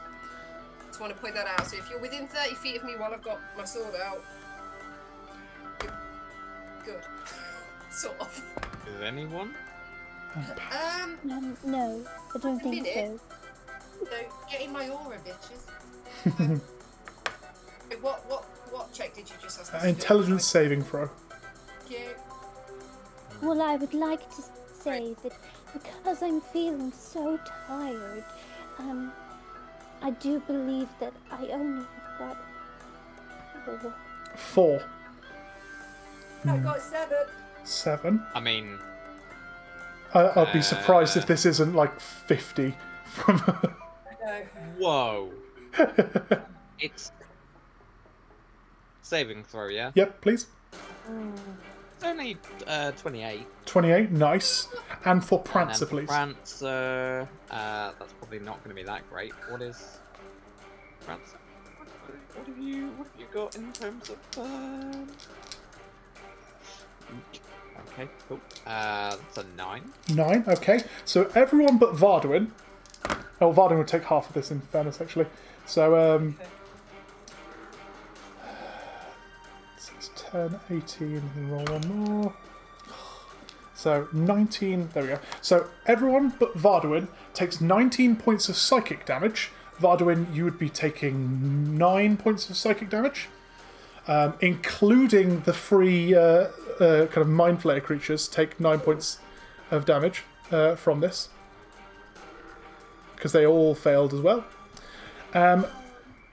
Just 0.86 1.00
want 1.00 1.14
to 1.14 1.18
point 1.20 1.34
that 1.34 1.46
out. 1.46 1.66
So 1.66 1.76
if 1.76 1.88
you're 1.90 2.00
within 2.00 2.26
30 2.28 2.54
feet 2.56 2.76
of 2.76 2.84
me 2.84 2.92
while 2.96 3.12
I've 3.12 3.22
got 3.22 3.38
my 3.56 3.64
sword 3.64 3.94
out, 4.04 4.22
good. 6.84 7.00
sort 7.90 8.18
of. 8.20 8.42
Is 8.86 9.02
anyone? 9.02 9.54
Um, 10.34 11.18
Um, 11.32 11.56
no, 11.64 12.04
I 12.34 12.38
don't 12.38 12.60
think 12.60 12.82
Minute. 12.84 13.20
so. 13.20 14.04
no, 14.04 14.10
get 14.50 14.60
in 14.62 14.72
my 14.72 14.88
aura, 14.88 15.16
bitches. 15.18 15.64
Wait, 17.90 18.02
what, 18.02 18.28
what, 18.28 18.42
what 18.70 18.92
check 18.92 19.14
did 19.14 19.28
you 19.30 19.36
just 19.40 19.60
ask? 19.60 19.72
Uh, 19.74 19.86
intelligence 19.88 20.44
saving 20.44 20.82
throw. 20.82 21.08
Thank 21.88 21.90
you. 22.00 22.08
Well, 23.42 23.60
I 23.62 23.76
would 23.76 23.94
like 23.94 24.28
to 24.36 24.42
say 24.80 25.14
that 25.22 25.32
because 25.72 26.22
I'm 26.22 26.40
feeling 26.40 26.92
so 26.92 27.38
tired, 27.66 28.24
um, 28.78 29.12
I 30.02 30.10
do 30.10 30.40
believe 30.40 30.88
that 31.00 31.12
I 31.30 31.46
only 31.48 31.86
got 32.18 32.36
four. 33.64 33.94
Four. 34.36 34.82
I 36.46 36.56
got 36.58 36.80
seven. 36.80 37.18
Seven. 37.64 38.22
I 38.34 38.40
mean, 38.40 38.78
I, 40.14 40.40
I'd 40.40 40.52
be 40.52 40.62
surprised 40.62 41.16
Uh. 41.16 41.20
if 41.20 41.26
this 41.26 41.44
isn't 41.46 41.74
like 41.74 41.98
50 42.00 42.74
from. 43.06 43.42
No. 44.24 44.42
whoa. 44.78 45.30
it's 46.80 47.10
saving 49.02 49.44
throw, 49.44 49.68
yeah. 49.68 49.90
yep, 49.94 50.20
please. 50.20 50.46
It's 50.72 50.80
only 52.06 52.36
uh, 52.66 52.92
28. 52.92 53.46
28, 53.66 54.10
nice. 54.12 54.68
And 55.04 55.24
for 55.24 55.38
And 55.38 55.44
Prancer, 55.44 55.84
then 55.84 55.88
please. 55.88 56.06
Prancer, 56.06 57.28
uh, 57.50 57.92
that's 57.98 58.12
probably 58.14 58.38
not 58.38 58.62
going 58.64 58.74
to 58.74 58.82
be 58.82 58.86
that 58.86 59.08
great. 59.10 59.32
What 59.50 59.62
is 59.62 59.98
Prancer? 61.04 61.36
What, 61.78 61.88
what 62.34 62.46
have 62.46 62.58
you 62.58 62.88
What 62.96 63.08
have 63.08 63.20
you 63.20 63.26
got 63.32 63.56
in 63.56 63.72
terms 63.72 64.10
of? 64.10 64.44
Um... 64.44 65.06
Okay, 67.92 68.08
cool. 68.28 68.40
Uh, 68.66 69.16
that's 69.16 69.38
a 69.38 69.44
nine. 69.56 69.92
Nine, 70.12 70.44
okay. 70.48 70.80
So 71.04 71.30
everyone 71.34 71.78
but 71.78 71.94
Varduin. 71.94 72.50
Oh, 73.40 73.52
Varduin 73.52 73.78
would 73.78 73.88
take 73.88 74.04
half 74.04 74.28
of 74.28 74.34
this 74.34 74.50
in 74.50 74.60
fairness, 74.60 75.00
actually. 75.00 75.26
So, 75.66 76.16
um. 76.16 76.36
Six, 76.38 76.50
10, 80.30 80.60
18, 80.70 81.16
and 81.16 81.50
roll 81.50 81.64
one 81.64 81.88
more. 81.88 82.34
So 83.74 84.08
19, 84.12 84.88
there 84.94 85.02
we 85.02 85.08
go. 85.10 85.18
So 85.42 85.68
everyone 85.86 86.32
but 86.38 86.56
Varduin 86.56 87.08
takes 87.34 87.60
19 87.60 88.16
points 88.16 88.48
of 88.48 88.56
psychic 88.56 89.04
damage. 89.04 89.50
Varduin, 89.78 90.34
you 90.34 90.44
would 90.44 90.58
be 90.58 90.70
taking 90.70 91.76
9 91.76 92.16
points 92.16 92.48
of 92.48 92.56
psychic 92.56 92.88
damage, 92.88 93.28
um, 94.08 94.34
including 94.40 95.40
the 95.40 95.52
free 95.52 96.14
uh, 96.14 96.48
uh, 96.80 97.06
kind 97.06 97.18
of 97.18 97.28
mind 97.28 97.60
flayer 97.60 97.82
creatures 97.82 98.26
take 98.28 98.58
9 98.58 98.80
points 98.80 99.18
of 99.70 99.84
damage 99.84 100.24
uh, 100.50 100.74
from 100.74 101.00
this. 101.00 101.28
Because 103.14 103.32
they 103.32 103.44
all 103.44 103.74
failed 103.74 104.14
as 104.14 104.20
well. 104.20 104.44
Um, 105.34 105.66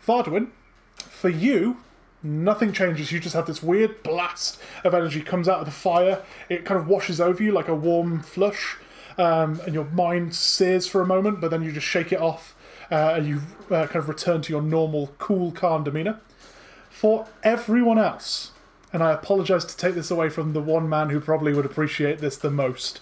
Varduin, 0.06 0.48
for 0.96 1.30
you, 1.30 1.83
nothing 2.24 2.72
changes. 2.72 3.12
You 3.12 3.20
just 3.20 3.36
have 3.36 3.46
this 3.46 3.62
weird 3.62 4.02
blast 4.02 4.60
of 4.84 4.94
energy 4.94 5.22
comes 5.22 5.50
out 5.50 5.60
of 5.60 5.66
the 5.66 5.72
fire. 5.72 6.24
It 6.50 6.66
kind 6.66 6.80
of 6.80 6.88
washes 6.88 7.20
over 7.20 7.44
you 7.44 7.52
like 7.52 7.68
a 7.68 7.76
warm 7.76 8.22
flush, 8.22 8.78
um, 9.18 9.60
and 9.66 9.74
your 9.74 9.86
mind 9.86 10.34
sears 10.34 10.88
for 10.88 11.02
a 11.02 11.06
moment, 11.06 11.42
but 11.42 11.52
then 11.52 11.62
you 11.62 11.72
just 11.72 11.86
shake 11.86 12.12
it 12.12 12.20
off, 12.20 12.56
uh, 12.90 13.14
and 13.18 13.28
you 13.28 13.42
uh, 13.70 13.88
kind 13.88 13.98
of 13.98 14.10
return 14.10 14.42
to 14.42 14.54
your 14.54 14.62
normal, 14.62 15.12
cool, 15.18 15.52
calm 15.52 15.84
demeanor. 15.84 16.20
For 16.90 17.28
everyone 17.44 18.00
else, 18.00 18.52
and 18.94 19.04
I 19.04 19.12
apologize 19.12 19.66
to 19.66 19.76
take 19.76 19.96
this 19.96 20.12
away 20.12 20.30
from 20.30 20.54
the 20.54 20.62
one 20.62 20.88
man 20.88 21.10
who 21.10 21.20
probably 21.20 21.54
would 21.54 21.66
appreciate 21.66 22.20
this 22.20 22.38
the 22.38 22.52
most. 22.52 23.02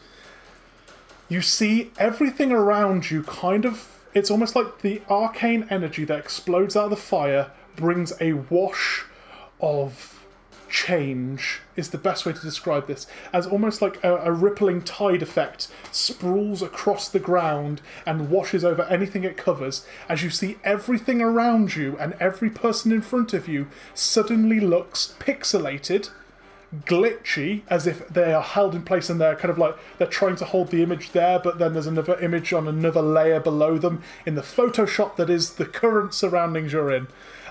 You 1.30 1.42
see 1.42 1.92
everything 1.98 2.52
around 2.52 3.12
you 3.12 3.24
kind 3.24 3.66
of. 3.66 3.88
It's 4.14 4.32
almost 4.32 4.56
like 4.56 4.82
the 4.82 5.02
arcane 5.10 5.68
energy 5.70 6.04
that 6.06 6.20
explodes 6.20 6.76
out 6.76 6.86
of 6.86 6.90
the 6.90 6.98
fire 6.98 7.52
brings 7.78 8.12
a 8.20 8.34
wash 8.34 9.06
of 9.62 10.22
change, 10.72 11.60
is 11.76 11.90
the 11.90 11.98
best 11.98 12.26
way 12.26 12.34
to 12.34 12.42
describe 12.42 12.88
this. 12.88 13.06
As 13.32 13.46
almost 13.46 13.82
like 13.82 14.04
a, 14.04 14.16
a 14.18 14.32
rippling 14.32 14.82
tide 14.82 15.22
effect 15.22 15.68
sprawls 15.92 16.62
across 16.62 17.10
the 17.10 17.20
ground 17.20 17.82
and 18.06 18.30
washes 18.30 18.64
over 18.66 18.84
anything 18.84 19.24
it 19.24 19.38
covers, 19.38 19.86
as 20.10 20.24
you 20.24 20.30
see 20.30 20.58
everything 20.64 21.22
around 21.22 21.76
you 21.76 21.98
and 22.00 22.14
every 22.20 22.50
person 22.50 22.92
in 22.92 23.02
front 23.02 23.34
of 23.34 23.48
you 23.48 23.68
suddenly 23.94 24.60
looks 24.60 25.14
pixelated 25.20 26.10
glitchy 26.86 27.64
as 27.68 27.86
if 27.86 28.08
they 28.08 28.34
are 28.34 28.42
held 28.42 28.74
in 28.74 28.82
place 28.82 29.10
and 29.10 29.20
they're 29.20 29.36
kind 29.36 29.50
of 29.50 29.58
like 29.58 29.76
they're 29.98 30.08
trying 30.08 30.38
to 30.38 30.46
hold 30.46 30.70
the 30.70 30.82
image 30.82 31.12
there 31.12 31.38
but 31.38 31.60
then 31.60 31.74
there's 31.74 31.86
another 31.86 32.18
image 32.22 32.54
on 32.54 32.66
another 32.66 33.02
layer 33.02 33.42
below 33.42 33.78
them 33.78 34.02
in 34.26 34.36
the 34.36 34.42
photoshop 34.42 35.18
that 35.18 35.30
is 35.30 35.56
the 35.56 35.66
current 35.66 36.14
surroundings 36.14 36.72
you're 36.72 36.90
in 36.90 37.08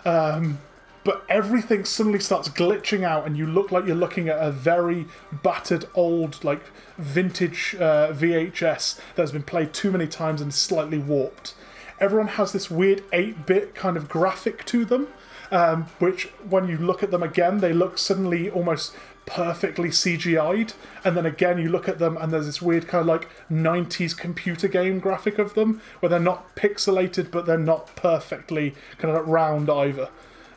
um, 0.07 0.59
but 1.05 1.25
everything 1.29 1.85
suddenly 1.85 2.21
starts 2.21 2.49
glitching 2.49 3.03
out 3.03 3.27
and 3.27 3.37
you 3.37 3.47
look 3.47 3.71
like 3.71 3.87
you're 3.87 3.97
looking 3.97 4.29
at 4.29 4.39
a 4.39 4.51
very 4.51 5.07
battered 5.43 5.87
old 5.95 6.43
like 6.45 6.63
vintage 6.99 7.75
uh, 7.79 8.13
vhs 8.13 8.99
that 9.15 9.23
has 9.23 9.33
been 9.33 9.43
played 9.43 9.73
too 9.73 9.91
many 9.91 10.07
times 10.07 10.41
and 10.41 10.53
slightly 10.53 10.99
warped. 10.99 11.55
Everyone 11.99 12.29
has 12.29 12.53
this 12.53 12.71
weird 12.71 13.03
8-bit 13.11 13.75
kind 13.75 13.97
of 13.97 14.09
graphic 14.09 14.65
to 14.67 14.85
them 14.85 15.09
um, 15.51 15.87
which 15.99 16.27
when 16.49 16.69
you 16.69 16.79
look 16.79 17.03
at 17.03 17.11
them 17.11 17.23
again 17.23 17.59
they 17.59 17.73
look 17.73 17.99
suddenly 17.99 18.49
almost 18.51 18.95
perfectly 19.27 19.91
cgi'd 19.91 20.73
and 21.05 21.17
then 21.17 21.27
again 21.27 21.59
you 21.59 21.69
look 21.69 21.89
at 21.89 21.99
them 21.99 22.17
and 22.17 22.33
there's 22.33 22.47
this 22.47 22.63
weird 22.63 22.89
kind 22.89 23.03
of 23.03 23.07
like 23.07 23.29
90s 23.51 24.17
computer 24.17 24.67
game 24.67 24.99
graphic 24.99 25.39
of 25.39 25.55
them 25.55 25.81
where 26.01 26.11
they're 26.11 26.19
not 26.19 26.57
pixelated 26.57 27.31
but 27.31 27.47
they're 27.47 27.59
not 27.59 27.95
perfectly 27.97 28.75
kind 28.99 29.15
of 29.15 29.29
round 29.29 29.69
either 29.71 30.09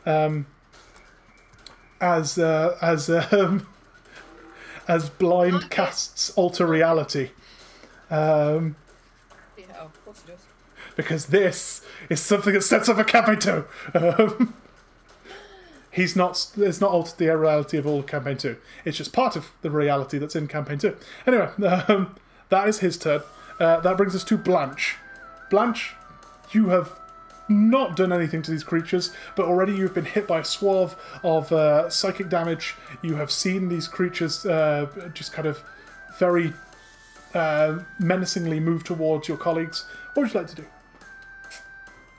um, 0.06 0.46
as 2.02 2.38
uh, 2.38 2.78
as 2.82 3.10
um, 3.10 3.68
as 4.88 5.10
blind 5.10 5.70
casts 5.70 6.32
alter 6.32 6.66
reality 6.66 7.30
um, 8.12 8.76
Yeah, 9.58 9.66
of 9.80 10.06
course 10.06 10.24
it 10.28 10.32
does. 10.32 10.42
because 10.96 11.28
this 11.28 11.86
is 12.10 12.20
something 12.22 12.54
that 12.54 12.62
sets 12.62 12.90
up 12.90 12.98
a 12.98 13.04
campaign 13.04 13.40
two. 13.40 13.66
Um, 13.94 14.54
he's 15.92 16.16
not. 16.16 16.52
It's 16.58 16.82
not 16.82 16.92
altered 16.92 17.18
the 17.18 17.36
reality 17.38 17.78
of 17.78 17.88
all 17.88 18.00
of 18.00 18.08
campaign 18.08 18.38
two. 18.38 18.58
It's 18.86 18.98
just 18.98 19.14
part 19.14 19.36
of 19.36 19.52
the 19.62 19.72
reality 19.72 20.18
that's 20.18 20.36
in 20.36 20.48
campaign 20.48 20.78
two. 20.80 20.98
Anyway, 21.26 21.50
um, 21.88 22.16
that 22.50 22.68
is 22.68 22.80
his 22.80 22.98
turn. 22.98 23.22
Uh, 23.60 23.80
that 23.80 23.96
brings 23.98 24.16
us 24.16 24.24
to 24.26 24.38
Blanche. 24.38 24.98
Blanche, 25.50 25.94
you 26.52 26.70
have 26.70 27.00
not 27.50 27.96
done 27.96 28.14
anything 28.14 28.42
to 28.44 28.52
these 28.52 28.64
creatures, 28.64 29.14
but 29.36 29.46
already 29.46 29.74
you've 29.74 29.94
been 29.94 30.06
hit 30.06 30.28
by 30.28 30.40
a 30.40 30.46
swath 30.46 30.96
of 31.24 31.52
uh, 31.52 31.90
psychic 31.90 32.30
damage. 32.30 32.76
You 33.02 33.16
have 33.16 33.32
seen 33.32 33.70
these 33.70 33.88
creatures 33.88 34.46
uh, 34.46 34.88
just 35.14 35.34
kind 35.34 35.48
of 35.48 35.64
very 36.18 36.54
uh, 37.34 37.80
menacingly 38.00 38.60
move 38.60 38.84
towards 38.84 39.28
your 39.28 39.38
colleagues. 39.38 39.86
What 40.14 40.24
would 40.24 40.34
you 40.34 40.40
like 40.40 40.50
to 40.50 40.56
do? 40.56 40.66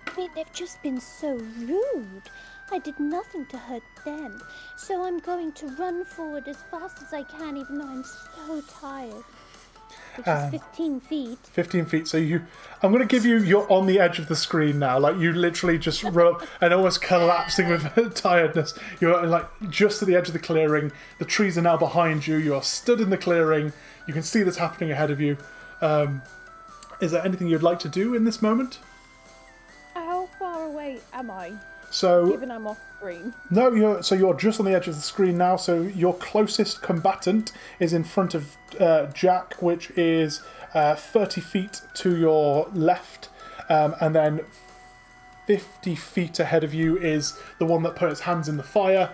I 0.06 0.16
mean, 0.16 0.30
they've 0.34 0.52
just 0.52 0.82
been 0.82 1.00
so 1.00 1.36
rude. 1.58 2.22
I 2.70 2.78
did 2.78 2.98
nothing 2.98 3.46
to 3.46 3.58
hurt 3.58 3.82
them, 4.04 4.40
so 4.76 5.04
I'm 5.04 5.18
going 5.18 5.52
to 5.52 5.66
run 5.76 6.04
forward 6.04 6.48
as 6.48 6.56
fast 6.70 7.02
as 7.02 7.12
I 7.12 7.22
can, 7.22 7.56
even 7.56 7.78
though 7.78 7.86
I'm 7.86 8.04
so 8.04 8.62
tired. 8.80 9.24
Which 10.16 10.26
Um, 10.28 10.44
is 10.54 10.60
15 10.60 11.00
feet. 11.00 11.38
15 11.52 11.84
feet. 11.86 12.08
So 12.08 12.16
you, 12.16 12.42
I'm 12.82 12.92
going 12.92 13.06
to 13.06 13.08
give 13.08 13.24
you, 13.24 13.38
you're 13.38 13.70
on 13.72 13.86
the 13.86 13.98
edge 13.98 14.18
of 14.18 14.28
the 14.28 14.36
screen 14.36 14.78
now. 14.78 14.98
Like 14.98 15.16
you 15.18 15.32
literally 15.32 15.78
just 15.78 16.02
run 16.04 16.34
up 16.34 16.42
and 16.60 16.72
almost 16.72 17.02
collapsing 17.02 17.68
with 17.68 18.14
tiredness. 18.14 18.78
You're 19.00 19.26
like 19.26 19.46
just 19.70 20.00
at 20.02 20.08
the 20.08 20.14
edge 20.14 20.28
of 20.28 20.32
the 20.32 20.38
clearing. 20.38 20.92
The 21.18 21.24
trees 21.24 21.58
are 21.58 21.62
now 21.62 21.76
behind 21.76 22.26
you. 22.26 22.36
You 22.36 22.54
are 22.54 22.62
stood 22.62 23.00
in 23.00 23.10
the 23.10 23.18
clearing. 23.18 23.72
You 24.06 24.12
can 24.14 24.22
see 24.22 24.42
this 24.42 24.58
happening 24.58 24.90
ahead 24.92 25.10
of 25.10 25.20
you. 25.20 25.36
Um, 25.80 26.22
is 27.00 27.10
there 27.10 27.24
anything 27.24 27.48
you'd 27.48 27.62
like 27.62 27.78
to 27.80 27.88
do 27.88 28.14
in 28.14 28.24
this 28.24 28.40
moment? 28.40 28.78
How 29.94 30.26
far 30.38 30.64
away 30.64 30.98
am 31.12 31.30
I, 31.30 31.52
So 31.94 32.26
given 32.26 32.50
I'm 32.50 32.66
off 32.66 32.80
screen? 32.98 33.32
no, 33.50 33.72
you're 33.72 34.02
so 34.02 34.16
you're 34.16 34.34
just 34.34 34.58
on 34.58 34.66
the 34.66 34.74
edge 34.74 34.88
of 34.88 34.96
the 34.96 35.00
screen 35.00 35.38
now. 35.38 35.54
So 35.54 35.82
your 35.82 36.12
closest 36.14 36.82
combatant 36.82 37.52
is 37.78 37.92
in 37.92 38.02
front 38.02 38.34
of 38.34 38.56
uh, 38.80 39.06
Jack, 39.12 39.62
which 39.62 39.90
is 39.90 40.42
uh, 40.74 40.96
30 40.96 41.40
feet 41.40 41.82
to 41.94 42.16
your 42.16 42.68
left, 42.74 43.28
um, 43.68 43.94
and 44.00 44.12
then 44.12 44.40
50 45.46 45.94
feet 45.94 46.40
ahead 46.40 46.64
of 46.64 46.74
you 46.74 46.96
is 46.98 47.38
the 47.60 47.64
one 47.64 47.84
that 47.84 47.94
put 47.94 48.10
its 48.10 48.22
hands 48.22 48.48
in 48.48 48.56
the 48.56 48.64
fire. 48.64 49.10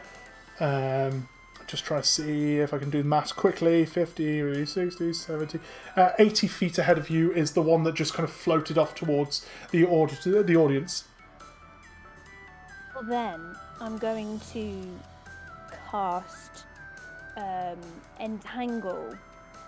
Um, 0.59 1.28
just 1.66 1.85
try 1.85 1.98
to 2.01 2.07
see 2.07 2.57
if 2.57 2.73
I 2.73 2.78
can 2.78 2.89
do 2.89 3.02
the 3.02 3.09
maths 3.09 3.31
quickly. 3.31 3.85
50, 3.85 4.65
60, 4.65 5.12
70. 5.12 5.61
Uh, 5.97 6.12
80 6.19 6.47
feet 6.48 6.78
ahead 6.78 6.97
of 6.97 7.11
you 7.11 7.31
is 7.31 7.52
the 7.52 7.62
one 7.62 7.85
that 7.85 7.94
just 7.94 8.15
kind 8.15 8.27
of 8.28 8.35
floated 8.35 8.78
off 8.78 8.94
towards 8.94 9.47
the, 9.70 9.85
aud- 9.85 10.19
the 10.24 10.57
audience. 10.57 11.05
Then 13.02 13.56
I'm 13.81 13.98
going 13.98 14.40
to 14.52 14.82
cast 15.90 16.64
um, 17.36 17.78
entangle 18.18 19.14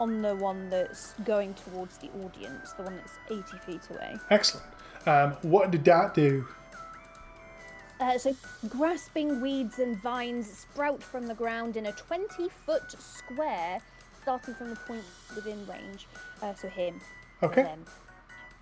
on 0.01 0.23
the 0.23 0.35
one 0.35 0.69
that's 0.69 1.15
going 1.25 1.55
towards 1.55 1.99
the 1.99 2.09
audience, 2.25 2.73
the 2.73 2.83
one 2.83 2.97
that's 2.97 3.19
80 3.31 3.59
feet 3.59 3.91
away. 3.91 4.17
Excellent. 4.31 4.67
Um, 5.07 5.33
what 5.43 5.71
did 5.71 5.85
that 5.85 6.15
do? 6.15 6.47
Uh, 8.01 8.19
so, 8.19 8.35
grasping 8.69 9.41
weeds 9.41 9.79
and 9.79 9.97
vines 10.03 10.51
sprout 10.51 11.03
from 11.03 11.27
the 11.29 11.35
ground 11.35 11.77
in 11.77 11.87
a 11.87 11.93
20 11.93 12.49
foot 12.49 12.91
square, 13.01 13.81
starting 14.23 14.55
from 14.55 14.71
the 14.71 14.77
point 14.77 15.05
within 15.37 15.65
range. 15.67 16.09
Uh, 16.43 16.53
so, 16.55 16.69
him. 16.69 17.01
Okay. 17.43 17.63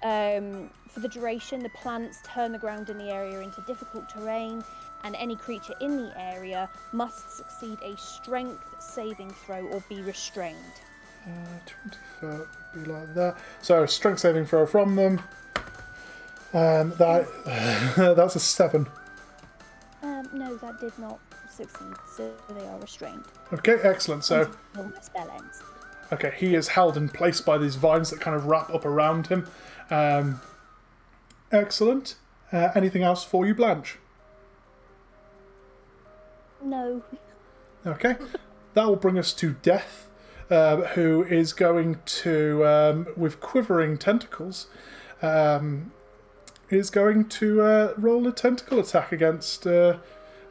Um, 0.03 0.71
for 0.89 1.01
the 1.01 1.09
duration, 1.09 1.63
the 1.63 1.69
plants 1.71 2.19
turn 2.25 2.53
the 2.53 2.59
ground 2.59 2.89
in 2.89 2.99
the 2.99 3.11
area 3.11 3.41
into 3.41 3.61
difficult 3.63 4.09
terrain, 4.09 4.65
and 5.05 5.15
any 5.17 5.37
creature 5.37 5.75
in 5.81 5.97
the 5.97 6.13
area 6.19 6.69
must 6.93 7.37
succeed 7.37 7.79
a 7.83 7.97
strength 7.97 8.75
saving 8.79 9.31
throw 9.31 9.67
or 9.67 9.83
be 9.89 10.01
restrained. 10.03 10.57
Uh, 11.27 11.59
20 11.67 11.99
foot 12.19 12.49
would 12.75 12.85
be 12.85 12.91
like 12.91 13.15
that. 13.15 13.37
So, 13.61 13.85
strength 13.87 14.21
saving 14.21 14.47
throw 14.47 14.67
from 14.67 14.97
them. 14.97 15.21
Um, 16.53 16.91
that 16.99 17.27
that's 18.17 18.37
a 18.37 18.41
seven. 18.41 18.87
Um, 20.03 20.29
no, 20.33 20.57
that 20.57 20.81
did 20.81 20.99
not 20.99 21.21
succeed, 21.49 21.95
so 22.17 22.33
they 22.51 22.67
are 22.67 22.79
restrained. 22.81 23.25
Okay, 23.53 23.77
excellent. 23.83 24.25
So, 24.25 24.51
spell 25.03 25.31
ends. 25.37 25.63
okay, 26.13 26.33
he 26.39 26.55
is 26.55 26.69
held 26.69 26.97
in 26.97 27.09
place 27.09 27.41
by 27.41 27.59
these 27.59 27.77
vines 27.77 28.11
that 28.11 28.21
kind 28.21 28.35
of 28.35 28.47
wrap 28.47 28.71
up 28.71 28.85
around 28.85 29.27
him. 29.29 29.47
Um, 29.91 30.41
excellent. 31.51 32.17
Uh, 32.53 32.71
anything 32.75 33.03
else 33.03 33.25
for 33.25 33.47
you, 33.47 33.55
Blanche? 33.55 33.99
No. 36.63 37.03
Okay, 37.87 38.17
that 38.75 38.87
will 38.87 38.97
bring 38.97 39.19
us 39.19 39.33
to 39.35 39.55
Death, 39.63 40.09
uh, 40.51 40.77
who 40.95 41.25
is 41.25 41.53
going 41.53 41.99
to, 42.05 42.67
um, 42.67 43.07
with 43.17 43.41
quivering 43.41 43.97
tentacles, 43.97 44.67
um, 45.23 45.93
is 46.69 46.91
going 46.91 47.29
to 47.29 47.63
uh, 47.63 47.95
roll 47.97 48.27
a 48.27 48.33
tentacle 48.33 48.79
attack 48.79 49.13
against 49.13 49.67
uh, 49.67 49.99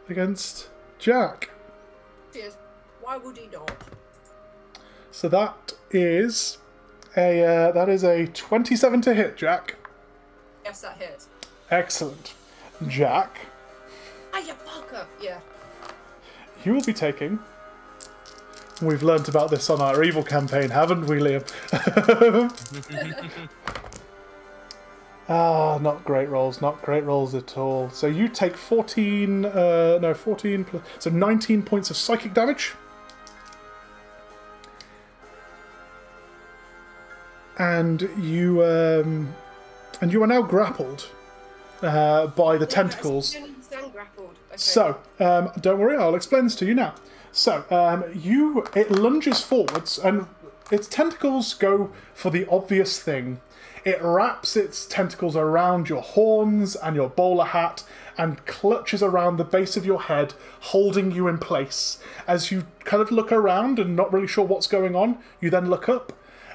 against 0.10 0.70
Jack. 0.98 1.52
Cheers. 2.34 2.58
Why 3.02 3.18
would 3.18 3.38
he 3.38 3.48
not? 3.48 3.72
So 5.12 5.28
that 5.30 5.74
is 5.92 6.59
a 7.20 7.46
uh, 7.46 7.72
that 7.72 7.90
is 7.90 8.04
a 8.04 8.28
twenty-seven 8.28 9.02
to 9.02 9.14
hit, 9.14 9.38
Jack. 9.38 9.76
Yes, 10.64 10.82
that 10.82 10.98
hits. 10.98 11.28
Excellent, 11.70 12.34
Jack. 12.88 13.40
Ah, 14.34 14.40
you 14.40 14.54
fucker! 14.66 15.06
Yeah. 15.22 15.40
You 16.64 16.74
will 16.74 16.84
be 16.84 16.94
taking. 16.94 17.40
We've 18.82 19.04
learnt 19.04 19.28
about 19.28 19.50
this 19.50 19.70
on 19.70 19.82
our 19.82 20.04
evil 20.04 20.24
campaign, 20.24 20.70
haven't 20.70 21.06
we, 21.08 21.20
Liam? 21.20 21.44
ah, 25.30 25.78
not 25.82 26.06
great 26.06 26.30
rolls, 26.30 26.62
not 26.62 26.82
great 26.82 27.04
rolls 27.04 27.36
at 27.36 27.58
all. 27.58 27.90
So 27.90 28.08
you 28.08 28.30
take 28.30 28.56
14, 28.56 29.46
uh, 29.46 30.00
no, 30.02 30.14
14, 30.14 30.64
plus, 30.64 30.82
so 31.00 31.10
19 31.10 31.64
points 31.64 31.90
of 31.90 31.98
psychic 31.98 32.34
damage. 32.34 32.74
And 37.60 38.10
you, 38.18 38.64
um, 38.64 39.36
and 40.02 40.12
you 40.14 40.24
are 40.24 40.28
now 40.28 40.42
grappled 40.42 41.10
uh, 41.82 42.28
by 42.28 42.58
the 42.58 42.66
tentacles. 42.66 43.36
I 43.36 43.40
don't 43.40 43.50
understand 43.50 43.92
grappled. 43.92 44.36
Okay. 44.48 44.58
So, 44.58 44.98
um, 45.20 45.52
don't 45.60 45.78
worry, 45.78 45.98
I'll 45.98 46.16
explain 46.16 46.46
this 46.46 46.56
to 46.56 46.66
you 46.66 46.74
now. 46.74 46.96
So, 47.32 47.66
um, 47.70 48.06
you 48.16 48.66
it 48.76 48.90
lunges 48.90 49.42
forwards, 49.42 50.00
and 50.00 50.28
its 50.72 50.88
tentacles 50.88 51.54
go 51.54 51.92
for 52.14 52.32
the 52.32 52.48
obvious 52.50 53.00
thing. 53.00 53.42
It 53.86 54.02
wraps 54.02 54.58
its 54.58 54.86
tentacles 54.86 55.36
around 55.36 55.90
your 55.90 56.02
horns 56.02 56.76
and 56.76 56.96
your 56.96 57.10
bowler 57.10 57.46
hat, 57.46 57.84
and 58.18 58.46
clutches 58.46 59.02
around 59.02 59.38
the 59.38 59.44
base 59.46 59.78
of 59.78 59.86
your 59.86 60.02
head, 60.04 60.34
holding 60.60 61.12
you 61.12 61.28
in 61.28 61.38
place. 61.38 62.00
As 62.28 62.52
you 62.52 62.66
kind 62.84 63.02
of 63.02 63.12
look 63.12 63.32
around 63.32 63.80
and 63.80 63.96
not 63.96 64.12
really 64.12 64.28
sure 64.28 64.46
what's 64.46 64.68
going 64.68 64.96
on, 64.96 65.18
you 65.40 65.50
then 65.50 65.70
look 65.70 65.88
up, 65.88 66.14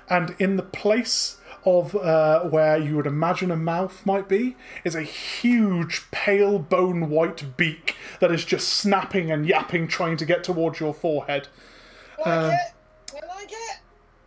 and 0.09 0.35
in 0.39 0.56
the 0.56 0.62
place 0.62 1.39
of 1.64 1.97
uh, 1.97 2.40
where 2.43 2.76
you 2.76 2.97
would 2.97 3.06
imagine 3.06 3.51
a 3.51 3.56
mouth 3.56 4.05
might 4.05 4.28
be 4.28 4.56
is 4.85 4.94
a 4.94 5.02
huge 5.02 6.10
pale 6.10 6.59
bone 6.59 7.09
white 7.09 7.56
beak 7.56 7.97
that 8.20 8.31
is 8.31 8.44
just 8.44 8.68
snapping 8.68 9.31
and 9.31 9.47
yapping 9.47 9.89
trying 9.89 10.16
to 10.16 10.24
get 10.26 10.44
towards 10.44 10.78
your 10.81 10.93
forehead 10.93 11.48
I 12.24 12.31
like 12.36 12.52
it. 12.52 13.22
I 13.22 13.35
like 13.35 13.51
it. 13.51 13.78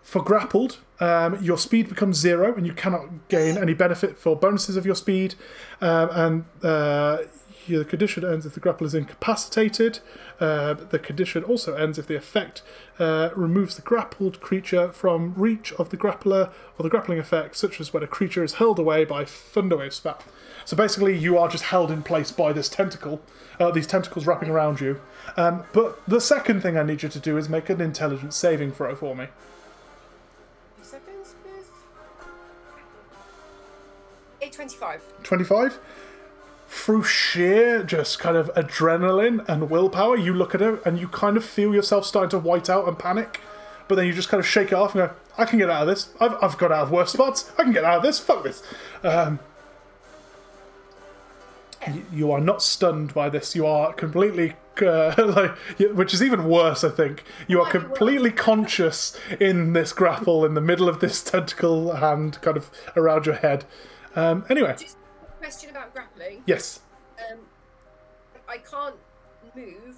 for 0.02 0.24
grappled 0.24 0.80
um, 1.00 1.42
your 1.44 1.58
speed 1.60 1.90
becomes 1.90 2.18
zero 2.18 2.56
and 2.56 2.66
you 2.66 2.74
cannot 2.74 3.28
gain 3.30 3.56
any 3.58 3.76
benefit 3.76 4.18
for 4.18 4.36
bonuses 4.36 4.76
of 4.76 4.86
your 4.86 4.96
speed 4.96 5.36
um, 5.80 6.10
and 6.12 6.46
uh, 6.64 7.18
your 7.68 7.84
condition 7.84 8.26
ends 8.26 8.46
if 8.46 8.54
the 8.54 8.60
grappler 8.60 8.86
is 8.86 8.96
incapacitated. 8.96 10.00
Uh, 10.40 10.74
the 10.74 11.00
condition 11.00 11.44
also 11.44 11.76
ends 11.76 11.98
if 11.98 12.08
the 12.08 12.16
effect 12.16 12.62
uh, 13.00 13.30
removes 13.36 13.76
the 13.76 13.82
grappled 13.82 14.40
creature 14.40 14.92
from 14.92 15.34
reach 15.36 15.74
of 15.74 15.90
the 15.90 15.98
grappler 15.98 16.52
or 16.78 16.84
the 16.84 16.90
grappling 16.90 17.20
effect 17.20 17.56
such 17.56 17.80
as 17.80 17.94
when 17.94 18.04
a 18.04 18.08
creature 18.08 18.44
is 18.44 18.56
hurled 18.56 18.80
away 18.80 19.06
by 19.06 19.24
thunderwave 19.24 19.94
spat 19.94 20.24
so 20.66 20.76
basically 20.76 21.18
you 21.18 21.38
are 21.38 21.48
just 21.48 21.66
held 21.66 21.92
in 21.92 22.04
place 22.04 22.32
by 22.32 22.52
this 22.52 22.70
tentacle 22.70 23.22
uh, 23.60 23.72
these 23.72 23.88
tentacles 23.88 24.26
wrapping 24.26 24.50
around 24.50 24.80
you. 24.80 25.00
Um, 25.36 25.64
but 25.74 26.00
the 26.08 26.22
second 26.22 26.62
thing 26.62 26.78
i 26.78 26.84
need 26.84 27.04
you 27.04 27.10
to 27.10 27.20
do 27.20 27.38
is 27.38 27.50
make 27.50 27.70
an 27.70 27.82
intelligence 27.82 28.36
saving 28.36 28.72
throw 28.72 28.96
for 28.96 29.16
me. 29.16 29.28
Seconds, 30.82 31.36
please. 31.44 31.70
825. 34.42 35.24
25 35.24 35.80
through 36.68 37.04
sheer 37.04 37.82
just 37.84 38.20
kind 38.20 38.36
of 38.36 38.54
adrenaline 38.54 39.48
and 39.48 39.70
willpower 39.70 40.18
you 40.18 40.34
look 40.34 40.54
at 40.54 40.62
it 40.62 40.82
and 40.86 41.00
you 41.00 41.08
kind 41.08 41.38
of 41.38 41.46
feel 41.46 41.74
yourself 41.74 42.06
starting 42.06 42.30
to 42.30 42.40
white 42.40 42.70
out 42.70 42.88
and 42.88 43.00
panic. 43.00 43.40
But 43.88 43.96
then 43.96 44.06
you 44.06 44.14
just 44.14 44.28
kind 44.30 44.40
of 44.40 44.46
shake 44.48 44.68
it 44.68 44.74
off 44.74 44.94
and 44.96 45.08
go 45.08 45.14
i 45.38 45.46
can 45.46 45.60
get 45.60 45.70
out 45.70 45.84
of 45.84 45.88
this. 45.88 46.10
I've, 46.20 46.36
I've 46.42 46.58
got 46.58 46.72
out 46.72 46.84
of 46.84 46.92
worse 46.92 47.14
spots. 47.14 47.52
I 47.58 47.64
can 47.64 47.72
get 47.72 47.84
out 47.84 47.98
of 47.98 48.04
this. 48.04 48.20
Fuck 48.20 48.44
this. 48.44 48.64
Um, 49.04 49.40
y- 51.88 52.02
you 52.12 52.32
are 52.32 52.42
not 52.42 52.62
stunned 52.62 53.14
by 53.14 53.30
this. 53.30 53.56
You 53.56 53.66
are 53.66 53.94
completely 53.94 54.56
uh, 54.82 55.14
like 55.36 55.58
which 55.96 56.14
is 56.14 56.22
even 56.22 56.46
worse 56.46 56.84
i 56.84 56.90
think. 56.90 57.24
You 57.48 57.60
are 57.62 57.66
Might 57.66 57.74
be 57.74 57.78
worse. 57.80 57.88
completely 57.88 58.32
conscious 58.32 59.18
in 59.40 59.74
this 59.74 59.94
grapple 59.94 60.44
in 60.46 60.54
the 60.54 60.62
middle 60.62 60.90
of 60.90 61.00
this 61.00 61.24
tentacle 61.24 61.96
hand 61.96 62.40
kind 62.42 62.58
of 62.58 62.70
around 62.96 63.26
your 63.26 63.36
head. 63.36 63.66
Um, 64.16 64.46
anyway. 64.50 64.76
Just 64.78 64.98
question 65.48 65.70
about 65.70 65.94
grappling. 65.94 66.44
yes 66.46 66.82
Um, 67.32 67.40
I 68.50 68.58
can't 68.58 68.96
move. 69.56 69.96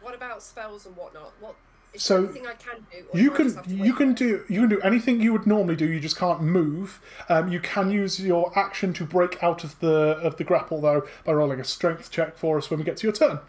What 0.00 0.14
about 0.14 0.42
spells 0.42 0.86
and 0.86 0.96
whatnot? 0.96 1.32
What 1.40 1.56
is 1.92 2.02
So, 2.02 2.22
there 2.22 2.30
anything 2.30 2.46
I 2.46 2.54
can 2.54 2.86
do? 2.92 3.06
or 3.12 3.18
you 3.18 3.30
can 3.30 3.44
just 3.46 3.56
have 3.56 3.66
to 3.66 3.74
you 3.74 3.92
can 3.94 4.14
do 4.14 4.44
you 4.48 4.60
can 4.60 4.68
do 4.68 4.80
anything 4.82 5.20
you 5.20 5.32
would 5.32 5.46
normally 5.46 5.76
do. 5.76 5.86
You 5.86 5.98
just 6.00 6.16
can't 6.16 6.40
move. 6.40 7.00
Um, 7.28 7.48
you 7.50 7.58
can 7.60 7.90
use 7.90 8.20
your 8.20 8.56
action 8.56 8.92
to 8.94 9.04
break 9.04 9.42
out 9.42 9.64
of 9.64 9.78
the 9.80 10.18
of 10.22 10.36
the 10.36 10.44
grapple 10.44 10.80
though 10.80 11.06
by 11.24 11.32
rolling 11.32 11.58
a 11.60 11.64
strength 11.64 12.10
check 12.10 12.36
for 12.36 12.58
us 12.58 12.70
when 12.70 12.78
we 12.78 12.84
get 12.84 12.96
to 12.98 13.06
your 13.06 13.12
turn. 13.14 13.40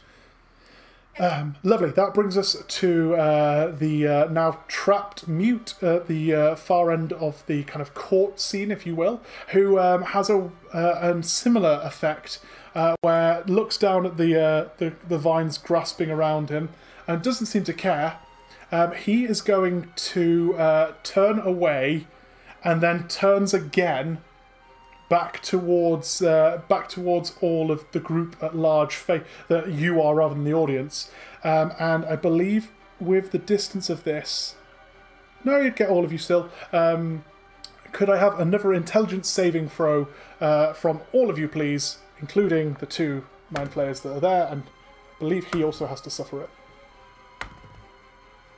Um, 1.18 1.56
lovely. 1.64 1.92
That 1.92 2.14
brings 2.14 2.38
us 2.38 2.62
to 2.68 3.16
uh, 3.16 3.72
the 3.72 4.08
uh, 4.08 4.26
now 4.26 4.60
trapped 4.68 5.28
mute 5.28 5.76
at 5.82 6.08
the 6.08 6.34
uh, 6.34 6.56
far 6.56 6.92
end 6.92 7.14
of 7.14 7.46
the 7.48 7.64
kind 7.64 7.82
of 7.82 7.94
court 7.94 8.40
scene, 8.40 8.70
if 8.70 8.86
you 8.86 8.96
will, 8.96 9.22
who 9.50 9.80
um, 9.80 10.04
has 10.04 10.30
a, 10.30 10.52
uh, 10.74 11.14
a 11.14 11.24
similar 11.24 11.80
effect 11.84 12.40
uh, 12.74 12.96
where 13.02 13.44
looks 13.46 13.78
down 13.78 14.06
at 14.06 14.18
the, 14.18 14.40
uh, 14.40 14.70
the 14.78 14.94
the 15.08 15.18
vines 15.18 15.58
grasping 15.58 16.12
around 16.12 16.50
him 16.50 16.70
and 17.08 17.22
doesn't 17.22 17.46
seem 17.46 17.64
to 17.64 17.74
care. 17.74 18.20
Um, 18.72 18.94
he 18.94 19.24
is 19.24 19.42
going 19.42 19.92
to 19.96 20.94
turn 21.04 21.40
away 21.40 22.08
and 22.64 22.82
then 22.82 23.08
turns 23.08 23.54
again 23.54 24.18
back 25.10 25.42
towards 25.42 26.22
uh, 26.22 26.62
back 26.68 26.90
towards 26.90 27.36
all 27.42 27.72
of 27.72 27.86
the 27.92 28.00
group 28.00 28.36
at 28.42 28.56
large 28.56 28.96
fa- 28.96 29.24
that 29.48 29.72
you 29.72 30.02
are 30.02 30.16
rather 30.16 30.34
than 30.34 30.44
the 30.44 30.54
audience. 30.54 31.12
Um, 31.44 31.74
and 31.80 32.06
I 32.06 32.16
believe 32.16 32.72
with 33.00 33.32
the 33.32 33.38
distance 33.38 33.90
of 33.90 34.04
this 34.04 34.56
no 35.44 35.60
you'd 35.60 35.76
get 35.76 35.90
all 35.90 36.04
of 36.04 36.12
you 36.12 36.18
still. 36.18 36.50
Um, 36.74 37.24
could 37.92 38.10
I 38.10 38.18
have 38.18 38.40
another 38.40 38.74
intelligence 38.74 39.30
saving 39.30 39.70
throw 39.70 40.08
uh, 40.42 40.74
from 40.74 41.02
all 41.14 41.30
of 41.30 41.38
you 41.40 41.48
please 41.48 42.00
including 42.20 42.74
the 42.80 42.86
two 42.86 43.26
mind 43.52 43.72
flayers 43.74 44.02
that 44.02 44.14
are 44.14 44.20
there? 44.20 44.48
And 44.52 44.64
I 44.64 45.20
believe 45.20 45.46
he 45.54 45.64
also 45.64 45.86
has 45.86 46.02
to 46.02 46.10
suffer 46.10 46.42
it. 46.42 46.50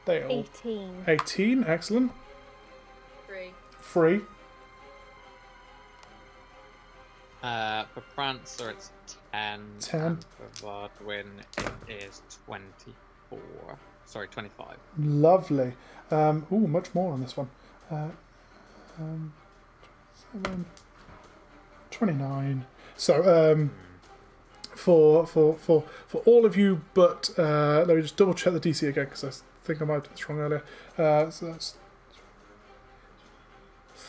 They 0.05 0.23
all 0.23 0.39
18. 0.39 1.03
18 1.07 1.63
excellent. 1.65 2.11
Three. 3.27 3.51
free 3.81 4.21
Uh, 7.43 7.83
for 7.93 8.01
Prancer, 8.01 8.71
it's 8.71 8.91
10. 9.31 9.61
10. 9.79 10.01
And 10.01 10.25
for 10.29 10.65
Varduin, 10.65 11.25
it 11.87 12.03
is 12.03 12.21
24. 12.45 13.39
Sorry, 14.05 14.27
25. 14.27 14.77
Lovely. 14.97 15.73
Um, 16.09 16.47
ooh, 16.51 16.67
much 16.67 16.93
more 16.95 17.13
on 17.13 17.21
this 17.21 17.37
one. 17.37 17.49
Uh, 17.91 18.09
um, 18.99 19.33
seven, 20.33 20.65
29. 21.91 22.65
So, 22.95 23.53
um, 23.53 23.71
for 24.77 25.25
for 25.25 25.55
for 25.55 25.83
for 26.07 26.21
all 26.25 26.45
of 26.45 26.55
you, 26.55 26.81
but 26.93 27.31
uh, 27.37 27.83
let 27.87 27.97
me 27.97 28.01
just 28.01 28.15
double 28.15 28.33
check 28.33 28.53
the 28.53 28.59
DC 28.59 28.87
again 28.87 29.05
because 29.05 29.23
I 29.23 29.31
think 29.65 29.81
I 29.81 29.85
might 29.85 29.95
have 29.95 30.03
done 30.03 30.13
this 30.13 30.29
wrong 30.29 30.39
earlier. 30.39 30.63
Uh, 30.97 31.29
so 31.29 31.47
that's 31.47 31.75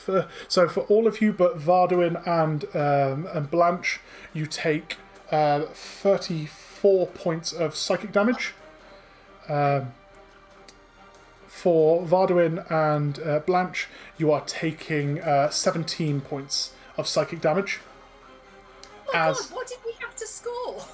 for, 0.08 0.26
so 0.48 0.68
for 0.68 0.80
all 0.84 1.06
of 1.06 1.20
you, 1.20 1.34
but 1.34 1.58
Varduin 1.58 2.26
and 2.26 2.64
um, 2.74 3.28
and 3.34 3.50
Blanche, 3.50 4.00
you 4.32 4.46
take 4.46 4.96
uh, 5.30 5.66
34 5.74 7.08
points 7.08 7.52
of 7.52 7.76
psychic 7.76 8.10
damage. 8.10 8.54
Um, 9.50 9.92
for 11.46 12.02
Varduin 12.06 12.70
and 12.70 13.18
uh, 13.20 13.40
Blanche, 13.40 13.88
you 14.16 14.32
are 14.32 14.42
taking 14.46 15.20
uh, 15.20 15.50
17 15.50 16.22
points 16.22 16.72
of 16.96 17.06
psychic 17.06 17.40
damage. 17.42 17.80
Oh 19.08 19.10
my 19.12 19.28
As- 19.28 19.40
god, 19.40 19.56
what 19.56 19.66
did 19.66 19.78
we 19.84 19.92
have 20.00 20.16
to 20.16 20.26
score? 20.26 20.84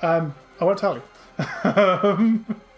Um, 0.00 0.34
I 0.60 0.64
won't 0.64 0.78
tell 0.78 0.96
you. 0.96 1.02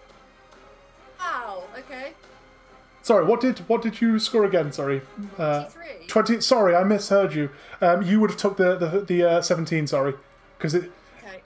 sorry, 3.05 3.23
what 3.25 3.39
did 3.39 3.59
what 3.69 3.81
did 3.81 4.01
you 4.01 4.17
score 4.19 4.43
again? 4.45 4.71
Sorry, 4.71 5.01
uh, 5.37 5.65
23. 5.65 6.07
twenty. 6.07 6.41
Sorry, 6.41 6.75
I 6.75 6.83
misheard 6.83 7.33
you. 7.33 7.49
Um, 7.79 8.01
you 8.01 8.19
would 8.19 8.31
have 8.31 8.39
took 8.39 8.57
the 8.57 8.75
the, 8.75 9.01
the 9.01 9.23
uh, 9.23 9.41
seventeen. 9.41 9.85
Sorry, 9.87 10.13
because 10.57 10.73
it. 10.73 10.91
Okay, 11.23 11.35
okay. 11.35 11.41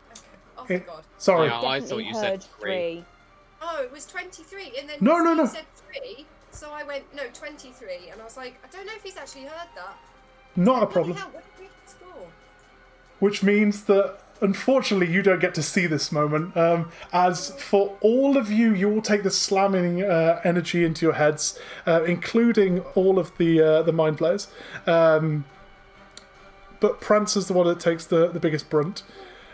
Oh 0.57 0.65
my 0.69 0.75
it 0.75 0.87
god. 0.87 1.03
sorry, 1.17 1.47
Yeah. 1.47 1.59
Oh, 1.61 1.67
I 1.67 1.81
thought 1.81 1.97
you 1.97 2.13
said 2.13 2.31
heard 2.31 2.43
three. 2.59 3.03
Oh, 3.61 3.83
it 3.83 3.91
was 3.91 4.05
23, 4.05 4.71
and 4.79 4.87
then 4.87 4.97
No, 5.01 5.17
no, 5.17 5.33
no. 5.33 5.45
said 5.45 5.65
3, 5.91 6.25
so 6.49 6.71
I 6.71 6.83
went, 6.85 7.03
no, 7.13 7.23
23, 7.33 8.09
and 8.09 8.21
I 8.21 8.23
was 8.23 8.37
like, 8.37 8.55
I 8.63 8.67
don't 8.71 8.85
know 8.85 8.93
if 8.95 9.03
he's 9.03 9.17
actually 9.17 9.41
heard 9.43 9.67
that. 9.75 9.97
not 10.55 10.81
a 10.81 10.87
problem. 10.87 11.17
hell, 11.17 11.29
what 11.33 11.43
did 11.57 11.67
score? 11.85 12.27
which 13.19 13.43
means 13.43 13.83
that 13.83 14.21
unfortunately 14.41 15.11
you 15.13 15.21
don't 15.21 15.39
get 15.39 15.53
to 15.55 15.63
see 15.63 15.87
this 15.87 16.11
moment. 16.11 16.55
Um, 16.55 16.91
as 17.11 17.51
for 17.61 17.97
all 18.01 18.37
of 18.37 18.51
you, 18.51 18.73
you 18.73 18.91
all 18.91 19.01
take 19.01 19.23
the 19.23 19.31
slamming 19.31 20.03
uh, 20.03 20.41
energy 20.43 20.85
into 20.85 21.05
your 21.05 21.15
heads, 21.15 21.59
uh, 21.85 22.03
including 22.03 22.79
all 22.95 23.19
of 23.19 23.37
the 23.37 23.61
uh, 23.61 23.81
the 23.83 23.93
mind 23.93 24.17
flayers. 24.17 24.47
Um, 24.85 25.45
but 26.79 27.01
Prancer's 27.01 27.47
the 27.47 27.53
one 27.53 27.67
that 27.67 27.79
takes 27.79 28.05
the, 28.05 28.27
the 28.29 28.39
biggest 28.39 28.69
brunt. 28.69 29.03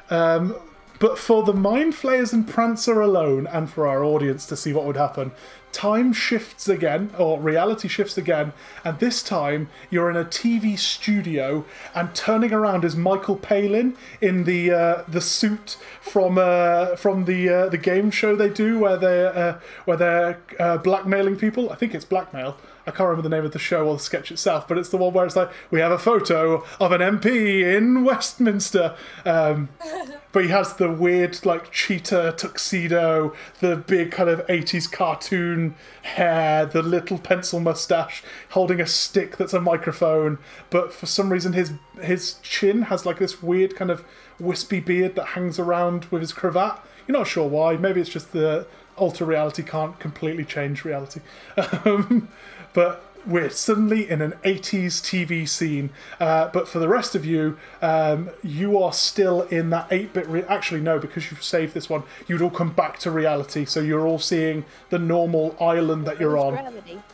Um, 0.10 0.56
but 1.00 1.18
for 1.18 1.44
the 1.44 1.54
Mind 1.54 1.96
Flayers 1.96 2.32
and 2.32 2.48
Prancer 2.48 3.02
alone, 3.02 3.48
and 3.48 3.70
for 3.70 3.88
our 3.88 4.04
audience 4.04 4.46
to 4.46 4.56
see 4.56 4.72
what 4.72 4.86
would 4.86 4.96
happen, 4.96 5.32
time 5.76 6.14
shifts 6.14 6.70
again, 6.70 7.12
or 7.18 7.38
reality 7.38 7.90
shifts 7.90 8.18
again, 8.18 8.54
and 8.86 8.98
this 9.00 9.22
time 9.22 9.68
you're 9.90 10.10
in 10.10 10.16
a 10.16 10.24
TV 10.24 10.80
studio, 10.80 11.66
and 11.94 12.16
turning 12.16 12.54
around 12.54 12.86
is 12.86 12.96
Michael 12.96 13.36
Palin 13.36 13.98
in 14.22 14.46
the 14.46 14.72
uh, 14.72 15.04
the 15.06 15.20
suit 15.20 15.76
from 16.00 16.38
uh, 16.38 16.96
from 16.96 17.26
the 17.26 17.50
uh, 17.50 17.68
the 17.68 17.78
game 17.78 18.10
show 18.10 18.38
they 18.38 18.48
do 18.48 18.80
where 18.80 18.96
they 18.96 19.26
uh, 19.26 19.56
where 19.84 19.98
they're 19.98 20.42
uh, 20.58 20.78
blackmailing 20.78 21.36
people. 21.36 21.70
I 21.70 21.76
think 21.76 21.94
it's 21.94 22.06
blackmail. 22.06 22.56
I 22.88 22.92
can't 22.92 23.10
remember 23.10 23.24
the 23.24 23.36
name 23.36 23.46
of 23.46 23.52
the 23.52 23.60
show 23.60 23.88
or 23.88 23.96
the 23.96 24.04
sketch 24.04 24.32
itself, 24.32 24.68
but 24.68 24.78
it's 24.78 24.90
the 24.90 24.98
one 24.98 25.14
where 25.14 25.26
it's 25.26 25.36
like 25.36 25.52
we 25.72 25.80
have 25.80 25.92
a 25.92 25.98
photo 25.98 26.64
of 26.80 26.92
an 26.92 27.02
MP 27.02 27.64
in 27.64 28.04
Westminster. 28.04 28.96
Um, 29.26 29.70
but 30.32 30.44
he 30.44 30.50
has 30.50 30.74
the 30.74 30.92
weird 30.92 31.46
like 31.46 31.72
cheetah 31.72 32.36
tuxedo, 32.38 33.34
the 33.60 33.76
big 33.76 34.12
kind 34.12 34.30
of 34.30 34.46
80s 34.48 34.92
cartoon 34.92 35.76
hair, 36.04 36.66
the 36.66 36.84
little 36.84 37.18
pencil 37.18 37.60
mustache, 37.60 38.24
holding 38.50 38.80
a 38.80 38.86
stick 38.86 39.38
that's 39.38 39.54
a 39.54 39.62
microphone. 39.62 40.38
But 40.70 40.94
for 40.94 41.06
some 41.06 41.32
reason, 41.32 41.54
his 41.54 41.74
his 42.02 42.36
chin 42.44 42.84
has 42.84 43.06
like 43.06 43.20
this 43.20 43.42
weird 43.42 43.76
kind 43.76 43.90
of 43.90 44.04
wispy 44.40 44.80
beard 44.80 45.16
that 45.16 45.28
hangs 45.28 45.58
around 45.58 46.06
with 46.06 46.22
his 46.22 46.34
cravat. 46.34 46.80
You're 47.08 47.18
not 47.18 47.28
sure 47.28 47.48
why. 47.48 47.78
Maybe 47.78 48.02
it's 48.02 48.10
just 48.10 48.32
the 48.32 48.68
alter 48.98 49.26
reality 49.26 49.64
can't 49.64 50.00
completely 50.00 50.46
change 50.46 50.86
reality. 50.86 51.22
Um, 51.86 52.30
but 52.76 53.02
we're 53.26 53.50
suddenly 53.50 54.08
in 54.08 54.22
an 54.22 54.34
80s 54.44 55.02
TV 55.02 55.50
scene. 55.50 55.90
Uh, 56.20 56.50
but 56.50 56.68
for 56.68 56.78
the 56.78 56.88
rest 56.88 57.16
of 57.16 57.26
you, 57.26 57.58
um, 57.82 58.30
you 58.44 58.78
are 58.78 58.94
still 58.94 59.42
in 59.44 59.72
that 59.72 59.88
8 59.92 60.14
bit. 60.14 60.28
Re- 60.28 60.44
Actually, 60.44 60.82
no, 60.82 61.00
because 61.00 61.32
you've 61.32 61.44
saved 61.44 61.74
this 61.74 61.90
one, 61.90 62.04
you'd 62.28 62.42
all 62.42 62.52
come 62.52 62.72
back 62.72 63.00
to 63.00 63.10
reality. 63.10 63.66
So 63.66 63.80
you're 63.80 64.06
all 64.06 64.20
seeing 64.20 64.66
the 64.92 65.00
normal 65.00 65.56
island 65.60 66.06
that 66.06 66.20
you're 66.20 66.38
on. 66.38 66.54
Gravity. 66.54 67.02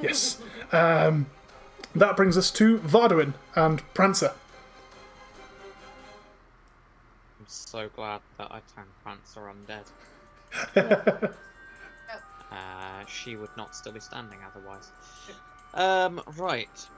Yes. 0.00 0.40
Um, 0.70 1.26
that 1.96 2.16
brings 2.16 2.38
us 2.38 2.52
to 2.52 2.78
Varduin 2.78 3.34
and 3.56 3.82
Prancer. 3.92 4.32
I'm 7.40 7.46
so 7.48 7.88
glad 7.96 8.20
that 8.38 8.52
I 8.52 8.60
turned 8.74 8.88
Prancer 9.02 9.50
undead. 9.50 11.34
uh, 12.50 13.04
she 13.06 13.36
would 13.36 13.54
not 13.56 13.74
still 13.74 13.92
be 13.92 14.00
standing 14.00 14.38
otherwise. 14.44 14.92
Um, 15.74 16.20
right. 16.36 16.88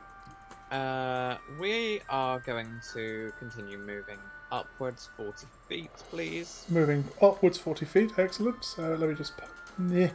Uh, 0.71 1.37
we 1.61 2.01
are 2.09 2.41
going 2.41 2.81
to 2.95 3.33
continue 3.39 3.77
moving 3.77 4.19
upwards 4.51 5.11
40 5.17 5.47
feet, 5.69 5.91
please. 6.11 6.65
Moving 6.69 7.05
upwards 7.21 7.59
40 7.59 7.85
feet. 7.85 8.13
Excellent. 8.19 8.65
So 8.65 8.95
let 8.95 9.09
me 9.09 9.15
just. 9.15 9.35
Yeah. 9.91 10.11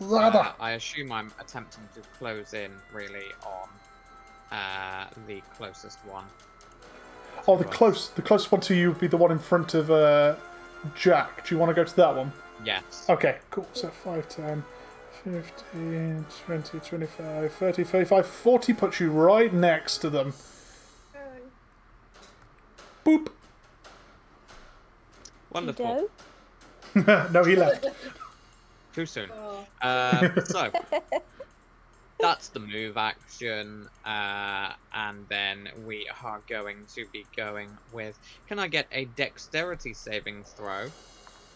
Uh, 0.00 0.52
I 0.60 0.72
assume 0.72 1.12
I'm 1.12 1.32
attempting 1.40 1.84
to 1.94 2.00
close 2.18 2.54
in 2.54 2.72
really 2.92 3.26
on 3.44 3.68
uh, 4.56 5.06
the 5.26 5.42
closest 5.56 5.98
one. 6.06 6.24
Oh, 7.48 7.56
the 7.56 7.64
close, 7.64 8.10
the 8.10 8.22
closest 8.22 8.50
one 8.50 8.60
to 8.62 8.74
you 8.74 8.88
would 8.88 9.00
be 9.00 9.06
the 9.06 9.16
one 9.16 9.30
in 9.30 9.38
front 9.38 9.74
of 9.74 9.90
uh, 9.90 10.34
Jack. 10.94 11.46
Do 11.46 11.54
you 11.54 11.58
want 11.58 11.70
to 11.70 11.74
go 11.74 11.84
to 11.84 11.96
that 11.96 12.14
one? 12.16 12.32
Yes. 12.64 13.06
Okay, 13.08 13.38
cool. 13.50 13.66
So 13.72 13.88
5, 13.88 14.28
10, 14.28 14.64
15, 15.24 16.26
20, 16.46 16.78
25, 16.80 17.52
30, 17.52 17.84
35, 17.84 18.26
40 18.26 18.72
puts 18.72 19.00
you 19.00 19.10
right 19.10 19.52
next 19.52 19.98
to 19.98 20.10
them. 20.10 20.32
Boop. 23.04 23.28
Wonderful. 25.50 26.08
No, 27.30 27.44
he 27.44 27.56
left. 27.56 27.86
Too 28.94 29.04
soon. 29.04 29.28
Oh, 29.38 29.66
Um, 29.82 30.32
so 30.46 30.70
that's 32.18 32.48
the 32.48 32.60
move 32.60 32.96
action, 32.96 33.88
uh, 34.04 34.72
and 34.94 35.26
then 35.28 35.68
we 35.86 36.08
are 36.22 36.40
going 36.48 36.86
to 36.94 37.06
be 37.12 37.26
going 37.36 37.68
with. 37.92 38.18
Can 38.48 38.58
I 38.58 38.68
get 38.68 38.86
a 38.92 39.04
dexterity 39.04 39.92
saving 39.94 40.44
throw 40.44 40.90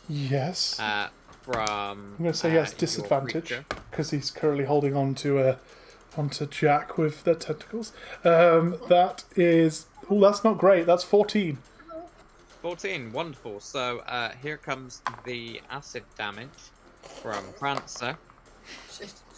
Yes. 0.08 0.78
uh, 0.78 1.08
from? 1.42 1.58
I'm 1.58 2.16
going 2.18 2.32
to 2.32 2.38
say 2.38 2.50
he 2.50 2.56
has 2.56 2.72
uh, 2.72 2.76
disadvantage 2.78 3.52
because 3.90 4.10
he's 4.10 4.30
currently 4.30 4.64
holding 4.64 4.94
on 4.96 5.14
to 5.16 5.38
uh, 5.38 5.56
onto 6.16 6.46
Jack 6.46 6.98
with 6.98 7.24
the 7.24 7.34
tentacles. 7.34 7.92
Um, 8.24 8.76
that 8.88 9.24
is. 9.36 9.86
Oh, 10.10 10.20
that's 10.20 10.42
not 10.42 10.58
great. 10.58 10.86
That's 10.86 11.04
14. 11.04 11.58
14, 12.62 13.12
wonderful. 13.12 13.60
So 13.60 14.00
uh, 14.00 14.32
here 14.42 14.56
comes 14.58 15.00
the 15.24 15.62
acid 15.70 16.02
damage 16.18 16.48
from 17.22 17.42
Prancer. 17.58 18.18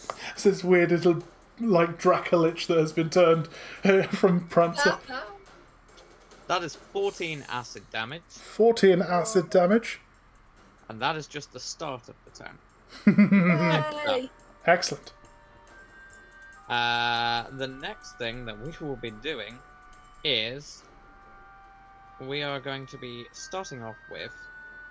Shit. 0.03 0.17
It's 0.33 0.43
this 0.45 0.65
weird 0.65 0.91
little 0.91 1.23
like 1.61 2.01
Dracolich 2.01 2.67
that 2.67 2.79
has 2.79 2.93
been 2.93 3.11
turned 3.11 3.49
uh, 3.85 4.03
from 4.05 4.49
Prancer. 4.49 4.99
That 6.49 6.63
is 6.63 6.75
14 6.77 7.45
acid 7.49 7.85
damage, 7.93 8.23
14 8.29 9.01
acid 9.01 9.49
damage. 9.51 10.01
and 10.89 11.01
that 11.01 11.17
is 11.17 11.27
just 11.27 11.53
the 11.53 11.61
start 11.61 12.09
of 12.09 12.15
the 12.25 12.45
turn. 12.45 12.59
Yay. 14.07 14.31
Excellent. 14.67 15.13
Uh, 16.69 17.45
the 17.53 17.67
next 17.67 18.19
thing 18.19 18.45
that 18.47 18.59
we 18.59 18.73
will 18.87 18.97
be 18.97 19.11
doing 19.11 19.59
is 20.25 20.83
we 22.21 22.43
are 22.43 22.61
going 22.61 22.87
to 22.87 22.99
be 22.99 23.25
starting 23.33 23.83
off 23.83 23.97
with 24.11 24.33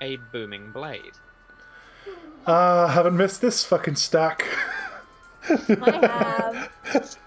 a 0.01 0.17
booming 0.31 0.71
blade. 0.71 1.13
Ah, 2.47 2.87
haven't 2.87 3.15
missed 3.15 3.41
this 3.41 3.63
fucking 3.63 3.95
stack. 3.95 4.45
I 5.49 6.69
have. 6.93 7.17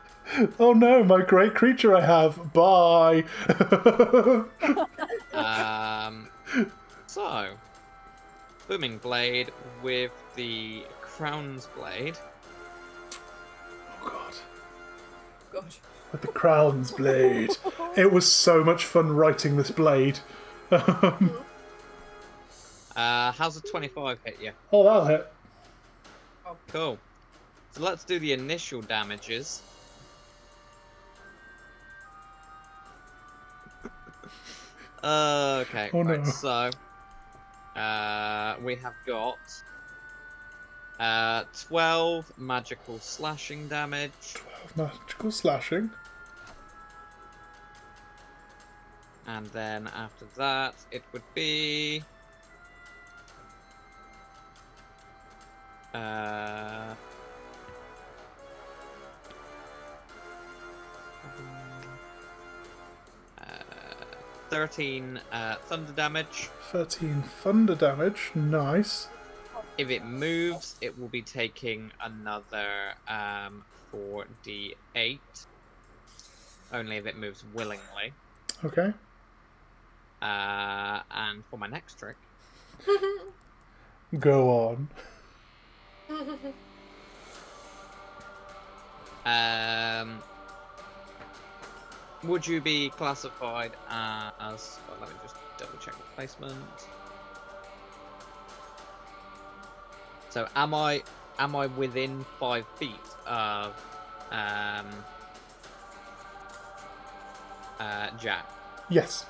oh 0.58 0.72
no, 0.72 1.04
my 1.04 1.22
great 1.22 1.54
creature 1.54 1.94
I 1.96 2.00
have. 2.00 2.52
Bye. 2.52 3.24
Um, 5.34 6.28
so, 7.08 7.48
booming 8.68 8.98
blade 8.98 9.50
with 9.82 10.12
the 10.36 10.84
crown's 11.00 11.66
blade. 11.76 12.16
oh 14.00 14.08
god. 14.08 14.34
God. 15.52 15.64
With 16.12 16.20
the 16.20 16.28
crown's 16.28 16.92
blade. 16.92 17.50
It 17.96 18.12
was 18.12 18.30
so 18.30 18.64
much 18.64 18.84
fun 18.84 19.14
writing 19.14 19.56
this 19.56 19.70
blade. 19.70 20.18
Uh, 22.96 23.32
how's 23.32 23.56
a 23.56 23.60
25 23.60 24.18
hit 24.24 24.38
you? 24.40 24.52
Oh, 24.72 24.84
that'll 24.84 25.04
hit. 25.04 25.32
Oh. 26.46 26.56
Cool. 26.68 26.98
So 27.74 27.82
let's 27.82 28.04
do 28.04 28.20
the 28.20 28.32
initial 28.32 28.82
damages. 28.82 29.60
Uh, 35.02 35.64
okay, 35.66 35.90
Oh, 35.92 36.02
right, 36.02 36.24
no. 36.24 36.30
so 36.30 36.70
uh, 37.78 38.56
we 38.62 38.74
have 38.76 38.94
got 39.06 39.38
uh, 40.98 41.44
12 41.68 42.32
magical 42.38 42.98
slashing 43.00 43.68
damage, 43.68 44.32
12 44.32 44.76
magical 44.76 45.30
slashing. 45.30 45.90
and 49.26 49.46
then 49.52 49.86
after 49.88 50.26
that 50.36 50.74
it 50.90 51.02
would 51.12 51.22
be 51.34 52.02
uh, 55.94 55.96
uh, 55.98 56.94
13 64.54 65.20
uh, 65.32 65.56
thunder 65.66 65.90
damage. 65.90 66.48
13 66.70 67.22
thunder 67.22 67.74
damage. 67.74 68.30
Nice. 68.36 69.08
If 69.76 69.90
it 69.90 70.04
moves, 70.04 70.76
it 70.80 70.96
will 70.96 71.08
be 71.08 71.22
taking 71.22 71.90
another 72.00 72.94
um, 73.08 73.64
4d8. 73.92 75.18
Only 76.72 76.98
if 76.98 77.06
it 77.06 77.16
moves 77.16 77.42
willingly. 77.52 78.12
Okay. 78.64 78.92
Uh, 80.22 81.00
and 81.10 81.42
for 81.50 81.58
my 81.58 81.66
next 81.66 81.98
trick, 81.98 82.14
Go 84.20 84.68
on. 84.68 84.88
um, 89.26 90.22
would 92.26 92.46
you 92.46 92.60
be 92.60 92.90
classified 92.90 93.72
as? 93.88 94.78
Well, 94.88 94.98
let 95.00 95.08
me 95.10 95.16
just 95.22 95.36
double 95.58 95.78
check 95.78 95.96
the 95.96 96.02
placement. 96.14 96.54
So, 100.30 100.48
am 100.56 100.74
I 100.74 101.02
am 101.38 101.54
I 101.54 101.66
within 101.66 102.24
five 102.38 102.66
feet 102.76 102.90
of 103.26 103.72
um, 104.30 104.86
uh, 107.78 108.10
Jack? 108.18 108.48
Yes. 108.88 109.26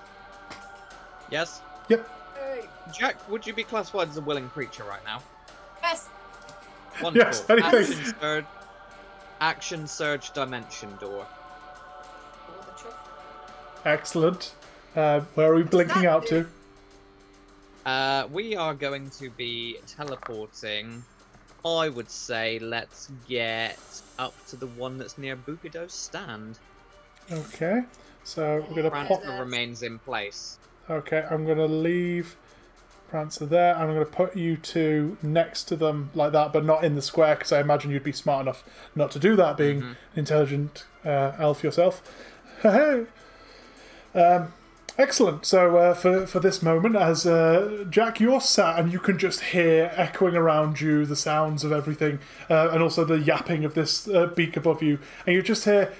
Yes. 1.30 1.60
Yep. 1.88 2.08
Hey. 2.36 2.68
Jack, 2.92 3.28
would 3.30 3.46
you 3.46 3.52
be 3.54 3.64
classified 3.64 4.08
as 4.08 4.16
a 4.16 4.20
willing 4.20 4.48
creature 4.50 4.84
right 4.84 5.04
now? 5.04 5.20
Yes. 5.82 6.08
Wonderful. 7.02 7.32
Yes, 7.32 7.50
anything. 7.50 7.80
Action 7.80 8.14
surge, 8.20 8.44
action 9.40 9.86
surge 9.86 10.30
dimension 10.32 10.96
door. 11.00 11.26
All 13.84 13.92
the 13.92 13.96
truth. 13.96 14.00
Excellent. 14.00 14.54
Uh, 14.96 15.20
where 15.34 15.52
are 15.52 15.54
we 15.54 15.62
blinking 15.62 16.06
out 16.06 16.26
to? 16.28 16.46
Uh, 17.84 18.26
we 18.32 18.56
are 18.56 18.74
going 18.74 19.10
to 19.10 19.30
be 19.30 19.78
teleporting. 19.86 21.02
I 21.64 21.88
would 21.88 22.10
say 22.10 22.58
let's 22.58 23.10
get 23.28 23.78
up 24.18 24.34
to 24.48 24.56
the 24.56 24.66
one 24.66 24.98
that's 24.98 25.16
near 25.18 25.36
Bukido's 25.36 25.92
stand. 25.92 26.58
Okay. 27.30 27.84
So 28.22 28.64
we're 28.68 28.76
gonna 28.76 28.90
pop. 28.90 29.22
Prancer 29.22 29.40
remains 29.40 29.82
in 29.82 29.98
place. 29.98 30.58
Okay, 30.88 31.26
I'm 31.30 31.46
gonna 31.46 31.66
leave 31.66 32.36
Prancer 33.08 33.46
there. 33.46 33.74
I'm 33.76 33.88
gonna 33.88 34.04
put 34.04 34.36
you 34.36 34.56
two 34.56 35.16
next 35.22 35.64
to 35.64 35.76
them 35.76 36.10
like 36.14 36.32
that, 36.32 36.52
but 36.52 36.64
not 36.64 36.84
in 36.84 36.94
the 36.94 37.02
square, 37.02 37.34
because 37.36 37.52
I 37.52 37.60
imagine 37.60 37.90
you'd 37.90 38.04
be 38.04 38.12
smart 38.12 38.42
enough 38.42 38.64
not 38.94 39.10
to 39.12 39.18
do 39.18 39.36
that, 39.36 39.56
being 39.56 39.82
an 39.82 39.96
intelligent 40.16 40.84
uh, 41.04 41.32
elf 41.38 41.62
yourself. 41.64 42.02
Hey. 42.62 43.04
Um, 44.14 44.52
excellent. 44.98 45.44
So 45.46 45.76
uh, 45.76 45.94
for 45.94 46.26
for 46.26 46.40
this 46.40 46.62
moment, 46.62 46.96
as 46.96 47.26
uh, 47.26 47.84
Jack, 47.90 48.20
you're 48.20 48.40
sat 48.40 48.78
and 48.78 48.92
you 48.92 48.98
can 48.98 49.18
just 49.18 49.40
hear 49.40 49.92
echoing 49.96 50.36
around 50.36 50.80
you 50.80 51.04
the 51.06 51.16
sounds 51.16 51.64
of 51.64 51.72
everything, 51.72 52.18
uh, 52.48 52.70
and 52.70 52.82
also 52.82 53.04
the 53.04 53.18
yapping 53.18 53.64
of 53.64 53.74
this 53.74 54.08
uh, 54.08 54.26
beak 54.26 54.56
above 54.56 54.82
you, 54.82 54.98
and 55.26 55.34
you 55.34 55.42
just 55.42 55.64
hear. 55.64 55.92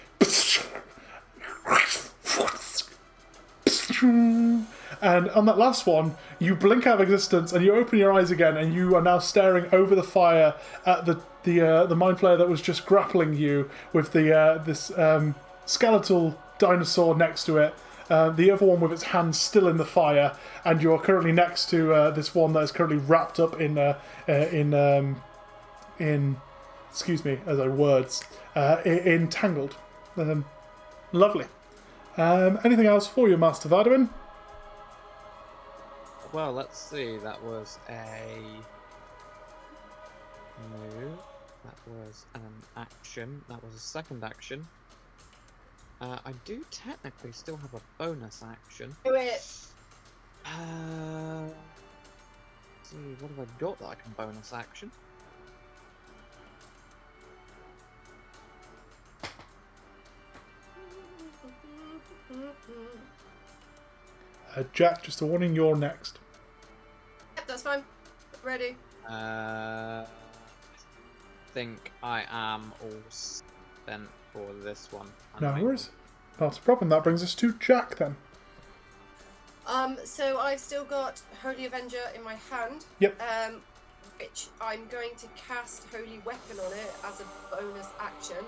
And 5.01 5.28
on 5.31 5.45
that 5.45 5.59
last 5.59 5.86
one, 5.86 6.16
you 6.39 6.55
blink 6.55 6.86
out 6.86 6.95
of 6.95 7.01
existence 7.03 7.53
and 7.53 7.62
you 7.62 7.74
open 7.74 7.99
your 7.99 8.12
eyes 8.12 8.31
again, 8.31 8.57
and 8.57 8.73
you 8.73 8.95
are 8.97 9.03
now 9.03 9.19
staring 9.19 9.66
over 9.73 9.95
the 9.95 10.03
fire 10.03 10.55
at 10.86 11.05
the 11.05 11.20
the 11.43 11.61
uh, 11.61 11.86
the 11.86 11.97
mind 11.97 12.19
flayer 12.19 12.39
that 12.39 12.49
was 12.49 12.62
just 12.62 12.86
grappling 12.86 13.35
you 13.35 13.70
with 13.93 14.12
the 14.12 14.35
uh, 14.35 14.59
this 14.59 14.97
um, 14.99 15.35
skeletal 15.66 16.41
dinosaur 16.59 17.15
next 17.15 17.45
to 17.45 17.59
it. 17.59 17.74
Uh, 18.10 18.31
the 18.31 18.51
other 18.51 18.66
one 18.66 18.81
with 18.81 18.93
its 18.93 19.05
hands 19.05 19.40
still 19.40 19.66
in 19.66 19.76
the 19.76 19.85
fire, 19.85 20.36
and 20.64 20.82
you 20.82 20.93
are 20.93 21.01
currently 21.01 21.32
next 21.32 21.70
to 21.70 21.93
uh, 21.93 22.10
this 22.10 22.35
one 22.35 22.52
that 22.52 22.60
is 22.60 22.70
currently 22.72 22.98
wrapped 22.98 23.40
up 23.40 23.60
in 23.60 23.78
uh, 23.78 23.98
uh, 24.28 24.32
in 24.32 24.74
um, 24.74 25.22
in 25.98 26.36
excuse 26.90 27.24
me 27.24 27.39
as 27.47 27.59
I 27.59 27.68
words 27.68 28.22
uh, 28.55 28.78
in, 28.85 28.98
in 28.98 29.28
tangled. 29.28 29.76
Um, 30.16 30.44
lovely. 31.12 31.47
Um, 32.16 32.60
anything 32.62 32.86
else 32.86 33.06
for 33.06 33.28
you, 33.28 33.36
Master 33.36 33.68
Varduin? 33.68 34.09
Well, 36.32 36.52
let's 36.52 36.78
see. 36.78 37.16
That 37.18 37.43
was 37.43 37.78
a 37.89 38.43
move. 40.70 41.18
That 41.64 41.76
was 41.86 42.26
an 42.35 42.52
action. 42.76 43.43
That 43.48 43.64
was 43.64 43.74
a 43.74 43.78
second 43.78 44.22
action. 44.22 44.66
Uh, 46.05 46.18
I 46.26 46.32
do 46.44 46.62
technically 46.70 47.32
still 47.32 47.56
have 47.56 47.72
a 47.72 47.81
bonus 47.97 48.44
action. 48.47 48.94
Do 49.06 49.14
it. 49.14 49.43
Uh, 50.44 51.47
let's 52.76 52.90
see, 52.90 52.97
what 53.20 53.31
have 53.31 53.40
I 53.40 53.47
got 53.59 53.78
that 53.78 53.86
I 53.86 53.94
can 53.94 54.12
bonus 54.12 54.52
action? 54.52 54.90
Uh, 64.55 64.62
Jack, 64.74 65.05
just 65.05 65.22
a 65.22 65.26
warning, 65.26 65.55
you're 65.55 65.74
next. 65.74 66.18
Yep, 67.36 67.47
that's 67.47 67.62
fine. 67.62 67.82
Ready. 68.43 68.76
Uh, 69.09 70.05
I 70.05 70.06
think 71.55 71.93
I 72.02 72.24
am 72.28 72.74
all 72.82 73.02
spent 73.09 74.10
for 74.35 74.52
this 74.62 74.89
one. 74.90 75.06
No 75.40 75.48
Anyway. 75.52 75.66
worries. 75.69 75.90
Not 76.40 76.59
a 76.59 76.61
problem. 76.61 76.89
That 76.90 77.05
brings 77.05 77.23
us 77.23 77.35
to 77.36 77.52
Jack 77.55 77.97
then. 77.97 78.16
Um, 79.66 79.97
so 80.05 80.39
I've 80.39 80.61
still 80.61 80.85
got 80.85 81.23
Holy 81.43 81.65
Avenger 81.65 82.02
in 82.15 82.23
my 82.23 82.35
hand. 82.35 82.85
Yep. 82.98 83.20
Um, 83.23 83.61
which 84.19 84.48
I'm 84.61 84.86
going 84.89 85.11
to 85.19 85.27
cast 85.48 85.85
Holy 85.90 86.20
Weapon 86.24 86.59
on 86.65 86.73
it 86.73 86.94
as 87.05 87.20
a 87.20 87.24
bonus 87.56 87.89
action. 87.98 88.44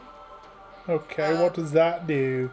Okay, 0.89 1.33
Uh, 1.35 1.43
what 1.43 1.55
does 1.55 1.73
that 1.73 2.07
do? 2.07 2.51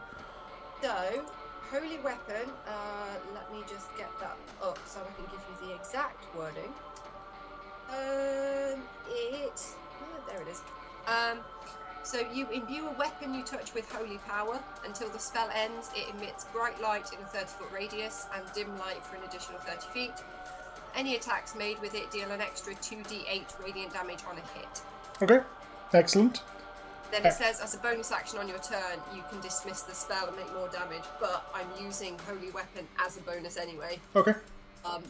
So, 0.82 1.24
Holy 1.72 1.98
Weapon, 2.00 2.50
uh, 2.68 3.16
let 3.34 3.52
me 3.52 3.64
just 3.68 3.96
get 3.98 4.10
that 4.20 4.38
up 4.64 4.80
so 4.88 5.02
I 5.02 5.14
can 5.16 5.26
give 5.26 5.42
you 5.62 5.68
the 5.68 5.76
exact 5.76 6.26
wording. 6.36 6.74
Um, 7.90 8.82
it. 9.10 9.62
Oh, 10.02 10.24
there 10.28 10.42
it 10.42 10.48
is. 10.48 10.62
Um, 11.08 11.40
so 12.04 12.20
you 12.34 12.48
imbue 12.50 12.88
a 12.88 12.92
weapon 12.94 13.34
you 13.34 13.44
touch 13.44 13.74
with 13.74 13.90
holy 13.92 14.18
power. 14.28 14.60
Until 14.86 15.10
the 15.10 15.20
spell 15.20 15.50
ends, 15.56 15.90
it 15.96 16.14
emits 16.16 16.46
bright 16.46 16.80
light 16.82 17.12
in 17.14 17.20
a 17.20 17.28
30 17.28 17.46
foot 17.46 17.72
radius 17.74 18.28
and 18.36 18.44
dim 18.54 18.78
light 18.80 19.04
for 19.04 19.16
an 19.16 19.24
additional 19.28 19.60
30 19.60 19.88
feet. 19.94 20.24
Any 20.96 21.16
attacks 21.16 21.56
made 21.56 21.80
with 21.82 21.96
it 21.96 22.12
deal 22.12 22.30
an 22.32 22.42
extra 22.42 22.74
2d8 22.76 23.64
radiant 23.64 23.94
damage 23.94 24.20
on 24.30 24.38
a 24.38 24.60
hit. 24.60 24.82
Okay, 25.22 25.40
excellent. 25.94 26.42
Then 27.12 27.26
it 27.26 27.34
says, 27.34 27.62
as 27.62 27.76
a 27.76 27.78
bonus 27.78 28.12
action 28.12 28.40
on 28.40 28.48
your 28.48 28.58
turn, 28.58 29.00
you 29.16 29.24
can 29.30 29.40
dismiss 29.42 29.82
the 29.84 29.94
spell 29.94 30.28
and 30.28 30.36
make 30.36 30.52
more 30.54 30.68
damage, 30.70 31.04
but 31.20 31.46
I'm 31.54 31.68
using 31.84 32.18
Holy 32.28 32.50
Weapon 32.52 32.88
as 33.06 33.18
a 33.18 33.22
bonus 33.22 33.56
anyway. 33.58 34.00
Okay, 34.16 34.34
Um, 34.84 35.04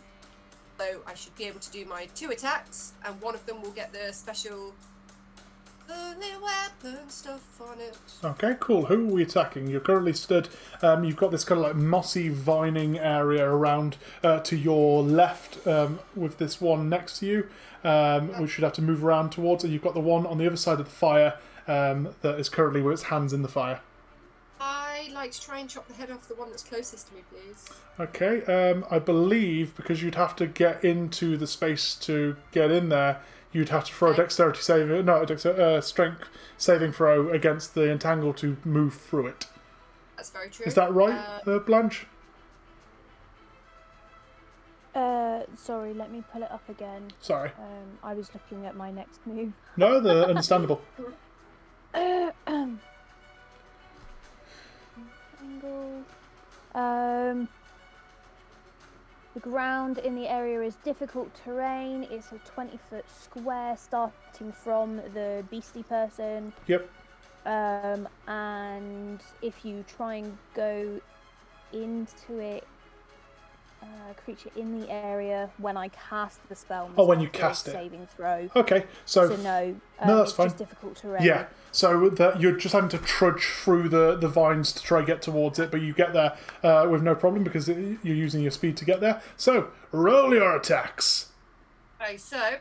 so 0.77 1.01
I 1.07 1.13
should 1.13 1.33
be 1.37 1.45
able 1.45 1.61
to 1.61 1.71
do 1.71 1.85
my 1.85 2.07
two 2.13 2.29
attacks, 2.31 2.91
and 3.05 3.19
one 3.21 3.35
of 3.35 3.45
them 3.45 3.61
will 3.61 3.71
get 3.71 3.93
the 3.93 4.11
special 4.11 4.73
okay, 8.23 8.55
cool. 8.59 8.85
Who 8.85 9.09
are 9.09 9.13
we 9.13 9.23
attacking? 9.23 9.67
You're 9.67 9.81
currently 9.81 10.13
stood. 10.13 10.49
Um, 10.81 11.03
you've 11.03 11.17
got 11.17 11.31
this 11.31 11.43
kind 11.43 11.59
of 11.59 11.67
like 11.67 11.75
mossy 11.75 12.29
vining 12.29 12.97
area 12.97 13.45
around 13.45 13.97
uh, 14.23 14.39
to 14.41 14.55
your 14.55 15.03
left, 15.03 15.65
um, 15.67 15.99
with 16.15 16.37
this 16.37 16.59
one 16.59 16.89
next 16.89 17.19
to 17.19 17.25
you, 17.25 17.49
um, 17.83 18.29
which 18.41 18.51
should 18.51 18.63
have 18.63 18.73
to 18.73 18.81
move 18.81 19.03
around 19.03 19.31
towards. 19.31 19.63
And 19.63 19.71
you've 19.73 19.83
got 19.83 19.93
the 19.93 19.99
one 19.99 20.25
on 20.25 20.37
the 20.37 20.47
other 20.47 20.57
side 20.57 20.79
of 20.79 20.85
the 20.85 20.91
fire 20.91 21.37
um, 21.67 22.09
that 22.21 22.39
is 22.39 22.49
currently 22.49 22.81
with 22.81 22.93
its 22.93 23.03
hands 23.03 23.33
in 23.33 23.41
the 23.41 23.47
fire. 23.47 23.81
I'd 24.59 25.11
like 25.11 25.31
to 25.31 25.41
try 25.41 25.59
and 25.59 25.69
chop 25.69 25.87
the 25.87 25.93
head 25.93 26.11
off 26.11 26.27
the 26.27 26.35
one 26.35 26.49
that's 26.49 26.63
closest 26.63 27.09
to 27.09 27.15
me, 27.15 27.21
please. 27.29 27.69
Okay, 27.99 28.43
um, 28.45 28.85
I 28.89 28.99
believe 28.99 29.75
because 29.75 30.01
you'd 30.01 30.15
have 30.15 30.35
to 30.37 30.47
get 30.47 30.83
into 30.83 31.35
the 31.35 31.47
space 31.47 31.95
to 31.95 32.37
get 32.51 32.71
in 32.71 32.89
there, 32.89 33.21
you'd 33.53 33.69
have 33.69 33.85
to 33.85 33.93
throw 33.93 34.11
a 34.11 34.15
dexterity 34.15 34.59
saving, 34.61 35.05
no, 35.05 35.21
a 35.21 35.25
dexter- 35.25 35.59
uh, 35.61 35.79
strength 35.81 36.23
saving 36.57 36.91
throw 36.91 37.29
against 37.29 37.73
the 37.75 37.89
entangle 37.89 38.33
to 38.33 38.57
move 38.65 38.95
through 38.95 39.27
it. 39.27 39.45
That's 40.17 40.29
very 40.31 40.49
true. 40.49 40.65
Is 40.65 40.75
that 40.75 40.93
right, 40.93 41.39
Uh, 41.47 41.51
uh, 41.51 41.59
Blanche? 41.59 42.07
Uh, 44.95 45.41
sorry, 45.55 45.93
let 45.93 46.11
me 46.11 46.23
pull 46.31 46.43
it 46.43 46.51
up 46.51 46.67
again. 46.69 47.07
Sorry. 47.19 47.51
Um, 47.57 47.97
I 48.03 48.13
was 48.13 48.29
looking 48.33 48.65
at 48.65 48.75
my 48.75 48.91
next 48.91 49.25
move. 49.25 49.53
No, 49.75 49.99
the 49.99 50.27
understandable. 50.29 50.81
Angle. 55.41 56.03
Um, 56.75 57.47
the 59.33 59.39
ground 59.39 59.97
in 59.97 60.15
the 60.15 60.27
area 60.27 60.61
is 60.61 60.75
difficult 60.83 61.33
terrain. 61.43 62.07
It's 62.11 62.31
a 62.31 62.37
20 62.39 62.77
foot 62.89 63.05
square 63.09 63.75
starting 63.77 64.51
from 64.51 64.97
the 65.13 65.43
beastie 65.49 65.83
person. 65.83 66.53
Yep. 66.67 66.89
Um, 67.45 68.07
and 68.27 69.21
if 69.41 69.65
you 69.65 69.83
try 69.97 70.15
and 70.15 70.37
go 70.53 71.01
into 71.73 72.39
it, 72.39 72.67
uh, 73.83 74.13
creature 74.23 74.49
in 74.55 74.79
the 74.79 74.89
area, 74.89 75.49
when 75.57 75.77
I 75.77 75.89
cast 75.89 76.47
the 76.49 76.55
spell, 76.55 76.89
Oh, 76.97 77.05
when 77.05 77.19
you 77.19 77.27
cast 77.29 77.67
it. 77.67 77.71
saving 77.71 78.07
throw. 78.07 78.49
Okay, 78.55 78.85
so, 79.05 79.27
So 79.29 79.35
no, 79.43 79.75
um, 79.99 80.07
no, 80.07 80.17
that's 80.17 80.29
it's 80.31 80.37
fine. 80.37 80.47
just 80.47 80.57
difficult 80.57 80.95
terrain. 80.95 81.23
yeah, 81.23 81.45
so 81.71 82.09
that 82.09 82.39
you're 82.41 82.55
just 82.57 82.73
having 82.73 82.89
to 82.89 82.97
trudge 82.97 83.43
through 83.45 83.89
the, 83.89 84.15
the 84.15 84.27
vines 84.27 84.71
to 84.73 84.81
try 84.81 84.99
and 84.99 85.07
get 85.07 85.21
towards 85.21 85.59
it, 85.59 85.69
but 85.69 85.81
you 85.81 85.93
get 85.93 86.13
there 86.13 86.37
uh, 86.63 86.87
with 86.89 87.03
no 87.03 87.13
problem 87.13 87.43
because 87.43 87.67
it, 87.69 87.77
you're 88.03 88.15
using 88.15 88.41
your 88.41 88.51
speed 88.51 88.77
to 88.77 88.85
get 88.85 89.01
there. 89.01 89.21
So 89.37 89.69
roll 89.91 90.33
your 90.33 90.55
attacks. 90.55 91.29
Okay, 92.01 92.17
so 92.17 92.55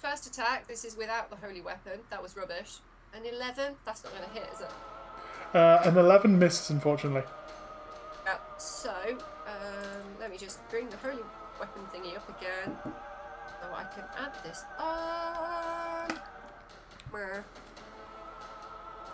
first 0.00 0.26
attack. 0.26 0.66
This 0.66 0.84
is 0.84 0.96
without 0.96 1.30
the 1.30 1.36
holy 1.36 1.60
weapon. 1.60 2.00
That 2.10 2.22
was 2.22 2.36
rubbish. 2.36 2.78
An 3.14 3.24
eleven. 3.26 3.74
That's 3.84 4.02
not 4.02 4.12
going 4.14 4.28
to 4.28 4.34
hit, 4.34 4.48
is 4.54 4.60
it? 4.62 4.70
Uh, 5.54 5.82
an 5.84 5.96
eleven 5.96 6.38
misses, 6.38 6.70
unfortunately. 6.70 7.22
Yeah. 8.24 8.38
So 8.58 8.90
um, 9.46 10.11
let 10.22 10.30
me 10.30 10.38
just 10.38 10.66
bring 10.70 10.88
the 10.88 10.96
holy 10.98 11.20
weapon 11.58 11.82
thingy 11.92 12.16
up 12.16 12.28
again, 12.38 12.76
so 12.84 13.74
I 13.74 13.82
can 13.92 14.04
add 14.16 14.32
this 14.44 14.62
on. 14.78 16.16
Where? 17.10 17.44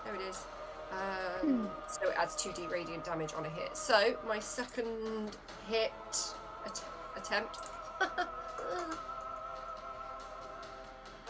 There 0.04 0.14
it 0.14 0.20
is. 0.20 0.44
Um, 0.92 1.70
so 1.88 2.10
it 2.10 2.14
adds 2.18 2.36
2d 2.36 2.70
radiant 2.70 3.04
damage 3.04 3.32
on 3.34 3.46
a 3.46 3.48
hit. 3.48 3.74
So 3.74 4.18
my 4.28 4.38
second 4.38 5.36
hit 5.66 5.92
at- 6.66 6.84
attempt. 7.16 7.56
uh, 8.00 8.18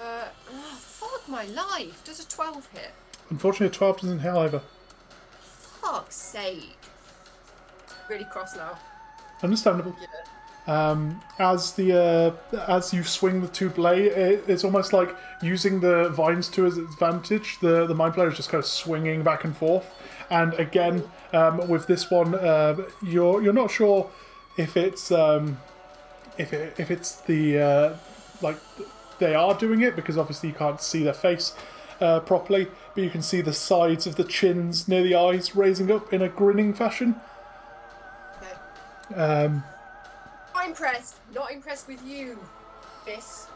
oh, 0.00 0.76
fuck 0.80 1.28
my 1.28 1.44
life. 1.46 2.02
Does 2.02 2.18
a 2.18 2.28
12 2.28 2.68
hit? 2.72 2.90
Unfortunately, 3.30 3.68
a 3.68 3.70
twelve 3.70 4.00
doesn't 4.00 4.20
hit 4.20 4.32
either. 4.32 4.62
Fuck's 5.40 6.16
sake. 6.16 6.78
Really 8.08 8.24
cross 8.24 8.56
now. 8.56 8.78
Understandable. 9.42 9.94
Yeah. 10.00 10.06
Um, 10.68 11.22
as 11.38 11.72
the 11.72 11.98
uh, 12.52 12.60
as 12.68 12.92
you 12.92 13.02
swing 13.02 13.40
the 13.40 13.48
two 13.48 13.70
blade, 13.70 14.12
it, 14.12 14.44
it's 14.46 14.64
almost 14.64 14.92
like 14.92 15.16
using 15.42 15.80
the 15.80 16.10
vines 16.10 16.48
to 16.50 16.64
his 16.64 16.76
advantage. 16.76 17.58
The 17.60 17.86
the 17.86 17.94
mind 17.94 18.14
flayer 18.14 18.30
is 18.30 18.36
just 18.36 18.50
kind 18.50 18.62
of 18.62 18.68
swinging 18.68 19.22
back 19.22 19.44
and 19.44 19.56
forth. 19.56 19.94
And 20.28 20.52
again, 20.54 21.04
um, 21.32 21.66
with 21.68 21.86
this 21.86 22.10
one, 22.10 22.34
uh, 22.34 22.76
you're 23.02 23.42
you're 23.42 23.54
not 23.54 23.70
sure 23.70 24.10
if 24.58 24.76
it's 24.76 25.10
um, 25.10 25.58
if 26.36 26.52
it, 26.52 26.74
if 26.78 26.90
it's 26.90 27.16
the 27.16 27.58
uh, 27.58 27.96
like 28.42 28.58
they 29.18 29.34
are 29.34 29.54
doing 29.54 29.80
it 29.80 29.96
because 29.96 30.18
obviously 30.18 30.50
you 30.50 30.54
can't 30.54 30.82
see 30.82 31.02
their 31.02 31.14
face 31.14 31.54
uh, 32.00 32.20
properly, 32.20 32.68
but 32.94 33.02
you 33.02 33.10
can 33.10 33.22
see 33.22 33.40
the 33.40 33.52
sides 33.52 34.06
of 34.06 34.16
the 34.16 34.24
chins 34.24 34.86
near 34.86 35.02
the 35.02 35.14
eyes 35.14 35.56
raising 35.56 35.90
up 35.90 36.12
in 36.12 36.20
a 36.20 36.28
grinning 36.28 36.74
fashion. 36.74 37.16
Um, 39.14 39.62
Not 40.54 40.66
impressed. 40.66 41.16
Not 41.34 41.52
impressed 41.52 41.88
with 41.88 42.04
you, 42.04 42.38
this 43.04 43.46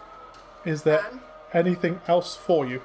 is 0.64 0.82
there 0.82 1.02
man. 1.02 1.20
anything 1.52 2.00
else 2.06 2.36
for 2.36 2.66
you? 2.66 2.80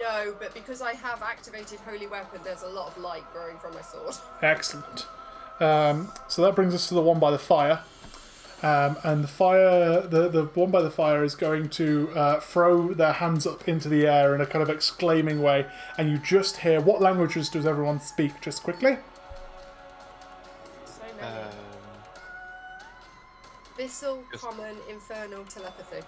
No, 0.00 0.34
but 0.40 0.52
because 0.54 0.82
I 0.82 0.94
have 0.94 1.22
activated 1.22 1.78
Holy 1.80 2.06
Weapon, 2.06 2.40
there's 2.44 2.62
a 2.62 2.68
lot 2.68 2.88
of 2.88 2.98
light 2.98 3.22
growing 3.32 3.56
from 3.58 3.74
my 3.74 3.82
sword. 3.82 4.14
Excellent. 4.42 5.06
Um, 5.60 6.12
so 6.28 6.42
that 6.42 6.56
brings 6.56 6.74
us 6.74 6.88
to 6.88 6.94
the 6.94 7.02
one 7.02 7.20
by 7.20 7.30
the 7.30 7.38
fire. 7.38 7.82
Um, 8.62 8.96
and 9.02 9.24
the 9.24 9.28
fire, 9.28 10.00
the, 10.02 10.28
the 10.28 10.44
one 10.54 10.70
by 10.70 10.82
the 10.82 10.90
fire 10.90 11.24
is 11.24 11.34
going 11.34 11.68
to 11.70 12.10
uh, 12.14 12.40
throw 12.40 12.94
their 12.94 13.12
hands 13.12 13.46
up 13.46 13.68
into 13.68 13.88
the 13.88 14.06
air 14.06 14.34
in 14.34 14.40
a 14.40 14.46
kind 14.46 14.62
of 14.62 14.70
exclaiming 14.70 15.42
way. 15.42 15.66
And 15.98 16.10
you 16.10 16.18
just 16.18 16.58
hear 16.58 16.80
what 16.80 17.00
languages 17.00 17.48
does 17.48 17.66
everyone 17.66 18.00
speak? 18.00 18.40
Just 18.40 18.62
quickly. 18.62 18.98
So 21.22 21.28
many. 21.28 21.42
Um, 21.44 21.50
Abyssal, 23.78 24.22
just- 24.32 24.44
Common, 24.44 24.76
Infernal, 24.90 25.44
Telepathy. 25.44 26.02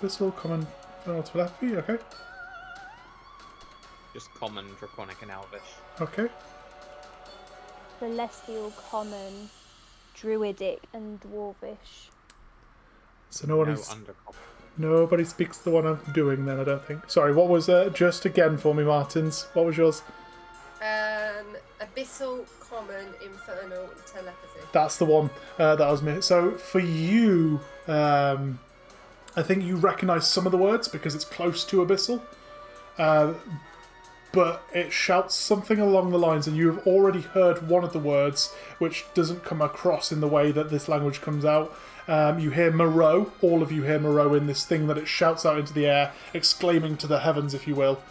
This 0.00 0.16
Common, 0.16 0.66
Infernal, 0.98 1.22
telepathy. 1.22 1.76
Okay. 1.76 1.98
just 4.14 4.28
common, 4.34 4.66
draconic, 4.78 5.22
and 5.22 5.30
elvish. 5.30 5.62
Okay. 6.00 6.28
Celestial, 7.98 8.70
common, 8.90 9.48
druidic, 10.14 10.82
and 10.92 11.18
dwarvish. 11.22 12.10
So 13.30 13.46
No 13.46 13.56
nobody's, 13.56 13.88
undercommon. 13.88 14.34
nobody 14.76 15.24
speaks 15.24 15.56
the 15.58 15.70
one 15.70 15.86
I'm 15.86 16.00
doing 16.12 16.44
then. 16.44 16.60
I 16.60 16.64
don't 16.64 16.84
think. 16.84 17.08
Sorry. 17.08 17.32
What 17.32 17.48
was 17.48 17.68
uh, 17.70 17.88
just 17.94 18.24
again 18.26 18.58
for 18.58 18.74
me, 18.74 18.84
Martins? 18.84 19.46
What 19.54 19.64
was 19.64 19.76
yours? 19.78 20.02
Um, 20.82 21.11
Abyssal, 21.82 22.46
Common, 22.60 23.06
Infernal, 23.22 23.88
Telepathy. 24.06 24.60
That's 24.72 24.96
the 24.96 25.04
one 25.04 25.30
uh, 25.58 25.76
that 25.76 25.86
I 25.86 25.90
was 25.90 26.02
missing. 26.02 26.22
So 26.22 26.52
for 26.52 26.78
you, 26.78 27.60
um, 27.88 28.60
I 29.36 29.42
think 29.42 29.64
you 29.64 29.76
recognise 29.76 30.28
some 30.28 30.46
of 30.46 30.52
the 30.52 30.58
words 30.58 30.88
because 30.88 31.14
it's 31.14 31.24
close 31.24 31.64
to 31.66 31.84
abyssal, 31.84 32.20
uh, 32.98 33.34
but 34.32 34.62
it 34.72 34.92
shouts 34.92 35.34
something 35.34 35.78
along 35.78 36.10
the 36.10 36.18
lines, 36.18 36.46
and 36.46 36.56
you 36.56 36.72
have 36.72 36.86
already 36.86 37.20
heard 37.20 37.68
one 37.68 37.84
of 37.84 37.92
the 37.92 37.98
words, 37.98 38.52
which 38.78 39.04
doesn't 39.14 39.44
come 39.44 39.60
across 39.60 40.12
in 40.12 40.20
the 40.20 40.28
way 40.28 40.52
that 40.52 40.70
this 40.70 40.88
language 40.88 41.20
comes 41.20 41.44
out. 41.44 41.74
Um, 42.08 42.38
you 42.38 42.50
hear 42.50 42.70
Moreau, 42.72 43.32
all 43.42 43.62
of 43.62 43.70
you 43.70 43.82
hear 43.82 43.98
Moreau 43.98 44.34
in 44.34 44.46
this 44.46 44.64
thing 44.64 44.86
that 44.86 44.98
it 44.98 45.06
shouts 45.06 45.44
out 45.44 45.58
into 45.58 45.72
the 45.72 45.86
air, 45.86 46.12
exclaiming 46.34 46.96
to 46.98 47.06
the 47.06 47.20
heavens, 47.20 47.54
if 47.54 47.66
you 47.66 47.74
will. 47.74 48.02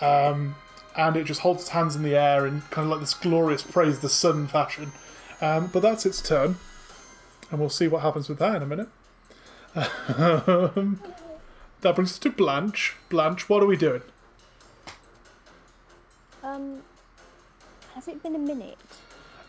Um, 0.00 0.56
and 0.96 1.16
it 1.16 1.24
just 1.24 1.40
holds 1.40 1.62
its 1.62 1.70
hands 1.70 1.96
in 1.96 2.02
the 2.02 2.16
air 2.16 2.46
in 2.46 2.62
kind 2.70 2.86
of 2.86 2.90
like 2.90 3.00
this 3.00 3.14
glorious 3.14 3.62
praise 3.62 4.00
the 4.00 4.08
sun 4.08 4.46
fashion. 4.46 4.92
Um, 5.40 5.66
but 5.66 5.80
that's 5.80 6.06
its 6.06 6.22
turn, 6.22 6.56
and 7.50 7.60
we'll 7.60 7.68
see 7.68 7.88
what 7.88 8.02
happens 8.02 8.28
with 8.28 8.38
that 8.38 8.56
in 8.56 8.62
a 8.62 8.66
minute. 8.66 8.88
Um, 9.74 11.00
that 11.80 11.94
brings 11.96 12.12
us 12.12 12.18
to 12.20 12.30
Blanche. 12.30 12.94
Blanche, 13.08 13.48
what 13.48 13.62
are 13.62 13.66
we 13.66 13.76
doing? 13.76 14.02
Um, 16.42 16.82
has 17.94 18.06
it 18.08 18.22
been 18.22 18.34
a 18.36 18.38
minute? 18.38 18.78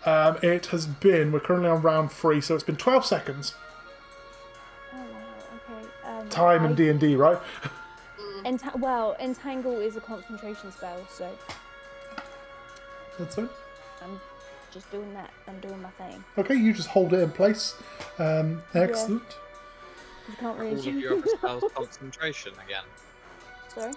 Um, 0.06 0.38
it 0.42 0.68
has 0.68 0.86
been, 0.88 1.32
we're 1.32 1.40
currently 1.40 1.70
on 1.70 1.82
round 1.82 2.12
three, 2.12 2.40
so 2.42 2.56
it's 2.56 2.64
been 2.64 2.76
12 2.78 3.06
seconds. 3.06 3.54
Oh 4.94 4.98
wow. 4.98 5.04
Okay. 5.76 6.20
Um, 6.22 6.30
Time 6.30 6.64
I- 6.64 6.70
in 6.70 6.76
D&D, 6.76 7.16
right? 7.16 7.40
Enta- 8.46 8.78
well, 8.80 9.16
entangle 9.20 9.80
is 9.80 9.96
a 9.96 10.02
concentration 10.02 10.72
spell, 10.72 11.00
so 11.10 11.30
That's 13.18 13.36
fine. 13.36 13.50
I'm 14.04 14.20
just 14.72 14.90
doing 14.92 15.12
that. 15.16 15.32
I'm 15.48 15.60
doing 15.62 15.82
my 15.82 15.90
thing. 15.92 16.24
Okay, 16.38 16.54
you 16.56 16.72
just 16.74 16.90
hold 16.90 17.14
it 17.14 17.20
in 17.22 17.32
place. 17.32 17.76
Um, 18.20 18.62
excellent. 18.76 19.24
You 20.30 20.36
can't 20.36 20.60
Are 20.60 20.64
really. 20.64 20.76
all 20.76 20.88
of 20.90 20.96
your 21.00 21.14
other 21.18 21.28
spells 21.38 21.64
concentration 21.76 22.54
again? 22.66 22.84
Sorry. 23.70 23.94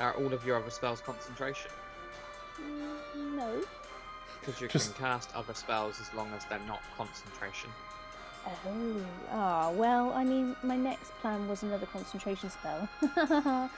Are 0.00 0.12
all 0.14 0.32
of 0.32 0.44
your 0.46 0.56
other 0.56 0.70
spells 0.70 1.00
concentration? 1.00 1.70
Mm, 2.60 3.36
No. 3.36 3.60
Because 4.40 4.60
you 4.60 4.68
Just- 4.68 4.94
can 4.94 5.04
cast 5.04 5.34
other 5.34 5.54
spells 5.54 6.00
as 6.00 6.12
long 6.14 6.32
as 6.36 6.44
they're 6.44 6.58
not 6.68 6.82
concentration. 6.96 7.70
Oh. 8.46 9.06
Ah. 9.30 9.70
well, 9.70 10.12
I 10.12 10.24
mean, 10.24 10.56
my 10.62 10.76
next 10.76 11.10
plan 11.20 11.48
was 11.48 11.62
another 11.62 11.86
concentration 11.86 12.50
spell. 12.50 12.88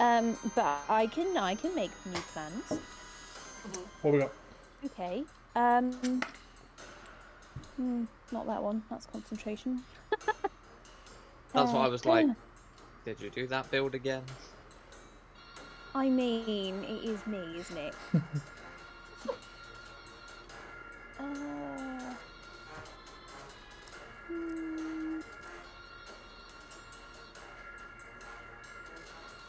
um, 0.00 0.36
but 0.54 0.78
I 0.88 1.06
can 1.06 1.36
I 1.36 1.54
can 1.54 1.74
make 1.74 1.90
new 2.06 2.20
plans. 2.32 2.80
What 4.02 4.12
we 4.14 4.18
got? 4.20 4.32
Okay. 4.86 5.24
Um. 5.56 6.22
Hmm, 7.76 8.04
not 8.32 8.46
that 8.46 8.62
one. 8.62 8.82
That's 8.90 9.06
concentration. 9.06 9.82
That's 11.52 11.72
what 11.72 11.82
I 11.82 11.86
Uh, 11.86 11.90
was 11.90 12.04
like. 12.04 12.26
Did 13.04 13.20
you 13.20 13.30
do 13.30 13.46
that 13.48 13.70
build 13.70 13.94
again? 13.94 14.22
I 15.94 16.08
mean, 16.10 16.82
it 16.84 17.04
is 17.04 17.26
me, 17.26 17.38
isn't 17.58 17.76
it? 17.78 17.94
Uh, 21.18 21.93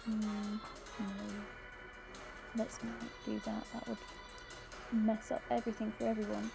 Hmm, 0.06 0.58
no. 1.00 1.06
Let's 2.58 2.80
not 2.84 2.94
do 3.26 3.40
that. 3.46 3.66
That 3.74 3.88
would 3.88 3.98
mess 4.92 5.32
up 5.32 5.42
everything 5.50 5.92
for 5.98 6.06
everyone. 6.08 6.52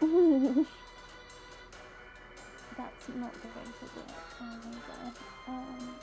That's 2.76 3.08
not 3.08 3.32
going 3.42 3.72
to 3.72 3.84
work 3.96 4.14
either. 4.40 5.12
Um, 5.48 5.94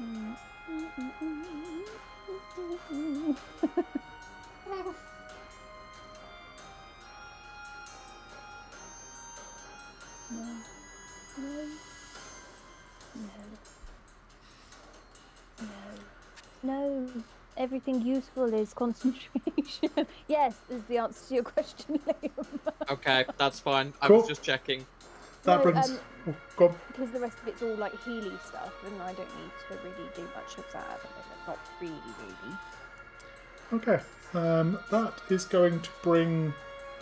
mm, 0.00 0.36
mm, 0.70 0.88
mm, 0.98 1.12
mm, 1.22 1.38
mm, 2.58 2.78
mm. 2.92 3.36
No. 10.30 10.44
No. 11.38 11.87
No. 13.18 13.24
No. 16.62 16.62
No. 16.62 17.08
Everything 17.56 18.00
useful 18.02 18.52
is 18.54 18.72
concentration. 18.72 19.90
yes, 20.28 20.54
is 20.70 20.84
the 20.84 20.98
answer 20.98 21.26
to 21.28 21.34
your 21.34 21.42
question, 21.42 21.98
Liam. 22.06 22.46
Okay, 22.88 23.24
that's 23.36 23.58
fine. 23.58 23.92
I 24.00 24.06
Cool. 24.06 24.18
was 24.18 24.28
just 24.28 24.42
checking. 24.44 24.86
That 25.42 25.56
No, 25.58 25.62
brings. 25.72 25.90
um, 25.90 25.98
oh, 26.28 26.34
go 26.56 26.74
because 26.88 27.10
the 27.10 27.18
rest 27.20 27.36
of 27.42 27.48
it's 27.48 27.60
all 27.62 27.74
like 27.74 28.00
Healy 28.04 28.30
stuff, 28.46 28.72
and 28.86 29.02
I 29.02 29.12
don't 29.12 29.28
need 29.40 29.50
to 29.68 29.74
really 29.82 30.08
do 30.14 30.22
much 30.36 30.56
of 30.58 30.64
that 30.72 30.86
at 30.88 31.02
the 31.02 31.08
moment. 31.08 31.46
Not 31.48 31.58
really, 31.80 31.94
really. 33.72 33.96
Okay. 33.96 34.00
Um, 34.34 34.78
that 34.90 35.14
is 35.30 35.44
going 35.44 35.80
to 35.80 35.90
bring 36.02 36.52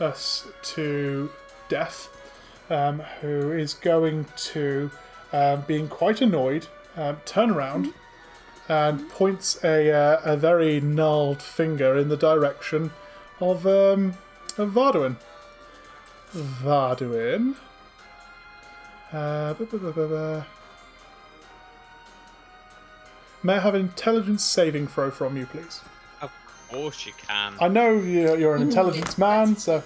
us 0.01 0.47
to 0.63 1.31
Death, 1.69 2.09
um, 2.71 3.01
who 3.21 3.53
is 3.53 3.75
going 3.75 4.27
to, 4.37 4.91
um, 5.33 5.63
being 5.63 5.89
quite 5.89 6.21
annoyed, 6.21 6.67
um, 6.97 7.21
turn 7.25 7.51
around 7.51 7.93
and 8.69 9.09
points 9.11 9.63
a, 9.63 9.93
uh, 9.93 10.21
a 10.25 10.37
very 10.37 10.81
gnarled 10.81 11.43
finger 11.43 11.97
in 11.97 12.09
the 12.09 12.17
direction 12.17 12.91
of, 13.41 13.67
um, 13.67 14.15
of 14.59 14.71
Varduin. 14.71 15.17
Varduin. 16.35 17.55
Uh. 19.13 19.55
May 23.43 23.55
I 23.55 23.61
have 23.61 23.75
an 23.75 23.83
intelligence 23.83 24.43
saving 24.43 24.89
throw 24.89 25.11
from 25.11 25.37
you, 25.37 25.47
please? 25.47 25.81
Of 26.21 26.33
course 26.69 27.07
you 27.07 27.13
can. 27.17 27.55
I 27.61 27.69
know 27.69 27.93
you're, 27.93 28.37
you're 28.37 28.57
an 28.57 28.63
intelligence 28.63 29.17
man, 29.17 29.57
so 29.57 29.85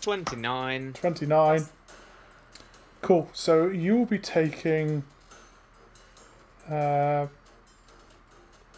29. 0.00 0.94
29. 0.94 1.66
Cool. 3.00 3.28
So 3.32 3.68
you 3.68 3.96
will 3.96 4.06
be 4.06 4.18
taking 4.18 5.04
uh, 6.70 7.26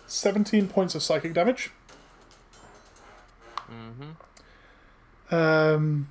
17 0.06 0.68
points 0.68 0.94
of 0.94 1.02
psychic 1.02 1.34
damage. 1.34 1.70
Mm-hmm. 3.70 5.34
Um, 5.34 6.08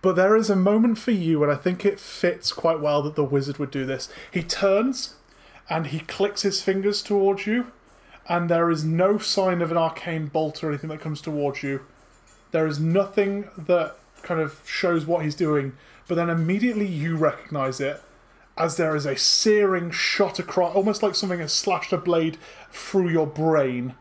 but 0.00 0.16
there 0.16 0.34
is 0.36 0.50
a 0.50 0.56
moment 0.56 0.98
for 0.98 1.12
you, 1.12 1.42
and 1.42 1.52
I 1.52 1.54
think 1.54 1.84
it 1.84 2.00
fits 2.00 2.52
quite 2.52 2.80
well 2.80 3.02
that 3.02 3.14
the 3.14 3.24
wizard 3.24 3.58
would 3.58 3.70
do 3.70 3.84
this. 3.84 4.08
He 4.30 4.42
turns 4.42 5.14
and 5.70 5.88
he 5.88 6.00
clicks 6.00 6.42
his 6.42 6.60
fingers 6.60 7.02
towards 7.02 7.46
you, 7.46 7.70
and 8.28 8.48
there 8.48 8.70
is 8.70 8.84
no 8.84 9.18
sign 9.18 9.62
of 9.62 9.70
an 9.70 9.76
arcane 9.76 10.26
bolt 10.26 10.62
or 10.64 10.68
anything 10.68 10.90
that 10.90 11.00
comes 11.00 11.20
towards 11.20 11.62
you. 11.62 11.82
There 12.50 12.66
is 12.66 12.80
nothing 12.80 13.48
that 13.56 13.96
kind 14.22 14.40
of 14.40 14.60
shows 14.66 15.06
what 15.06 15.24
he's 15.24 15.34
doing, 15.34 15.74
but 16.12 16.16
then 16.16 16.28
immediately 16.28 16.84
you 16.84 17.16
recognize 17.16 17.80
it 17.80 18.02
as 18.58 18.76
there 18.76 18.94
is 18.94 19.06
a 19.06 19.16
searing 19.16 19.90
shot 19.90 20.38
across, 20.38 20.76
almost 20.76 21.02
like 21.02 21.14
something 21.14 21.38
has 21.40 21.54
slashed 21.54 21.90
a 21.90 21.96
blade 21.96 22.36
through 22.70 23.08
your 23.08 23.26
brain 23.26 23.94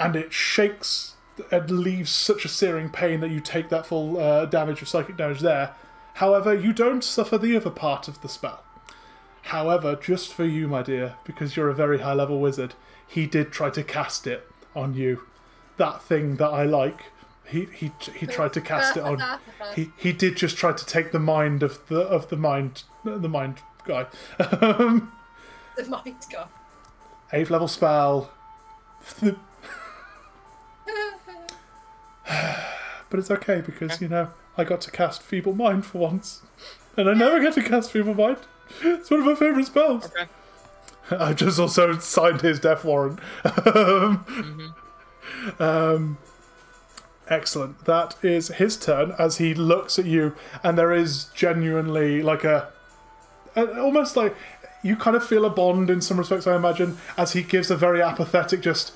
and 0.00 0.16
it 0.16 0.32
shakes 0.32 1.14
and 1.52 1.70
leaves 1.70 2.10
such 2.10 2.44
a 2.44 2.48
searing 2.48 2.90
pain 2.90 3.20
that 3.20 3.30
you 3.30 3.38
take 3.38 3.68
that 3.68 3.86
full 3.86 4.18
uh, 4.18 4.46
damage 4.46 4.82
of 4.82 4.88
psychic 4.88 5.16
damage 5.16 5.42
there. 5.42 5.76
However, 6.14 6.52
you 6.52 6.72
don't 6.72 7.04
suffer 7.04 7.38
the 7.38 7.54
other 7.54 7.70
part 7.70 8.08
of 8.08 8.20
the 8.20 8.28
spell. 8.28 8.64
However, 9.42 9.94
just 9.94 10.34
for 10.34 10.44
you, 10.44 10.66
my 10.66 10.82
dear, 10.82 11.14
because 11.22 11.56
you're 11.56 11.70
a 11.70 11.74
very 11.74 12.00
high 12.00 12.14
level 12.14 12.40
wizard, 12.40 12.74
he 13.06 13.28
did 13.28 13.52
try 13.52 13.70
to 13.70 13.84
cast 13.84 14.26
it 14.26 14.50
on 14.74 14.94
you. 14.94 15.22
That 15.76 16.02
thing 16.02 16.34
that 16.38 16.50
I 16.50 16.64
like, 16.64 17.12
he 17.46 17.66
he 17.66 17.92
he 18.14 18.26
tried 18.26 18.52
to 18.54 18.60
cast 18.60 18.96
it 18.96 19.02
on. 19.02 19.22
He 19.74 19.90
he 19.96 20.12
did 20.12 20.36
just 20.36 20.56
try 20.56 20.72
to 20.72 20.86
take 20.86 21.12
the 21.12 21.18
mind 21.18 21.62
of 21.62 21.86
the 21.88 22.00
of 22.00 22.28
the 22.28 22.36
mind 22.36 22.84
the 23.04 23.28
mind 23.28 23.58
guy. 23.86 24.06
Um, 24.38 25.12
The 25.76 25.84
mind 25.86 26.26
guy. 26.30 26.46
eighth 27.32 27.50
level 27.50 27.68
spell. 27.68 28.30
But 33.14 33.20
it's 33.20 33.30
okay 33.30 33.60
because, 33.60 34.00
you 34.00 34.08
know, 34.08 34.30
I 34.58 34.64
got 34.64 34.80
to 34.80 34.90
cast 34.90 35.22
Feeble 35.22 35.52
Mind 35.54 35.86
for 35.86 35.98
once. 35.98 36.42
And 36.96 37.08
I 37.08 37.14
never 37.14 37.38
get 37.38 37.54
to 37.54 37.62
cast 37.62 37.92
Feeble 37.92 38.14
Mind. 38.14 38.38
It's 38.82 39.08
one 39.08 39.20
of 39.20 39.26
my 39.26 39.36
favourite 39.36 39.66
spells. 39.66 40.06
Okay. 40.06 40.26
I 41.12 41.32
just 41.32 41.60
also 41.60 41.96
signed 41.98 42.40
his 42.40 42.58
death 42.58 42.84
warrant. 42.84 43.20
um, 43.66 44.74
um, 45.60 46.18
excellent. 47.28 47.84
That 47.84 48.16
is 48.22 48.48
his 48.48 48.76
turn 48.76 49.14
as 49.18 49.38
he 49.38 49.54
looks 49.54 49.98
at 49.98 50.04
you, 50.06 50.34
and 50.62 50.76
there 50.78 50.92
is 50.92 51.24
genuinely 51.34 52.22
like 52.22 52.44
a, 52.44 52.68
a- 53.56 53.80
almost 53.80 54.16
like 54.16 54.34
you 54.82 54.96
kind 54.96 55.16
of 55.16 55.26
feel 55.26 55.44
a 55.44 55.50
bond 55.50 55.90
in 55.90 56.00
some 56.00 56.18
respects. 56.18 56.46
I 56.46 56.56
imagine 56.56 56.98
as 57.16 57.32
he 57.32 57.42
gives 57.42 57.70
a 57.70 57.76
very 57.76 58.02
apathetic 58.02 58.60
just, 58.60 58.92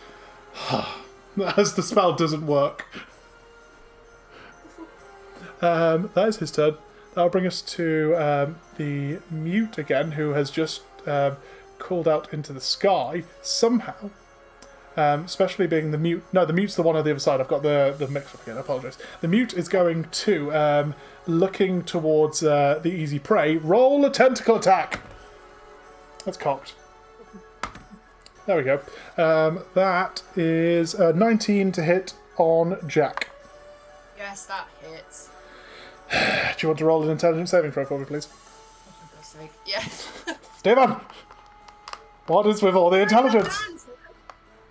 as 1.57 1.75
the 1.75 1.83
spell 1.83 2.15
doesn't 2.15 2.47
work. 2.47 2.87
Um, 5.61 6.11
that 6.15 6.29
is 6.29 6.37
his 6.37 6.51
turn. 6.53 6.77
That'll 7.15 7.31
bring 7.31 7.47
us 7.47 7.63
to 7.63 8.15
um, 8.17 8.57
the 8.77 9.19
mute 9.31 9.77
again, 9.79 10.13
who 10.13 10.31
has 10.31 10.51
just 10.51 10.83
um, 11.07 11.37
called 11.79 12.07
out 12.07 12.33
into 12.33 12.53
the 12.53 12.61
sky 12.61 13.25
somehow. 13.43 14.11
Um, 14.99 15.27
especially 15.27 15.69
being 15.69 15.93
the 15.93 15.99
mute. 15.99 16.25
No, 16.33 16.45
the 16.45 16.53
mute's 16.53 16.75
the 16.75 16.83
one 16.83 16.97
on 16.97 17.05
the 17.05 17.13
other 17.13 17.21
side. 17.21 17.41
I've 17.41 17.47
got 17.47 17.63
the 17.63 17.95
the 17.97 18.09
mix 18.09 18.35
up 18.35 18.43
again. 18.43 18.57
I 18.57 18.61
apologise. 18.63 18.99
The 19.21 19.29
mute 19.29 19.55
is 19.55 19.69
going 19.69 20.07
to 20.11 20.53
um, 20.53 20.95
looking 21.25 21.85
towards 21.85 22.43
uh, 22.43 22.81
the 22.83 22.91
easy 22.91 23.21
prey. 23.21 23.59
Roll 23.59 24.05
a 24.05 24.11
tentacle 24.11 24.57
attack. 24.57 24.99
That's 26.25 26.37
cocked. 26.37 26.75
There 28.47 28.57
we 28.57 28.65
go. 28.65 28.81
Um, 29.17 29.61
that 29.75 30.25
is 30.35 30.97
uh, 30.97 31.13
19 31.13 31.71
to 31.73 31.83
hit 31.85 32.15
on 32.37 32.77
Jack. 32.89 33.29
Yes, 34.17 34.47
that 34.47 34.67
hits. 34.83 35.29
Do 36.11 36.67
you 36.67 36.69
want 36.71 36.79
to 36.81 36.85
roll 36.87 37.05
an 37.05 37.11
intelligence 37.11 37.53
saving 37.53 37.71
throw 37.71 37.85
for 37.85 38.01
me, 38.01 38.05
please? 38.05 38.27
For 38.27 39.49
Yes. 39.65 40.11
Stephen! 40.57 40.97
What 42.27 42.49
is 42.49 42.63
with 42.63 42.75
all 42.75 42.91
the 42.91 43.01
intelligence? 43.01 43.78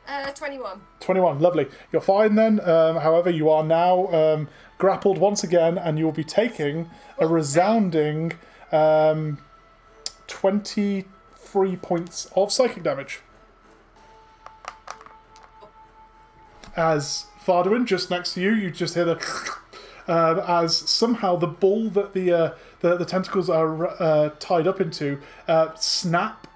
Uh, 0.08 0.32
21. 0.32 0.80
21, 1.02 1.40
lovely. 1.40 1.68
You're 1.92 2.02
fine 2.02 2.36
then. 2.36 2.62
Um, 2.62 2.98
however, 2.98 3.30
you 3.30 3.50
are 3.50 3.64
now 3.64 4.08
um, 4.08 4.48
grappled 4.78 5.18
once 5.18 5.44
again, 5.44 5.78
and 5.78 6.00
you 6.00 6.06
will 6.06 6.14
be 6.14 6.24
taking 6.24 6.90
a 7.18 7.28
resounding 7.28 8.32
um, 8.72 9.40
23 10.28 11.76
points 11.78 12.32
of 12.38 12.54
psychic 12.54 12.84
damage. 12.84 13.20
As 16.78 17.26
Varduin, 17.46 17.86
just 17.86 18.10
next 18.10 18.36
to 18.36 18.42
you, 18.42 18.52
you 18.52 18.72
just 18.72 18.94
hear 18.94 19.06
the. 19.06 19.56
Um, 20.10 20.40
as 20.48 20.74
somehow 20.74 21.36
the 21.36 21.48
ball 21.48 21.90
that 21.90 22.14
the 22.14 22.32
uh, 22.32 22.54
the, 22.80 22.96
the 22.96 23.04
tentacles 23.04 23.50
are 23.50 23.88
uh, 24.02 24.30
tied 24.40 24.66
up 24.66 24.80
into 24.80 25.20
uh, 25.50 25.76
snap 25.76 26.47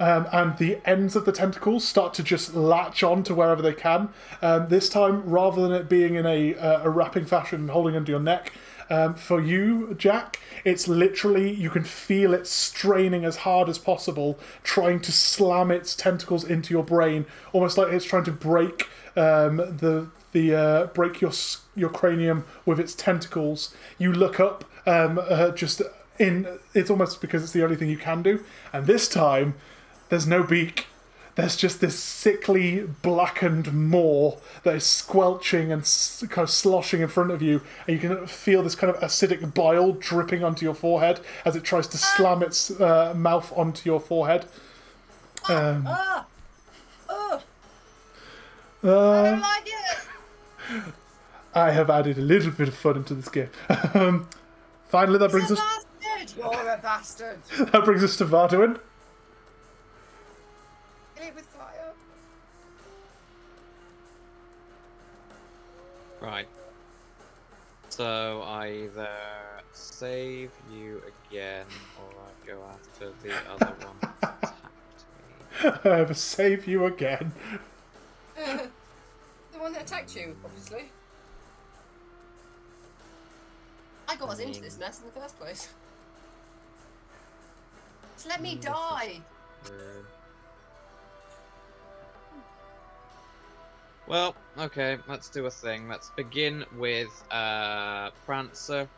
um, 0.00 0.26
and 0.32 0.56
the 0.58 0.78
ends 0.84 1.14
of 1.14 1.26
the 1.26 1.32
tentacles 1.32 1.86
start 1.86 2.14
to 2.14 2.22
just 2.22 2.54
latch 2.54 3.02
on 3.02 3.22
to 3.24 3.34
wherever 3.34 3.62
they 3.62 3.74
can. 3.74 4.08
Um, 4.42 4.68
this 4.68 4.88
time, 4.88 5.22
rather 5.28 5.60
than 5.60 5.72
it 5.72 5.88
being 5.88 6.14
in 6.14 6.26
a, 6.26 6.56
uh, 6.56 6.84
a 6.84 6.90
wrapping 6.90 7.26
fashion 7.26 7.60
and 7.60 7.70
holding 7.70 7.94
under 7.94 8.10
your 8.10 8.20
neck, 8.20 8.52
um, 8.88 9.14
for 9.14 9.40
you, 9.40 9.94
Jack, 9.94 10.40
it's 10.64 10.88
literally, 10.88 11.52
you 11.52 11.70
can 11.70 11.84
feel 11.84 12.34
it 12.34 12.48
straining 12.48 13.24
as 13.24 13.36
hard 13.36 13.68
as 13.68 13.78
possible, 13.78 14.38
trying 14.64 15.00
to 15.00 15.12
slam 15.12 15.70
its 15.70 15.94
tentacles 15.94 16.42
into 16.42 16.74
your 16.74 16.82
brain, 16.82 17.26
almost 17.52 17.78
like 17.78 17.92
it's 17.92 18.04
trying 18.04 18.24
to 18.24 18.32
break 18.32 18.88
um, 19.16 19.56
the 19.56 20.08
the 20.32 20.54
uh, 20.54 20.86
break 20.86 21.20
your 21.20 21.32
your 21.74 21.90
cranium 21.90 22.44
with 22.64 22.80
its 22.80 22.94
tentacles. 22.94 23.74
You 23.98 24.12
look 24.12 24.40
up, 24.40 24.64
um, 24.86 25.20
uh, 25.22 25.50
just 25.50 25.82
in. 26.18 26.58
It's 26.74 26.90
almost 26.90 27.20
because 27.20 27.42
it's 27.42 27.52
the 27.52 27.62
only 27.62 27.76
thing 27.76 27.90
you 27.90 27.98
can 27.98 28.22
do, 28.22 28.44
and 28.72 28.86
this 28.86 29.08
time 29.08 29.54
there's 30.10 30.26
no 30.26 30.42
beak. 30.42 30.86
there's 31.36 31.56
just 31.56 31.80
this 31.80 31.98
sickly 31.98 32.82
blackened 33.02 33.72
maw 33.72 34.36
that 34.64 34.74
is 34.74 34.84
squelching 34.84 35.72
and 35.72 35.82
kind 36.28 36.44
of 36.44 36.50
sloshing 36.50 37.00
in 37.00 37.08
front 37.08 37.30
of 37.30 37.40
you, 37.40 37.62
and 37.86 37.96
you 37.96 38.00
can 38.08 38.26
feel 38.26 38.62
this 38.62 38.74
kind 38.74 38.94
of 38.94 39.00
acidic 39.00 39.54
bile 39.54 39.92
dripping 39.92 40.44
onto 40.44 40.64
your 40.66 40.74
forehead 40.74 41.20
as 41.44 41.56
it 41.56 41.64
tries 41.64 41.86
to 41.88 41.96
slam 41.96 42.42
its 42.42 42.70
uh, 42.80 43.14
mouth 43.16 43.52
onto 43.56 43.88
your 43.88 44.00
forehead. 44.00 44.44
Um, 45.48 45.84
Ah! 45.86 46.26
Oh! 47.08 47.42
I 48.82 48.86
uh, 48.88 49.30
don't 49.30 49.40
like 49.40 49.66
it! 49.66 50.84
I 51.54 51.70
have 51.72 51.90
added 51.90 52.18
a 52.18 52.20
little 52.20 52.52
bit 52.52 52.68
of 52.68 52.74
fun 52.74 52.96
into 52.96 53.14
this 53.14 53.28
game. 53.28 53.50
um, 53.94 54.28
finally, 54.88 55.18
that 55.18 55.30
brings 55.30 55.48
He's 55.48 55.58
us 55.58 55.64
a 55.64 56.02
bastard! 56.02 56.38
You're 56.38 56.74
a 56.74 56.78
bastard! 56.82 57.38
that 57.72 57.84
brings 57.84 58.04
us 58.04 58.16
to 58.16 58.24
Varduin. 58.26 58.78
Kill 61.20 61.28
it 61.28 61.34
with 61.34 61.46
fire. 61.46 61.92
Right. 66.20 66.48
So 67.90 68.42
I 68.46 68.68
either 68.70 69.08
save 69.72 70.50
you 70.72 71.02
again, 71.30 71.66
or 71.98 72.10
I 72.22 72.46
go 72.46 72.62
after 72.70 73.12
the 73.22 73.34
other 73.50 73.74
one 73.84 73.96
that 74.00 74.38
attacked 74.42 75.84
me. 75.84 75.90
I 76.10 76.12
save 76.12 76.66
you 76.66 76.86
again. 76.86 77.32
the 78.36 79.58
one 79.58 79.72
that 79.74 79.82
attacked 79.82 80.16
you, 80.16 80.36
obviously. 80.44 80.84
I 84.08 84.16
got 84.16 84.30
us 84.30 84.38
into 84.38 84.62
this 84.62 84.78
mess 84.78 85.00
in 85.00 85.06
the 85.06 85.20
first 85.20 85.38
place. 85.38 85.68
Just 88.16 88.28
let 88.28 88.40
me 88.40 88.56
Mm, 88.56 88.60
die! 88.62 89.20
Rude. 89.70 90.06
Well, 94.10 94.34
okay, 94.58 94.98
let's 95.06 95.28
do 95.28 95.46
a 95.46 95.50
thing. 95.52 95.88
Let's 95.88 96.10
begin 96.10 96.64
with 96.76 97.22
uh, 97.30 98.10
Prancer. 98.26 98.88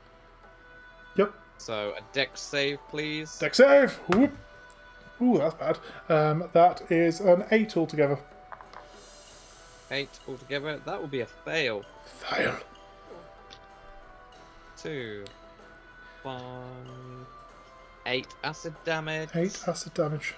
Yep. 1.17 1.35
So 1.59 1.93
a 1.99 2.01
dex 2.15 2.41
save, 2.41 2.79
please. 2.89 3.39
Deck 3.39 3.55
save. 3.55 3.93
Whoop. 4.09 4.33
Ooh, 5.21 5.37
that's 5.37 5.55
bad. 5.57 5.79
Um, 6.09 6.49
that 6.55 6.91
is 6.91 7.21
an 7.21 7.45
eight 7.51 7.77
altogether. 7.77 8.19
Eight 9.91 10.19
altogether. 10.27 10.81
That 10.87 10.99
will 10.99 11.09
be 11.09 11.21
a 11.21 11.27
fail. 11.27 11.85
Fail. 12.07 12.57
Two, 14.79 15.27
one, 16.23 17.27
eight 18.07 18.29
acid 18.43 18.75
damage. 18.87 19.29
Eight 19.35 19.63
acid 19.69 19.93
damage. 19.93 20.33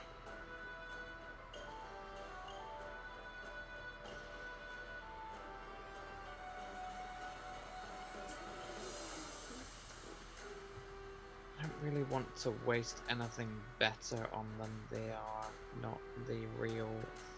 Really 12.05 12.13
want 12.13 12.37
to 12.37 12.53
waste 12.67 13.03
anything 13.09 13.49
better 13.79 14.27
on 14.33 14.47
them. 14.59 14.71
They 14.91 15.11
are 15.11 15.47
not 15.83 15.99
the 16.27 16.39
real 16.59 16.91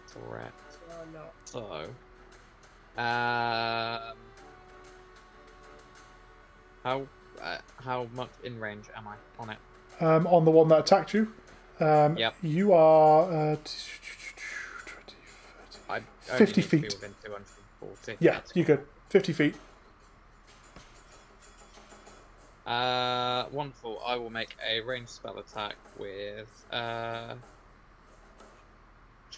threat. 0.07 0.53
Oh, 0.89 1.03
no. 1.13 1.23
So, 1.45 1.83
um, 3.01 4.17
how 6.83 7.07
uh, 7.41 7.57
how 7.77 8.07
much 8.15 8.29
in 8.43 8.59
range 8.59 8.85
am 8.95 9.07
I 9.07 9.15
on 9.39 9.49
it? 9.51 9.57
Um, 9.99 10.27
on 10.27 10.45
the 10.45 10.51
one 10.51 10.67
that 10.69 10.79
attacked 10.79 11.13
you. 11.13 11.31
Um, 11.79 12.17
Yep. 12.17 12.35
You 12.41 12.73
are 12.73 13.23
uh, 13.31 13.55
20, 15.87 16.05
30. 16.21 16.61
50 16.61 16.77
only 16.77 16.81
need 16.81 16.89
to 16.89 16.99
be 16.99 17.07
feet. 17.95 18.17
Yeah, 18.19 18.31
That's 18.33 18.55
you 18.55 18.63
good. 18.63 18.85
50 19.09 19.33
feet. 19.33 19.55
Uh, 22.67 23.45
wonderful. 23.51 24.01
I 24.05 24.17
will 24.17 24.29
make 24.29 24.55
a 24.67 24.81
range 24.81 25.07
spell 25.07 25.37
attack 25.39 25.75
with 25.97 26.65
uh, 26.71 27.35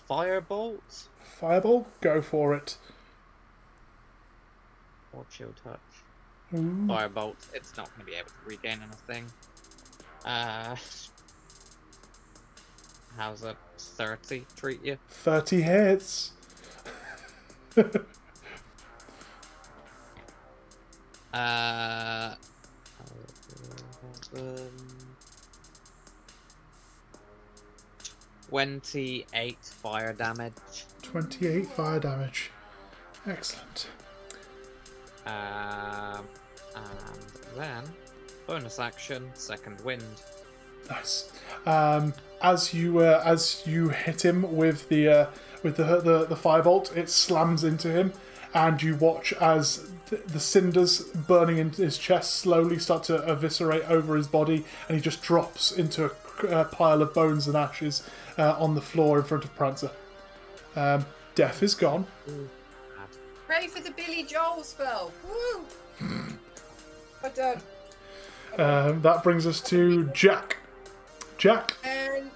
firebolt 0.10 1.08
Fireball, 1.40 1.88
go 2.02 2.22
for 2.24 2.56
it. 2.56 2.78
or 5.14 5.26
chill 5.32 5.54
touch. 5.64 5.80
Ooh. 6.56 6.88
Firebolt. 6.88 7.36
It's 7.54 7.78
not 7.78 7.88
going 7.96 8.00
to 8.00 8.06
be 8.06 8.16
able 8.18 8.30
to 8.30 8.34
regain 8.48 8.80
anything. 8.82 9.26
Uh, 10.26 10.76
how's 13.16 13.44
a 13.44 13.56
thirty 13.78 14.46
treat 14.58 14.84
you? 14.84 14.98
30 15.10 15.62
hits. 15.62 16.32
Uh, 21.32 22.34
um, 24.36 24.70
twenty-eight 28.50 29.64
fire 29.64 30.14
damage. 30.14 30.54
28 31.02 31.66
fire 31.66 32.00
damage. 32.00 32.52
Excellent. 33.26 33.88
Um, 35.26 36.26
and 36.76 37.58
then 37.58 37.84
bonus 38.48 38.80
action, 38.80 39.30
second 39.34 39.82
wind. 39.82 40.04
Nice. 40.90 41.32
Um, 41.66 42.14
as 42.42 42.74
you 42.74 43.00
uh, 43.00 43.22
as 43.26 43.64
you 43.66 43.90
hit 43.90 44.24
him 44.24 44.56
with 44.56 44.90
the 44.90 45.08
uh, 45.08 45.26
with 45.64 45.78
the, 45.78 46.02
the 46.02 46.26
the 46.26 46.36
firebolt, 46.36 46.96
it 46.96 47.10
slams 47.10 47.64
into 47.64 47.92
him, 47.92 48.14
and 48.54 48.82
you 48.82 48.96
watch 48.96 49.34
as 49.34 49.90
th- 50.10 50.24
the 50.26 50.40
cinders 50.40 51.02
burning 51.02 51.58
into 51.58 51.82
his 51.82 51.98
chest 51.98 52.36
slowly 52.36 52.80
start 52.80 53.04
to 53.04 53.16
eviscerate 53.28 53.90
over 53.90 54.16
his 54.16 54.28
body, 54.28 54.66
and 54.88 54.96
he 54.96 55.02
just 55.02 55.22
drops 55.22 55.72
into 55.72 56.06
a 56.06 56.12
uh, 56.48 56.64
pile 56.66 57.02
of 57.02 57.14
bones 57.14 57.48
and 57.48 57.56
ashes 57.56 58.04
uh, 58.38 58.56
on 58.60 58.76
the 58.76 58.82
floor 58.82 59.20
in 59.20 59.26
front 59.26 59.44
of 59.44 59.56
Prancer. 59.56 59.92
Um, 60.76 61.06
death 61.36 61.62
is 61.62 61.76
gone. 61.76 62.08
Pray 63.48 63.68
for 63.68 63.82
the 63.82 63.92
Billy 63.92 64.24
Joel 64.24 64.64
spell! 64.64 65.12
Woo! 65.28 65.66
We're 67.24 67.30
done. 67.30 67.62
Um, 68.58 69.02
that 69.02 69.24
brings 69.24 69.46
us 69.46 69.62
to 69.62 70.06
Jack. 70.08 70.58
Jack, 71.38 71.78
And 71.84 72.32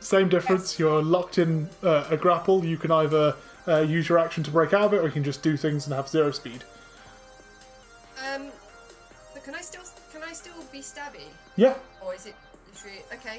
Same 0.00 0.28
difference. 0.28 0.78
You're 0.78 1.02
locked 1.02 1.38
in 1.38 1.68
uh, 1.82 2.06
a 2.10 2.16
grapple. 2.16 2.64
You 2.64 2.76
can 2.76 2.90
either 2.90 3.36
uh, 3.68 3.80
use 3.80 4.08
your 4.08 4.18
action 4.18 4.42
to 4.44 4.50
break 4.50 4.72
out 4.72 4.82
of 4.84 4.94
it, 4.94 4.98
or 4.98 5.06
you 5.06 5.12
can 5.12 5.24
just 5.24 5.42
do 5.42 5.56
things 5.56 5.86
and 5.86 5.94
have 5.94 6.08
zero 6.08 6.30
speed. 6.30 6.64
um, 8.34 8.46
but 9.34 9.44
can 9.44 9.54
I 9.54 9.60
still 9.60 9.82
can 10.12 10.22
I 10.22 10.32
still 10.32 10.52
be 10.72 10.80
stabby, 10.80 11.24
Yeah. 11.56 11.74
or 12.04 12.14
is 12.14 12.26
it 12.26 12.34
literally 12.72 12.98
okay? 13.14 13.38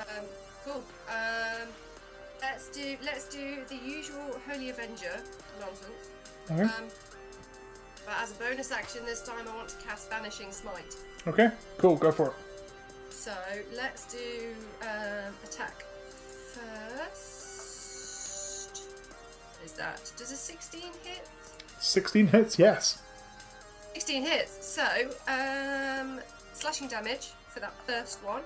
Um, 0.00 0.24
cool. 0.64 0.82
Um, 1.08 1.68
let's 2.42 2.68
do 2.70 2.96
let's 3.04 3.28
do 3.28 3.58
the 3.68 3.76
usual 3.76 4.38
Holy 4.50 4.70
Avenger 4.70 5.20
nonsense. 5.60 6.10
Okay. 6.50 6.62
Um, 6.62 6.84
but 8.06 8.14
as 8.22 8.32
a 8.32 8.34
bonus 8.34 8.72
action 8.72 9.04
this 9.04 9.22
time, 9.22 9.46
I 9.50 9.54
want 9.56 9.68
to 9.68 9.76
cast 9.86 10.10
Banishing 10.10 10.52
Smite. 10.52 10.96
Okay. 11.26 11.50
Cool. 11.78 11.96
Go 11.96 12.10
for 12.10 12.28
it. 12.28 12.32
So 13.10 13.32
let's 13.76 14.10
do 14.12 14.54
um, 14.82 15.34
attack 15.44 15.84
first. 16.54 17.39
Is 19.64 19.72
that 19.74 20.12
does 20.16 20.32
a 20.32 20.36
16 20.36 20.80
hit? 21.02 21.28
16 21.78 22.26
hits. 22.28 22.58
Yes. 22.58 23.02
16 23.94 24.22
hits. 24.24 24.66
So 24.66 24.84
um, 25.28 26.20
slashing 26.52 26.88
damage 26.88 27.30
for 27.48 27.60
that 27.60 27.72
first 27.86 28.22
one 28.24 28.42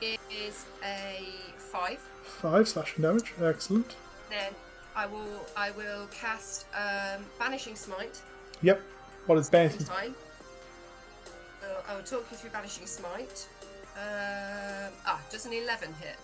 is 0.00 0.66
a 0.84 1.24
five. 1.56 1.98
Five 2.22 2.68
slashing 2.68 3.02
damage. 3.02 3.32
Excellent. 3.42 3.96
Then 4.30 4.52
I 4.96 5.06
will 5.06 5.46
I 5.56 5.70
will 5.72 6.06
cast 6.12 6.66
um, 6.74 7.24
banishing 7.38 7.76
smite 7.76 8.20
Yep. 8.62 8.80
What 9.26 9.38
is 9.38 9.50
banishing? 9.50 9.84
time. 9.84 10.14
Uh, 11.62 11.80
I 11.88 11.96
will 11.96 12.02
talk 12.02 12.24
you 12.30 12.36
through 12.36 12.50
banishing 12.50 12.86
smite. 12.86 13.48
Um, 13.96 14.92
ah, 15.06 15.20
does 15.30 15.46
an 15.46 15.52
11 15.52 15.92
hit? 16.00 16.16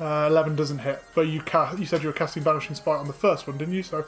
Uh, 0.00 0.26
Eleven 0.30 0.56
doesn't 0.56 0.78
hit, 0.78 1.02
but 1.14 1.22
you 1.28 1.40
ca- 1.42 1.74
You 1.78 1.84
said 1.86 2.00
you 2.02 2.08
were 2.08 2.12
casting 2.14 2.42
banishing 2.42 2.74
smite 2.74 2.98
on 2.98 3.06
the 3.06 3.12
first 3.12 3.46
one, 3.46 3.58
didn't 3.58 3.74
you? 3.74 3.82
So 3.82 4.04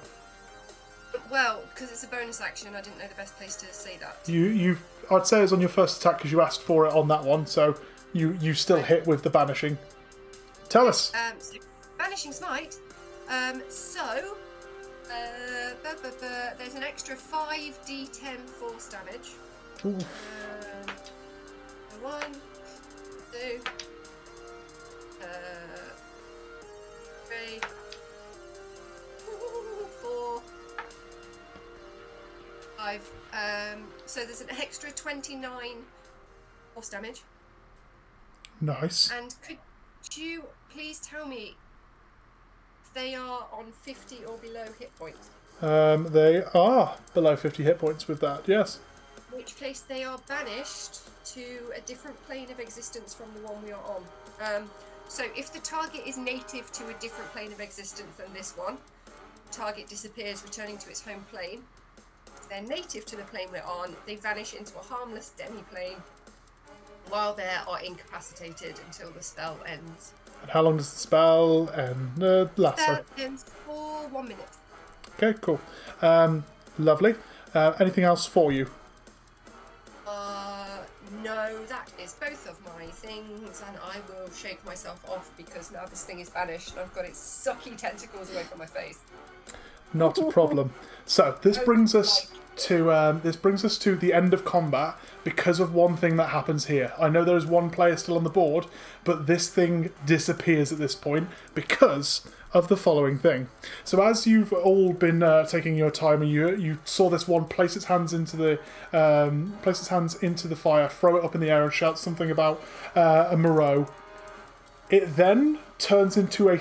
Well, 1.30 1.62
because 1.74 1.90
it's 1.90 2.02
a 2.04 2.06
bonus 2.08 2.40
action, 2.40 2.74
I 2.74 2.80
didn't 2.80 2.98
know 2.98 3.06
the 3.08 3.14
best 3.14 3.36
place 3.36 3.56
to 3.56 3.66
say 3.72 3.98
that. 4.00 4.16
you 4.26 4.44
you 4.46 4.78
I'd 5.10 5.26
say 5.26 5.42
it's 5.42 5.52
on 5.52 5.60
your 5.60 5.68
first 5.68 6.00
attack 6.00 6.18
because 6.18 6.32
you 6.32 6.40
asked 6.40 6.62
for 6.62 6.86
it 6.86 6.92
on 6.94 7.08
that 7.08 7.22
one. 7.24 7.46
So 7.46 7.76
you 8.14 8.36
you 8.40 8.54
still 8.54 8.82
hit 8.82 9.06
with 9.06 9.22
the 9.22 9.30
banishing. 9.30 9.76
Tell 10.70 10.88
us. 10.88 11.12
Um, 11.14 11.34
so, 11.38 11.56
banishing 11.98 12.32
smite. 12.32 12.76
Um, 13.28 13.62
so, 13.68 14.00
uh, 15.10 15.74
there's 16.58 16.74
an 16.74 16.82
extra 16.82 17.14
5d10 17.16 18.38
force 18.48 18.88
damage. 18.88 19.32
Ooh. 19.84 19.98
Um, 19.98 20.94
one, 22.00 22.32
two, 23.32 23.60
uh, 25.22 25.26
three, 27.24 27.60
four, 30.02 30.42
five. 32.76 33.08
Um, 33.32 33.84
so 34.06 34.24
there's 34.24 34.40
an 34.40 34.50
extra 34.50 34.90
29 34.90 35.50
force 36.74 36.88
damage. 36.88 37.22
Nice. 38.60 39.10
And 39.10 39.34
could 39.46 39.58
you 40.16 40.44
please 40.70 40.98
tell 41.00 41.26
me 41.26 41.56
they 42.94 43.14
are 43.14 43.46
on 43.52 43.72
50 43.82 44.24
or 44.24 44.36
below 44.38 44.66
hit 44.78 44.94
points? 44.98 45.30
Um, 45.60 46.08
they 46.12 46.42
are 46.54 46.96
below 47.14 47.36
50 47.36 47.62
hit 47.62 47.78
points 47.78 48.08
with 48.08 48.20
that, 48.20 48.42
yes. 48.46 48.80
In 49.30 49.38
which 49.38 49.56
case 49.56 49.80
they 49.80 50.04
are 50.04 50.18
banished 50.28 51.00
to 51.26 51.72
a 51.76 51.80
different 51.80 52.22
plane 52.26 52.50
of 52.50 52.58
existence 52.58 53.14
from 53.14 53.26
the 53.34 53.46
one 53.48 53.62
we 53.64 53.72
are 53.72 53.82
on. 53.84 54.02
Um, 54.40 54.70
so 55.08 55.24
if 55.36 55.52
the 55.52 55.60
target 55.60 56.02
is 56.06 56.16
native 56.16 56.72
to 56.72 56.88
a 56.88 56.94
different 56.94 57.30
plane 57.32 57.52
of 57.52 57.60
existence 57.60 58.16
than 58.16 58.32
this 58.32 58.56
one, 58.56 58.78
target 59.50 59.88
disappears, 59.88 60.42
returning 60.42 60.78
to 60.78 60.90
its 60.90 61.02
home 61.02 61.24
plane. 61.30 61.62
If 62.36 62.48
they're 62.48 62.62
native 62.62 63.04
to 63.06 63.16
the 63.16 63.22
plane 63.24 63.48
we're 63.52 63.62
on, 63.62 63.94
they 64.06 64.16
vanish 64.16 64.54
into 64.54 64.76
a 64.78 64.82
harmless 64.82 65.32
demi-plane 65.36 65.98
while 67.08 67.34
they 67.34 67.48
are 67.68 67.80
incapacitated 67.82 68.80
until 68.86 69.10
the 69.10 69.22
spell 69.22 69.58
ends. 69.66 70.12
And 70.40 70.50
how 70.50 70.62
long 70.62 70.76
does 70.76 70.92
the 70.92 70.98
spell 70.98 71.70
end? 71.70 72.22
uh, 72.22 72.46
last? 72.56 72.80
Spell 72.80 73.04
ends 73.18 73.44
for 73.66 74.08
one 74.08 74.28
minute. 74.28 74.48
Okay, 75.16 75.38
cool. 75.40 75.60
Um, 76.00 76.44
lovely. 76.78 77.14
Uh, 77.54 77.74
anything 77.78 78.04
else 78.04 78.26
for 78.26 78.50
you? 78.50 78.68
No, 81.22 81.64
that 81.68 81.88
is 82.02 82.14
both 82.14 82.48
of 82.48 82.58
my 82.64 82.86
things, 82.86 83.62
and 83.66 83.76
I 83.76 83.98
will 84.08 84.30
shake 84.32 84.64
myself 84.66 85.04
off 85.08 85.30
because 85.36 85.70
now 85.70 85.86
this 85.86 86.04
thing 86.04 86.18
is 86.18 86.30
banished 86.30 86.72
and 86.72 86.80
I've 86.80 86.92
got 86.94 87.04
its 87.04 87.20
sucky 87.20 87.76
tentacles 87.76 88.32
away 88.32 88.42
from 88.42 88.58
my 88.58 88.66
face. 88.66 88.98
Not 89.94 90.18
a 90.18 90.30
problem. 90.30 90.72
So 91.04 91.38
this 91.42 91.58
brings 91.58 91.94
us 91.94 92.32
to 92.56 92.92
um, 92.92 93.20
this 93.22 93.36
brings 93.36 93.64
us 93.64 93.78
to 93.78 93.94
the 93.94 94.12
end 94.12 94.34
of 94.34 94.44
combat 94.44 94.96
because 95.24 95.60
of 95.60 95.74
one 95.74 95.96
thing 95.96 96.16
that 96.16 96.30
happens 96.30 96.66
here. 96.66 96.92
I 96.98 97.08
know 97.08 97.24
there 97.24 97.36
is 97.36 97.46
one 97.46 97.70
player 97.70 97.96
still 97.96 98.16
on 98.16 98.24
the 98.24 98.30
board, 98.30 98.66
but 99.04 99.26
this 99.26 99.48
thing 99.48 99.90
disappears 100.04 100.72
at 100.72 100.78
this 100.78 100.94
point 100.94 101.28
because 101.54 102.22
of 102.54 102.68
the 102.68 102.76
following 102.76 103.18
thing. 103.18 103.48
So 103.84 104.02
as 104.02 104.26
you've 104.26 104.52
all 104.52 104.92
been 104.92 105.22
uh, 105.22 105.46
taking 105.46 105.76
your 105.76 105.90
time 105.90 106.22
and 106.22 106.30
you 106.30 106.54
you 106.56 106.78
saw 106.84 107.08
this 107.08 107.26
one 107.26 107.46
place 107.46 107.76
its 107.76 107.86
hands 107.86 108.12
into 108.12 108.36
the 108.36 108.58
um, 108.92 109.58
place 109.62 109.80
its 109.80 109.88
hands 109.88 110.14
into 110.22 110.48
the 110.48 110.56
fire, 110.56 110.88
throw 110.88 111.16
it 111.16 111.24
up 111.24 111.34
in 111.34 111.40
the 111.40 111.50
air, 111.50 111.64
and 111.64 111.72
shout 111.72 111.98
something 111.98 112.30
about 112.30 112.62
uh, 112.94 113.28
a 113.30 113.36
Moreau. 113.36 113.88
It 114.90 115.16
then 115.16 115.58
turns 115.78 116.16
into 116.16 116.50
a 116.50 116.58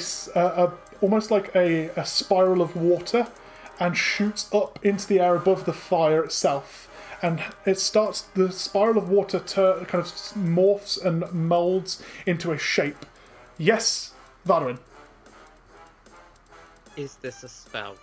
almost 1.02 1.32
like 1.32 1.54
a, 1.56 1.90
a 1.98 2.06
spiral 2.06 2.62
of 2.62 2.76
water 2.76 3.28
and 3.80 3.98
shoots 3.98 4.48
up 4.54 4.80
into 4.84 5.08
the 5.08 5.20
air 5.20 5.36
above 5.36 5.66
the 5.66 5.74
fire 5.74 6.24
itself. 6.24 6.88
And 7.24 7.44
it 7.66 7.80
starts, 7.80 8.22
the 8.36 8.52
spiral 8.52 8.98
of 8.98 9.10
water 9.10 9.40
tur- 9.40 9.86
kind 9.86 10.04
of 10.04 10.08
morphs 10.08 11.04
and 11.04 11.32
molds 11.34 12.02
into 12.26 12.52
a 12.52 12.58
shape. 12.58 13.06
Yes, 13.58 14.14
Varduin. 14.48 14.80
Is 16.98 17.16
this 17.16 17.44
a 17.44 17.50
spell? 17.50 17.96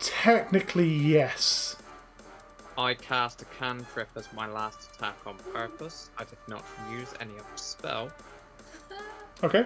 Technically, 0.00 0.88
yes. 0.88 1.76
I 2.76 2.94
cast 2.94 3.42
a 3.42 3.44
cantrip 3.58 4.08
as 4.16 4.32
my 4.32 4.46
last 4.48 4.90
attack 4.94 5.16
on 5.26 5.36
purpose. 5.52 6.10
I 6.18 6.24
did 6.24 6.38
not 6.48 6.64
use 6.90 7.12
any 7.20 7.34
other 7.34 7.46
spell. 7.56 8.10
Okay. 9.42 9.64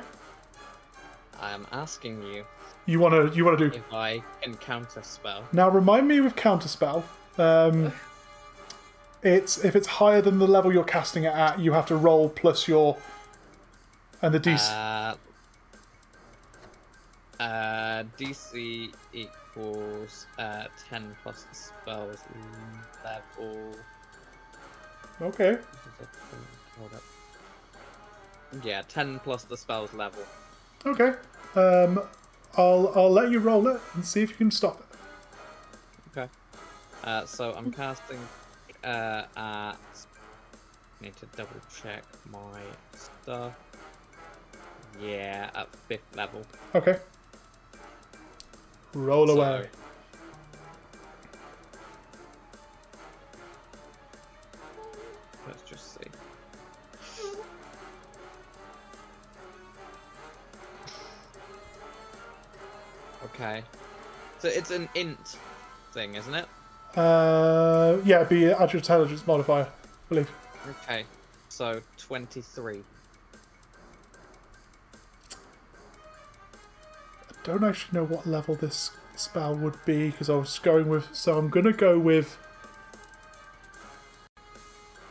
I 1.41 1.53
am 1.53 1.67
asking 1.73 2.23
you 2.23 2.45
You 2.87 2.99
wanna 3.01 3.31
you 3.33 3.45
wanna 3.45 3.57
do 3.57 3.67
if 3.67 3.93
I 3.93 4.23
can 4.43 4.57
counter 4.57 5.03
spell. 5.03 5.45
now? 5.53 5.69
Remind 5.69 6.09
me 6.09 6.21
with 6.21 6.35
counterspell. 6.37 7.05
Um, 7.39 7.93
it's 9.23 9.65
if 9.65 9.77
it's 9.77 9.87
higher 9.87 10.21
than 10.21 10.39
the 10.39 10.47
level 10.49 10.73
you're 10.73 10.85
casting 10.85 11.25
it 11.25 11.33
at, 11.33 11.61
you 11.61 11.73
have 11.73 11.87
to 11.87 11.97
roll 11.97 12.29
plus 12.29 12.67
your 12.69 12.97
and 14.21 14.35
the 14.35 14.41
DC. 14.41 14.71
Uh, 14.73 15.15
uh, 17.40 18.05
DC 18.19 18.93
equals 19.12 20.27
uh, 20.39 20.65
10 20.89 21.16
plus 21.23 21.44
the 21.44 21.55
spell's 21.55 22.19
level. 23.05 23.74
okay. 25.20 25.59
Hold 26.78 26.94
up. 26.94 27.02
Yeah, 28.65 28.82
10 28.89 29.20
plus 29.20 29.44
the 29.44 29.56
spell's 29.56 29.93
level. 29.93 30.23
Okay. 30.86 31.12
Um, 31.55 32.01
I'll 32.56 32.93
I'll 32.94 33.10
let 33.10 33.31
you 33.31 33.40
roll 33.40 33.69
it 33.69 33.81
and 33.94 34.05
see 34.05 34.23
if 34.23 34.31
you 34.31 34.36
can 34.36 34.51
stop 34.51 34.81
it. 34.81 36.19
Okay. 36.19 36.28
Uh, 37.05 37.27
so 37.27 37.52
I'm 37.55 37.73
casting 37.73 38.19
uh, 38.85 39.24
at. 39.36 39.77
Need 41.01 41.16
to 41.16 41.27
double 41.36 41.60
check 41.82 42.02
my 42.28 42.60
stuff. 42.93 43.52
Yeah, 45.01 45.51
at 45.55 45.69
fifth 45.86 46.16
level. 46.16 46.43
Okay. 46.74 46.98
Roll 48.94 49.27
So- 49.28 49.36
away. 49.40 49.69
Let's 55.47 55.62
just 55.62 55.94
see. 55.94 56.06
Okay. 63.24 63.62
So 64.39 64.48
it's 64.48 64.70
an 64.70 64.89
int 64.94 65.36
thing, 65.93 66.15
isn't 66.15 66.35
it? 66.35 66.47
Uh, 66.97 67.98
yeah, 68.05 68.16
it'd 68.16 68.28
be 68.28 68.47
add 68.47 68.73
your 68.73 68.78
intelligence 68.81 69.27
modifier, 69.27 69.65
I 69.65 69.69
believe. 70.09 70.31
Okay. 70.82 71.05
So 71.48 71.81
23. 71.98 72.82
Don't 77.49 77.65
actually 77.65 77.99
know 77.99 78.05
what 78.05 78.27
level 78.27 78.55
this 78.55 78.91
spell 79.16 79.55
would 79.55 79.85
be 79.85 80.11
because 80.11 80.29
I 80.29 80.35
was 80.35 80.59
going 80.59 80.89
with. 80.89 81.15
So 81.15 81.39
I'm 81.39 81.49
gonna 81.49 81.73
go 81.73 81.99
with. 81.99 82.37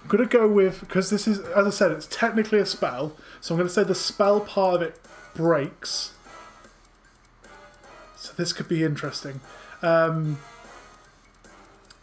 I'm 0.04 0.08
gonna 0.08 0.28
go 0.28 0.48
with 0.48 0.80
because 0.80 1.10
this 1.10 1.28
is, 1.28 1.40
as 1.40 1.68
I 1.68 1.70
said, 1.72 1.92
it's 1.92 2.08
technically 2.08 2.60
a 2.60 2.66
spell. 2.66 3.16
So 3.42 3.54
I'm 3.54 3.60
gonna 3.60 3.70
say 3.70 3.84
the 3.84 3.96
spell 3.96 4.40
part 4.40 4.76
of 4.76 4.82
it 4.84 5.00
breaks. 5.34 6.14
So 8.16 8.34
this 8.38 8.54
could 8.54 8.68
be 8.68 8.84
interesting. 8.84 9.42
Um, 9.82 10.40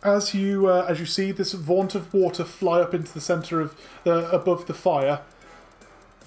as 0.03 0.35
you 0.35 0.67
uh, 0.67 0.87
as 0.89 1.01
you 1.01 1.07
see 1.07 1.33
this 1.33 1.53
vaunt 1.53 1.95
of 1.95 2.13
water 2.13 2.45
fly 2.45 2.81
up 2.81 2.93
into 2.93 3.13
the 3.13 3.21
center 3.21 3.61
of 3.61 3.75
the 4.03 4.31
above 4.31 4.67
the 4.67 4.75
fire, 4.75 5.21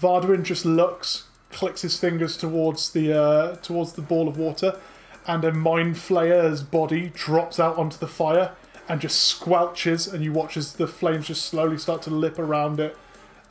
Varduin 0.01 0.43
just 0.43 0.65
looks, 0.65 1.26
clicks 1.57 1.81
his 1.81 1.97
fingers 1.97 2.37
towards 2.37 2.91
the 2.91 3.11
uh, 3.11 3.55
towards 3.63 3.93
the 3.93 4.01
ball 4.01 4.27
of 4.27 4.37
water, 4.37 4.79
and 5.25 5.43
a 5.43 5.51
mind 5.51 5.97
flayer's 5.97 6.61
body 6.61 7.11
drops 7.15 7.59
out 7.59 7.75
onto 7.79 7.97
the 7.97 8.07
fire 8.07 8.51
and 8.87 9.01
just 9.01 9.41
squelches, 9.41 10.13
and 10.13 10.23
you 10.23 10.31
watch 10.31 10.55
as 10.55 10.73
the 10.73 10.85
flames 10.85 11.25
just 11.25 11.43
slowly 11.45 11.79
start 11.79 12.03
to 12.03 12.11
lip 12.11 12.37
around 12.37 12.79
it, 12.79 12.95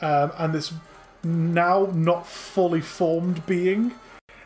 um, 0.01 0.31
and 0.39 0.55
this 0.55 0.73
now 1.25 1.91
not 1.93 2.29
fully 2.29 2.81
formed 2.81 3.45
being, 3.45 3.93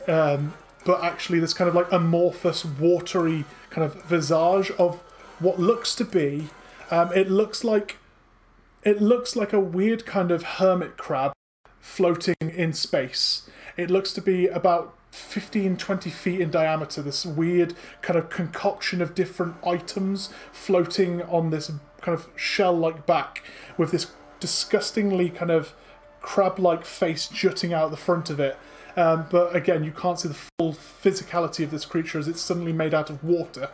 um, 0.08 0.54
but 0.86 1.04
actually 1.04 1.38
this 1.38 1.52
kind 1.52 1.68
of 1.68 1.74
like 1.74 1.92
amorphous, 1.92 2.64
watery 2.64 3.44
kind 3.68 3.84
of 3.84 4.02
visage 4.04 4.70
of 4.78 4.96
what 5.38 5.60
looks 5.60 5.94
to 5.94 6.04
be. 6.04 6.48
Um, 6.90 7.12
it 7.12 7.30
looks 7.30 7.62
like 7.62 7.98
it 8.84 9.02
looks 9.02 9.36
like 9.36 9.52
a 9.52 9.60
weird 9.60 10.06
kind 10.06 10.30
of 10.30 10.42
hermit 10.42 10.96
crab 10.96 11.32
floating 11.80 12.36
in 12.40 12.72
space. 12.72 13.48
It 13.76 13.90
looks 13.90 14.12
to 14.14 14.20
be 14.20 14.46
about 14.46 14.96
15 15.10 15.76
20 15.76 16.08
feet 16.08 16.40
in 16.40 16.50
diameter 16.52 17.02
this 17.02 17.26
weird 17.26 17.74
kind 18.00 18.16
of 18.16 18.30
concoction 18.30 19.02
of 19.02 19.12
different 19.12 19.56
items 19.66 20.30
floating 20.52 21.20
on 21.22 21.50
this 21.50 21.72
kind 22.00 22.16
of 22.16 22.28
shell 22.36 22.72
like 22.72 23.06
back 23.06 23.42
with 23.76 23.90
this 23.90 24.12
disgustingly 24.38 25.28
kind 25.28 25.50
of 25.50 25.74
crab 26.20 26.60
like 26.60 26.84
face 26.84 27.26
jutting 27.26 27.72
out 27.72 27.90
the 27.90 27.96
front 27.96 28.30
of 28.30 28.38
it 28.38 28.56
um, 28.96 29.26
but 29.32 29.54
again 29.54 29.82
you 29.82 29.90
can't 29.90 30.20
see 30.20 30.28
the 30.28 30.34
full 30.58 30.72
physicality 30.72 31.64
of 31.64 31.72
this 31.72 31.84
creature 31.84 32.20
as 32.20 32.28
it's 32.28 32.40
suddenly 32.40 32.72
made 32.72 32.94
out 32.94 33.10
of 33.10 33.24
water 33.24 33.68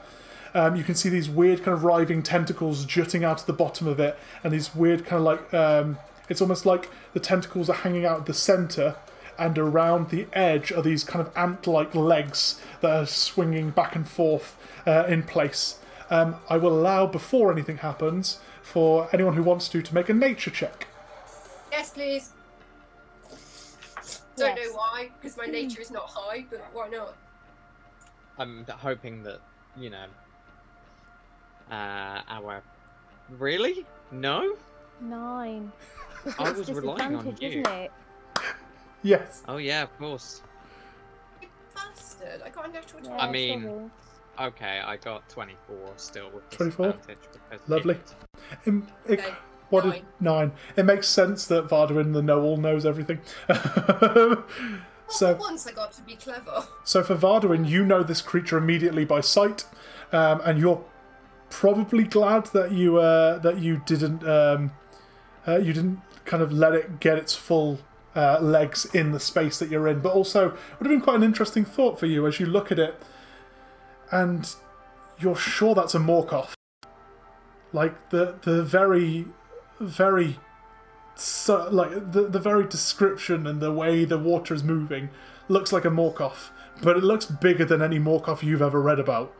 um, 0.57 0.75
you 0.75 0.85
can 0.85 0.95
see 0.95 1.11
these 1.11 1.29
weird 1.29 1.63
kind 1.63 1.75
of 1.75 1.85
writhing 1.85 2.23
tentacles 2.23 2.87
jutting 2.87 3.25
out 3.25 3.41
of 3.41 3.47
the 3.47 3.53
bottom 3.53 3.87
of 3.87 4.01
it, 4.01 4.19
and 4.43 4.55
these 4.55 4.75
weird 4.75 5.05
kind 5.05 5.19
of 5.19 5.25
like 5.25 5.53
um, 5.53 5.99
it's 6.29 6.41
almost 6.41 6.67
like 6.67 6.89
the 7.13 7.21
tentacles 7.21 7.69
are 7.71 7.77
hanging 7.77 8.05
out 8.05 8.21
at 8.21 8.27
the 8.27 8.35
center, 8.35 8.97
and 9.39 9.59
around 9.59 10.11
the 10.11 10.27
edge 10.33 10.73
are 10.73 10.83
these 10.83 11.05
kind 11.05 11.27
of 11.27 11.37
ant-like 11.37 11.95
legs 11.95 12.61
that 12.81 12.91
are 12.91 13.07
swinging 13.07 13.71
back 13.71 13.95
and 13.95 14.09
forth 14.09 14.57
uh, 14.87 15.05
in 15.09 15.23
place. 15.23 15.79
Um, 16.09 16.37
I 16.49 16.57
will 16.57 16.73
allow 16.79 17.07
before 17.07 17.53
anything 17.53 17.79
happens 17.79 18.39
for 18.63 19.09
anyone 19.13 19.35
who 19.35 19.43
wants 19.43 19.69
to 19.71 19.83
to 19.83 19.95
make 19.95 20.09
a 20.09 20.15
nature 20.15 20.51
check. 20.51 20.87
Yes, 21.71 21.91
please. 21.91 22.31
Don't 24.37 24.57
Yes. 24.57 24.69
know 24.69 24.77
why, 24.77 25.11
because 25.21 25.37
my 25.37 25.47
nature 25.59 25.81
is 25.81 25.91
not 25.91 26.09
high, 26.09 26.47
but 26.51 26.61
why 26.73 26.89
not? 26.89 27.15
I'm 28.39 28.67
hoping 28.69 29.23
that, 29.23 29.41
you 29.77 29.91
know, 29.91 30.07
uh, 31.71 32.21
our. 32.29 32.63
Really? 33.31 33.85
No? 34.11 34.57
Nine. 35.01 35.73
I 36.39 36.51
was 36.53 36.71
relying 36.71 37.15
on 37.17 37.37
you. 37.41 37.49
Isn't 37.49 37.67
it? 37.67 37.91
Yes. 39.03 39.43
Oh 39.49 39.57
yeah, 39.59 39.83
of 39.83 39.97
course. 39.99 40.43
You 41.41 41.49
bastard! 41.75 42.43
I 42.45 42.49
got 42.51 42.69
a 42.69 42.73
natural 42.73 43.03
20. 43.03 43.19
I 43.21 43.31
mean- 43.31 43.63
sorry. 43.63 43.91
Okay, 44.39 44.81
I 44.85 44.97
got 44.99 45.27
24 45.31 45.77
still 45.97 46.31
with 46.31 46.49
24? 46.51 46.87
disadvantage 46.93 47.19
Lovely. 47.69 47.95
it- 47.95 48.15
It, 48.67 48.75
it, 49.07 49.21
Okay, 49.21 49.35
what 49.71 49.85
did- 49.85 49.91
nine. 49.93 50.05
nine. 50.21 50.53
It 50.77 50.85
makes 50.85 51.09
sense 51.09 51.47
that 51.47 51.69
Varduin 51.69 52.13
the 52.13 52.21
know-all 52.23 52.57
knows 52.59 52.85
everything. 52.85 53.21
So, 55.09 55.35
for 55.37 55.41
once 55.41 55.65
I 55.69 55.71
got 55.73 55.93
to 55.93 56.03
be 56.03 56.17
clever. 56.17 56.65
so 56.83 57.05
for 57.05 57.15
Varduin, 57.15 57.69
you 57.69 57.85
know 57.85 58.03
this 58.03 58.21
creature 58.21 58.59
immediately 58.59 59.05
by 59.05 59.21
sight, 59.21 59.65
um, 60.11 60.41
and 60.45 60.59
you're 60.59 60.85
probably 61.49 62.03
glad 62.03 62.47
that 62.47 62.73
you 62.73 62.97
uh, 62.99 63.39
that 63.39 63.61
you 63.61 63.81
didn't 63.87 64.27
um, 64.27 64.73
uh, 65.47 65.59
you 65.59 65.73
didn't 65.73 66.01
kind 66.27 66.43
of 66.43 66.53
let 66.53 66.75
it 66.75 67.01
get 67.01 67.19
its 67.19 67.35
full 67.35 67.81
uh, 68.15 68.41
legs 68.41 68.87
in 68.95 69.13
the 69.13 69.21
space 69.21 69.59
that 69.59 69.71
you're 69.71 69.89
in. 69.89 70.01
But 70.01 70.13
also, 70.13 70.51
would 70.51 70.87
have 70.87 70.89
been 70.89 71.01
quite 71.01 71.17
an 71.17 71.23
interesting 71.23 71.65
thought 71.65 71.99
for 71.99 72.07
you 72.07 72.27
as 72.27 72.41
you 72.41 72.47
look 72.47 72.73
at 72.73 72.79
it, 72.79 73.01
and 74.11 74.55
you're 75.19 75.37
sure 75.37 75.75
that's 75.75 75.95
a 75.95 75.99
Morkoth. 75.99 76.55
Like 77.73 78.11
the 78.11 78.37
the 78.43 78.63
very 78.63 79.27
very 79.81 80.39
so 81.15 81.69
like 81.71 82.13
the 82.13 82.29
the 82.29 82.39
very 82.39 82.67
description 82.67 83.47
and 83.47 83.61
the 83.61 83.73
way 83.73 84.05
the 84.05 84.19
water 84.19 84.55
is 84.55 84.63
moving 84.63 85.11
looks 85.49 85.73
like 85.73 85.85
a 85.85 85.91
Morkoth, 85.91 86.51
but 86.83 86.97
it 86.97 87.05
looks 87.05 87.27
bigger 87.27 87.65
than 87.65 87.83
any 87.83 87.99
Morkoth 87.99 88.43
you've 88.43 88.63
ever 88.63 88.81
read 88.81 88.99
about. 88.99 89.33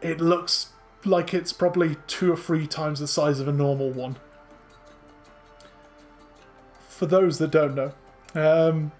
It 0.00 0.20
looks 0.20 0.70
like 1.04 1.34
it's 1.34 1.52
probably 1.52 1.96
two 2.06 2.32
or 2.32 2.36
three 2.36 2.66
times 2.66 3.00
the 3.00 3.08
size 3.08 3.40
of 3.40 3.48
a 3.48 3.52
normal 3.52 3.90
one. 3.90 4.16
For 7.02 7.06
those 7.06 7.38
that 7.38 7.50
don't 7.50 7.74
know, 7.74 7.92
um, 8.36 8.92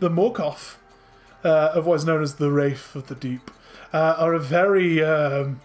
the 0.00 0.10
Morkoth, 0.10 0.76
uh, 1.42 1.48
otherwise 1.48 2.04
known 2.04 2.22
as 2.22 2.34
the 2.34 2.50
Wraith 2.50 2.94
of 2.94 3.06
the 3.06 3.14
Deep, 3.14 3.50
uh, 3.90 4.16
are 4.18 4.34
a 4.34 4.38
very 4.38 5.02
um, 5.02 5.62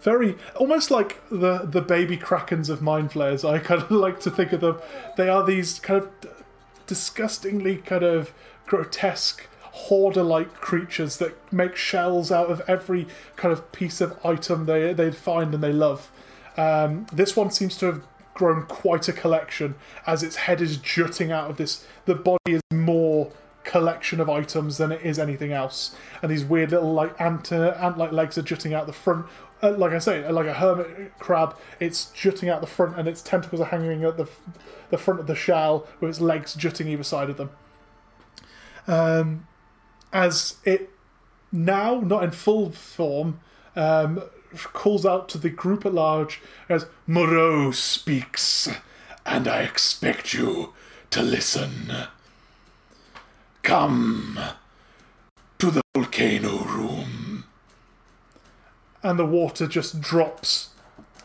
very 0.00 0.36
almost 0.54 0.90
like 0.90 1.20
the 1.28 1.58
the 1.66 1.82
baby 1.82 2.16
krakens 2.16 2.70
of 2.70 2.80
mind 2.80 3.12
flayers. 3.12 3.44
I 3.44 3.58
kind 3.58 3.82
of 3.82 3.90
like 4.06 4.18
to 4.20 4.30
think 4.30 4.52
of 4.52 4.62
them. 4.62 4.78
They 5.18 5.28
are 5.28 5.44
these 5.44 5.78
kind 5.80 6.04
of 6.04 6.44
disgustingly 6.86 7.76
kind 7.76 8.02
of 8.02 8.32
grotesque 8.64 9.46
hoarder-like 9.64 10.54
creatures 10.54 11.18
that 11.18 11.34
make 11.52 11.76
shells 11.76 12.32
out 12.32 12.50
of 12.50 12.62
every 12.66 13.06
kind 13.36 13.52
of 13.52 13.70
piece 13.70 14.00
of 14.00 14.18
item 14.24 14.64
they 14.64 14.94
they 14.94 15.10
find 15.10 15.52
and 15.52 15.62
they 15.62 15.74
love. 15.74 16.10
Um, 16.56 17.06
this 17.12 17.36
one 17.36 17.50
seems 17.50 17.76
to 17.76 17.84
have 17.84 18.02
grown 18.36 18.66
quite 18.66 19.08
a 19.08 19.12
collection 19.12 19.74
as 20.06 20.22
its 20.22 20.36
head 20.36 20.60
is 20.60 20.76
jutting 20.76 21.32
out 21.32 21.50
of 21.50 21.56
this. 21.56 21.84
The 22.04 22.14
body 22.14 22.38
is 22.46 22.60
more 22.72 23.32
collection 23.64 24.20
of 24.20 24.30
items 24.30 24.78
than 24.78 24.92
it 24.92 25.00
is 25.02 25.18
anything 25.18 25.52
else, 25.52 25.96
and 26.22 26.30
these 26.30 26.44
weird 26.44 26.70
little 26.70 26.92
like 26.92 27.20
ant 27.20 27.50
uh, 27.50 27.74
ant-like 27.80 28.12
legs 28.12 28.38
are 28.38 28.42
jutting 28.42 28.72
out 28.72 28.86
the 28.86 28.92
front. 28.92 29.26
Uh, 29.62 29.72
like 29.72 29.92
I 29.92 29.98
say, 29.98 30.30
like 30.30 30.46
a 30.46 30.52
hermit 30.52 31.18
crab, 31.18 31.56
it's 31.80 32.10
jutting 32.10 32.48
out 32.48 32.60
the 32.60 32.66
front, 32.66 32.96
and 32.98 33.08
its 33.08 33.22
tentacles 33.22 33.60
are 33.60 33.66
hanging 33.66 34.04
at 34.04 34.16
the 34.16 34.28
the 34.90 34.98
front 34.98 35.18
of 35.18 35.26
the 35.26 35.34
shell, 35.34 35.86
with 36.00 36.10
its 36.10 36.20
legs 36.20 36.54
jutting 36.54 36.88
either 36.88 37.02
side 37.02 37.30
of 37.30 37.36
them. 37.38 37.50
Um, 38.86 39.48
as 40.12 40.56
it 40.64 40.90
now, 41.50 42.00
not 42.00 42.22
in 42.22 42.30
full 42.30 42.70
form, 42.70 43.40
um, 43.74 44.22
calls 44.72 45.04
out 45.06 45.28
to 45.30 45.38
the 45.38 45.50
group 45.50 45.86
at 45.86 45.94
large 45.94 46.40
as 46.68 46.86
Moreau 47.06 47.70
speaks, 47.70 48.68
and 49.24 49.48
I 49.48 49.62
expect 49.62 50.34
you 50.34 50.72
to 51.10 51.22
listen. 51.22 51.92
Come 53.62 54.38
to 55.58 55.70
the 55.70 55.82
volcano 55.94 56.58
room. 56.64 57.44
And 59.02 59.18
the 59.18 59.26
water 59.26 59.66
just 59.66 60.00
drops 60.00 60.70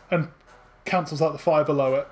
and 0.10 0.30
cancels 0.85 1.22
out 1.22 1.34
the 1.34 1.39
fire 1.39 1.64
below 1.64 1.95
it. 1.95 2.07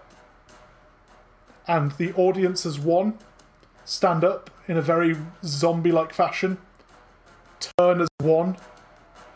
And 1.67 1.91
the 1.93 2.13
audience 2.13 2.65
as 2.65 2.79
one 2.79 3.17
stand 3.85 4.23
up 4.23 4.49
in 4.67 4.77
a 4.77 4.81
very 4.81 5.15
zombie 5.43 5.91
like 5.91 6.13
fashion, 6.13 6.57
turn 7.77 8.01
as 8.01 8.07
one, 8.19 8.57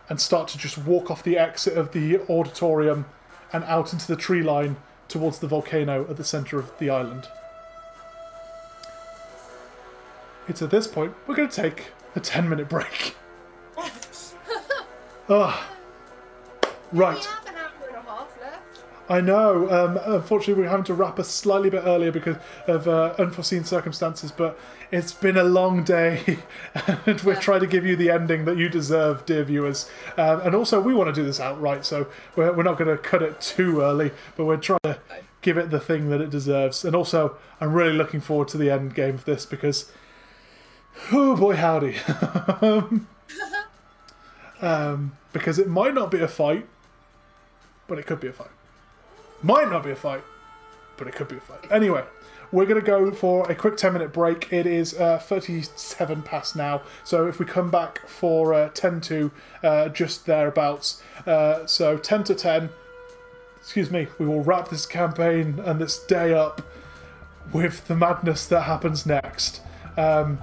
and 0.09 0.19
start 0.19 0.47
to 0.49 0.57
just 0.57 0.77
walk 0.77 1.09
off 1.09 1.23
the 1.23 1.37
exit 1.37 1.77
of 1.77 1.91
the 1.91 2.19
auditorium 2.29 3.05
and 3.51 3.63
out 3.65 3.93
into 3.93 4.07
the 4.07 4.15
tree 4.15 4.41
line 4.43 4.75
towards 5.07 5.39
the 5.39 5.47
volcano 5.47 6.07
at 6.09 6.17
the 6.17 6.23
centre 6.23 6.59
of 6.59 6.77
the 6.79 6.89
island. 6.89 7.27
It's 10.47 10.61
at 10.61 10.71
this 10.71 10.87
point 10.87 11.13
we're 11.27 11.35
going 11.35 11.49
to 11.49 11.55
take 11.55 11.91
a 12.15 12.19
10 12.19 12.49
minute 12.49 12.69
break. 12.69 13.15
Ah, 15.29 15.71
right. 16.91 17.23
have 17.23 17.47
an 17.47 17.55
hour 17.55 17.87
and 17.87 17.95
a 17.95 18.01
half 18.01 18.41
left. 18.41 18.83
I 19.07 19.21
know. 19.21 19.69
Um, 19.71 19.97
unfortunately, 20.03 20.61
we're 20.61 20.69
having 20.69 20.83
to 20.83 20.93
wrap 20.93 21.17
a 21.17 21.23
slightly 21.23 21.69
bit 21.69 21.83
earlier 21.85 22.11
because 22.11 22.35
of 22.67 22.89
uh, 22.89 23.15
unforeseen 23.17 23.63
circumstances. 23.63 24.33
But 24.33 24.59
it's 24.93 25.11
been 25.11 25.37
a 25.37 25.43
long 25.43 25.83
day, 25.83 26.37
and 27.07 27.19
we're 27.21 27.39
trying 27.39 27.61
to 27.61 27.67
give 27.67 27.83
you 27.83 27.95
the 27.95 28.11
ending 28.11 28.45
that 28.45 28.57
you 28.57 28.69
deserve, 28.69 29.25
dear 29.25 29.43
viewers. 29.43 29.89
Um, 30.17 30.41
and 30.41 30.53
also, 30.53 30.79
we 30.79 30.93
want 30.93 31.13
to 31.13 31.19
do 31.19 31.25
this 31.25 31.39
outright, 31.39 31.83
so 31.83 32.05
we're, 32.35 32.53
we're 32.53 32.61
not 32.61 32.77
going 32.77 32.95
to 32.95 33.01
cut 33.01 33.23
it 33.23 33.41
too 33.41 33.81
early, 33.81 34.11
but 34.37 34.45
we're 34.45 34.57
trying 34.57 34.77
to 34.83 34.99
give 35.41 35.57
it 35.57 35.71
the 35.71 35.79
thing 35.79 36.11
that 36.11 36.21
it 36.21 36.29
deserves. 36.29 36.85
And 36.85 36.95
also, 36.95 37.37
I'm 37.59 37.73
really 37.73 37.93
looking 37.93 38.21
forward 38.21 38.49
to 38.49 38.57
the 38.59 38.69
end 38.69 38.93
game 38.93 39.15
of 39.15 39.25
this 39.25 39.47
because, 39.47 39.91
oh 41.11 41.35
boy, 41.35 41.55
howdy. 41.55 41.97
um, 44.61 45.17
because 45.31 45.57
it 45.57 45.67
might 45.67 45.95
not 45.95 46.11
be 46.11 46.19
a 46.19 46.27
fight, 46.27 46.67
but 47.87 47.97
it 47.97 48.05
could 48.05 48.19
be 48.19 48.27
a 48.27 48.33
fight. 48.33 48.51
Might 49.41 49.71
not 49.71 49.83
be 49.83 49.89
a 49.89 49.95
fight, 49.95 50.23
but 50.97 51.07
it 51.07 51.15
could 51.15 51.29
be 51.29 51.37
a 51.37 51.41
fight. 51.41 51.71
Anyway, 51.71 52.03
we're 52.53 52.67
going 52.67 52.79
to 52.79 52.85
go 52.85 53.11
for 53.11 53.49
a 53.51 53.55
quick 53.55 53.75
10 53.75 53.93
minute 53.93 54.13
break. 54.13 54.53
It 54.53 54.67
is 54.67 54.93
uh, 54.93 55.17
37 55.17 56.21
past 56.21 56.55
now, 56.55 56.83
so 57.03 57.27
if 57.27 57.39
we 57.39 57.45
come 57.45 57.71
back 57.71 58.07
for 58.07 58.53
uh, 58.53 58.69
10 58.69 59.01
to 59.01 59.31
uh, 59.63 59.89
just 59.89 60.27
thereabouts, 60.27 61.01
uh, 61.25 61.65
so 61.65 61.97
10 61.97 62.23
to 62.25 62.35
10, 62.35 62.69
excuse 63.59 63.89
me, 63.89 64.07
we 64.19 64.27
will 64.27 64.43
wrap 64.43 64.69
this 64.69 64.85
campaign 64.85 65.59
and 65.65 65.81
this 65.81 65.97
day 66.05 66.31
up 66.33 66.61
with 67.51 67.87
the 67.87 67.95
madness 67.95 68.45
that 68.45 68.61
happens 68.61 69.05
next. 69.05 69.61
Um, 69.97 70.37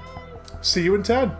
see 0.61 0.83
you 0.83 0.97
in 0.97 1.05
10. 1.05 1.31